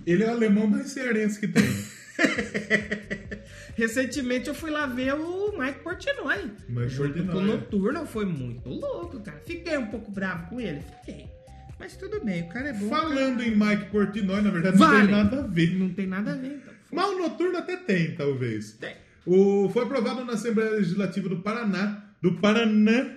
Ele 0.07 0.23
é 0.25 0.27
o 0.27 0.31
alemão 0.31 0.67
mais 0.67 0.89
cearense 0.89 1.39
que 1.39 1.47
tem. 1.49 1.63
Recentemente 3.76 4.49
eu 4.49 4.55
fui 4.55 4.70
lá 4.70 4.86
ver 4.86 5.14
o 5.14 5.59
Mike 5.59 5.80
Portnoy. 5.80 6.51
Mike 6.68 6.97
Portnoy, 6.97 7.36
o 7.36 7.41
é. 7.41 7.45
Noturno, 7.45 8.07
foi 8.07 8.24
muito 8.24 8.68
louco, 8.68 9.20
cara. 9.20 9.41
Fiquei 9.45 9.76
um 9.76 9.86
pouco 9.86 10.11
bravo 10.11 10.49
com 10.49 10.61
ele, 10.61 10.82
fiquei. 11.01 11.26
Mas 11.78 11.97
tudo 11.97 12.24
bem, 12.24 12.43
o 12.43 12.49
cara 12.49 12.70
é 12.70 12.72
bom. 12.72 12.89
Falando 12.89 13.43
em 13.43 13.55
Mike 13.57 13.91
Portnoy, 13.91 14.43
na 14.43 14.51
verdade, 14.51 14.78
não 14.78 14.86
Vale. 14.86 15.07
tem 15.07 15.11
nada 15.11 15.39
a 15.39 15.47
ver. 15.47 15.78
Não 15.78 15.89
tem 15.91 16.07
nada 16.07 16.32
a 16.32 16.34
ver, 16.34 16.57
então. 16.57 16.74
Mas 16.91 17.07
o 17.07 17.18
noturno 17.18 17.59
até 17.59 17.76
tem, 17.76 18.14
talvez. 18.14 18.72
Tem. 18.72 18.97
O, 19.24 19.68
foi 19.68 19.84
aprovado 19.84 20.24
na 20.24 20.32
Assembleia 20.32 20.70
Legislativa 20.70 21.28
do 21.28 21.41
Paraná, 21.41 22.03
do 22.20 22.34
Paraná, 22.34 23.16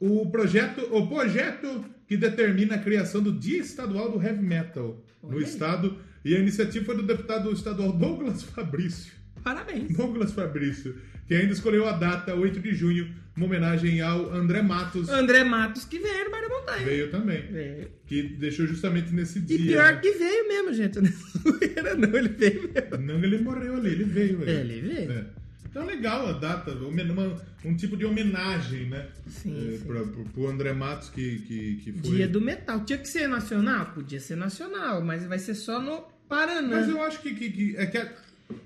o 0.00 0.30
projeto, 0.30 0.80
o 0.94 1.08
projeto 1.08 1.84
que 2.06 2.16
determina 2.16 2.76
a 2.76 2.78
criação 2.78 3.22
do 3.22 3.32
Dia 3.32 3.60
Estadual 3.60 4.10
do 4.10 4.22
Heavy 4.22 4.42
Metal 4.42 4.96
no 5.22 5.30
Olha 5.30 5.38
aí. 5.38 5.44
estado. 5.44 5.98
E 6.24 6.34
a 6.34 6.38
iniciativa 6.38 6.84
foi 6.84 6.96
do 6.96 7.02
deputado 7.02 7.52
estadual 7.52 7.92
Douglas 7.92 8.42
Fabrício. 8.42 9.12
Parabéns. 9.42 9.96
Douglas 9.96 10.32
Fabrício, 10.32 10.96
que 11.26 11.34
ainda 11.34 11.52
escolheu 11.52 11.86
a 11.88 11.92
data 11.92 12.34
8 12.34 12.60
de 12.60 12.74
junho, 12.74 13.14
uma 13.36 13.46
homenagem 13.46 14.00
ao 14.00 14.34
André 14.34 14.62
Matos, 14.62 15.08
André 15.08 15.44
Matos 15.44 15.84
que 15.84 15.98
veio 15.98 16.24
no 16.24 16.30
da 16.30 16.48
Montanha. 16.48 16.84
veio 16.84 17.10
também. 17.10 17.42
Veio. 17.42 17.88
Que 18.06 18.22
deixou 18.22 18.66
justamente 18.66 19.12
nesse 19.12 19.40
dia. 19.40 19.56
E 19.56 19.66
pior 19.68 19.92
né? 19.94 20.00
que 20.00 20.10
veio 20.12 20.48
mesmo, 20.48 20.74
gente. 20.74 21.00
Não 21.00 21.08
era 21.76 21.94
não, 21.94 22.18
ele 22.18 22.28
veio 22.28 22.70
mesmo. 22.72 22.98
Não, 22.98 23.22
ele 23.22 23.38
morreu 23.38 23.76
ali, 23.76 23.90
ele 23.92 24.04
veio. 24.04 24.38
velho. 24.38 24.50
É, 24.50 24.60
ele 24.60 24.80
veio. 24.80 25.12
É. 25.12 25.26
Então 25.70 25.84
legal 25.84 26.26
a 26.28 26.32
data, 26.32 26.72
uma- 26.72 27.36
um 27.64 27.76
tipo 27.76 27.96
de 27.96 28.04
homenagem, 28.04 28.88
né? 28.88 29.08
Sim, 29.26 29.74
É, 29.74 29.78
sim. 29.78 29.84
pra- 29.84 30.02
pro, 30.02 30.24
pro 30.24 30.48
André 30.48 30.72
Matos 30.72 31.10
que, 31.10 31.38
que, 31.40 31.76
que 31.76 31.92
foi. 31.92 32.16
Dia 32.16 32.28
do 32.28 32.40
metal. 32.40 32.84
Tinha 32.84 32.98
que 32.98 33.08
ser 33.08 33.28
nacional? 33.28 33.86
Podia 33.92 34.20
ser 34.20 34.36
nacional, 34.36 35.02
mas 35.02 35.24
vai 35.26 35.38
ser 35.38 35.54
só 35.54 35.80
no 35.80 36.02
Paraná. 36.28 36.68
Mas 36.76 36.88
eu 36.88 37.02
acho 37.02 37.20
que, 37.20 37.34
que- 37.34 37.50
que- 37.50 37.76
é, 37.76 37.86
que 37.86 37.98
a- 37.98 38.12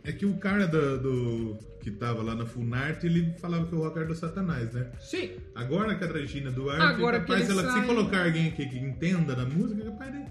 é 0.05 0.13
que 0.13 0.27
o 0.27 0.37
cara 0.37 0.67
da- 0.67 0.97
do, 0.97 1.59
que 1.81 1.91
tava 1.91 2.23
lá 2.23 2.35
na 2.37 2.47
Funarte, 2.47 3.07
ele 3.07 3.35
falava 3.41 3.67
que 3.67 3.75
o 3.75 3.79
rock 3.79 3.99
era 3.99 4.07
do 4.07 4.15
Satanás, 4.15 4.73
né? 4.73 4.87
Sim. 5.01 5.31
Agora 5.55 5.97
que 5.97 6.05
a 6.05 6.07
Regina 6.07 6.51
Duarte, 6.51 6.83
Agora 6.83 7.19
que 7.21 7.27
capaz, 7.27 7.49
ele 7.51 7.59
ela, 7.59 7.73
se 7.73 7.79
sai- 7.79 7.87
colocar 7.87 8.25
alguém 8.25 8.49
aqui 8.49 8.67
que 8.69 8.79
entenda 8.79 9.35
da 9.35 9.45
música, 9.45 9.85
capaz 9.85 10.13
de... 10.13 10.23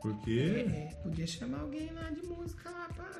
Porque... 0.00 0.64
É, 0.66 0.94
podia 1.02 1.26
chamar 1.26 1.60
alguém 1.60 1.90
lá 1.92 2.10
de 2.10 2.22
música 2.22 2.70
lá 2.70 2.88
pra... 2.88 3.10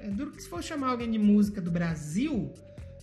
É 0.00 0.08
duro 0.08 0.32
que 0.32 0.42
se 0.42 0.48
for 0.48 0.62
chamar 0.62 0.88
alguém 0.88 1.10
de 1.10 1.18
música 1.18 1.60
do 1.60 1.70
Brasil, 1.70 2.52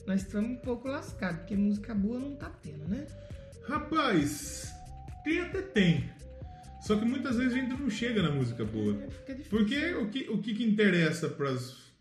nós 0.07 0.21
estamos 0.21 0.51
um 0.51 0.55
pouco 0.55 0.87
lascados, 0.87 1.39
porque 1.41 1.55
música 1.55 1.93
boa 1.93 2.19
não 2.19 2.35
tá 2.35 2.49
tendo, 2.61 2.87
né? 2.87 3.05
Rapaz, 3.67 4.73
tem 5.23 5.39
até 5.39 5.61
tem. 5.61 6.09
Só 6.81 6.95
que 6.95 7.05
muitas 7.05 7.35
vezes 7.37 7.53
a 7.53 7.57
gente 7.57 7.79
não 7.79 7.89
chega 7.89 8.23
na 8.23 8.31
música 8.31 8.65
boa. 8.65 8.97
É. 9.27 9.35
Porque 9.49 9.93
o 9.95 10.09
que, 10.09 10.29
o 10.29 10.37
que, 10.39 10.55
que 10.55 10.63
interessa 10.63 11.27
pro, 11.29 11.55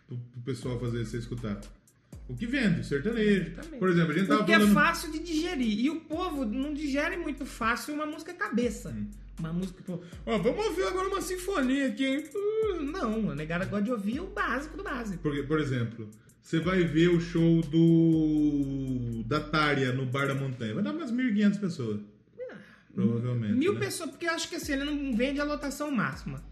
pro 0.07 0.19
pessoal 0.45 0.79
fazer 0.79 1.05
você 1.05 1.19
escutar? 1.19 1.61
O 2.29 2.35
que 2.35 2.47
vende, 2.47 2.87
sertanejo. 2.87 3.55
Também. 3.55 3.79
Por 3.79 3.89
exemplo, 3.89 4.13
a 4.13 4.19
gente 4.19 4.29
tava 4.29 4.39
Porque 4.41 4.53
é 4.53 4.59
falando. 4.59 4.75
fácil 4.75 5.13
de 5.13 5.19
digerir. 5.19 5.79
E 5.81 5.91
o 5.91 6.01
povo 6.03 6.45
não 6.45 6.73
digere 6.73 7.17
muito 7.17 7.45
fácil 7.45 7.95
uma 7.95 8.07
música 8.07 8.33
cabeça. 8.35 8.91
Hum. 8.91 9.09
Uma 9.39 9.53
música, 9.53 9.83
pô, 9.87 10.01
ó, 10.27 10.39
vamos 10.39 10.67
ouvir 10.67 10.85
agora 10.85 11.09
uma 11.09 11.21
sinfonia 11.21 11.89
aqui, 11.89 12.05
hein? 12.05 12.25
Uh, 12.35 12.83
Não, 12.83 13.31
a 13.31 13.35
negada 13.37 13.65
gosta 13.67 13.85
de 13.85 13.93
ouvir 13.93 14.21
o 14.21 14.27
básico 14.27 14.77
do 14.77 14.83
básico. 14.83 15.23
Porque, 15.23 15.43
por 15.45 15.61
exemplo, 15.61 16.09
você 16.43 16.59
vai 16.59 16.83
ver 16.83 17.09
o 17.11 17.21
show 17.21 17.61
do. 17.63 19.23
da 19.27 19.39
Tária 19.41 19.93
no 19.93 20.07
Bar 20.07 20.27
da 20.27 20.35
Montanha. 20.35 20.75
Vai 20.75 20.83
dar 20.83 20.93
umas 20.93 21.13
1.500 21.13 21.61
pessoas. 21.61 22.01
Provavelmente. 22.95 23.55
Mil 23.55 23.75
né? 23.75 23.81
pessoas, 23.81 24.11
porque 24.11 24.27
eu 24.27 24.33
acho 24.33 24.49
que 24.49 24.57
assim, 24.57 24.73
ele 24.73 24.85
não 24.85 25.17
vende 25.17 25.41
a 25.41 25.45
lotação 25.45 25.91
máxima. 25.91 26.43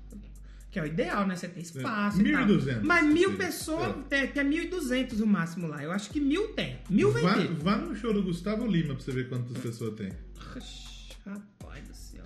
Que 0.70 0.78
é 0.78 0.82
o 0.82 0.86
ideal, 0.86 1.26
né? 1.26 1.34
Você 1.34 1.48
tem 1.48 1.62
espaço 1.62 2.20
É, 2.20 2.22
e 2.24 2.32
tal. 2.32 2.46
1.200, 2.46 2.82
Mas 2.82 3.06
mil 3.06 3.30
sim. 3.30 3.36
pessoas, 3.36 3.88
É. 3.88 4.02
tem, 4.08 4.26
que 4.30 4.38
é 4.38 4.44
1.200 4.44 5.20
o 5.22 5.26
máximo 5.26 5.66
lá. 5.66 5.82
Eu 5.82 5.90
acho 5.90 6.10
que 6.10 6.20
mil 6.20 6.48
tem. 6.48 6.78
Mil 6.90 7.10
vai 7.10 7.22
Vá, 7.22 7.34
ter. 7.34 7.48
vá 7.54 7.76
no 7.78 7.96
show 7.96 8.12
do 8.12 8.22
Gustavo 8.22 8.66
Lima 8.66 8.94
pra 8.94 9.02
você 9.02 9.10
ver 9.10 9.28
quantas 9.28 9.56
pessoas 9.58 9.94
tem. 9.94 10.12
Oxi, 10.54 11.08
Rapaz 11.24 11.88
do 11.88 11.94
céu. 11.94 12.24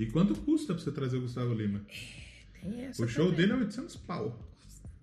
E 0.00 0.06
quanto 0.06 0.34
custa 0.34 0.72
pra 0.74 0.82
você 0.82 0.90
trazer 0.90 1.18
o 1.18 1.20
Gustavo 1.22 1.52
Lima? 1.52 1.80
Tem 2.62 2.86
essa 2.86 3.04
O 3.04 3.08
show 3.08 3.26
também. 3.30 3.40
dele 3.46 3.52
é 3.52 3.56
800 3.56 3.96
pau. 3.96 4.38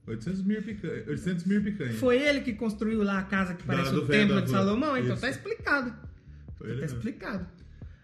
800 0.08 0.42
mil 0.44 0.64
picanha. 0.64 1.04
800 1.08 1.44
mil 1.46 1.62
picanha. 1.64 1.94
Foi 1.94 2.18
ele 2.22 2.42
que 2.42 2.54
construiu 2.54 3.04
lá 3.04 3.20
a 3.20 3.24
casa 3.24 3.54
que 3.54 3.66
Da- 3.68 3.74
parece 3.76 3.94
do 3.94 4.04
o 4.04 4.08
Templo 4.08 4.36
da 4.36 4.42
de. 4.42 4.50
Salomão, 4.50 4.98
então 4.98 5.14
Isso. 5.14 5.22
tá 5.22 5.30
explicado. 5.30 5.94
Foi 6.58 6.68
ele 6.68 6.76
Tá 6.78 6.82
mesmo. 6.82 6.98
explicado. 6.98 7.48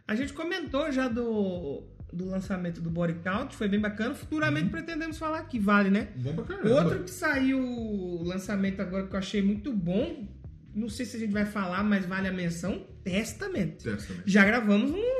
A 0.07 0.15
gente 0.15 0.33
comentou 0.33 0.91
já 0.91 1.07
do. 1.07 1.83
do 2.11 2.25
lançamento 2.29 2.79
do 2.79 2.91
Body 2.91 3.15
Count, 3.23 3.55
foi 3.55 3.67
bem 3.67 3.79
bacana. 3.79 4.13
Futuramente 4.13 4.65
Uhum. 4.65 4.69
pretendemos 4.71 5.17
falar 5.17 5.41
que 5.45 5.57
vale, 5.57 5.89
né? 5.89 6.09
Bom 6.17 6.35
pra 6.35 6.43
caramba. 6.43 6.69
Outro 6.83 6.99
que 7.03 7.09
saiu 7.09 7.57
o 7.59 8.21
lançamento 8.23 8.79
agora 8.83 9.07
que 9.07 9.15
eu 9.15 9.17
achei 9.17 9.41
muito 9.41 9.73
bom, 9.73 10.27
não 10.75 10.89
sei 10.89 11.07
se 11.07 11.17
a 11.17 11.19
gente 11.19 11.31
vai 11.33 11.47
falar, 11.47 11.83
mas 11.83 12.05
vale 12.05 12.27
a 12.27 12.31
menção, 12.31 12.85
Testament. 13.03 13.77
Testament. 13.81 14.21
Já 14.27 14.45
gravamos 14.45 14.91
um 14.91 15.12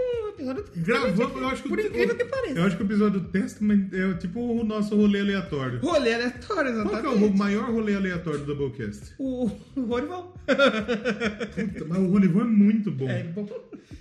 episódio 0.52 0.66
Gravamos, 0.84 1.42
eu 1.42 1.48
acho 1.48 1.64
que 1.64 1.70
por 1.70 1.78
o- 1.80 1.82
incrível 1.82 2.14
o- 2.16 2.18
que 2.18 2.26
pareça. 2.26 2.60
Eu 2.60 2.64
acho 2.66 2.78
que 2.78 2.84
o 2.84 2.86
episódio 2.86 3.20
do 3.20 3.28
Testament 3.30 3.90
é 3.94 4.14
tipo 4.16 4.40
o 4.40 4.64
nosso 4.64 4.96
rolê 4.96 5.22
aleatório. 5.22 5.80
Rolê 5.80 6.14
aleatório, 6.14 6.74
Qual 6.74 6.90
que 6.90 6.96
é 6.96 7.00
exatamente. 7.00 7.34
o 7.34 7.38
maior 7.38 7.70
rolê 7.72 7.96
aleatório 7.96 8.40
do 8.40 8.56
Doublecast? 8.56 9.14
O, 9.18 9.50
o 9.76 9.82
Rorival. 9.82 10.34
Puta, 10.46 11.86
mas 11.88 11.98
o 12.00 12.08
Rolivan 12.08 12.42
é 12.42 12.46
muito 12.46 12.92
bom. 12.92 13.10
É 13.10 13.24
bom. 13.24 13.48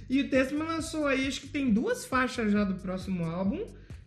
E 0.08 0.20
o 0.20 0.28
Testament 0.28 0.66
lançou 0.68 1.06
aí, 1.06 1.26
acho 1.26 1.40
que 1.42 1.48
tem 1.48 1.72
duas 1.72 2.04
faixas 2.04 2.52
já 2.52 2.64
do 2.64 2.74
próximo 2.74 3.24
álbum. 3.24 3.64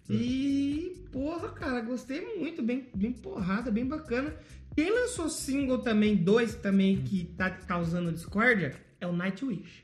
E, 0.10 1.02
porra, 1.12 1.50
cara, 1.50 1.82
gostei 1.82 2.22
muito. 2.38 2.62
Bem, 2.62 2.88
bem 2.94 3.12
porrada, 3.12 3.72
bem 3.72 3.86
bacana. 3.86 4.34
Quem 4.76 4.92
lançou 4.92 5.30
single 5.30 5.80
também, 5.80 6.16
dois 6.16 6.54
também, 6.54 6.98
que 6.98 7.26
tá 7.38 7.50
causando 7.50 8.12
discórdia, 8.12 8.76
é 9.00 9.08
o 9.08 9.12
Nightwish. 9.14 9.84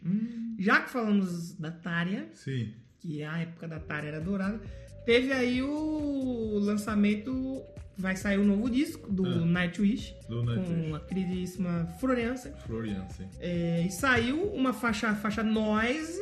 Já 0.59 0.81
que 0.81 0.89
falamos 0.89 1.53
da 1.53 1.71
Tária, 1.71 2.29
Sim. 2.33 2.73
que 2.99 3.23
a 3.23 3.37
época 3.39 3.67
da 3.67 3.79
Tária 3.79 4.07
era 4.09 4.21
dourada, 4.21 4.59
teve 5.05 5.31
aí 5.33 5.61
o 5.61 6.59
lançamento. 6.59 7.63
Vai 7.97 8.15
sair 8.15 8.39
o 8.39 8.43
novo 8.43 8.67
disco 8.69 9.11
do 9.11 9.23
Ah. 9.25 9.45
Nightwish, 9.45 10.15
Do 10.27 10.41
Nightwish. 10.43 10.89
com 10.89 10.95
a 10.95 10.99
queridíssima 11.01 11.85
Florence. 11.99 12.49
Florian, 12.65 13.05
sim. 13.09 13.27
É, 13.39 13.83
e 13.85 13.91
saiu 13.91 14.41
uma 14.53 14.73
faixa, 14.73 15.13
faixa 15.13 15.43
Noise. 15.43 16.19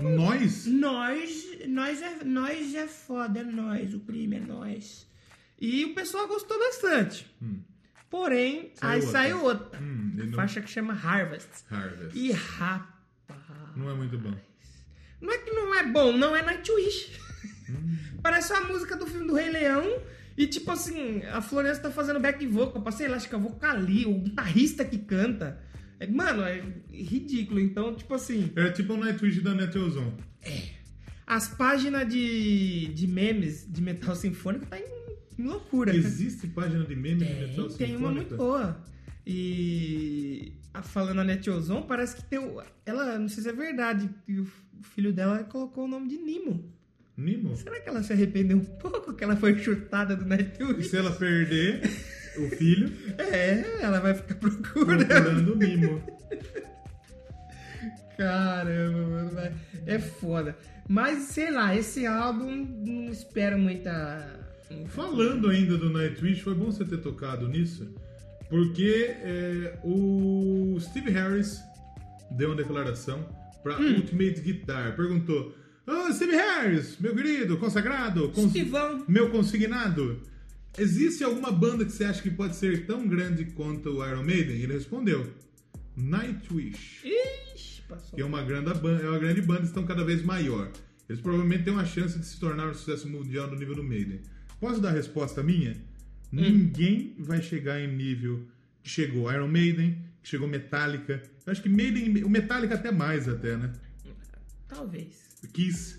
Nós? 0.00 0.66
Nós, 0.66 1.58
nós, 1.68 2.02
é, 2.02 2.24
nós 2.24 2.74
é 2.74 2.86
foda, 2.86 3.40
é 3.40 3.44
nós, 3.44 3.94
o 3.94 4.00
crime 4.00 4.36
é 4.36 4.40
nós. 4.40 5.06
E 5.58 5.84
o 5.86 5.94
pessoal 5.94 6.26
gostou 6.28 6.58
bastante. 6.58 7.24
Porém, 8.12 8.70
Saiu 8.74 8.90
aí 8.92 9.00
outra. 9.00 9.10
saiu 9.12 9.42
outra. 9.42 9.80
Hum, 9.80 10.12
não- 10.14 10.32
Faixa 10.34 10.60
que 10.60 10.68
chama 10.70 10.92
Harvest. 10.92 11.48
Harvest. 11.70 12.16
E 12.16 12.30
rapaz. 12.30 12.92
Não 13.74 13.90
é 13.90 13.94
muito 13.94 14.18
bom. 14.18 14.34
Não 15.18 15.32
é 15.32 15.38
que 15.38 15.50
não 15.50 15.74
é 15.74 15.86
bom, 15.90 16.12
não 16.16 16.36
é 16.36 16.42
Nightwish. 16.42 17.18
Hum. 17.70 17.96
Parece 18.22 18.52
a 18.52 18.60
música 18.60 18.96
do 18.96 19.06
filme 19.06 19.26
do 19.26 19.34
Rei 19.34 19.48
Leão. 19.50 19.98
E 20.36 20.46
tipo 20.46 20.70
assim, 20.70 21.22
a 21.24 21.40
Florença 21.40 21.80
tá 21.80 21.90
fazendo 21.90 22.20
back 22.20 22.46
vocal, 22.46 22.82
passei 22.82 23.08
lá, 23.08 23.16
acho 23.16 23.28
que 23.28 23.34
é 23.34 23.38
vocali, 23.38 24.04
o 24.06 24.18
guitarrista 24.18 24.84
que 24.84 24.98
canta. 24.98 25.58
É, 25.98 26.06
mano, 26.06 26.42
é 26.42 26.62
ridículo. 26.92 27.60
Então, 27.60 27.94
tipo 27.94 28.12
assim, 28.14 28.52
Era 28.54 28.70
tipo 28.72 28.92
o 28.92 28.96
Nightwish 28.98 29.40
da 29.40 29.54
Neteozon. 29.54 30.16
as 31.26 31.48
páginas 31.48 32.06
de, 32.12 32.88
de 32.88 33.06
memes 33.06 33.66
de 33.70 33.80
metal 33.80 34.14
sinfônico 34.14 34.66
tá 34.66 34.78
em, 34.78 34.84
em 35.38 35.44
loucura. 35.44 35.94
Existe 35.94 36.46
página 36.48 36.84
de 36.84 36.94
meme 36.96 37.24
de 37.24 37.34
metal 37.34 37.68
Tem, 37.68 37.86
tem 37.88 37.96
uma 37.96 38.10
muito 38.10 38.36
boa. 38.36 38.76
E 39.26 40.52
a- 40.74 40.82
falando 40.82 41.20
a 41.20 41.24
Netiozon, 41.24 41.82
parece 41.82 42.16
que 42.16 42.24
tem. 42.24 42.38
o- 42.38 42.62
Ela, 42.84 43.18
não 43.18 43.28
sei 43.28 43.42
se 43.44 43.48
é 43.48 43.52
verdade, 43.52 44.08
que 44.26 44.40
o 44.40 44.46
filho 44.82 45.12
dela 45.12 45.44
colocou 45.44 45.84
o 45.84 45.88
nome 45.88 46.08
de 46.08 46.18
Nimo. 46.18 46.72
Nimo? 47.16 47.54
Será 47.56 47.78
que 47.80 47.88
ela 47.88 48.02
se 48.02 48.12
arrependeu 48.12 48.56
um 48.56 48.64
pouco 48.64 49.12
que 49.14 49.22
ela 49.22 49.36
foi 49.36 49.56
chutada 49.58 50.16
do 50.16 50.24
E 50.24 50.28
Nightwish? 50.28 50.88
se 50.88 50.96
ela 50.96 51.12
perder 51.12 51.82
o 52.38 52.48
filho, 52.56 52.90
É, 53.18 53.82
ela 53.82 54.00
vai 54.00 54.14
ficar 54.14 54.34
procurando. 54.36 55.06
procurando 55.06 55.52
o 55.52 55.56
Nimo. 55.56 56.02
Caramba, 58.16 58.98
mano. 59.08 59.30
vai- 59.30 59.52
É 59.86 59.98
foda. 59.98 60.56
Mas, 60.88 61.24
sei 61.24 61.50
lá, 61.50 61.74
esse 61.76 62.06
álbum 62.06 62.54
não 62.84 63.10
espera 63.10 63.56
muita. 63.56 64.40
Falando 64.88 65.48
ainda 65.48 65.76
do 65.76 65.90
Nightwish, 65.90 66.42
foi 66.42 66.54
bom 66.54 66.66
você 66.66 66.84
ter 66.84 66.98
tocado 66.98 67.48
nisso, 67.48 67.88
porque 68.50 69.06
é, 69.20 69.78
o 69.84 70.76
Steve 70.80 71.10
Harris 71.10 71.60
deu 72.30 72.50
uma 72.50 72.56
declaração 72.56 73.26
para 73.62 73.78
Hum. 73.78 73.96
Ultimate 73.96 74.40
Guitar. 74.40 74.94
Perguntou: 74.96 75.54
Ô 75.86 76.12
Steve 76.12 76.32
Harris, 76.32 76.96
meu 76.98 77.14
querido, 77.14 77.56
consagrado, 77.58 78.28
cons- 78.30 78.50
Stevão. 78.50 79.04
meu 79.08 79.30
consignado, 79.30 80.20
existe 80.78 81.22
alguma 81.24 81.50
banda 81.50 81.84
que 81.84 81.92
você 81.92 82.04
acha 82.04 82.22
que 82.22 82.30
pode 82.30 82.56
ser 82.56 82.86
tão 82.86 83.06
grande 83.08 83.44
quanto 83.46 83.88
o 83.90 84.06
Iron 84.06 84.22
Maiden? 84.24 84.56
E 84.56 84.62
ele 84.64 84.74
respondeu: 84.74 85.32
Nightwish. 85.96 87.02
Ixi, 87.54 87.82
passou. 87.88 88.14
que 88.16 88.20
é 88.22 88.24
uma 88.24 88.42
grande 88.42 88.72
banda, 88.74 89.02
é 89.02 89.08
uma 89.08 89.18
grande 89.18 89.42
banda, 89.42 89.62
estão 89.62 89.84
cada 89.84 90.04
vez 90.04 90.22
maior. 90.22 90.70
Eles 91.08 91.20
provavelmente 91.20 91.64
têm 91.64 91.72
uma 91.72 91.84
chance 91.84 92.18
de 92.18 92.24
se 92.24 92.38
tornar 92.40 92.68
um 92.68 92.74
sucesso 92.74 93.08
mundial 93.08 93.46
no 93.48 93.56
nível 93.56 93.74
do 93.74 93.82
Maiden. 93.84 94.20
Posso 94.62 94.80
dar 94.80 94.90
a 94.90 94.92
resposta 94.92 95.42
minha? 95.42 95.76
Ninguém 96.30 97.16
vai 97.18 97.42
chegar 97.42 97.80
em 97.80 97.96
nível 97.96 98.46
que 98.80 98.88
chegou 98.88 99.30
Iron 99.32 99.48
Maiden, 99.48 99.98
que 100.22 100.28
chegou 100.28 100.46
Metallica. 100.46 101.20
Eu 101.44 101.50
acho 101.50 101.60
que 101.60 101.68
Maiden, 101.68 102.22
o 102.22 102.30
Metallica 102.30 102.76
até 102.76 102.92
mais 102.92 103.28
até, 103.28 103.56
né? 103.56 103.72
Talvez. 104.68 105.16
Kiss. 105.52 105.98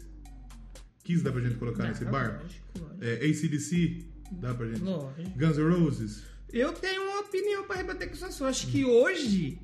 Kiss 1.03 1.21
dá 1.21 1.33
pra 1.33 1.41
gente 1.41 1.55
colocar 1.55 1.83
Dá, 1.83 1.89
nesse 1.89 2.05
bar? 2.05 2.39
lógico, 2.41 2.79
lógico. 2.79 3.03
É, 3.03 3.15
ACDC, 3.15 4.05
dá 4.31 4.53
pra 4.53 4.65
gente. 4.67 4.79
Lógico. 4.79 5.37
Guns 5.37 5.57
N' 5.57 5.69
Roses. 5.69 6.23
Eu 6.53 6.71
tenho 6.71 7.03
uma 7.03 7.19
opinião 7.19 7.67
pra 7.67 7.75
rebater 7.75 8.07
com 8.07 8.15
isso. 8.15 8.43
Eu 8.43 8.47
acho 8.47 8.67
que 8.67 8.85
hoje, 8.85 9.59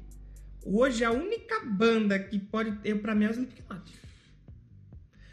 hoje 0.62 1.06
a 1.06 1.12
única 1.12 1.62
banda 1.64 2.20
que 2.20 2.38
pode 2.38 2.74
ter 2.80 2.96
pra 2.96 3.16
mim 3.16 3.24
é 3.24 3.30
o 3.30 3.32
Slipknot. 3.32 3.94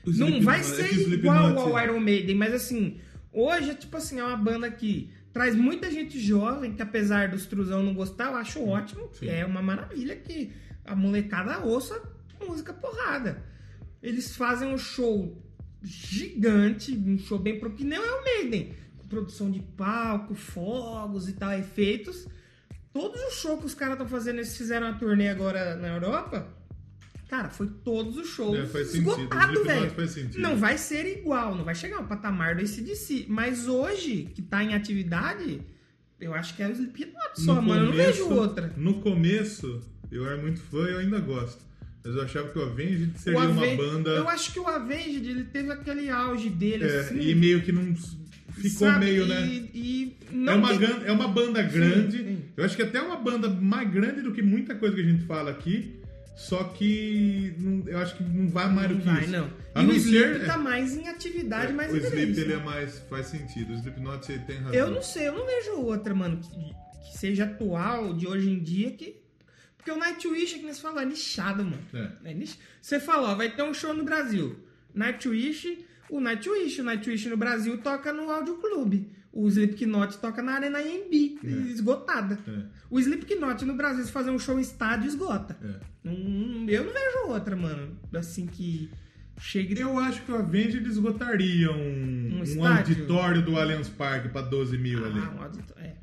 Não 0.07 0.41
vai 0.41 0.61
é 0.61 0.63
ser 0.63 1.13
igual 1.13 1.59
ao 1.59 1.83
Iron 1.83 1.99
Maiden, 1.99 2.37
mas 2.37 2.55
assim, 2.55 3.01
hoje 3.37 3.71
é 3.71 3.75
tipo 3.75 3.97
assim, 3.97 4.19
é 4.19 4.25
uma 4.25 4.37
banda 4.37 4.71
que 4.71 5.11
traz 5.33 5.55
muita 5.55 5.91
gente 5.91 6.19
jovem, 6.19 6.75
que 6.75 6.83
apesar 6.83 7.29
dos 7.29 7.45
truzão 7.47 7.83
não 7.83 7.95
gostar, 7.95 8.31
eu 8.31 8.37
acho 8.37 8.65
ótimo. 8.65 9.11
Sim. 9.13 9.29
É 9.29 9.45
uma 9.45 9.61
maravilha 9.61 10.17
que 10.17 10.53
a 10.85 10.97
molecada 10.97 11.59
ouça 11.65 12.01
música 12.47 12.73
porrada. 12.73 13.45
Eles 14.03 14.35
fazem 14.37 14.73
um 14.73 14.79
show 14.79 15.43
gigante, 15.83 16.97
um 16.97 17.19
show 17.19 17.39
bem 17.39 17.59
pro 17.59 17.73
que 17.73 17.85
nem 17.85 17.99
é 17.99 18.03
o 18.03 18.25
Maiden, 18.25 18.75
com 18.99 19.09
produção 19.09 19.51
de 19.51 19.61
palco, 19.61 20.35
fogos 20.35 21.29
e 21.29 21.35
tal, 21.35 21.53
efeitos. 21.53 22.27
Todos 22.93 23.21
os 23.21 23.35
shows 23.35 23.61
que 23.61 23.67
os 23.67 23.75
caras 23.75 23.95
estão 23.95 24.09
fazendo, 24.09 24.37
eles 24.37 24.57
fizeram 24.57 24.87
a 24.87 24.95
turnê 24.95 25.29
agora 25.29 25.77
na 25.77 25.89
Europa. 25.89 26.56
Cara, 27.29 27.49
foi 27.51 27.67
todos 27.85 28.17
os 28.17 28.29
shows 28.29 28.57
É, 28.57 28.67
faz 28.67 28.95
esgotado, 28.95 29.65
velho. 29.65 29.93
Não 30.39 30.57
vai 30.57 30.79
ser 30.79 31.07
igual, 31.19 31.57
não 31.57 31.65
vai 31.65 31.75
chegar 31.75 31.97
ao 31.97 32.05
patamar 32.05 32.55
do 32.55 32.61
ACDC. 32.63 33.27
Mas 33.29 33.67
hoje, 33.67 34.29
que 34.35 34.41
tá 34.43 34.63
em 34.63 34.75
atividade, 34.75 35.61
eu 36.21 36.33
acho 36.35 36.55
que 36.55 36.63
é 36.63 36.69
o 36.69 36.73
Slipknot 36.73 37.15
só, 37.35 37.61
mano. 37.61 37.83
Eu 37.83 37.87
não 37.89 37.93
vejo 37.93 38.29
outra. 38.31 38.73
No 38.77 39.01
começo, 39.01 39.83
eu 40.11 40.25
era 40.27 40.41
muito 40.41 40.61
fã 40.61 40.87
e 40.89 40.93
eu 40.93 40.99
ainda 40.99 41.19
gosto. 41.19 41.65
Mas 42.05 42.15
eu 42.15 42.23
achava 42.23 42.49
que 42.51 42.59
o 42.61 42.63
Avenged 42.63 43.13
O 43.17 43.19
seria 43.19 43.41
uma 43.41 43.63
Aven- 43.65 43.77
banda. 43.77 44.11
Eu 44.11 44.29
acho 44.29 44.53
que 44.53 44.61
o 44.61 44.67
Avenged, 44.69 45.29
ele 45.29 45.45
teve 45.45 45.73
aquele 45.73 46.09
auge 46.09 46.49
dele, 46.49 46.85
é, 46.85 47.01
assim. 47.01 47.19
e 47.21 47.35
meio 47.35 47.63
que 47.63 47.73
não. 47.73 47.93
Ficou 48.53 48.89
sabe? 48.89 49.07
meio, 49.07 49.25
E- 49.25 49.29
né? 49.29 49.47
E, 49.75 50.17
É 50.47 50.55
uma, 50.55 50.79
tem- 50.79 51.05
é 51.07 51.13
uma 51.13 51.29
banda 51.29 51.61
grande. 51.63 52.19
sim. 52.19 52.39
Eu 52.57 52.65
acho 52.65 52.75
que 52.77 52.83
até 52.83 52.99
é 52.99 53.03
uma 53.03 53.17
banda 53.17 53.49
mais 53.51 53.91
grande 53.91 54.23
do 54.23 54.33
que 54.33 54.41
muita 54.41 54.75
coisa 54.77 54.95
que 54.95 55.01
a 55.03 55.05
gente 55.05 55.25
fala 55.27 55.51
aqui. 55.51 55.96
Só 56.37 56.65
que 56.65 57.55
não- 57.59 57.89
eu 57.89 57.99
acho 57.99 58.17
que 58.19 58.23
não 58.23 58.49
vai 58.51 58.71
mais 58.71 58.89
do 58.89 58.95
Não 58.95 59.01
que 59.01 59.07
vai, 59.07 59.23
isso. 59.23 59.33
não. 59.33 59.51
A 59.75 59.83
e 59.83 59.87
o 59.87 59.93
Slip 59.93 60.39
ser- 60.39 60.47
tá 60.47 60.59
mais 60.59 60.95
em 60.97 61.09
atividade, 61.09 61.73
mais 61.73 61.91
o 61.93 61.97
Sleep 61.97 62.39
ele 62.39 62.53
é 62.53 62.57
mais. 62.59 62.99
faz 63.09 63.27
sentido. 63.29 63.71
O 63.73 63.77
Slipknot 63.77 64.25
você 64.27 64.39
tem 64.41 64.57
razão. 64.59 64.75
Eu 64.75 64.91
não 64.91 65.03
sei, 65.03 65.29
eu 65.29 65.33
não 65.33 65.47
vejo 65.47 65.73
outra, 65.81 66.15
mano, 66.15 66.37
que, 66.39 67.11
que 67.11 67.19
seja 67.19 67.45
atual, 67.45 68.13
de 68.13 68.27
hoje 68.29 68.51
em 68.51 68.63
dia, 68.63 68.91
que. 68.93 69.17
Porque 69.79 69.91
o 69.91 69.97
Nightwish, 69.97 70.57
é 70.57 70.59
que 70.59 70.65
nem 70.65 70.75
você 70.75 70.81
falou, 70.83 71.01
é 71.01 71.05
nichado, 71.07 71.65
mano. 71.65 71.79
É. 71.95 72.31
É 72.31 72.35
nicho. 72.35 72.59
Você 72.83 73.01
falou, 73.01 73.31
ó, 73.31 73.35
vai 73.35 73.55
ter 73.55 73.63
um 73.63 73.73
show 73.73 73.95
no 73.95 74.05
Brasil. 74.05 74.57
Nightwish, 74.95 75.85
o 76.11 76.21
Nightwish, 76.21 76.81
o 76.81 76.85
Nightwish 76.85 77.29
no 77.29 77.37
Brasil 77.37 77.79
toca 77.79 78.13
no 78.13 78.31
Audio 78.31 78.57
Clube. 78.57 79.09
O 79.37 79.47
Slipknot 79.49 80.17
toca 80.17 80.41
na 80.41 80.53
Arena 80.53 80.79
AMB, 80.79 81.39
esgotada. 81.71 82.39
É. 82.49 82.63
O 82.89 82.99
Slipknot 82.99 83.67
no 83.67 83.75
Brasil, 83.75 84.03
se 84.03 84.11
fazer 84.11 84.31
um 84.31 84.39
show 84.39 84.59
em 84.59 84.63
estádio, 84.63 85.07
esgota. 85.07 85.55
É. 85.63 86.09
Eu 86.69 86.85
não 86.85 86.93
vejo 86.93 87.29
outra, 87.29 87.55
mano, 87.55 87.99
assim 88.15 88.47
que 88.47 88.91
chegue... 89.39 89.79
Eu 89.79 89.99
acho 89.99 90.23
que 90.23 90.33
o 90.33 90.37
Avenged 90.37 90.89
esgotaria 90.89 91.71
um, 91.71 92.41
Um 92.41 92.59
um 92.59 92.67
auditório 92.67 93.43
do 93.43 93.59
Allianz 93.59 93.91
Parque 93.91 94.31
pra 94.31 94.41
12 94.41 94.79
mil 94.79 95.05
ali. 95.05 95.21
Ah, 95.21 95.35
um 95.37 95.43
auditório, 95.43 95.85
é. 95.85 95.97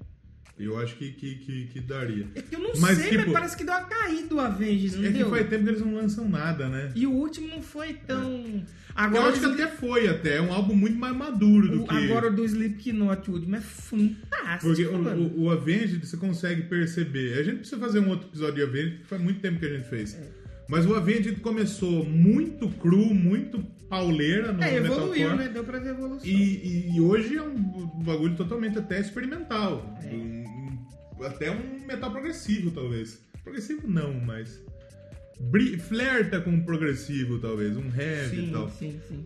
Eu 0.66 0.80
acho 0.80 0.95
que, 0.95 1.11
que, 1.11 1.36
que, 1.36 1.66
que 1.68 1.80
daria. 1.82 2.28
É 2.36 2.41
que 2.41 2.55
eu 2.55 2.59
não 2.59 2.72
Mas, 2.78 2.97
sei, 2.97 3.09
tipo, 3.11 3.24
mas 3.26 3.32
parece 3.34 3.57
que 3.57 3.64
deu 3.64 3.74
uma 3.74 3.84
caída 3.86 4.36
o 4.36 4.39
Avengers, 4.39 4.95
não 4.95 5.05
É 5.09 5.11
que 5.11 5.24
faz 5.26 5.49
tempo 5.49 5.64
que 5.64 5.70
eles 5.70 5.82
não 5.82 5.95
lançam 5.95 6.28
nada, 6.30 6.68
né? 6.68 6.91
E 6.95 7.05
o 7.07 7.11
último 7.11 7.47
não 7.47 7.61
foi 7.61 7.93
tão... 7.93 8.32
Eu 8.45 8.64
Agora, 8.95 9.30
acho 9.30 9.39
que 9.39 9.45
até 9.47 9.68
foi, 9.68 10.07
até. 10.07 10.36
É 10.38 10.41
um 10.41 10.53
álbum 10.53 10.76
muito 10.76 10.97
mais 10.99 11.16
maduro 11.18 11.68
do 11.68 11.84
o- 11.84 11.88
que... 11.88 11.95
agora 11.95 12.28
o 12.28 12.36
do 12.36 12.45
Slipknot, 12.45 13.28
o 13.30 13.34
último 13.34 13.55
é 13.55 13.61
fantástico, 13.61 14.68
Porque 14.68 14.86
o, 14.86 14.95
o, 14.97 15.41
o 15.45 15.49
Avenged 15.49 16.05
você 16.05 16.16
consegue 16.16 16.64
perceber. 16.64 17.39
A 17.39 17.43
gente 17.43 17.57
precisa 17.59 17.80
fazer 17.82 17.99
um 17.99 18.09
outro 18.09 18.28
episódio 18.28 18.55
de 18.55 18.61
Avenged, 18.61 18.97
que 18.99 19.05
faz 19.07 19.20
muito 19.22 19.39
tempo 19.39 19.59
que 19.59 19.66
a 19.66 19.70
gente 19.70 19.89
fez. 19.89 20.16
Mas 20.70 20.86
o 20.86 20.93
Avenged 20.95 21.36
começou 21.41 22.05
muito 22.05 22.70
cru, 22.70 23.14
muito 23.16 23.64
pauleira 23.89 24.53
no 24.53 24.64
É, 24.64 24.76
evoluiu, 24.76 25.09
metalcore. 25.11 25.38
né? 25.38 25.49
Deu 25.51 25.64
pra 25.64 25.80
ver 25.80 25.89
evolução. 25.89 26.28
E, 26.30 26.91
e 26.95 27.01
hoje 27.01 27.36
é 27.36 27.41
um 27.41 27.59
bagulho 28.05 28.36
totalmente 28.36 28.78
até 28.78 28.99
experimental. 28.99 29.97
É. 30.03 30.32
Até 31.22 31.51
um 31.51 31.86
metal 31.86 32.11
progressivo, 32.11 32.72
talvez. 32.72 33.22
Progressivo 33.43 33.88
não, 33.88 34.14
mas. 34.14 34.61
bri- 35.39 35.78
Flerta 35.78 36.39
com 36.41 36.51
um 36.51 36.64
progressivo, 36.64 37.39
talvez. 37.39 37.76
Um 37.78 37.88
heavy 37.95 38.38
e 38.38 38.45
Sim, 38.45 38.51
tal. 38.51 38.70
sim, 38.70 38.99
sim. 39.07 39.26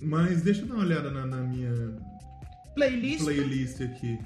Mas 0.00 0.42
deixa 0.42 0.62
eu 0.62 0.66
dar 0.66 0.74
uma 0.74 0.84
olhada 0.84 1.10
na, 1.10 1.24
na 1.26 1.36
minha 1.42 1.70
Playlist. 2.74 3.24
playlist 3.24 3.80
aqui. 3.80 4.18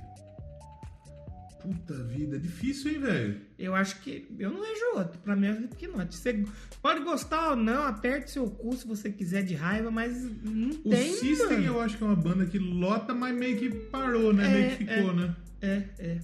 Puta 1.60 1.94
vida, 2.04 2.36
é 2.36 2.38
difícil, 2.38 2.92
hein, 2.92 3.00
velho? 3.00 3.40
Eu 3.58 3.74
acho 3.74 4.00
que. 4.00 4.26
Eu 4.38 4.50
não 4.50 4.60
vejo 4.60 4.84
outro. 4.94 5.18
Pra 5.18 5.34
mim 5.34 5.46
é 5.48 5.50
o 5.50 5.54
Slipknot. 5.54 6.14
Você 6.16 6.44
pode 6.80 7.02
gostar 7.02 7.50
ou 7.50 7.56
não, 7.56 7.82
aperte 7.82 8.30
seu 8.30 8.48
cu 8.48 8.74
se 8.76 8.86
você 8.86 9.10
quiser 9.10 9.42
de 9.42 9.54
raiva, 9.54 9.90
mas 9.90 10.22
não 10.44 10.70
O 10.84 10.90
tem. 10.90 11.12
System 11.12 11.56
mano. 11.58 11.66
eu 11.66 11.80
acho 11.80 11.96
que 11.98 12.04
é 12.04 12.06
uma 12.06 12.14
banda 12.14 12.46
que 12.46 12.58
lota, 12.58 13.12
mas 13.12 13.34
meio 13.36 13.58
que 13.58 13.68
parou, 13.68 14.32
né? 14.32 14.46
É, 14.46 14.54
meio 14.54 14.70
que 14.70 14.76
ficou, 14.84 15.10
é. 15.10 15.14
né? 15.14 15.36
É, 15.60 15.82
é. 15.98 16.18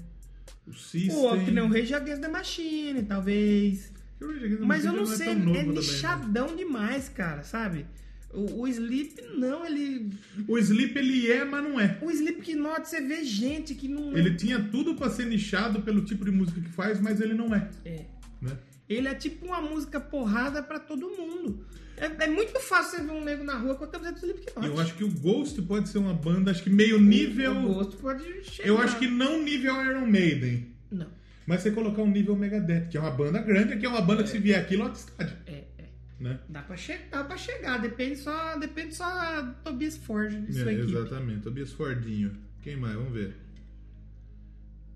O 0.67 0.73
System. 0.73 1.15
Pô, 1.15 1.39
que 1.39 1.51
nem 1.51 1.65
o 1.65 1.69
Rage 1.69 1.95
Against 1.95 2.21
the 2.21 2.29
Machine, 2.29 3.03
talvez. 3.03 3.93
Mas 4.61 4.85
eu 4.85 4.93
não 4.93 5.03
é 5.03 5.07
sei, 5.07 5.35
novo 5.35 5.51
é 5.51 5.61
também, 5.61 5.67
né? 5.67 5.81
nichadão 5.81 6.57
demais, 6.57 7.09
cara, 7.09 7.43
sabe? 7.43 7.87
O, 8.33 8.63
o 8.63 8.69
Sleep, 8.69 9.21
não, 9.37 9.67
ele. 9.67 10.11
O 10.49 10.57
Sleep 10.59 10.97
ele 10.97 11.31
é, 11.31 11.45
mas 11.45 11.63
não 11.63 11.79
é. 11.79 11.99
O 12.01 12.11
Slipknot, 12.11 12.89
você 12.89 13.01
vê 13.01 13.25
gente 13.25 13.75
que 13.75 13.89
não. 13.89 14.17
Ele 14.17 14.35
tinha 14.35 14.59
tudo 14.59 14.95
pra 14.95 15.11
ser 15.11 15.27
nichado 15.27 15.83
pelo 15.83 16.05
tipo 16.05 16.25
de 16.25 16.31
música 16.31 16.61
que 16.61 16.71
faz, 16.71 17.01
mas 17.01 17.21
ele 17.21 17.35
não 17.35 17.55
é. 17.55 17.69
É. 17.85 18.07
Né? 18.41 18.57
Ele 18.89 19.09
é 19.09 19.15
tipo 19.15 19.47
uma 19.47 19.61
música 19.61 20.01
porrada 20.01 20.63
pra 20.63 20.79
todo 20.79 21.11
mundo. 21.11 21.67
É, 22.03 22.25
é 22.25 22.27
muito 22.27 22.59
fácil 22.59 22.99
você 22.99 23.05
ver 23.05 23.13
um 23.13 23.25
nego 23.25 23.45
na 23.45 23.57
rua 23.57 23.77
com 23.77 23.85
a 23.85 23.87
camiseta 23.87 24.19
do 24.19 24.27
Slipknot. 24.27 24.67
Eu 24.67 24.81
acho 24.81 24.95
que 24.97 25.05
o 25.05 25.09
Ghost 25.09 25.63
pode 25.63 25.89
ser 25.89 25.99
uma 25.99 26.13
banda, 26.13 26.51
acho 26.51 26.65
que 26.65 26.71
meio 26.71 27.01
nível. 27.01 27.57
O 27.57 27.75
gosto 27.75 27.97
pode 27.97 28.25
chegar. 28.43 28.69
Eu 28.69 28.79
acho 28.79 28.99
que 28.99 29.07
não 29.07 29.41
nível 29.41 29.73
Iron 29.85 30.07
Maiden. 30.07 30.67
Não. 30.91 31.07
Mas 31.47 31.63
você 31.63 31.71
colocar 31.71 32.03
um 32.03 32.11
nível 32.11 32.35
Megadeth, 32.35 32.89
que 32.89 32.97
é 32.97 33.01
uma 33.01 33.11
banda 33.11 33.41
grande, 33.41 33.77
que 33.77 33.87
é 33.87 33.89
uma 33.89 34.01
banda 34.01 34.25
que 34.25 34.31
se 34.31 34.39
vier 34.39 34.61
aqui, 34.61 34.77
lota 34.77 34.99
estádio. 34.99 35.37
É, 35.47 35.65
é. 35.79 35.89
Né? 36.19 36.41
Dá 36.49 36.63
pra, 36.63 36.77
dá 37.11 37.25
pra 37.25 37.37
chegar. 37.37 37.79
Depende 37.79 38.17
só, 38.17 38.59
depende 38.59 38.97
só 38.97 39.43
do 39.43 39.55
Tobias 39.63 39.95
sua 39.95 40.25
É, 40.25 40.75
exatamente. 40.75 41.43
Tobias 41.43 41.73
Fordinho. 41.73 42.33
Quem 42.63 42.77
mais? 42.77 42.97
Vamos 42.97 43.13
ver. 43.13 43.37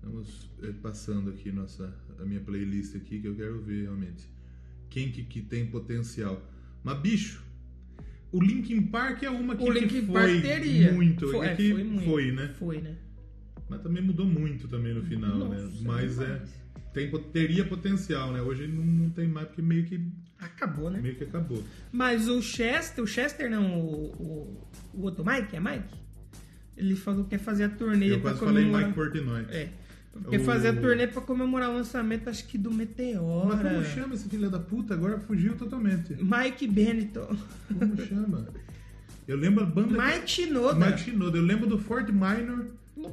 Vamos 0.03 0.49
eh, 0.61 0.73
passando 0.81 1.29
aqui 1.29 1.51
nossa, 1.51 1.93
a 2.19 2.25
minha 2.25 2.39
playlist 2.41 2.95
aqui 2.95 3.19
que 3.19 3.27
eu 3.27 3.35
quero 3.35 3.61
ver 3.61 3.83
realmente. 3.83 4.25
Quem 4.89 5.11
que, 5.11 5.23
que 5.23 5.41
tem 5.41 5.65
potencial. 5.67 6.41
Mas, 6.87 6.99
bicho, 6.99 7.43
o 8.31 8.41
Linkin 8.41 8.81
Park 8.83 9.23
é 9.23 9.29
uma 9.29 9.57
que, 9.57 9.63
O 9.63 9.73
que 9.73 9.79
Linkin 9.79 10.05
foi 10.05 10.13
Park 10.13 10.41
teria. 10.41 10.93
muito. 10.93 11.29
Foi, 11.29 11.45
é 11.45 11.51
é, 11.51 11.55
que 11.55 11.71
foi 11.73 11.83
muito. 11.83 12.05
foi, 12.05 12.31
né? 12.31 12.55
Foi, 12.57 12.81
né? 12.81 12.95
Mas 13.69 13.81
também 13.81 14.01
mudou 14.01 14.25
muito 14.25 14.69
também 14.69 14.93
no 14.93 15.03
final, 15.03 15.49
né? 15.49 15.57
Nossa, 15.61 15.83
Mas 15.83 16.17
é, 16.21 16.41
tem, 16.93 17.11
teria 17.33 17.65
potencial, 17.65 18.31
né? 18.31 18.41
Hoje 18.41 18.67
não, 18.67 18.85
não 18.85 19.09
tem 19.09 19.27
mais 19.27 19.47
porque 19.47 19.61
meio 19.61 19.83
que, 19.83 20.01
Acabou, 20.39 20.89
né? 20.89 21.01
meio 21.01 21.15
que 21.15 21.25
acabou. 21.25 21.61
Mas 21.91 22.29
o 22.29 22.41
Chester, 22.41 23.03
o 23.03 23.07
Chester 23.07 23.49
não, 23.51 23.77
o, 23.81 24.05
o, 24.13 24.67
o 24.93 25.01
outro 25.01 25.25
Mike, 25.25 25.57
é 25.57 25.59
Mike? 25.59 25.93
Ele 26.77 26.95
falou 26.95 27.25
que 27.25 27.31
quer 27.31 27.39
fazer 27.39 27.65
a 27.65 27.69
turnê 27.69 28.11
Eu 28.11 28.21
quase 28.21 28.39
falei 28.39 28.63
comemorar... 28.63 28.87
Mike 28.87 28.95
Portnoy. 28.95 29.45
É. 29.49 29.69
Quer 30.29 30.39
O- 30.39 30.43
fazer 30.43 30.69
a 30.69 30.73
turnê 30.73 31.07
pra 31.07 31.21
comemorar 31.21 31.69
o 31.69 31.73
lançamento, 31.75 32.29
acho 32.29 32.45
que 32.47 32.57
do 32.57 32.71
Meteora. 32.71 33.55
Mas 33.55 33.61
como 33.61 33.83
chama 33.85 34.13
esse 34.15 34.27
filho 34.29 34.49
da 34.49 34.59
puta? 34.59 34.93
Agora 34.93 35.19
fugiu 35.19 35.55
totalmente. 35.55 36.15
Mike 36.21 36.67
Benetton. 36.67 37.35
Como 37.67 37.97
chama? 38.05 38.47
Eu 39.27 39.37
lembro 39.37 39.63
a 39.63 39.67
banda. 39.67 40.01
Mike 40.01 40.29
Shinoda. 40.29 40.85
Mike 40.85 40.99
Shinoda. 41.01 41.37
Eu 41.37 41.43
lembro 41.43 41.67
do 41.67 41.77
Fort 41.77 42.09
Minor, 42.09 42.65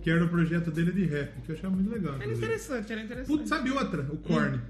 que 0.02 0.10
era 0.10 0.24
o 0.24 0.28
projeto 0.28 0.70
dele 0.70 0.92
de 0.92 1.04
rap, 1.04 1.32
que 1.44 1.50
eu 1.52 1.56
achava 1.56 1.74
muito 1.74 1.90
legal. 1.92 2.14
Era 2.14 2.24
inclusive. 2.24 2.46
interessante, 2.46 2.92
era 2.92 3.02
interessante. 3.02 3.26
Putz, 3.36 3.48
sabe 3.48 3.70
outra? 3.70 4.02
O 4.10 4.16
Korn. 4.18 4.60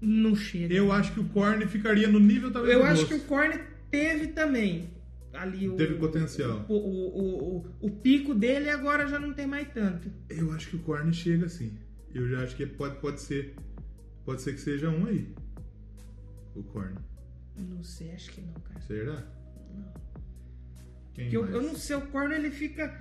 Não 0.00 0.34
chega. 0.36 0.74
Eu 0.74 0.92
acho 0.92 1.12
que 1.12 1.20
o 1.20 1.24
Korn 1.24 1.66
ficaria 1.66 2.08
no 2.08 2.18
nível 2.18 2.50
talvez 2.50 2.74
Eu 2.74 2.84
acho 2.84 3.06
que 3.06 3.14
o 3.14 3.20
Korn 3.20 3.58
teve 3.90 4.28
também. 4.28 4.88
Ali 5.34 5.68
o, 5.68 5.76
Teve 5.76 5.94
potencial. 5.94 6.64
O, 6.68 6.74
o, 6.74 7.56
o, 7.58 7.66
o, 7.80 7.90
pico 7.90 8.34
dele 8.34 8.70
agora 8.70 9.06
já 9.08 9.18
não 9.18 9.32
tem 9.32 9.46
mais 9.46 9.68
tanto. 9.72 10.08
Eu 10.28 10.52
acho 10.52 10.70
que 10.70 10.76
o 10.76 10.78
Korn 10.80 11.12
chega 11.12 11.46
assim. 11.46 11.76
Eu 12.14 12.28
já 12.28 12.42
acho 12.42 12.54
que 12.54 12.64
pode, 12.64 13.00
pode 13.00 13.20
ser. 13.20 13.56
Pode 14.24 14.42
ser 14.42 14.52
que 14.52 14.60
seja 14.60 14.88
um 14.88 15.06
aí. 15.06 15.34
O 16.54 16.62
Korn. 16.62 16.94
Não 17.56 17.82
sei, 17.82 18.12
acho 18.12 18.30
que 18.30 18.40
não, 18.40 18.54
cara. 18.54 18.80
Será? 18.80 19.26
Quem 21.14 21.24
Porque 21.30 21.36
eu, 21.36 21.46
eu 21.46 21.62
não 21.62 21.74
sei, 21.74 21.96
o 21.96 22.06
Korn 22.06 22.32
ele 22.32 22.50
fica. 22.50 23.00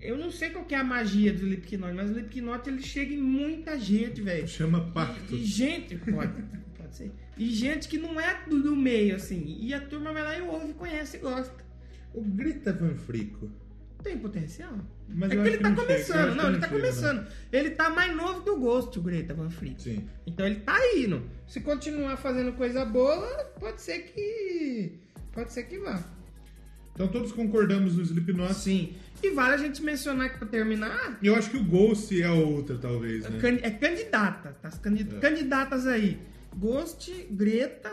Eu 0.00 0.16
não 0.16 0.30
sei 0.30 0.50
qual 0.50 0.64
que 0.64 0.74
é 0.74 0.78
a 0.78 0.84
magia 0.84 1.32
do 1.32 1.40
Slipknot, 1.40 1.94
mas 1.94 2.10
o 2.10 2.12
Slipknot 2.12 2.68
ele 2.68 2.82
chega 2.82 3.12
em 3.12 3.22
muita 3.22 3.78
gente, 3.78 4.22
velho. 4.22 4.48
Chama 4.48 4.90
Pacto. 4.92 5.34
E 5.34 5.44
gente, 5.44 5.96
pode, 5.96 6.42
pode 6.76 6.94
ser. 6.94 7.12
E 7.36 7.50
gente 7.50 7.88
que 7.88 7.98
não 7.98 8.18
é 8.20 8.42
do 8.46 8.76
meio, 8.76 9.16
assim. 9.16 9.58
E 9.60 9.72
a 9.74 9.80
turma 9.80 10.12
vai 10.12 10.22
lá 10.22 10.38
e 10.38 10.42
ouve, 10.42 10.74
conhece 10.74 11.16
e 11.16 11.20
gosta. 11.20 11.63
O 12.14 12.22
Grita 12.22 12.72
Van 12.72 12.94
Frico. 12.96 13.50
Tem 14.02 14.18
potencial. 14.18 14.72
Mas 15.08 15.30
é 15.30 15.36
que 15.36 15.48
ele 15.48 15.58
tá 15.58 15.68
não 15.70 15.76
começando, 15.76 16.34
não, 16.34 16.48
ele 16.50 16.58
tá 16.58 16.68
chega, 16.68 16.80
começando. 16.80 17.26
Ele 17.52 17.70
tá 17.70 17.90
mais 17.90 18.14
novo 18.14 18.42
que 18.42 18.50
o 18.50 18.58
Ghost, 18.58 18.98
o 18.98 19.02
Greta 19.02 19.32
Van 19.34 19.48
Fleet. 19.50 19.80
Sim. 19.82 20.08
Então 20.26 20.46
ele 20.46 20.56
tá 20.60 20.76
indo. 20.94 21.22
Se 21.46 21.60
continuar 21.60 22.16
fazendo 22.18 22.52
coisa 22.52 22.84
boa, 22.84 23.26
pode 23.58 23.80
ser 23.80 24.00
que. 24.00 24.98
Pode 25.32 25.52
ser 25.52 25.64
que 25.64 25.78
vá. 25.78 26.02
Então 26.94 27.08
todos 27.08 27.32
concordamos 27.32 27.96
no 27.96 28.02
Slipknot. 28.02 28.54
Sim. 28.54 28.94
E 29.22 29.30
vale 29.30 29.54
a 29.54 29.58
gente 29.58 29.82
mencionar 29.82 30.30
que 30.30 30.38
pra 30.38 30.46
terminar, 30.46 31.18
Eu 31.22 31.34
acho 31.34 31.50
que 31.50 31.56
o 31.56 31.64
Ghost 31.64 32.20
é 32.20 32.26
a 32.26 32.32
outra, 32.34 32.76
talvez, 32.76 33.24
né? 33.28 33.38
can- 33.40 33.58
é 33.62 33.70
candidata. 33.70 34.54
Tá? 34.60 34.68
As 34.68 34.78
candi- 34.78 35.08
É. 35.16 35.18
candidatas 35.18 35.86
aí. 35.86 36.18
Ghost, 36.54 37.10
Greta 37.30 37.90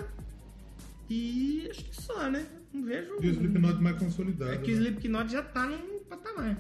e. 1.10 1.68
acho 1.72 1.86
que 1.86 1.96
só, 2.02 2.30
né? 2.30 2.46
Não 2.74 2.84
vejo. 2.84 3.18
E 3.22 3.28
o 3.28 3.32
Slipknot 3.32 3.82
mais 3.82 3.98
consolidado. 3.98 4.52
É 4.52 4.58
que 4.58 4.72
o 4.72 4.76
né? 4.76 4.82
Slipknot 4.82 5.32
já 5.32 5.42
tá 5.42 5.66
num 5.66 6.00
patamar. 6.10 6.58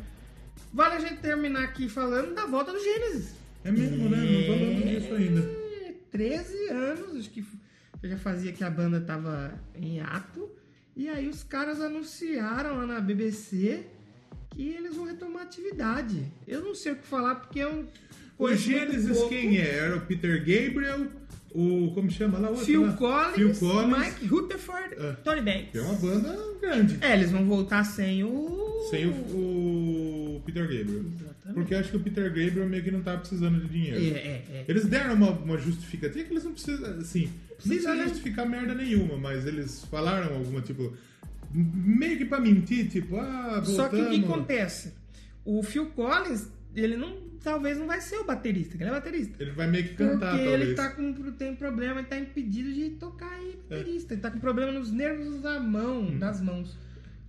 Vale 0.74 0.96
a 0.96 1.00
gente 1.00 1.22
terminar 1.22 1.64
aqui 1.64 1.90
falando 1.90 2.34
da 2.34 2.46
volta 2.46 2.72
do 2.72 2.80
Gênesis. 2.80 3.36
É 3.64 3.72
mesmo, 3.72 4.10
né? 4.10 4.18
Não 4.18 4.58
falamos 4.58 4.90
disso 4.90 5.14
ainda. 5.14 5.42
É, 5.42 5.94
13 6.12 6.68
anos, 6.70 7.20
acho 7.20 7.30
que 7.30 7.46
eu 8.02 8.10
já 8.10 8.18
fazia 8.18 8.52
que 8.52 8.64
a 8.64 8.70
banda 8.70 9.00
tava 9.00 9.54
em 9.76 10.00
ato. 10.02 10.50
E 10.96 11.08
aí 11.08 11.28
os 11.30 11.44
caras 11.44 11.80
anunciaram 11.80 12.78
lá 12.78 12.86
na 12.86 13.00
BBC 13.00 13.86
que 14.50 14.70
eles 14.70 14.96
vão 14.96 15.06
retomar 15.06 15.44
a 15.44 15.46
atividade. 15.46 16.26
Eu 16.48 16.62
não 16.62 16.76
sei 16.76 16.94
o 16.94 16.96
que 16.98 17.08
falar 17.08 17.36
porque 17.36 17.60
eu 17.60 17.88
O 18.38 18.46
conheço 18.46 18.70
muito 18.70 18.92
Gênesis 18.92 19.24
quem 19.30 19.58
é? 19.58 19.78
Era 19.78 19.98
o 19.98 20.02
Peter 20.02 20.38
Gabriel, 20.40 21.08
o. 21.54 21.92
Como 21.94 22.10
chama 22.10 22.40
lá? 22.40 22.48
o 22.48 22.52
outro 22.52 22.66
Phil 22.66 22.86
lá? 22.86 22.94
Collins, 22.94 23.36
Phil 23.36 23.54
Collins. 23.70 23.98
Mike 23.98 24.26
Rutherford, 24.28 24.96
É. 24.98 25.12
Tony 25.24 25.42
Banks. 25.42 25.76
É 25.76 25.82
uma 25.82 25.94
banda 25.94 26.38
grande. 26.62 26.98
É, 27.02 27.14
eles 27.14 27.32
vão 27.32 27.46
voltar 27.46 27.84
sem 27.84 28.24
o... 28.24 28.88
Sem 28.90 29.08
o, 29.08 29.12
o 29.12 30.42
Peter 30.46 30.64
Gabriel. 30.64 30.86
Exatamente. 30.86 31.54
Porque 31.54 31.74
eu 31.74 31.80
acho 31.80 31.90
que 31.92 31.98
o 31.98 32.00
Peter 32.00 32.24
Gabriel 32.26 32.68
meio 32.68 32.84
que 32.84 32.92
não 32.92 33.02
tava 33.02 33.20
precisando 33.20 33.60
de 33.62 33.68
dinheiro. 33.68 33.98
É, 34.16 34.20
é, 34.20 34.46
é. 34.52 34.66
Eles 34.68 34.86
deram 34.86 35.14
uma, 35.16 35.32
uma 35.32 35.58
justificativa 35.58 36.24
que 36.26 36.34
eles 36.34 36.44
não 36.44 36.54
precisam, 36.54 36.98
assim, 37.00 37.26
não 37.50 37.56
Precisa, 37.58 37.94
né? 37.96 38.04
justificar 38.08 38.48
merda 38.48 38.74
nenhuma, 38.74 39.18
mas 39.18 39.46
eles 39.46 39.84
falaram 39.86 40.36
alguma, 40.36 40.62
tipo, 40.62 40.94
meio 41.54 42.18
que 42.18 42.26
pra 42.26 42.40
mentir, 42.40 42.90
tipo, 42.90 43.18
ah, 43.18 43.62
voltamos. 43.64 43.76
Só 43.76 43.88
que 43.90 44.02
o 44.02 44.10
que 44.10 44.20
acontece? 44.26 44.94
O 45.46 45.62
Phil 45.64 45.88
Collins, 45.88 46.48
ele 46.76 46.96
não, 46.98 47.18
talvez 47.44 47.78
não 47.78 47.88
vai 47.88 48.00
ser 48.02 48.18
o 48.18 48.24
baterista, 48.26 48.78
que 48.78 48.84
ele 48.84 48.90
é 48.90 48.94
baterista. 48.94 49.42
Ele 49.44 49.52
vai 49.52 49.68
meio 49.68 49.84
que 49.84 49.90
Porque 49.96 50.12
cantar, 50.14 50.40
ele 50.40 50.48
talvez. 50.50 50.70
É. 50.72 50.74
tá 50.76 50.90
com, 50.92 51.32
tem 51.34 51.56
problema, 51.56 52.00
ele 52.00 52.08
tá 52.08 52.18
impedido 52.18 52.72
de 52.74 52.92
tocar 52.92 53.32
aí 53.32 53.60
baterista. 53.70 54.14
Ele 54.14 54.22
tá 54.22 54.32
com 54.32 54.40
problema 54.40 54.72
nos 54.72 54.92
nervos 54.92 55.42
da 55.42 55.60
mão, 55.60 56.02
Hum. 56.02 56.18
das 56.20 56.42
mãos. 56.42 56.78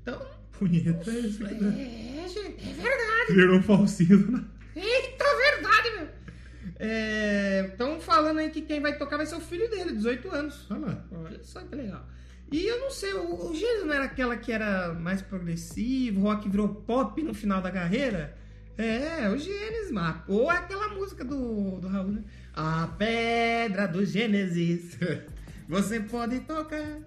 Então, 0.02 0.20
Punheta, 0.52 1.10
esse 1.10 1.38
cara 1.38 1.54
é, 1.54 2.28
gente, 2.28 2.68
é 2.68 2.72
verdade. 2.74 3.32
virou 3.34 3.58
um 3.58 3.62
falsinho. 3.62 4.30
né? 4.30 4.44
Eita, 4.76 5.24
verdade, 5.24 5.90
meu. 5.96 7.68
Estão 7.68 8.00
falando 8.00 8.38
aí 8.38 8.50
que 8.50 8.62
quem 8.62 8.80
vai 8.80 8.96
tocar 8.96 9.16
vai 9.16 9.26
ser 9.26 9.34
o 9.36 9.40
filho 9.40 9.68
dele, 9.70 9.92
18 9.92 10.30
anos. 10.30 10.66
Olha 10.70 10.86
lá. 10.86 11.04
Olha 11.12 11.42
só 11.42 11.60
que 11.62 11.74
legal. 11.74 12.06
E 12.50 12.66
eu 12.66 12.80
não 12.80 12.90
sei, 12.90 13.14
o, 13.14 13.50
o 13.50 13.54
Gênesis 13.54 13.86
não 13.86 13.94
era 13.94 14.04
aquela 14.04 14.36
que 14.36 14.52
era 14.52 14.92
mais 14.92 15.22
progressivo, 15.22 16.20
rock 16.20 16.48
virou 16.48 16.68
pop 16.68 17.22
no 17.22 17.32
final 17.32 17.62
da 17.62 17.70
carreira? 17.70 18.36
É, 18.78 19.28
o 19.28 19.38
Gênesis, 19.38 19.90
mano. 19.90 20.22
Ou 20.28 20.50
é 20.50 20.56
aquela 20.56 20.88
música 20.88 21.24
do, 21.24 21.78
do 21.80 21.88
Raul, 21.88 22.08
né? 22.12 22.22
A 22.54 22.86
pedra 22.98 23.86
do 23.86 24.04
Gênesis. 24.04 24.98
Você 25.68 26.00
pode 26.00 26.40
tocar. 26.40 26.98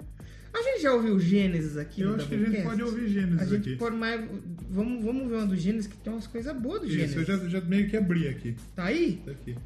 A 0.53 0.61
gente 0.61 0.83
já 0.83 0.93
ouviu 0.93 1.15
o 1.15 1.19
Gênesis 1.19 1.75
aqui 1.75 2.01
Eu 2.01 2.15
acho 2.15 2.27
que 2.29 2.35
a 2.35 2.37
gente 2.37 2.63
pode 2.63 2.81
ouvir 2.81 3.09
Gênesis 3.09 3.41
A 3.41 3.45
gente 3.45 3.69
aqui. 3.69 3.75
pode 3.77 3.95
mais. 3.97 4.21
Vamos, 4.69 5.03
vamos 5.03 5.27
ver 5.29 5.35
uma 5.35 5.45
do 5.47 5.55
Gênesis 5.57 5.87
que 5.87 5.97
tem 5.97 6.13
umas 6.13 6.27
coisas 6.27 6.55
boas 6.55 6.79
do 6.81 6.87
Isso, 6.87 6.95
Gênesis. 6.95 7.17
eu 7.17 7.25
já, 7.25 7.47
já 7.49 7.61
meio 7.61 7.89
que 7.89 7.97
abri 7.97 8.27
aqui. 8.29 8.55
Tá 8.75 8.85
aí? 8.85 9.21
Tá 9.25 9.31
aqui. 9.31 9.57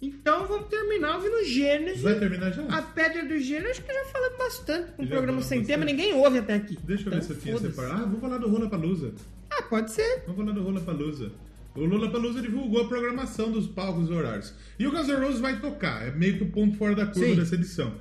Então 0.00 0.46
vamos 0.46 0.68
terminar 0.68 1.16
ouvindo 1.16 1.42
Gênesis. 1.44 2.02
Vai 2.02 2.16
terminar 2.18 2.52
já? 2.52 2.62
A 2.68 2.80
Pedra 2.82 3.24
do 3.26 3.36
Gênero, 3.40 3.70
acho 3.70 3.82
que 3.82 3.92
já 3.92 4.04
falamos 4.04 4.38
bastante. 4.38 4.92
Um 4.96 5.02
Já 5.04 5.10
programa 5.16 5.42
sem 5.42 5.64
tema, 5.64 5.84
bastante. 5.84 5.96
ninguém 6.00 6.14
ouve 6.14 6.38
até 6.38 6.54
aqui. 6.54 6.78
Deixa 6.84 7.02
eu 7.02 7.06
Então, 7.08 7.18
ver 7.20 7.24
se 7.26 7.32
eu 7.32 7.38
tinha 7.40 7.58
separado. 7.58 7.94
Ah, 8.02 8.04
vamos 8.04 8.20
falar 8.20 8.38
do 8.38 8.48
Rola 8.48 8.70
Palusa. 8.70 9.12
Ah, 9.58 9.62
pode 9.62 9.90
ser. 9.90 10.22
Vamos 10.26 10.36
falar 10.40 10.52
do 10.52 10.62
Rola 10.62 10.80
Palusa. 10.80 11.32
O 11.74 11.84
Lula 11.84 12.10
Palusa 12.10 12.40
divulgou 12.40 12.82
a 12.82 12.88
programação 12.88 13.52
dos 13.52 13.66
palcos 13.66 14.08
e 14.08 14.12
horários. 14.12 14.52
E 14.78 14.86
o 14.86 14.90
Guns 14.90 15.06
N' 15.08 15.14
Roses 15.20 15.40
vai 15.40 15.60
tocar, 15.60 16.06
é 16.06 16.10
meio 16.10 16.36
que 16.38 16.42
o 16.44 16.50
ponto 16.50 16.76
fora 16.76 16.94
da 16.94 17.06
curva 17.06 17.28
Sim. 17.28 17.36
dessa 17.36 17.54
edição. 17.54 17.94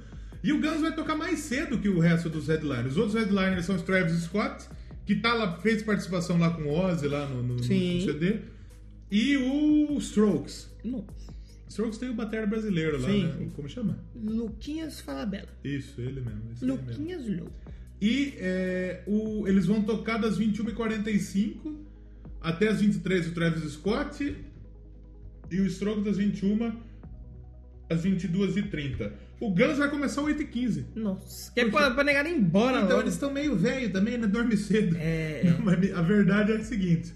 E 0.43 0.51
o 0.51 0.59
Guns 0.59 0.81
vai 0.81 0.95
tocar 0.95 1.15
mais 1.15 1.39
cedo 1.39 1.77
que 1.77 1.89
o 1.89 1.99
resto 1.99 2.29
dos 2.29 2.47
headliners. 2.47 2.91
Os 2.93 2.97
outros 2.97 3.15
headliners 3.15 3.65
são 3.65 3.75
os 3.75 3.81
Travis 3.83 4.13
Scott, 4.23 4.65
que 5.05 5.15
tá 5.15 5.33
lá, 5.33 5.57
fez 5.59 5.83
participação 5.83 6.39
lá 6.39 6.49
com 6.51 6.63
o 6.63 6.69
Ozzy 6.73 7.07
lá 7.07 7.27
no, 7.27 7.43
no- 7.43 7.55
no 7.55 7.63
CD. 7.63 8.39
E 9.11 9.37
o 9.37 9.97
Strokes. 9.99 10.69
Nossa. 10.83 11.05
Strokes 11.69 11.97
tem 11.99 12.09
o 12.09 12.13
batera 12.13 12.47
brasileiro 12.47 12.99
lá, 13.01 13.09
Sim. 13.09 13.23
né? 13.27 13.47
Como 13.55 13.69
chama? 13.69 13.99
Luquinhas 14.15 15.01
Falabella. 15.01 15.49
Isso, 15.63 15.99
ele 16.01 16.21
mesmo. 16.21 16.41
Luquinhas 16.61 17.27
Lou. 17.27 17.49
E 18.01 18.35
é, 18.37 19.01
o- 19.07 19.47
eles 19.47 19.65
vão 19.65 19.81
tocar 19.81 20.17
das 20.17 20.37
21h45 20.37 21.75
até 22.41 22.67
as 22.67 22.79
23 22.81 23.27
o 23.27 23.31
Travis 23.33 23.71
Scott 23.73 24.35
e 25.51 25.59
o 25.61 25.65
Strokes 25.65 26.03
das 26.03 26.17
21 26.17 26.73
às 27.89 28.03
22h30. 28.03 29.11
O 29.39 29.51
Guns 29.51 29.77
vai 29.77 29.89
começar 29.89 30.21
às 30.21 30.27
8h15. 30.27 30.85
Nossa. 30.95 31.51
Que 31.53 31.61
é 31.61 31.69
pra, 31.69 31.91
pra 31.91 32.03
negar 32.03 32.25
ir 32.25 32.35
embora 32.35 32.77
Então 32.77 32.89
logo. 32.89 33.01
eles 33.01 33.13
estão 33.13 33.31
meio 33.31 33.55
velho 33.55 33.91
também, 33.91 34.17
né? 34.17 34.27
Dorme 34.27 34.57
cedo. 34.57 34.95
É, 34.99 35.41
Não, 35.45 35.59
mas 35.65 35.93
a 35.93 36.01
verdade 36.01 36.51
é 36.51 36.55
a 36.57 36.63
seguinte: 36.63 37.13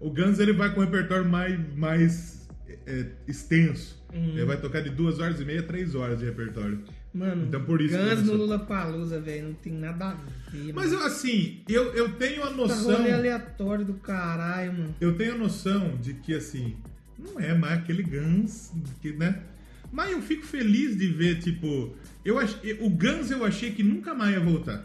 o 0.00 0.10
Guns 0.10 0.38
ele 0.38 0.52
vai 0.52 0.72
com 0.74 0.80
um 0.80 0.84
repertório 0.84 1.26
mais, 1.28 1.58
mais 1.76 2.48
é, 2.86 3.06
extenso. 3.26 4.02
Hum. 4.12 4.30
Ele 4.34 4.44
vai 4.46 4.58
tocar 4.60 4.80
de 4.82 4.90
2 4.90 5.18
horas 5.20 5.40
e 5.40 5.44
meia 5.44 5.60
a 5.60 5.62
3 5.62 5.94
horas 5.94 6.18
de 6.18 6.24
repertório. 6.24 6.82
Mano, 7.18 7.46
Então, 7.46 7.64
por 7.64 7.80
isso 7.80 7.96
Guns 7.96 8.18
eu 8.20 8.24
no 8.24 8.34
Lula 8.34 8.58
Palusa, 8.60 9.20
velho. 9.20 9.48
Não 9.48 9.54
tem 9.54 9.72
nada 9.72 10.10
a 10.10 10.14
ver. 10.50 10.72
Mas 10.72 10.92
eu, 10.92 11.04
assim, 11.04 11.60
eu, 11.68 11.92
eu 11.94 12.12
tenho 12.12 12.42
a 12.44 12.46
Tá 12.48 12.54
noção. 12.54 12.96
rolê 12.96 13.10
aleatório 13.12 13.84
do 13.84 13.94
caralho, 13.94 14.72
mano. 14.72 14.94
eu 15.00 15.16
tenho 15.16 15.34
a 15.34 15.38
noção 15.38 15.96
de 15.96 16.14
que, 16.14 16.34
assim, 16.34 16.76
não 17.18 17.40
é 17.40 17.52
mais 17.54 17.80
aquele 17.80 18.02
Guns, 18.02 18.70
que, 19.02 19.12
né? 19.12 19.42
Mas 19.90 20.12
eu 20.12 20.20
fico 20.22 20.44
feliz 20.46 20.96
de 20.96 21.08
ver, 21.08 21.40
tipo, 21.40 21.96
eu 22.24 22.38
ach... 22.38 22.54
o 22.80 22.90
Guns 22.90 23.30
eu 23.30 23.44
achei 23.44 23.72
que 23.72 23.82
nunca 23.82 24.14
mais 24.14 24.32
ia 24.34 24.40
voltar. 24.40 24.84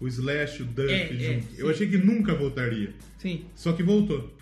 O 0.00 0.06
Slash, 0.06 0.62
o 0.62 0.66
Duff 0.66 0.88
É, 0.90 1.12
é, 1.12 1.34
junto. 1.40 1.54
eu 1.58 1.66
sim. 1.66 1.72
achei 1.72 1.88
que 1.88 1.98
nunca 1.98 2.34
voltaria. 2.34 2.94
Sim. 3.18 3.44
Só 3.54 3.72
que 3.72 3.82
voltou. 3.82 4.34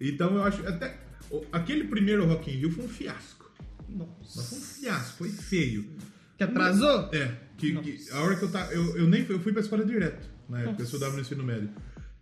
Então 0.00 0.34
eu 0.36 0.42
acho 0.44 0.66
até 0.66 0.96
aquele 1.52 1.84
primeiro 1.84 2.24
Rock 2.26 2.50
in 2.50 2.54
Rio 2.54 2.70
foi 2.70 2.84
um 2.84 2.88
fiasco. 2.88 3.50
Mas 3.88 3.96
Nossa. 3.96 4.42
foi 4.42 4.58
um 4.58 4.60
fiasco, 4.60 5.18
foi 5.18 5.28
feio. 5.30 5.88
Que 6.38 6.44
atrasou? 6.44 7.10
É, 7.12 7.32
que, 7.58 7.74
que 7.80 8.10
a 8.12 8.20
hora 8.22 8.36
que 8.36 8.44
eu 8.44 8.50
tava. 8.50 8.72
Eu, 8.72 8.96
eu 8.96 9.06
nem 9.08 9.24
fui, 9.24 9.34
eu 9.34 9.40
fui 9.40 9.52
pra 9.52 9.60
escola 9.60 9.84
direto, 9.84 10.26
na 10.48 10.60
época, 10.60 10.80
eu 10.80 10.84
estudava 10.84 11.14
no 11.14 11.20
ensino 11.20 11.42
médio. 11.42 11.68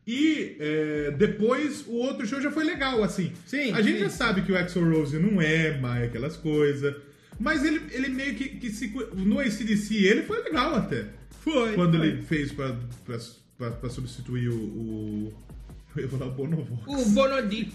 E 0.06 0.56
é, 0.58 1.10
depois 1.10 1.84
o 1.86 1.96
outro 1.96 2.26
show 2.26 2.40
já 2.40 2.50
foi 2.50 2.64
legal, 2.64 3.02
assim. 3.04 3.32
Sim, 3.44 3.72
A 3.72 3.82
gente 3.82 3.98
sim. 3.98 4.04
já 4.04 4.10
sabe 4.10 4.42
que 4.42 4.52
o 4.52 4.56
Axel 4.56 4.88
Rose 4.88 5.18
não 5.18 5.40
é 5.40 5.78
mais 5.78 6.04
aquelas 6.04 6.36
coisas. 6.36 6.94
Mas 7.38 7.64
ele, 7.64 7.82
ele 7.90 8.08
meio 8.08 8.34
que, 8.34 8.48
que 8.48 8.70
se. 8.70 8.88
No 9.14 9.38
ACDC 9.38 9.94
ele 9.94 10.22
foi 10.22 10.42
legal 10.42 10.74
até. 10.76 11.06
Foi. 11.42 11.74
Quando 11.74 11.98
foi. 11.98 12.06
ele 12.06 12.22
fez 12.22 12.52
pra, 12.52 12.74
pra, 13.04 13.18
pra, 13.58 13.70
pra 13.72 13.90
substituir 13.90 14.48
o. 14.48 14.54
o 14.56 15.45
eu 16.00 16.04
ia 16.04 16.08
falar 16.10 16.26
o 16.26 16.30
Bonovox. 16.32 16.82
O 16.86 17.10
Bonodic. 17.10 17.72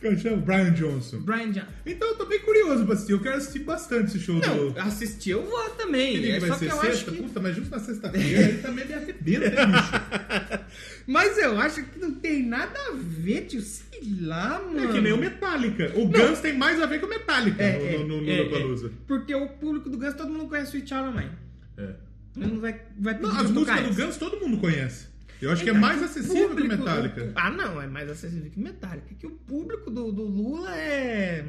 Como 0.00 0.18
chama? 0.18 0.36
Brian 0.38 0.72
Johnson. 0.72 1.18
Brian 1.20 1.50
Johnson. 1.50 1.66
Então 1.84 2.08
eu 2.08 2.14
tô 2.16 2.26
bem 2.26 2.40
curioso 2.40 2.84
pra 2.84 2.94
assistir. 2.94 3.12
Eu 3.12 3.20
quero 3.20 3.36
assistir 3.36 3.58
bastante 3.60 4.06
esse 4.08 4.20
show 4.20 4.36
Não, 4.36 4.70
do. 4.72 4.78
assistir 4.80 5.30
eu 5.30 5.44
vou 5.44 5.70
também. 5.70 6.14
Que 6.14 6.20
dia 6.20 6.30
É 6.32 6.34
que 6.34 6.40
vai 6.40 6.48
só 6.50 6.56
ser 6.58 6.66
que 6.66 6.72
eu 6.72 6.80
sexta? 6.80 7.10
acho 7.10 7.16
que... 7.16 7.22
Puta, 7.22 7.40
mas 7.40 7.56
justo 7.56 7.70
na 7.70 7.78
sexta-feira 7.80 8.46
aí 8.46 8.58
também 8.58 8.86
me 8.86 8.94
arrebenta, 8.94 9.50
bicho? 9.66 10.66
Mas 11.06 11.38
eu 11.38 11.56
acho 11.60 11.84
que 11.84 11.98
não 12.00 12.12
tem 12.14 12.44
nada 12.44 12.76
a 12.88 12.92
ver, 12.94 13.42
tio. 13.42 13.60
Sei 13.62 14.00
lá, 14.22 14.60
mano. 14.60 14.88
É 14.90 14.92
que 14.92 15.00
nem 15.00 15.12
o 15.12 15.16
Metallica. 15.16 15.92
O 15.94 16.08
Guns 16.08 16.40
tem 16.40 16.52
mais 16.56 16.82
a 16.82 16.86
ver 16.86 16.98
com 17.00 17.06
o 17.06 17.08
Metallica 17.08 17.62
É, 17.62 17.96
no, 17.98 18.08
no, 18.08 18.20
no 18.22 18.28
é, 18.28 18.40
é. 18.40 18.90
Porque 19.06 19.32
o 19.34 19.48
público 19.50 19.88
do 19.88 19.98
Guns, 19.98 20.14
todo 20.14 20.30
mundo 20.32 20.48
conhece 20.48 20.70
Sweet 20.76 20.88
Child 20.88 21.08
of 21.10 21.16
Mine. 21.16 21.30
É. 21.78 21.94
Ele 22.36 22.46
não 22.52 22.60
vai, 22.60 22.80
vai 22.98 23.14
pedir 23.14 23.26
Não, 23.32 23.40
as 23.40 23.50
músicas 23.50 23.96
do. 23.96 24.02
Guns 24.04 24.16
todo 24.16 24.40
mundo 24.40 24.58
conhece. 24.58 25.06
Eu 25.40 25.50
acho 25.50 25.62
que 25.62 25.70
é 25.70 25.72
mais 25.72 26.02
acessível 26.02 26.48
que 26.48 26.54
o 26.54 26.56
público- 26.56 26.76
Metallica. 26.78 27.32
Ah, 27.34 27.50
não, 27.50 27.80
é 27.82 27.86
mais 27.86 28.10
acessível 28.10 28.50
que 28.50 28.58
o 28.58 28.62
Metallica. 28.62 29.14
Que 29.18 29.26
o 29.26 29.30
público 29.30 29.90
do, 29.90 30.10
do 30.12 30.22
Lula 30.22 30.74
é. 30.76 31.44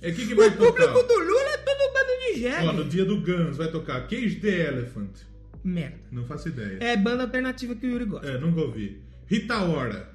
É 0.00 0.12
que 0.12 0.26
que 0.26 0.34
O 0.34 0.36
vai 0.36 0.50
público 0.50 0.76
tocar? 0.76 0.92
do 0.92 1.18
Lula 1.18 1.48
é 1.50 1.56
todo 1.58 1.92
bando 1.92 2.34
de 2.34 2.68
Ó, 2.68 2.72
no 2.72 2.84
dia 2.84 3.04
do 3.04 3.20
Guns 3.20 3.56
vai 3.56 3.68
tocar 3.70 4.06
Cage 4.06 4.36
the 4.36 4.68
Elephant. 4.68 5.10
Merda. 5.64 5.96
Não 6.12 6.24
faço 6.26 6.48
ideia. 6.48 6.78
É 6.80 6.96
banda 6.96 7.22
alternativa 7.24 7.74
que 7.74 7.86
o 7.86 7.90
Yuri 7.90 8.04
gosta. 8.04 8.28
É, 8.28 8.38
nunca 8.38 8.60
ouvi. 8.60 9.00
Rita 9.26 9.58
Ora. 9.62 10.10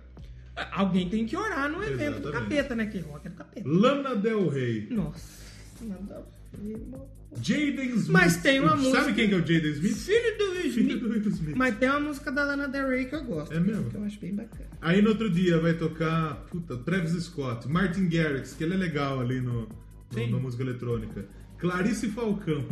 Alguém 0.71 1.09
tem 1.09 1.25
que 1.25 1.35
orar 1.35 1.69
no 1.69 1.81
evento 1.83 2.19
do 2.21 2.29
Exatamente. 2.29 2.49
capeta, 2.49 2.75
né? 2.75 2.85
Que 2.87 2.99
rock 2.99 3.25
é 3.27 3.29
do 3.29 3.35
capeta. 3.35 3.67
Lana 3.67 4.15
Del 4.15 4.47
Rey. 4.49 4.87
Nossa, 4.91 5.43
nada 5.85 6.15
a 6.53 6.57
ver, 6.57 6.77
mano. 6.89 7.05
Jaden 7.41 7.89
Smith. 7.91 8.09
Mas 8.09 8.37
tem 8.37 8.59
uma 8.59 8.69
Sabe 8.71 8.81
música- 8.83 9.13
quem 9.13 9.27
que 9.29 9.35
é 9.35 9.37
o 9.37 9.39
Jaden 9.41 9.71
Smith? 9.71 9.95
Filho 9.97 10.37
do 10.37 10.43
Will 10.51 10.61
Filho 10.71 10.71
Smith. 10.71 10.99
do 10.99 11.09
Will 11.09 11.27
Smith. 11.29 11.55
Mas 11.55 11.77
tem 11.77 11.89
uma 11.89 11.99
música 11.99 12.31
da 12.31 12.43
Lana 12.43 12.67
Del 12.67 12.87
Rey 12.89 13.05
que 13.05 13.15
eu 13.15 13.23
gosto. 13.23 13.53
É 13.53 13.59
mesmo? 13.59 13.89
Que 13.89 13.97
eu 13.97 14.03
acho 14.03 14.19
bem 14.19 14.33
bacana. 14.33 14.69
Aí 14.81 15.01
no 15.01 15.09
outro 15.09 15.29
dia 15.29 15.59
vai 15.59 15.73
tocar 15.75 16.35
puta, 16.49 16.75
Travis 16.77 17.11
Scott, 17.23 17.67
Martin 17.67 18.09
Garrix, 18.09 18.53
que 18.53 18.63
ele 18.63 18.73
é 18.73 18.77
legal 18.77 19.19
ali 19.19 19.39
no, 19.41 19.67
no- 20.15 20.31
na 20.31 20.37
música 20.39 20.63
eletrônica. 20.63 21.25
Clarice 21.59 22.07
Falcão. 22.09 22.65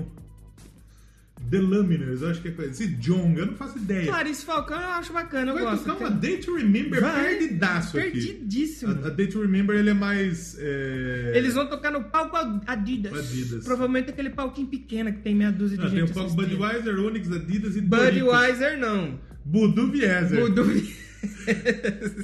The 1.49 1.59
Luminers, 1.59 2.21
eu 2.21 2.29
acho 2.29 2.41
que 2.41 2.49
é 2.49 2.51
coisa. 2.51 2.71
Esse 2.71 2.87
Jong, 2.95 3.39
eu 3.39 3.45
não 3.45 3.53
faço 3.55 3.77
ideia. 3.77 4.05
Clarice 4.07 4.43
Falcão 4.43 4.79
eu 4.81 4.87
acho 4.89 5.13
bacana, 5.13 5.51
eu 5.51 5.55
vai 5.55 5.63
gosto. 5.63 5.85
tocar 5.85 5.99
uma 5.99 6.11
Tem- 6.11 6.31
Day 6.31 6.37
to 6.41 6.55
Remember 6.55 6.99
Vai. 6.99 7.25
perdidaço 7.37 7.97
aqui. 7.97 8.11
Perdidíssimo. 8.11 8.91
A, 9.03 9.07
a 9.07 9.09
Day 9.09 9.27
to 9.27 9.41
Remember 9.41 9.75
ele 9.77 9.89
é 9.91 9.93
mais. 9.93 10.57
é, 10.59 11.31
Eles 11.35 11.53
vão 11.53 11.67
tocar 11.67 11.91
no 11.91 12.03
palco 12.03 12.35
Adidas. 12.67 13.13
Adidas. 13.13 13.63
Provavelmente 13.63 14.09
aquele 14.09 14.29
palquinho 14.31 14.67
pequeno 14.67 15.13
que 15.13 15.19
tem 15.19 15.33
meia 15.35 15.51
dúzia 15.51 15.77
de 15.77 15.85
Ah, 15.85 15.89
tem 15.89 15.99
gente 15.99 16.11
o 16.11 16.13
palco 16.13 16.29
assistindo. 16.41 16.57
Budweiser, 16.57 16.99
Onyx, 16.99 17.31
Adidas 17.31 17.75
e. 17.77 17.81
Budweiser 17.81 18.77
não. 18.77 19.19
Budu 19.45 19.87
Vieser. 19.91 20.43
O 20.43 20.49
do... 20.49 20.65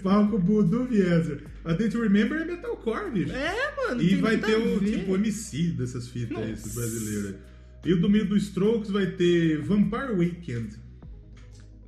Palco 0.03 0.37
Budu 0.37 0.85
Vieser. 0.85 1.43
A 1.65 1.73
Day 1.73 1.89
to 1.89 2.01
Remember 2.01 2.41
é 2.41 2.45
metalcore, 2.45 3.09
bicho. 3.11 3.31
É, 3.33 3.73
mano. 3.87 4.01
E 4.01 4.09
tem 4.09 4.21
vai 4.21 4.37
ter 4.37 4.55
o 4.55 4.79
ver. 4.79 4.99
tipo 4.99 5.15
MC 5.15 5.67
dessas 5.71 6.07
fitas 6.09 6.37
aí, 6.37 6.51
esses 6.51 6.75
Nossa. 6.75 7.35
E 7.85 7.93
o 7.93 7.99
domingo 7.99 8.25
do 8.29 8.37
Strokes 8.37 8.89
vai 8.89 9.07
ter 9.07 9.61
Vampire 9.61 10.13
Weekend, 10.13 10.77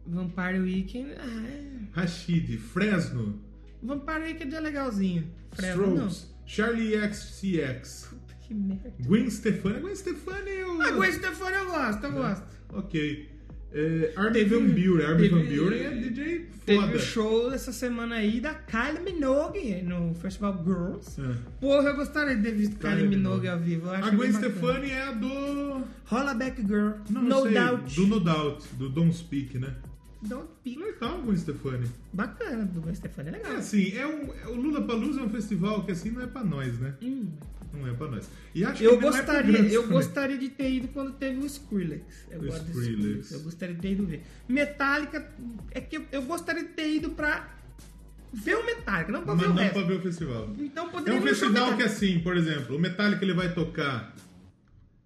Vampire 0.06 0.60
Weekend. 0.60 1.14
Ah, 1.18 1.48
é. 1.48 1.66
Rashid, 1.94 2.58
Fresno, 2.58 3.42
Vampire 3.82 4.20
Weekend 4.24 4.56
é 4.56 4.60
legalzinho. 4.60 5.32
Fresno, 5.54 5.88
não. 5.96 6.08
Strokes, 6.08 6.36
Charlie 6.46 6.96
XCX, 7.14 8.14
Que 8.42 8.54
merda. 8.54 8.94
Gwen 9.00 9.30
Stefani. 9.30 9.80
Gwen 9.80 9.96
Stefani 9.96 10.52
eu... 10.52 10.82
Ah, 10.82 10.92
Gwen 10.92 11.12
Stefani 11.12 11.56
eu 11.56 11.66
gosto, 11.66 12.04
eu 12.06 12.12
gosto. 12.12 12.46
Ok. 12.70 13.30
É, 13.78 14.14
Armin 14.16 14.32
Teve 14.34 14.56
Van 14.56 14.62
um- 14.64 14.70
Buren. 14.74 15.06
Armin 15.06 15.30
teve- 15.30 15.36
Van 15.36 15.56
Buren 15.64 15.80
é 15.84 15.90
DJ 15.90 16.46
Teve 16.66 16.80
foda. 16.82 16.96
o 16.96 17.00
show 17.00 17.52
essa 17.54 17.74
semana 17.74 18.16
aí 18.16 18.40
da 18.40 18.54
Kylie 18.54 19.04
Minogue 19.04 19.82
no 19.84 20.14
Festival 20.16 20.64
Girls. 20.66 21.20
É. 21.22 21.36
Porra, 21.60 21.90
eu 21.90 21.96
gostaria 21.98 22.36
de 22.38 22.42
ter 22.42 22.54
visto 22.54 22.78
Kylie, 22.78 22.96
Kylie 22.96 23.10
Minogue 23.18 23.48
ao 23.50 23.60
vivo. 23.60 23.90
A 23.90 24.10
Gwen. 24.12 24.32
Stefani 24.32 24.90
é 24.92 25.04
a 25.04 25.12
do... 25.12 25.84
Rola 26.06 26.34
Back 26.34 26.62
Girl. 26.66 26.92
Não, 27.10 27.22
no 27.24 27.42
sei, 27.44 27.54
Doubt. 27.54 27.96
do 27.96 28.08
No 28.08 28.20
Doubt, 28.22 28.66
do 28.78 28.90
Don't 28.90 29.14
Speak, 29.14 29.58
né? 29.60 29.74
Don't 30.22 30.48
Peak. 30.64 30.80
Legal, 30.80 31.22
Gwen 31.22 31.38
Stefani. 31.38 31.86
Bacana, 32.14 32.64
do 32.66 32.82
Gwen 32.82 32.96
Stefani 32.96 33.30
é 33.30 33.32
legal. 33.34 33.52
É 33.52 33.56
assim, 33.58 33.92
é 33.96 34.08
um, 34.08 34.34
é- 34.44 34.48
o 34.48 34.56
Lula 34.56 34.82
Palusa 34.84 35.20
é 35.20 35.24
um 35.24 35.30
festival 35.30 35.84
que 35.84 35.92
assim 35.92 36.10
não 36.12 36.22
é 36.24 36.28
pra 36.28 36.44
nós, 36.44 36.80
né? 36.80 36.96
Hum. 37.04 37.28
Não 37.76 37.88
é 37.88 37.94
pra 37.94 38.08
nós. 38.08 38.30
E 38.54 38.64
acho 38.64 38.84
Eu 38.84 38.98
que 38.98 39.06
é 39.06 39.10
gostaria, 39.10 39.52
Grants 39.52 39.74
eu 39.74 39.82
também. 39.84 39.98
gostaria 39.98 40.38
de 40.38 40.50
ter 40.50 40.72
ido 40.72 40.88
quando 40.90 41.12
teve 41.14 41.40
o 41.40 41.46
Skrillex. 41.46 42.04
Eu 42.32 42.40
O 42.40 42.46
gosto 42.46 42.66
Skrillex. 42.68 42.90
Skrillex. 42.98 43.32
Eu 43.32 43.40
gostaria 43.42 43.76
de 43.76 43.82
ter 43.82 43.92
ido 43.92 44.06
ver. 44.06 44.24
Metallica, 44.48 45.32
é 45.72 45.82
que 45.82 45.98
eu, 45.98 46.06
eu 46.12 46.22
gostaria 46.24 46.64
de 46.64 46.70
ter 46.70 46.90
ido 46.96 47.10
pra 47.12 47.54
ver 48.34 48.56
o 48.56 48.66
Metallica, 48.66 49.12
não 49.12 49.24
pra 49.24 49.34
Mas 49.36 49.44
ver 49.44 49.50
o 49.52 49.54
não 49.54 49.62
resto. 49.64 49.74
pra 49.74 49.84
ver 49.84 49.94
o 49.98 50.02
festival. 50.02 50.54
Então 50.60 50.88
É 50.88 50.90
poderia 50.90 51.14
um 51.14 51.22
no 51.24 51.28
show 51.28 51.36
festival 51.50 51.78
que 51.78 51.84
assim, 51.84 52.20
por 52.20 52.36
exemplo, 52.38 52.76
o 52.76 52.80
Metallica 52.80 53.24
ele 53.24 53.34
vai 53.34 53.54
tocar. 53.54 54.16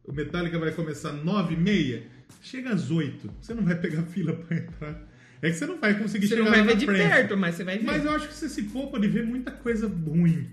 O 0.04 0.12
Metallica 0.14 0.58
vai 0.58 0.72
começar 0.72 1.12
9 1.14 1.54
e 1.54 1.58
meia, 1.58 2.04
chega 2.42 2.72
às 2.72 2.90
8. 2.90 3.30
Você 3.42 3.54
não 3.54 3.64
vai 3.64 3.76
pegar 3.76 4.02
fila 4.04 4.34
pra 4.34 4.58
entrar. 4.58 5.08
É 5.42 5.50
que 5.52 5.56
você 5.56 5.66
não 5.68 5.80
vai 5.80 5.98
conseguir 5.98 6.28
Você 6.28 6.36
chegar 6.36 6.46
não 6.50 6.52
vai 6.58 6.64
ver 6.64 6.76
de 6.76 6.86
frente. 6.86 7.10
perto, 7.10 7.38
mas 7.38 7.56
você 7.56 7.64
vai 7.64 7.78
ver. 7.78 7.86
Mas 7.86 8.04
eu 8.04 8.12
acho 8.12 8.28
que 8.28 8.34
você 8.34 8.50
se 8.50 8.64
poupa 8.64 9.00
de 9.00 9.08
ver 9.08 9.24
muita 9.26 9.52
coisa 9.52 9.88
ruim, 9.88 10.48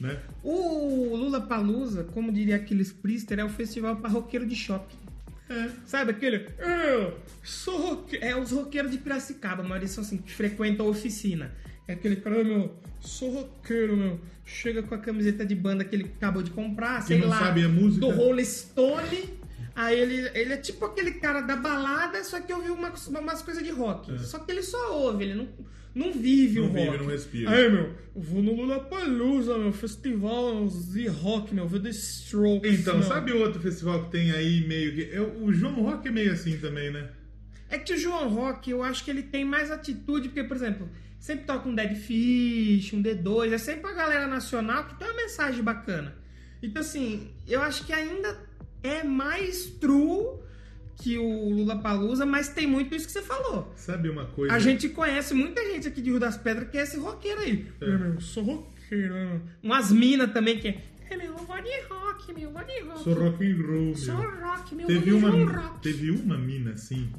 né? 0.00 0.18
O 0.42 1.14
Lula 1.16 1.40
Palusa, 1.40 2.04
como 2.04 2.32
diria 2.32 2.56
aqueles 2.56 2.92
Priester, 2.92 3.38
é 3.38 3.44
o 3.44 3.48
festival 3.48 3.96
para 3.96 4.10
roqueiro 4.10 4.46
de 4.46 4.54
shopping. 4.56 4.96
É. 5.48 5.70
Sabe 5.84 6.12
aquele? 6.12 6.48
Eu 6.58 7.18
sou 7.42 7.80
roqueiro. 7.80 8.24
É 8.24 8.36
os 8.36 8.50
roqueiros 8.50 8.90
de 8.90 8.98
Piracicaba, 8.98 9.62
mas 9.62 9.78
eles 9.78 9.90
são 9.90 10.02
assim, 10.02 10.16
que 10.18 10.32
frequentam 10.32 10.86
a 10.86 10.88
oficina. 10.88 11.52
É 11.86 11.92
aquele 11.92 12.16
cara, 12.16 12.42
meu, 12.42 12.74
sou 13.00 13.30
roqueiro, 13.30 13.96
meu. 13.96 14.20
Chega 14.44 14.82
com 14.82 14.94
a 14.94 14.98
camiseta 14.98 15.44
de 15.44 15.54
banda 15.54 15.84
que 15.84 15.94
ele 15.94 16.10
acabou 16.16 16.42
de 16.42 16.50
comprar, 16.50 17.02
sei 17.02 17.18
não 17.18 17.28
lá. 17.28 17.38
sabe 17.38 17.64
a 17.64 17.68
música. 17.68 18.06
Do 18.06 18.10
Rolling 18.10 18.44
Stone. 18.44 19.42
Aí 19.74 19.98
ele, 19.98 20.30
ele 20.34 20.52
é 20.52 20.56
tipo 20.56 20.84
aquele 20.84 21.12
cara 21.12 21.40
da 21.40 21.56
balada, 21.56 22.22
só 22.24 22.40
que 22.40 22.52
ouve 22.52 22.70
umas, 22.70 23.06
umas 23.08 23.40
coisas 23.40 23.62
de 23.62 23.70
rock. 23.70 24.18
Só 24.18 24.38
que 24.38 24.50
ele 24.50 24.62
só 24.62 24.98
ouve, 24.98 25.24
ele 25.24 25.34
não, 25.34 25.48
não 25.94 26.12
vive. 26.12 26.60
Não 26.60 26.68
o 26.68 26.72
vive, 26.72 26.86
rock. 26.86 26.98
não 26.98 27.06
respira. 27.06 27.50
Aí, 27.50 27.70
meu, 27.70 27.94
eu 28.14 28.22
vou 28.22 28.42
no 28.42 28.54
Lollapalooza, 28.54 29.58
meu, 29.58 29.72
festival 29.72 30.66
de 30.66 31.06
rock, 31.08 31.54
meu, 31.54 31.68
ver 31.68 31.82
The 31.82 31.90
Strokes. 31.90 32.80
Então, 32.80 32.98
meu. 32.98 33.02
sabe 33.02 33.32
outro 33.32 33.60
festival 33.60 34.04
que 34.04 34.10
tem 34.10 34.30
aí 34.32 34.66
meio 34.66 34.94
que. 34.94 35.10
é, 35.14 35.20
o 35.20 35.52
João 35.52 35.82
Rock 35.82 36.08
é 36.08 36.10
meio 36.10 36.32
assim 36.32 36.56
também, 36.58 36.90
né? 36.90 37.10
É 37.68 37.78
que 37.78 37.92
o 37.92 37.98
João 37.98 38.28
Rock, 38.28 38.70
eu 38.70 38.82
acho 38.82 39.04
que 39.04 39.10
ele 39.10 39.22
tem 39.22 39.44
mais 39.44 39.70
atitude, 39.70 40.28
porque, 40.28 40.44
por 40.44 40.56
exemplo, 40.56 40.88
sempre 41.18 41.46
toca 41.46 41.68
um 41.68 41.74
Dead 41.74 41.96
Fish, 41.96 42.92
um 42.92 43.02
D2, 43.02 43.52
é 43.52 43.58
sempre 43.58 43.90
a 43.90 43.94
galera 43.94 44.26
nacional 44.26 44.84
que 44.84 44.98
tem 44.98 45.08
uma 45.08 45.16
mensagem 45.16 45.62
bacana. 45.62 46.14
Então, 46.62 46.80
assim, 46.80 47.30
eu 47.46 47.60
acho 47.62 47.86
que 47.86 47.92
ainda 47.92 48.38
é 48.82 49.02
mais 49.02 49.66
true 49.66 50.40
que 50.96 51.18
o 51.18 51.48
Lula 51.50 51.78
Palusa, 51.78 52.24
mas 52.26 52.48
tem 52.48 52.66
muito 52.66 52.94
isso 52.94 53.06
que 53.06 53.12
você 53.12 53.22
falou. 53.22 53.72
Sabe 53.76 54.08
uma 54.08 54.26
coisa? 54.26 54.54
A 54.54 54.58
gente 54.58 54.88
conhece 54.88 55.34
muita 55.34 55.62
gente 55.64 55.88
aqui 55.88 56.00
de 56.00 56.10
Rio 56.10 56.20
das 56.20 56.36
Pedras 56.36 56.68
que 56.68 56.78
é 56.78 56.82
esse 56.82 56.96
roqueiro 56.98 57.40
aí. 57.40 57.66
É. 57.80 57.86
Meu, 57.86 58.14
eu 58.14 58.20
sou 58.20 58.42
roqueiro? 58.44 59.42
Umas 59.62 59.90
minas 59.90 60.32
também 60.32 60.58
que 60.58 60.68
é. 60.68 60.84
É, 61.10 61.16
meu, 61.16 61.26
eu 61.26 61.36
vou 61.36 61.62
de 61.62 61.80
rock, 61.90 62.32
meu, 62.32 62.44
eu 62.44 62.52
vou 62.52 62.64
de 62.64 62.80
rock. 62.80 63.04
Sou 63.04 63.14
rock 63.14 63.44
and 63.44 63.66
roll, 63.66 63.94
Sou 63.96 64.16
meu. 64.16 64.40
rock, 64.40 64.74
meu, 64.74 64.86
Teve 64.86 65.12
uma, 65.12 65.30
rock. 65.30 65.80
teve 65.82 66.10
uma 66.10 66.38
mina 66.38 66.70
assim, 66.72 67.12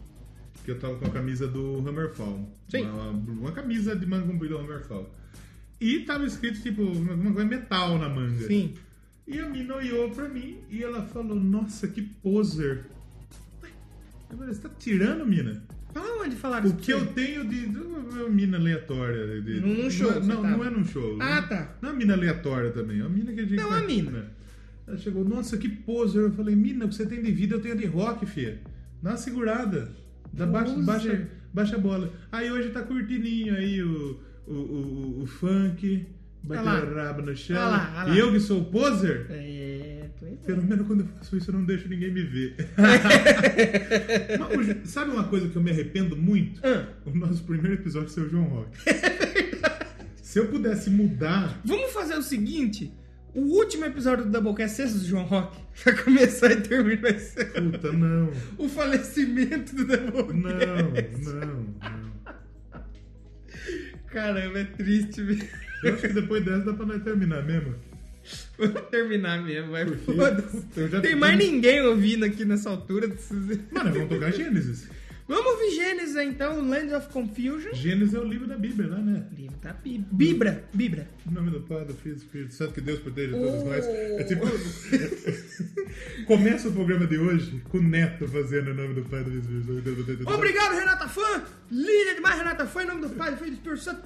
que 0.66 0.72
eu 0.72 0.80
tava 0.80 0.96
com 0.96 1.06
a 1.06 1.10
camisa 1.10 1.48
do 1.48 1.78
Hammerfall. 1.88 2.50
Sim. 2.70 2.84
Uma, 2.90 3.10
uma 3.12 3.52
camisa 3.52 3.96
de 3.96 4.06
manga 4.06 4.26
comprida 4.26 4.56
do 4.56 4.62
Hammerfall. 4.62 5.12
E 5.80 6.00
tava 6.02 6.26
escrito, 6.26 6.62
tipo, 6.62 6.82
uma 6.82 7.34
coisa 7.34 7.48
metal 7.48 7.98
na 8.00 8.08
manga. 8.10 8.48
Sim. 8.48 8.74
E 9.28 9.40
a 9.40 9.48
mina 9.48 9.76
olhou 9.76 10.10
pra 10.10 10.28
mim 10.28 10.58
e 10.70 10.84
ela 10.84 11.04
falou, 11.04 11.36
nossa, 11.36 11.88
que 11.88 12.02
poser. 12.02 12.86
Falei, 14.38 14.54
você 14.54 14.62
tá 14.62 14.70
tirando, 14.80 15.26
mina? 15.26 15.62
Fala 15.94 16.24
onde 16.24 16.36
falaram 16.36 16.66
O 16.66 16.68
isso 16.70 16.78
que 16.78 16.86
pra 16.92 16.96
eu 16.96 17.00
você? 17.06 17.12
tenho 17.14 17.48
de, 17.48 17.68
de 17.68 18.30
mina 18.32 18.58
aleatória. 18.58 19.42
De, 19.42 19.60
Num- 19.62 19.90
show 19.92 20.12
Não, 20.12 20.22
você 20.22 20.28
não, 20.28 20.42
tava. 20.42 20.58
não 20.58 20.66
é 20.66 20.70
num 20.72 20.86
show. 20.86 21.18
Ah, 21.22 21.42
Não- 21.42 21.48
tá. 21.48 21.76
Não 21.82 21.90
é 21.90 21.92
uma 21.92 21.98
mina 22.00 22.14
aleatória 22.14 22.72
também, 22.72 23.00
é 23.00 23.04
uma 23.04 23.10
mina 23.10 23.32
que 23.32 23.40
a 23.40 23.44
gente... 23.44 23.56
Não, 23.56 23.64
é 23.76 23.78
uma 23.80 23.88
mina. 23.88 24.12
né? 24.12 24.26
Ela 24.88 24.98
chegou, 24.98 25.24
nossa, 25.24 25.58
que 25.58 25.70
poser. 25.70 26.24
Eu 26.24 26.32
falei, 26.32 26.56
mina, 26.56 26.86
o 26.86 26.90
que 26.90 26.96
você 26.96 27.06
tem 27.06 27.22
de 27.22 27.32
vida 27.32 27.56
eu 27.56 27.62
tenho 27.62 27.78
de 27.78 27.86
rock, 27.86 28.26
fia. 28.26 28.60
Dá 29.02 29.12
uma 29.12 29.18
segurada. 29.18 29.92
Dá 30.34 30.46
baixa, 30.48 30.72
Poser. 30.74 30.86
baixa, 30.86 31.28
baixa 31.54 31.76
a 31.76 31.80
bola. 31.80 32.12
Aí 32.32 32.52
hoje 32.52 32.70
tá 32.70 32.82
curtininho 32.82 33.56
aí 33.56 33.84
o, 33.84 34.20
o, 34.48 34.52
o, 34.54 35.22
o 35.22 35.26
funk, 35.28 36.08
bater 36.44 36.64
lá. 36.64 36.78
a 36.80 37.04
raba 37.06 37.22
no 37.22 37.36
chão. 37.36 37.56
Ah 37.56 37.68
lá, 37.70 37.94
ah 37.98 38.04
lá. 38.06 38.16
E 38.16 38.20
eu 38.20 38.32
que 38.32 38.40
sou 38.40 38.62
o 38.62 38.66
poser... 38.66 39.28
É, 39.30 40.03
pois 40.24 40.34
é. 40.34 40.46
Pelo 40.46 40.64
menos 40.64 40.88
quando 40.88 41.02
eu 41.02 41.08
faço 41.08 41.38
isso 41.38 41.52
eu 41.52 41.56
não 41.56 41.66
deixo 41.66 41.88
ninguém 41.88 42.12
me 42.12 42.24
ver. 42.24 42.56
Mas, 44.40 44.90
sabe 44.90 45.12
uma 45.12 45.26
coisa 45.26 45.48
que 45.48 45.56
eu 45.56 45.62
me 45.62 45.72
arrependo 45.72 46.16
muito? 46.16 46.62
Ah. 46.66 46.88
O 47.06 47.12
nosso 47.16 47.44
primeiro 47.44 47.74
episódio 47.74 48.10
ser 48.10 48.22
o 48.22 48.30
João 48.30 48.46
Rock. 48.46 48.78
Se 50.22 50.40
eu 50.40 50.48
pudesse 50.48 50.90
mudar. 50.90 51.62
Vamos 51.64 51.92
fazer 51.92 52.16
o 52.16 52.24
seguinte: 52.24 52.92
o 53.36 53.42
último 53.42 53.86
episódio 53.86 54.26
do 54.26 54.32
Doublecast 54.32 54.82
é 54.82 54.86
do 54.86 55.06
João 55.06 55.26
Rock. 55.26 55.58
Vai 55.86 55.96
começar 56.04 56.52
e 56.52 56.62
terminar 56.62 57.02
vai 57.02 57.20
ser 57.20 57.52
Puta, 57.52 57.92
não. 57.92 58.32
o 58.58 58.70
falecimento 58.70 59.76
do 59.76 59.86
Doublecast. 59.86 60.34
Não, 60.34 61.34
não, 61.34 61.46
não. 61.46 62.14
Caramba, 64.08 64.60
é 64.60 64.64
triste 64.66 65.22
mesmo. 65.22 65.48
Eu 65.84 65.94
acho 65.96 66.08
que 66.08 66.14
depois 66.14 66.46
dessa 66.46 66.66
dá 66.66 66.74
pra 66.74 66.86
nós 66.86 67.04
terminar 67.04 67.44
mesmo. 67.44 67.76
Vamos 68.58 68.82
terminar 68.92 69.42
mesmo, 69.44 69.72
vai. 69.72 69.86
Foda-se. 69.86 70.62
Tem 71.02 71.16
mais 71.16 71.38
ninguém 71.38 71.82
ouvindo 71.82 72.24
aqui 72.26 72.46
nessa 72.46 72.70
altura. 72.70 73.08
Mano, 73.72 73.92
vamos 73.94 74.10
tocar 74.10 74.32
Gênesis. 74.32 74.88
Vamos 75.26 75.54
ouvir 75.54 75.72
Gênesis 75.72 76.18
então, 76.18 76.68
Land 76.68 76.94
of 76.96 77.08
Confusion. 77.08 77.74
Gênesis 77.74 78.14
é 78.14 78.20
o 78.20 78.26
livro 78.26 78.46
da 78.46 78.58
Bíblia 78.58 78.90
lá, 78.90 78.98
né? 78.98 79.26
Livro 79.32 79.56
da 79.64 79.72
Bíblia. 79.72 80.06
Bibra, 80.12 80.64
Bibra. 80.74 81.08
Em 81.26 81.34
nome 81.34 81.50
do 81.50 81.62
Pai, 81.62 81.86
do 81.86 81.94
Filho 81.94 82.16
e 82.16 82.16
do 82.18 82.22
Espírito 82.24 82.54
Santo, 82.54 82.74
que 82.74 82.82
Deus 82.82 83.00
proteja 83.00 83.32
todos 83.32 83.62
Oh. 83.62 83.66
nós. 83.70 83.86
É 83.86 84.24
tipo. 84.26 84.46
Começa 86.28 86.68
o 86.68 86.74
programa 86.74 87.08
de 87.08 87.18
hoje 87.18 87.62
com 87.70 87.78
o 87.78 87.82
Neto 87.82 88.28
fazendo 88.28 88.72
em 88.72 88.74
nome 88.74 88.96
do 88.96 89.04
Pai, 89.04 89.24
do 89.24 89.32
Filho 89.32 89.44
e 89.60 89.62
do 89.64 89.78
Espírito 89.80 90.24
Santo. 90.26 90.34
Obrigado, 90.36 90.74
Renata 90.76 91.08
Fã. 91.08 91.44
Linda 91.72 92.16
demais, 92.16 92.38
Renata 92.38 92.66
Fã, 92.68 92.84
em 92.84 92.88
nome 92.88 93.02
do 93.02 93.10
Pai, 93.12 93.32
do 93.32 93.38
Filho 93.38 93.48
e 93.48 93.52
do 93.52 93.58
Espírito 93.58 93.82
Santo. 93.84 94.02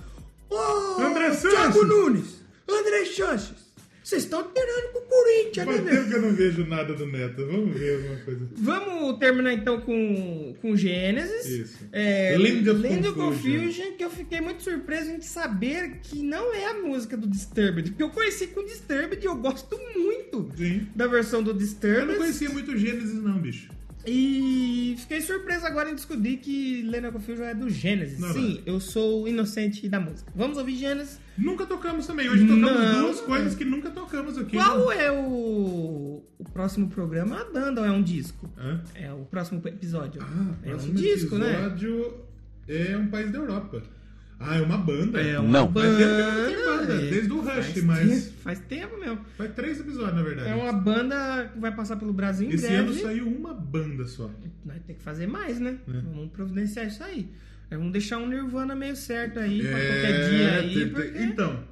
Ô, 0.52 1.02
André 1.02 1.34
Sanches. 1.34 1.58
Thiago 1.60 1.84
Nunes. 1.84 2.44
André 2.70 3.06
Sanches. 3.06 3.67
Vocês 4.08 4.24
estão 4.24 4.42
tirando 4.42 4.94
com 4.94 5.00
o 5.00 5.02
Corinthians, 5.02 5.68
né, 5.68 5.74
Faz 5.74 5.84
meu? 5.84 5.94
tempo 5.94 6.08
que 6.08 6.16
eu 6.16 6.22
não 6.22 6.32
vejo 6.34 6.66
nada 6.66 6.94
do 6.94 7.06
Neto. 7.06 7.46
Vamos 7.46 7.78
ver 7.78 7.96
alguma 7.96 8.16
coisa. 8.22 8.48
Vamos 8.56 9.18
terminar 9.20 9.52
então 9.52 9.82
com, 9.82 10.56
com 10.62 10.78
Gênesis. 10.78 11.46
Isso. 11.46 11.78
É, 11.92 12.38
Land 12.38 12.70
of 12.70 12.82
Land 12.82 13.12
Confusion. 13.12 13.66
Confusion, 13.66 13.98
que 13.98 14.06
eu 14.06 14.10
fiquei 14.10 14.40
muito 14.40 14.64
surpreso 14.64 15.12
em 15.12 15.20
saber 15.20 16.00
que 16.02 16.24
não 16.24 16.54
é 16.54 16.68
a 16.68 16.76
música 16.76 17.18
do 17.18 17.28
Disturbed. 17.28 17.90
Porque 17.90 18.04
eu 18.04 18.10
conheci 18.10 18.48
com 18.48 18.62
o 18.62 18.66
Disturbed 18.66 19.22
e 19.22 19.26
eu 19.26 19.36
gosto 19.36 19.78
muito 19.94 20.54
Sim. 20.56 20.88
da 20.96 21.06
versão 21.06 21.44
do 21.44 21.52
Eu 21.52 21.58
Disturbed. 21.58 22.06
não 22.06 22.16
conhecia 22.16 22.50
muito 22.50 22.78
Gênesis, 22.78 23.22
não, 23.22 23.38
bicho. 23.38 23.68
E 24.08 24.96
fiquei 25.00 25.22
surpreso 25.22 25.66
agora 25.66 25.90
em 25.92 25.96
descobrir 25.96 26.38
que 26.38 26.90
of 27.06 27.12
Confusion 27.12 27.46
é 27.46 27.54
do 27.54 27.70
Gênesis. 27.70 28.20
Não, 28.20 28.32
Sim, 28.32 28.64
não. 28.66 28.74
eu 28.74 28.80
sou 28.80 29.28
inocente 29.28 29.88
da 29.90 30.00
música. 30.00 30.32
Vamos 30.34 30.58
ouvir 30.58 30.78
Gênesis. 30.78 31.20
Nunca 31.38 31.66
tocamos 31.66 32.08
também. 32.08 32.30
Hoje 32.30 32.48
tocamos 32.48 32.72
Não. 32.72 33.02
duas 33.02 33.20
coisas 33.22 33.54
que 33.56 33.66
nunca 33.66 33.90
tocamos 33.92 34.38
aqui. 34.38 34.56
Qual 34.56 34.90
né? 34.90 35.06
é 35.06 35.12
o, 35.12 36.24
o 36.40 36.44
próximo 36.52 36.90
programa? 36.90 37.36
É 37.38 37.44
uma 37.44 37.52
banda 37.52 37.82
ou 37.82 37.88
é 37.88 37.92
um 37.92 38.02
disco? 38.02 38.50
Hã? 38.58 38.82
É 38.96 39.12
o 39.12 39.26
próximo 39.26 39.62
episódio. 39.66 40.22
Ah, 40.24 40.56
é 40.64 40.70
um 40.70 40.72
próximo 40.72 40.94
disco, 40.96 41.38
né? 41.38 41.52
episódio 41.52 42.28
é 42.68 42.98
um 42.98 43.08
país 43.08 43.32
da 43.32 43.38
Europa. 43.38 43.84
Ah, 44.40 44.56
é 44.58 44.62
uma 44.62 44.78
banda? 44.78 45.20
É 45.20 45.40
uma 45.40 45.50
Não. 45.50 45.66
Não 45.66 45.74
tem 45.74 45.84
banda, 45.84 46.94
é. 46.94 47.10
desde 47.10 47.32
o 47.34 47.42
Rush, 47.42 47.46
Faz 47.56 47.84
mas- 47.84 48.10
tempo- 48.26 48.38
faz 48.44 48.60
tempo 48.60 48.98
mesmo. 49.00 49.20
Faz 49.38 49.54
três 49.56 49.80
episódios, 49.80 50.16
na 50.16 50.22
verdade. 50.22 50.50
É 50.50 50.56
uma 50.56 50.72
banda 50.74 51.50
que 51.54 51.60
vai 51.60 51.76
passar 51.76 51.96
pelo 51.98 52.14
Brasil 52.14 52.48
em 52.48 52.54
Esse 52.54 52.68
breve. 52.68 52.82
ano 52.84 52.94
saiu 52.94 53.28
uma 53.28 53.54
banda 53.54 54.06
só. 54.06 54.30
Nós 54.64 54.78
temos 54.86 54.98
que 55.00 55.04
fazer 55.04 55.26
mais, 55.28 55.60
né? 55.60 55.80
É. 55.88 55.92
Vamos 55.92 56.30
providenciar 56.32 56.86
isso 56.88 57.04
aí. 57.04 57.30
É, 57.72 57.76
Vamos 57.78 57.92
deixar 57.92 58.18
um 58.20 58.28
Nirvana 58.30 58.76
meio 58.76 58.96
certo 58.96 59.40
aí 59.40 59.60
pra 59.62 59.72
É, 59.80 59.88
qualquer 59.92 60.30
dia 60.30 60.52
aí. 60.60 60.74
tem- 60.74 60.84
tem- 60.86 60.90
porque... 60.94 61.20
Então, 61.24 61.64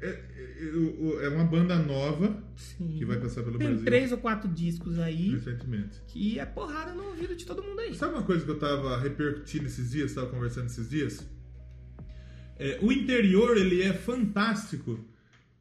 é, 0.00 0.06
é, 0.08 1.24
é 1.26 1.28
uma 1.28 1.44
banda 1.44 1.76
nova 1.76 2.42
Sim. 2.56 2.96
que 2.98 3.04
vai 3.04 3.18
passar 3.20 3.42
pelo 3.42 3.58
Tem 3.58 3.68
Brasil 3.68 3.84
três 3.84 4.10
ou 4.10 4.18
quatro 4.18 4.48
discos 4.50 4.98
aí 4.98 5.30
recentemente. 5.32 6.00
que 6.08 6.38
é 6.40 6.46
porrada 6.46 6.92
no 6.94 7.04
ouvido 7.08 7.36
de 7.36 7.44
todo 7.44 7.62
mundo 7.62 7.78
aí. 7.80 7.94
Sabe 7.94 8.14
uma 8.14 8.22
coisa 8.22 8.42
que 8.44 8.50
eu 8.50 8.58
tava 8.58 8.98
repercutindo 8.98 9.66
esses 9.66 9.90
dias, 9.90 10.14
tava 10.14 10.28
conversando 10.28 10.66
esses 10.66 10.88
dias? 10.88 11.24
É, 12.58 12.78
o 12.80 12.90
interior, 12.92 13.56
ele 13.56 13.82
é 13.82 13.92
fantástico, 13.92 14.98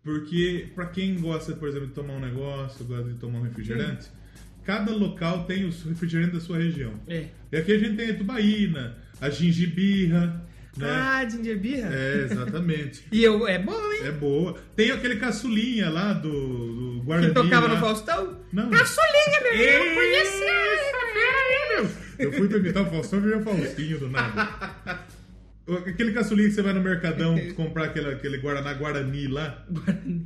porque 0.03 0.67
pra 0.73 0.85
quem 0.87 1.15
gosta, 1.19 1.53
por 1.53 1.67
exemplo, 1.67 1.87
de 1.87 1.93
tomar 1.93 2.13
um 2.13 2.19
negócio, 2.19 2.85
gosta 2.85 3.11
de 3.11 3.19
tomar 3.19 3.39
um 3.39 3.43
refrigerante, 3.43 4.07
cada 4.63 4.91
local 4.93 5.43
tem 5.45 5.65
o 5.65 5.71
refrigerante 5.89 6.33
da 6.33 6.39
sua 6.39 6.57
região. 6.57 6.93
É. 7.07 7.25
E 7.51 7.57
aqui 7.57 7.71
a 7.73 7.77
gente 7.77 7.95
tem 7.97 8.11
a 8.11 8.17
tubaína, 8.17 8.97
a 9.19 9.29
gingibirra, 9.29 10.45
né? 10.77 10.87
Ah, 10.89 11.29
Ginger 11.29 11.57
Beer? 11.57 11.87
É, 11.89 12.23
exatamente. 12.25 13.05
E 13.11 13.23
eu, 13.23 13.47
é 13.47 13.57
bom, 13.57 13.93
hein? 13.93 14.07
É 14.07 14.11
boa. 14.11 14.55
Tem 14.75 14.91
aquele 14.91 15.15
caçulinha 15.15 15.89
lá 15.89 16.11
do, 16.11 16.97
do 16.97 17.03
Guarani. 17.03 17.29
que 17.29 17.33
tocava 17.33 17.67
lá. 17.67 17.75
no 17.75 17.79
Faustão? 17.79 18.41
Não. 18.51 18.69
Caçulinha, 18.69 19.41
meu 19.41 19.53
irmão! 19.53 19.85
Ei, 19.85 19.95
Conheci! 19.95 20.45
Eu 22.17 22.31
fui 22.31 22.47
imitar 22.47 22.83
o 22.83 22.89
Faustão 22.89 23.19
e 23.19 23.21
virei 23.23 23.39
o 23.39 23.43
Faustinho 23.43 23.99
do 23.99 24.09
nada. 24.09 24.49
Aquele 25.67 26.11
caçulinho 26.11 26.49
que 26.49 26.55
você 26.55 26.61
vai 26.61 26.73
no 26.73 26.81
Mercadão 26.81 27.35
comprar 27.55 27.85
aquele, 27.85 28.09
aquele 28.09 28.37
Guaraná 28.37 28.73
Guarani 28.73 29.27
lá. 29.27 29.65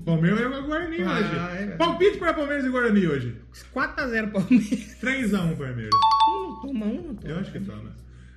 Palmeiras 0.03 0.39
é 0.41 0.61
Guarani 0.61 1.01
Ah, 1.01 1.13
hoje. 1.17 1.63
é. 1.63 1.67
Palpite 1.77 2.17
para 2.17 2.33
Palmeiras 2.33 2.65
e 2.65 2.69
Guarani 2.69 3.07
hoje. 3.07 3.35
4x0 3.73 4.31
Palmeiras. 4.31 4.97
3x1 5.01 5.57
Palmeiras. 5.57 5.91
Um 6.29 6.43
não 6.43 6.61
toma, 6.61 6.85
um 6.87 6.95
não 7.07 7.15
toma. 7.15 7.33
Eu 7.33 7.39
acho 7.39 7.51
que 7.51 7.59
né? 7.59 7.91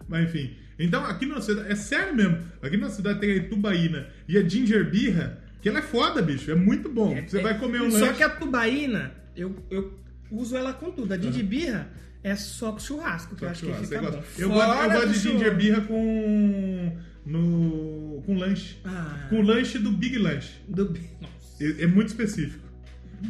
Mas 0.09 0.25
enfim. 0.29 0.55
Então 0.79 1.05
aqui 1.05 1.27
na 1.27 1.41
cidade, 1.41 1.73
é 1.73 1.75
sério 1.75 2.15
mesmo. 2.15 2.39
Aqui 2.63 2.77
na 2.77 2.89
cidade 2.89 3.19
tem 3.21 3.31
a 3.33 3.37
Itubaína 3.37 4.07
e 4.29 4.39
a 4.39 4.49
Ginger 4.49 4.89
Birra, 4.89 5.41
que 5.61 5.69
ela 5.69 5.81
é 5.81 5.83
foda, 5.83 6.23
bicho. 6.23 6.51
É 6.51 6.55
muito 6.55 6.89
bom. 6.89 7.21
Você 7.27 7.41
vai 7.43 7.59
comer 7.59 7.83
um 7.83 7.91
Só 7.91 7.99
lanche. 7.99 8.15
que 8.15 8.23
a 8.23 8.29
tubaína, 8.31 9.13
eu, 9.37 9.57
eu 9.71 9.99
uso 10.31 10.57
ela 10.57 10.73
com 10.73 10.91
tudo. 10.93 11.13
A 11.13 11.17
de 11.17 11.43
birra 11.43 11.89
é 12.25 12.37
só 12.37 12.73
com 12.73 12.79
churrasco, 12.79 13.35
que 13.35 13.45
eu 13.45 13.49
acho 13.49 13.67
que 13.67 13.73
fica 13.75 14.01
bom. 14.01 14.23
Eu 14.39 14.49
gosto, 14.51 14.83
eu 14.83 14.91
gosto 14.91 15.09
de 15.09 15.19
ginger 15.19 15.57
birra 15.57 15.81
com. 15.83 16.97
No, 17.25 18.23
com 18.27 18.37
lanche. 18.37 18.79
Ah. 18.85 19.27
Com 19.29 19.43
lanche 19.43 19.79
do 19.79 19.93
Big 19.93 20.19
Lanche. 20.19 20.55
Do... 20.69 20.97
É, 21.61 21.83
é 21.85 21.87
muito 21.87 22.09
específico. 22.09 22.63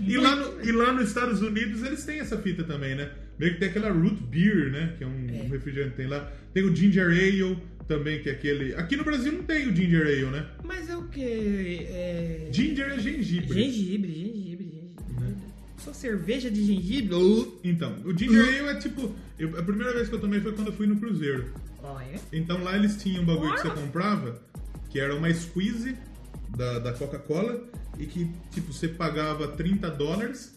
E 0.06 0.16
lá, 0.16 0.34
no, 0.34 0.64
e 0.64 0.72
lá 0.72 0.92
nos 0.92 1.08
Estados 1.08 1.42
Unidos 1.42 1.82
eles 1.82 2.02
têm 2.04 2.20
essa 2.20 2.38
fita 2.38 2.64
também, 2.64 2.94
né? 2.94 3.10
Meio 3.38 3.52
que 3.54 3.60
tem 3.60 3.68
aquela 3.68 3.90
root 3.90 4.22
beer, 4.24 4.70
né? 4.70 4.94
Que 4.96 5.04
é 5.04 5.06
um, 5.06 5.44
um 5.44 5.48
refrigerante 5.48 5.90
que 5.90 5.96
tem 5.98 6.06
lá. 6.06 6.32
Tem 6.54 6.64
o 6.64 6.74
ginger 6.74 7.06
ale, 7.08 7.58
também, 7.86 8.20
que 8.20 8.28
é 8.28 8.32
aquele. 8.32 8.74
Aqui 8.74 8.96
no 8.96 9.04
Brasil 9.04 9.32
não 9.32 9.42
tem 9.42 9.68
o 9.68 9.76
Ginger 9.76 10.06
Ale, 10.06 10.24
né? 10.26 10.46
Mas 10.64 10.88
é 10.88 10.96
o 10.96 11.08
que? 11.08 11.22
É... 11.22 12.48
Ginger 12.50 12.92
é. 12.92 12.98
Gengibre, 12.98 13.54
gengibre, 13.54 13.62
gengibre. 13.62 14.41
Só 15.84 15.92
cerveja 15.92 16.50
de 16.50 16.64
gengibre? 16.64 17.14
Uh. 17.14 17.58
Então, 17.64 17.96
o 18.04 18.16
Ginger 18.16 18.42
Ale 18.60 18.68
é 18.68 18.74
tipo. 18.78 19.14
eu- 19.38 19.58
a 19.58 19.62
primeira 19.62 19.92
vez 19.94 20.08
que 20.08 20.14
eu 20.14 20.20
tomei 20.20 20.40
foi 20.40 20.52
quando 20.52 20.68
eu 20.68 20.72
fui 20.72 20.86
no 20.86 20.96
Cruzeiro. 20.96 21.52
Olha. 21.82 22.20
Então 22.32 22.62
lá 22.62 22.76
eles 22.76 22.96
tinham 23.02 23.22
um 23.22 23.26
bagulho 23.26 23.54
que 23.54 23.62
você 23.62 23.70
comprava, 23.70 24.40
que 24.90 25.00
era 25.00 25.14
uma 25.16 25.32
squeeze 25.34 25.96
da, 26.56 26.78
da 26.78 26.92
Coca-Cola, 26.92 27.60
e 27.98 28.06
que, 28.06 28.30
tipo, 28.52 28.72
você 28.72 28.86
pagava 28.88 29.48
30 29.48 29.90
dólares. 29.90 30.56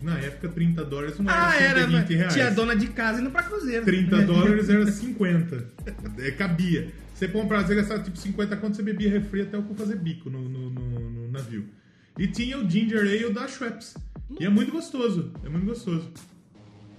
Na 0.00 0.18
época, 0.18 0.48
30 0.48 0.82
dólares 0.84 1.18
não 1.18 1.28
Ah, 1.30 1.54
era 1.56 1.80
era. 1.80 1.90
120 1.90 2.14
reais. 2.16 2.32
Tinha 2.32 2.50
dona 2.50 2.74
de 2.74 2.86
casa 2.86 3.20
indo 3.20 3.30
pra 3.30 3.42
cruzeiro. 3.42 3.84
30 3.84 4.22
dólares 4.24 4.68
era 4.70 4.90
50. 4.90 5.68
É, 6.18 6.30
cabia. 6.30 6.90
Você 7.14 7.28
comprava, 7.28 7.66
você 7.66 7.74
gastava 7.74 8.02
tipo 8.02 8.16
50 8.16 8.56
quando 8.56 8.74
você 8.76 8.82
bebia 8.82 9.10
refri 9.10 9.42
até 9.42 9.58
o 9.58 9.62
cu 9.62 9.74
fazer 9.74 9.96
bico 9.96 10.30
no, 10.30 10.40
no, 10.48 10.70
no- 10.70 11.10
no 11.10 11.28
navio. 11.30 11.66
E 12.18 12.26
tinha 12.26 12.56
o 12.58 12.68
Ginger 12.70 13.00
Ale 13.00 13.30
da 13.30 13.46
Schweppes. 13.46 13.94
E 14.38 14.44
é 14.44 14.48
muito 14.48 14.70
gostoso. 14.72 15.32
É 15.44 15.48
muito 15.48 15.66
gostoso. 15.66 16.08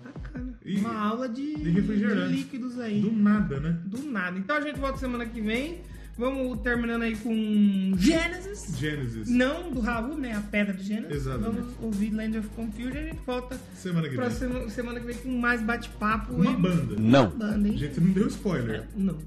Bacana. 0.03 0.57
E- 0.65 0.77
Uma 0.77 0.93
aula 0.97 1.29
de, 1.29 1.55
de 1.55 1.69
refrigerante. 1.69 2.29
de 2.33 2.35
líquidos 2.39 2.79
aí. 2.79 3.01
Do 3.01 3.11
nada, 3.11 3.59
né? 3.59 3.77
Do 3.85 4.03
nada. 4.03 4.37
Então 4.37 4.55
a 4.55 4.61
gente 4.61 4.79
volta 4.79 4.97
semana 4.99 5.25
que 5.25 5.41
vem. 5.41 5.79
Vamos 6.17 6.59
terminando 6.59 7.03
aí 7.03 7.15
com 7.15 7.93
Genesis. 7.97 8.77
Genesis. 8.77 9.29
Não 9.29 9.71
do 9.71 9.79
Raul, 9.79 10.17
né? 10.17 10.33
A 10.35 10.41
pedra 10.41 10.73
de 10.73 10.83
Gênesis. 10.83 11.15
Exatamente. 11.15 11.55
Vamos 11.55 11.73
ouvir 11.81 12.11
Land 12.11 12.37
of 12.37 12.49
Confusion 12.49 12.91
e 12.93 12.97
a 12.97 13.03
gente 13.03 13.21
volta 13.25 13.59
Semana 13.73 14.09
que 14.09 14.15
pra 14.15 14.27
vem. 14.27 14.37
sema- 14.37 14.69
semana 14.69 14.99
que 14.99 15.05
vem 15.07 15.15
com 15.15 15.39
mais 15.39 15.61
bate-papo. 15.61 16.33
Uma 16.33 16.51
e- 16.51 16.55
banda. 16.57 16.95
Uma 16.97 17.23
banda, 17.27 17.67
A 17.67 17.71
hein? 17.71 17.77
gente 17.77 17.99
não 18.01 18.11
deu 18.11 18.27
spoiler. 18.27 18.87
Não. 18.95 19.17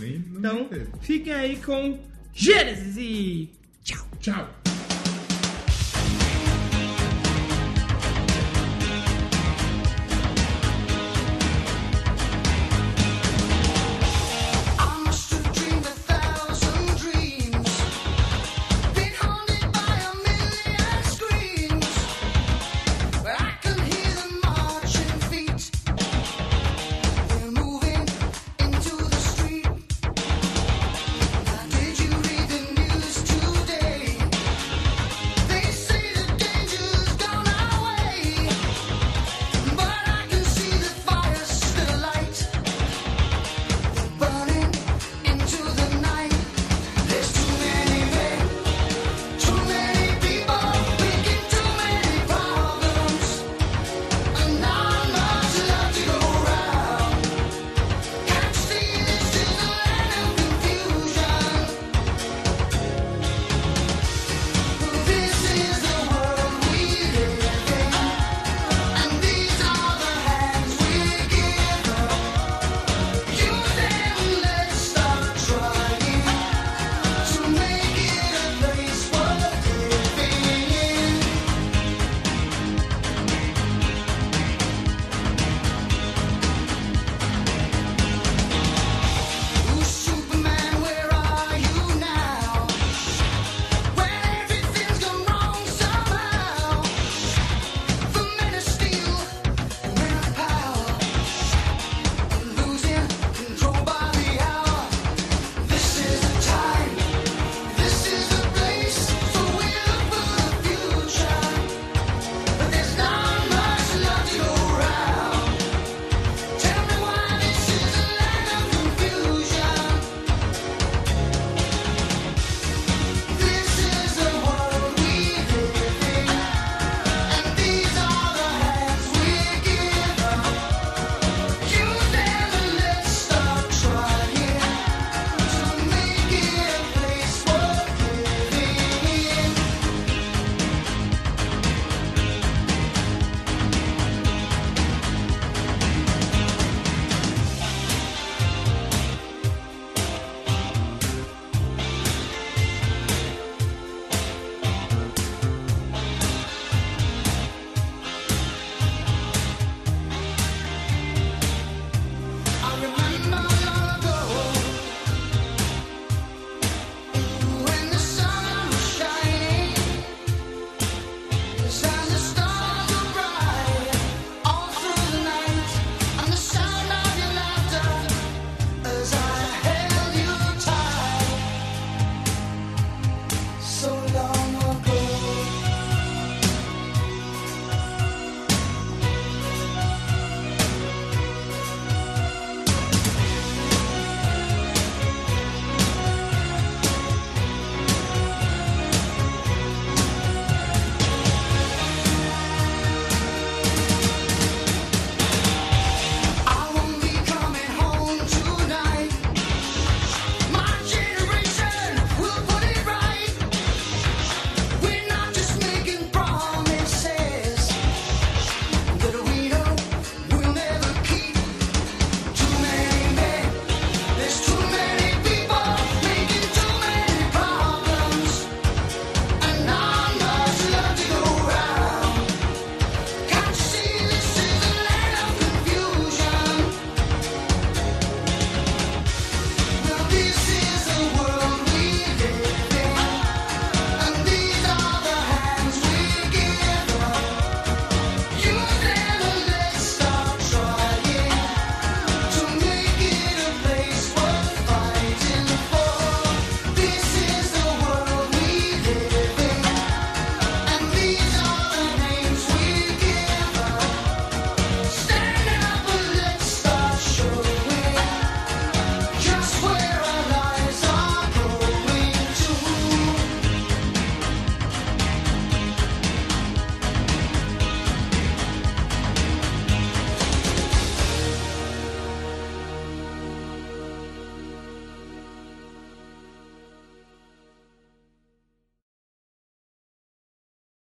Nem, 0.00 0.18
não 0.30 0.38
Então, 0.38 0.64
teve. 0.64 0.86
fiquem 1.00 1.32
aí 1.34 1.56
com 1.58 1.98
Gênesis 2.34 2.96
e 2.96 3.50
tchau. 3.84 4.06
Tchau. 4.18 4.48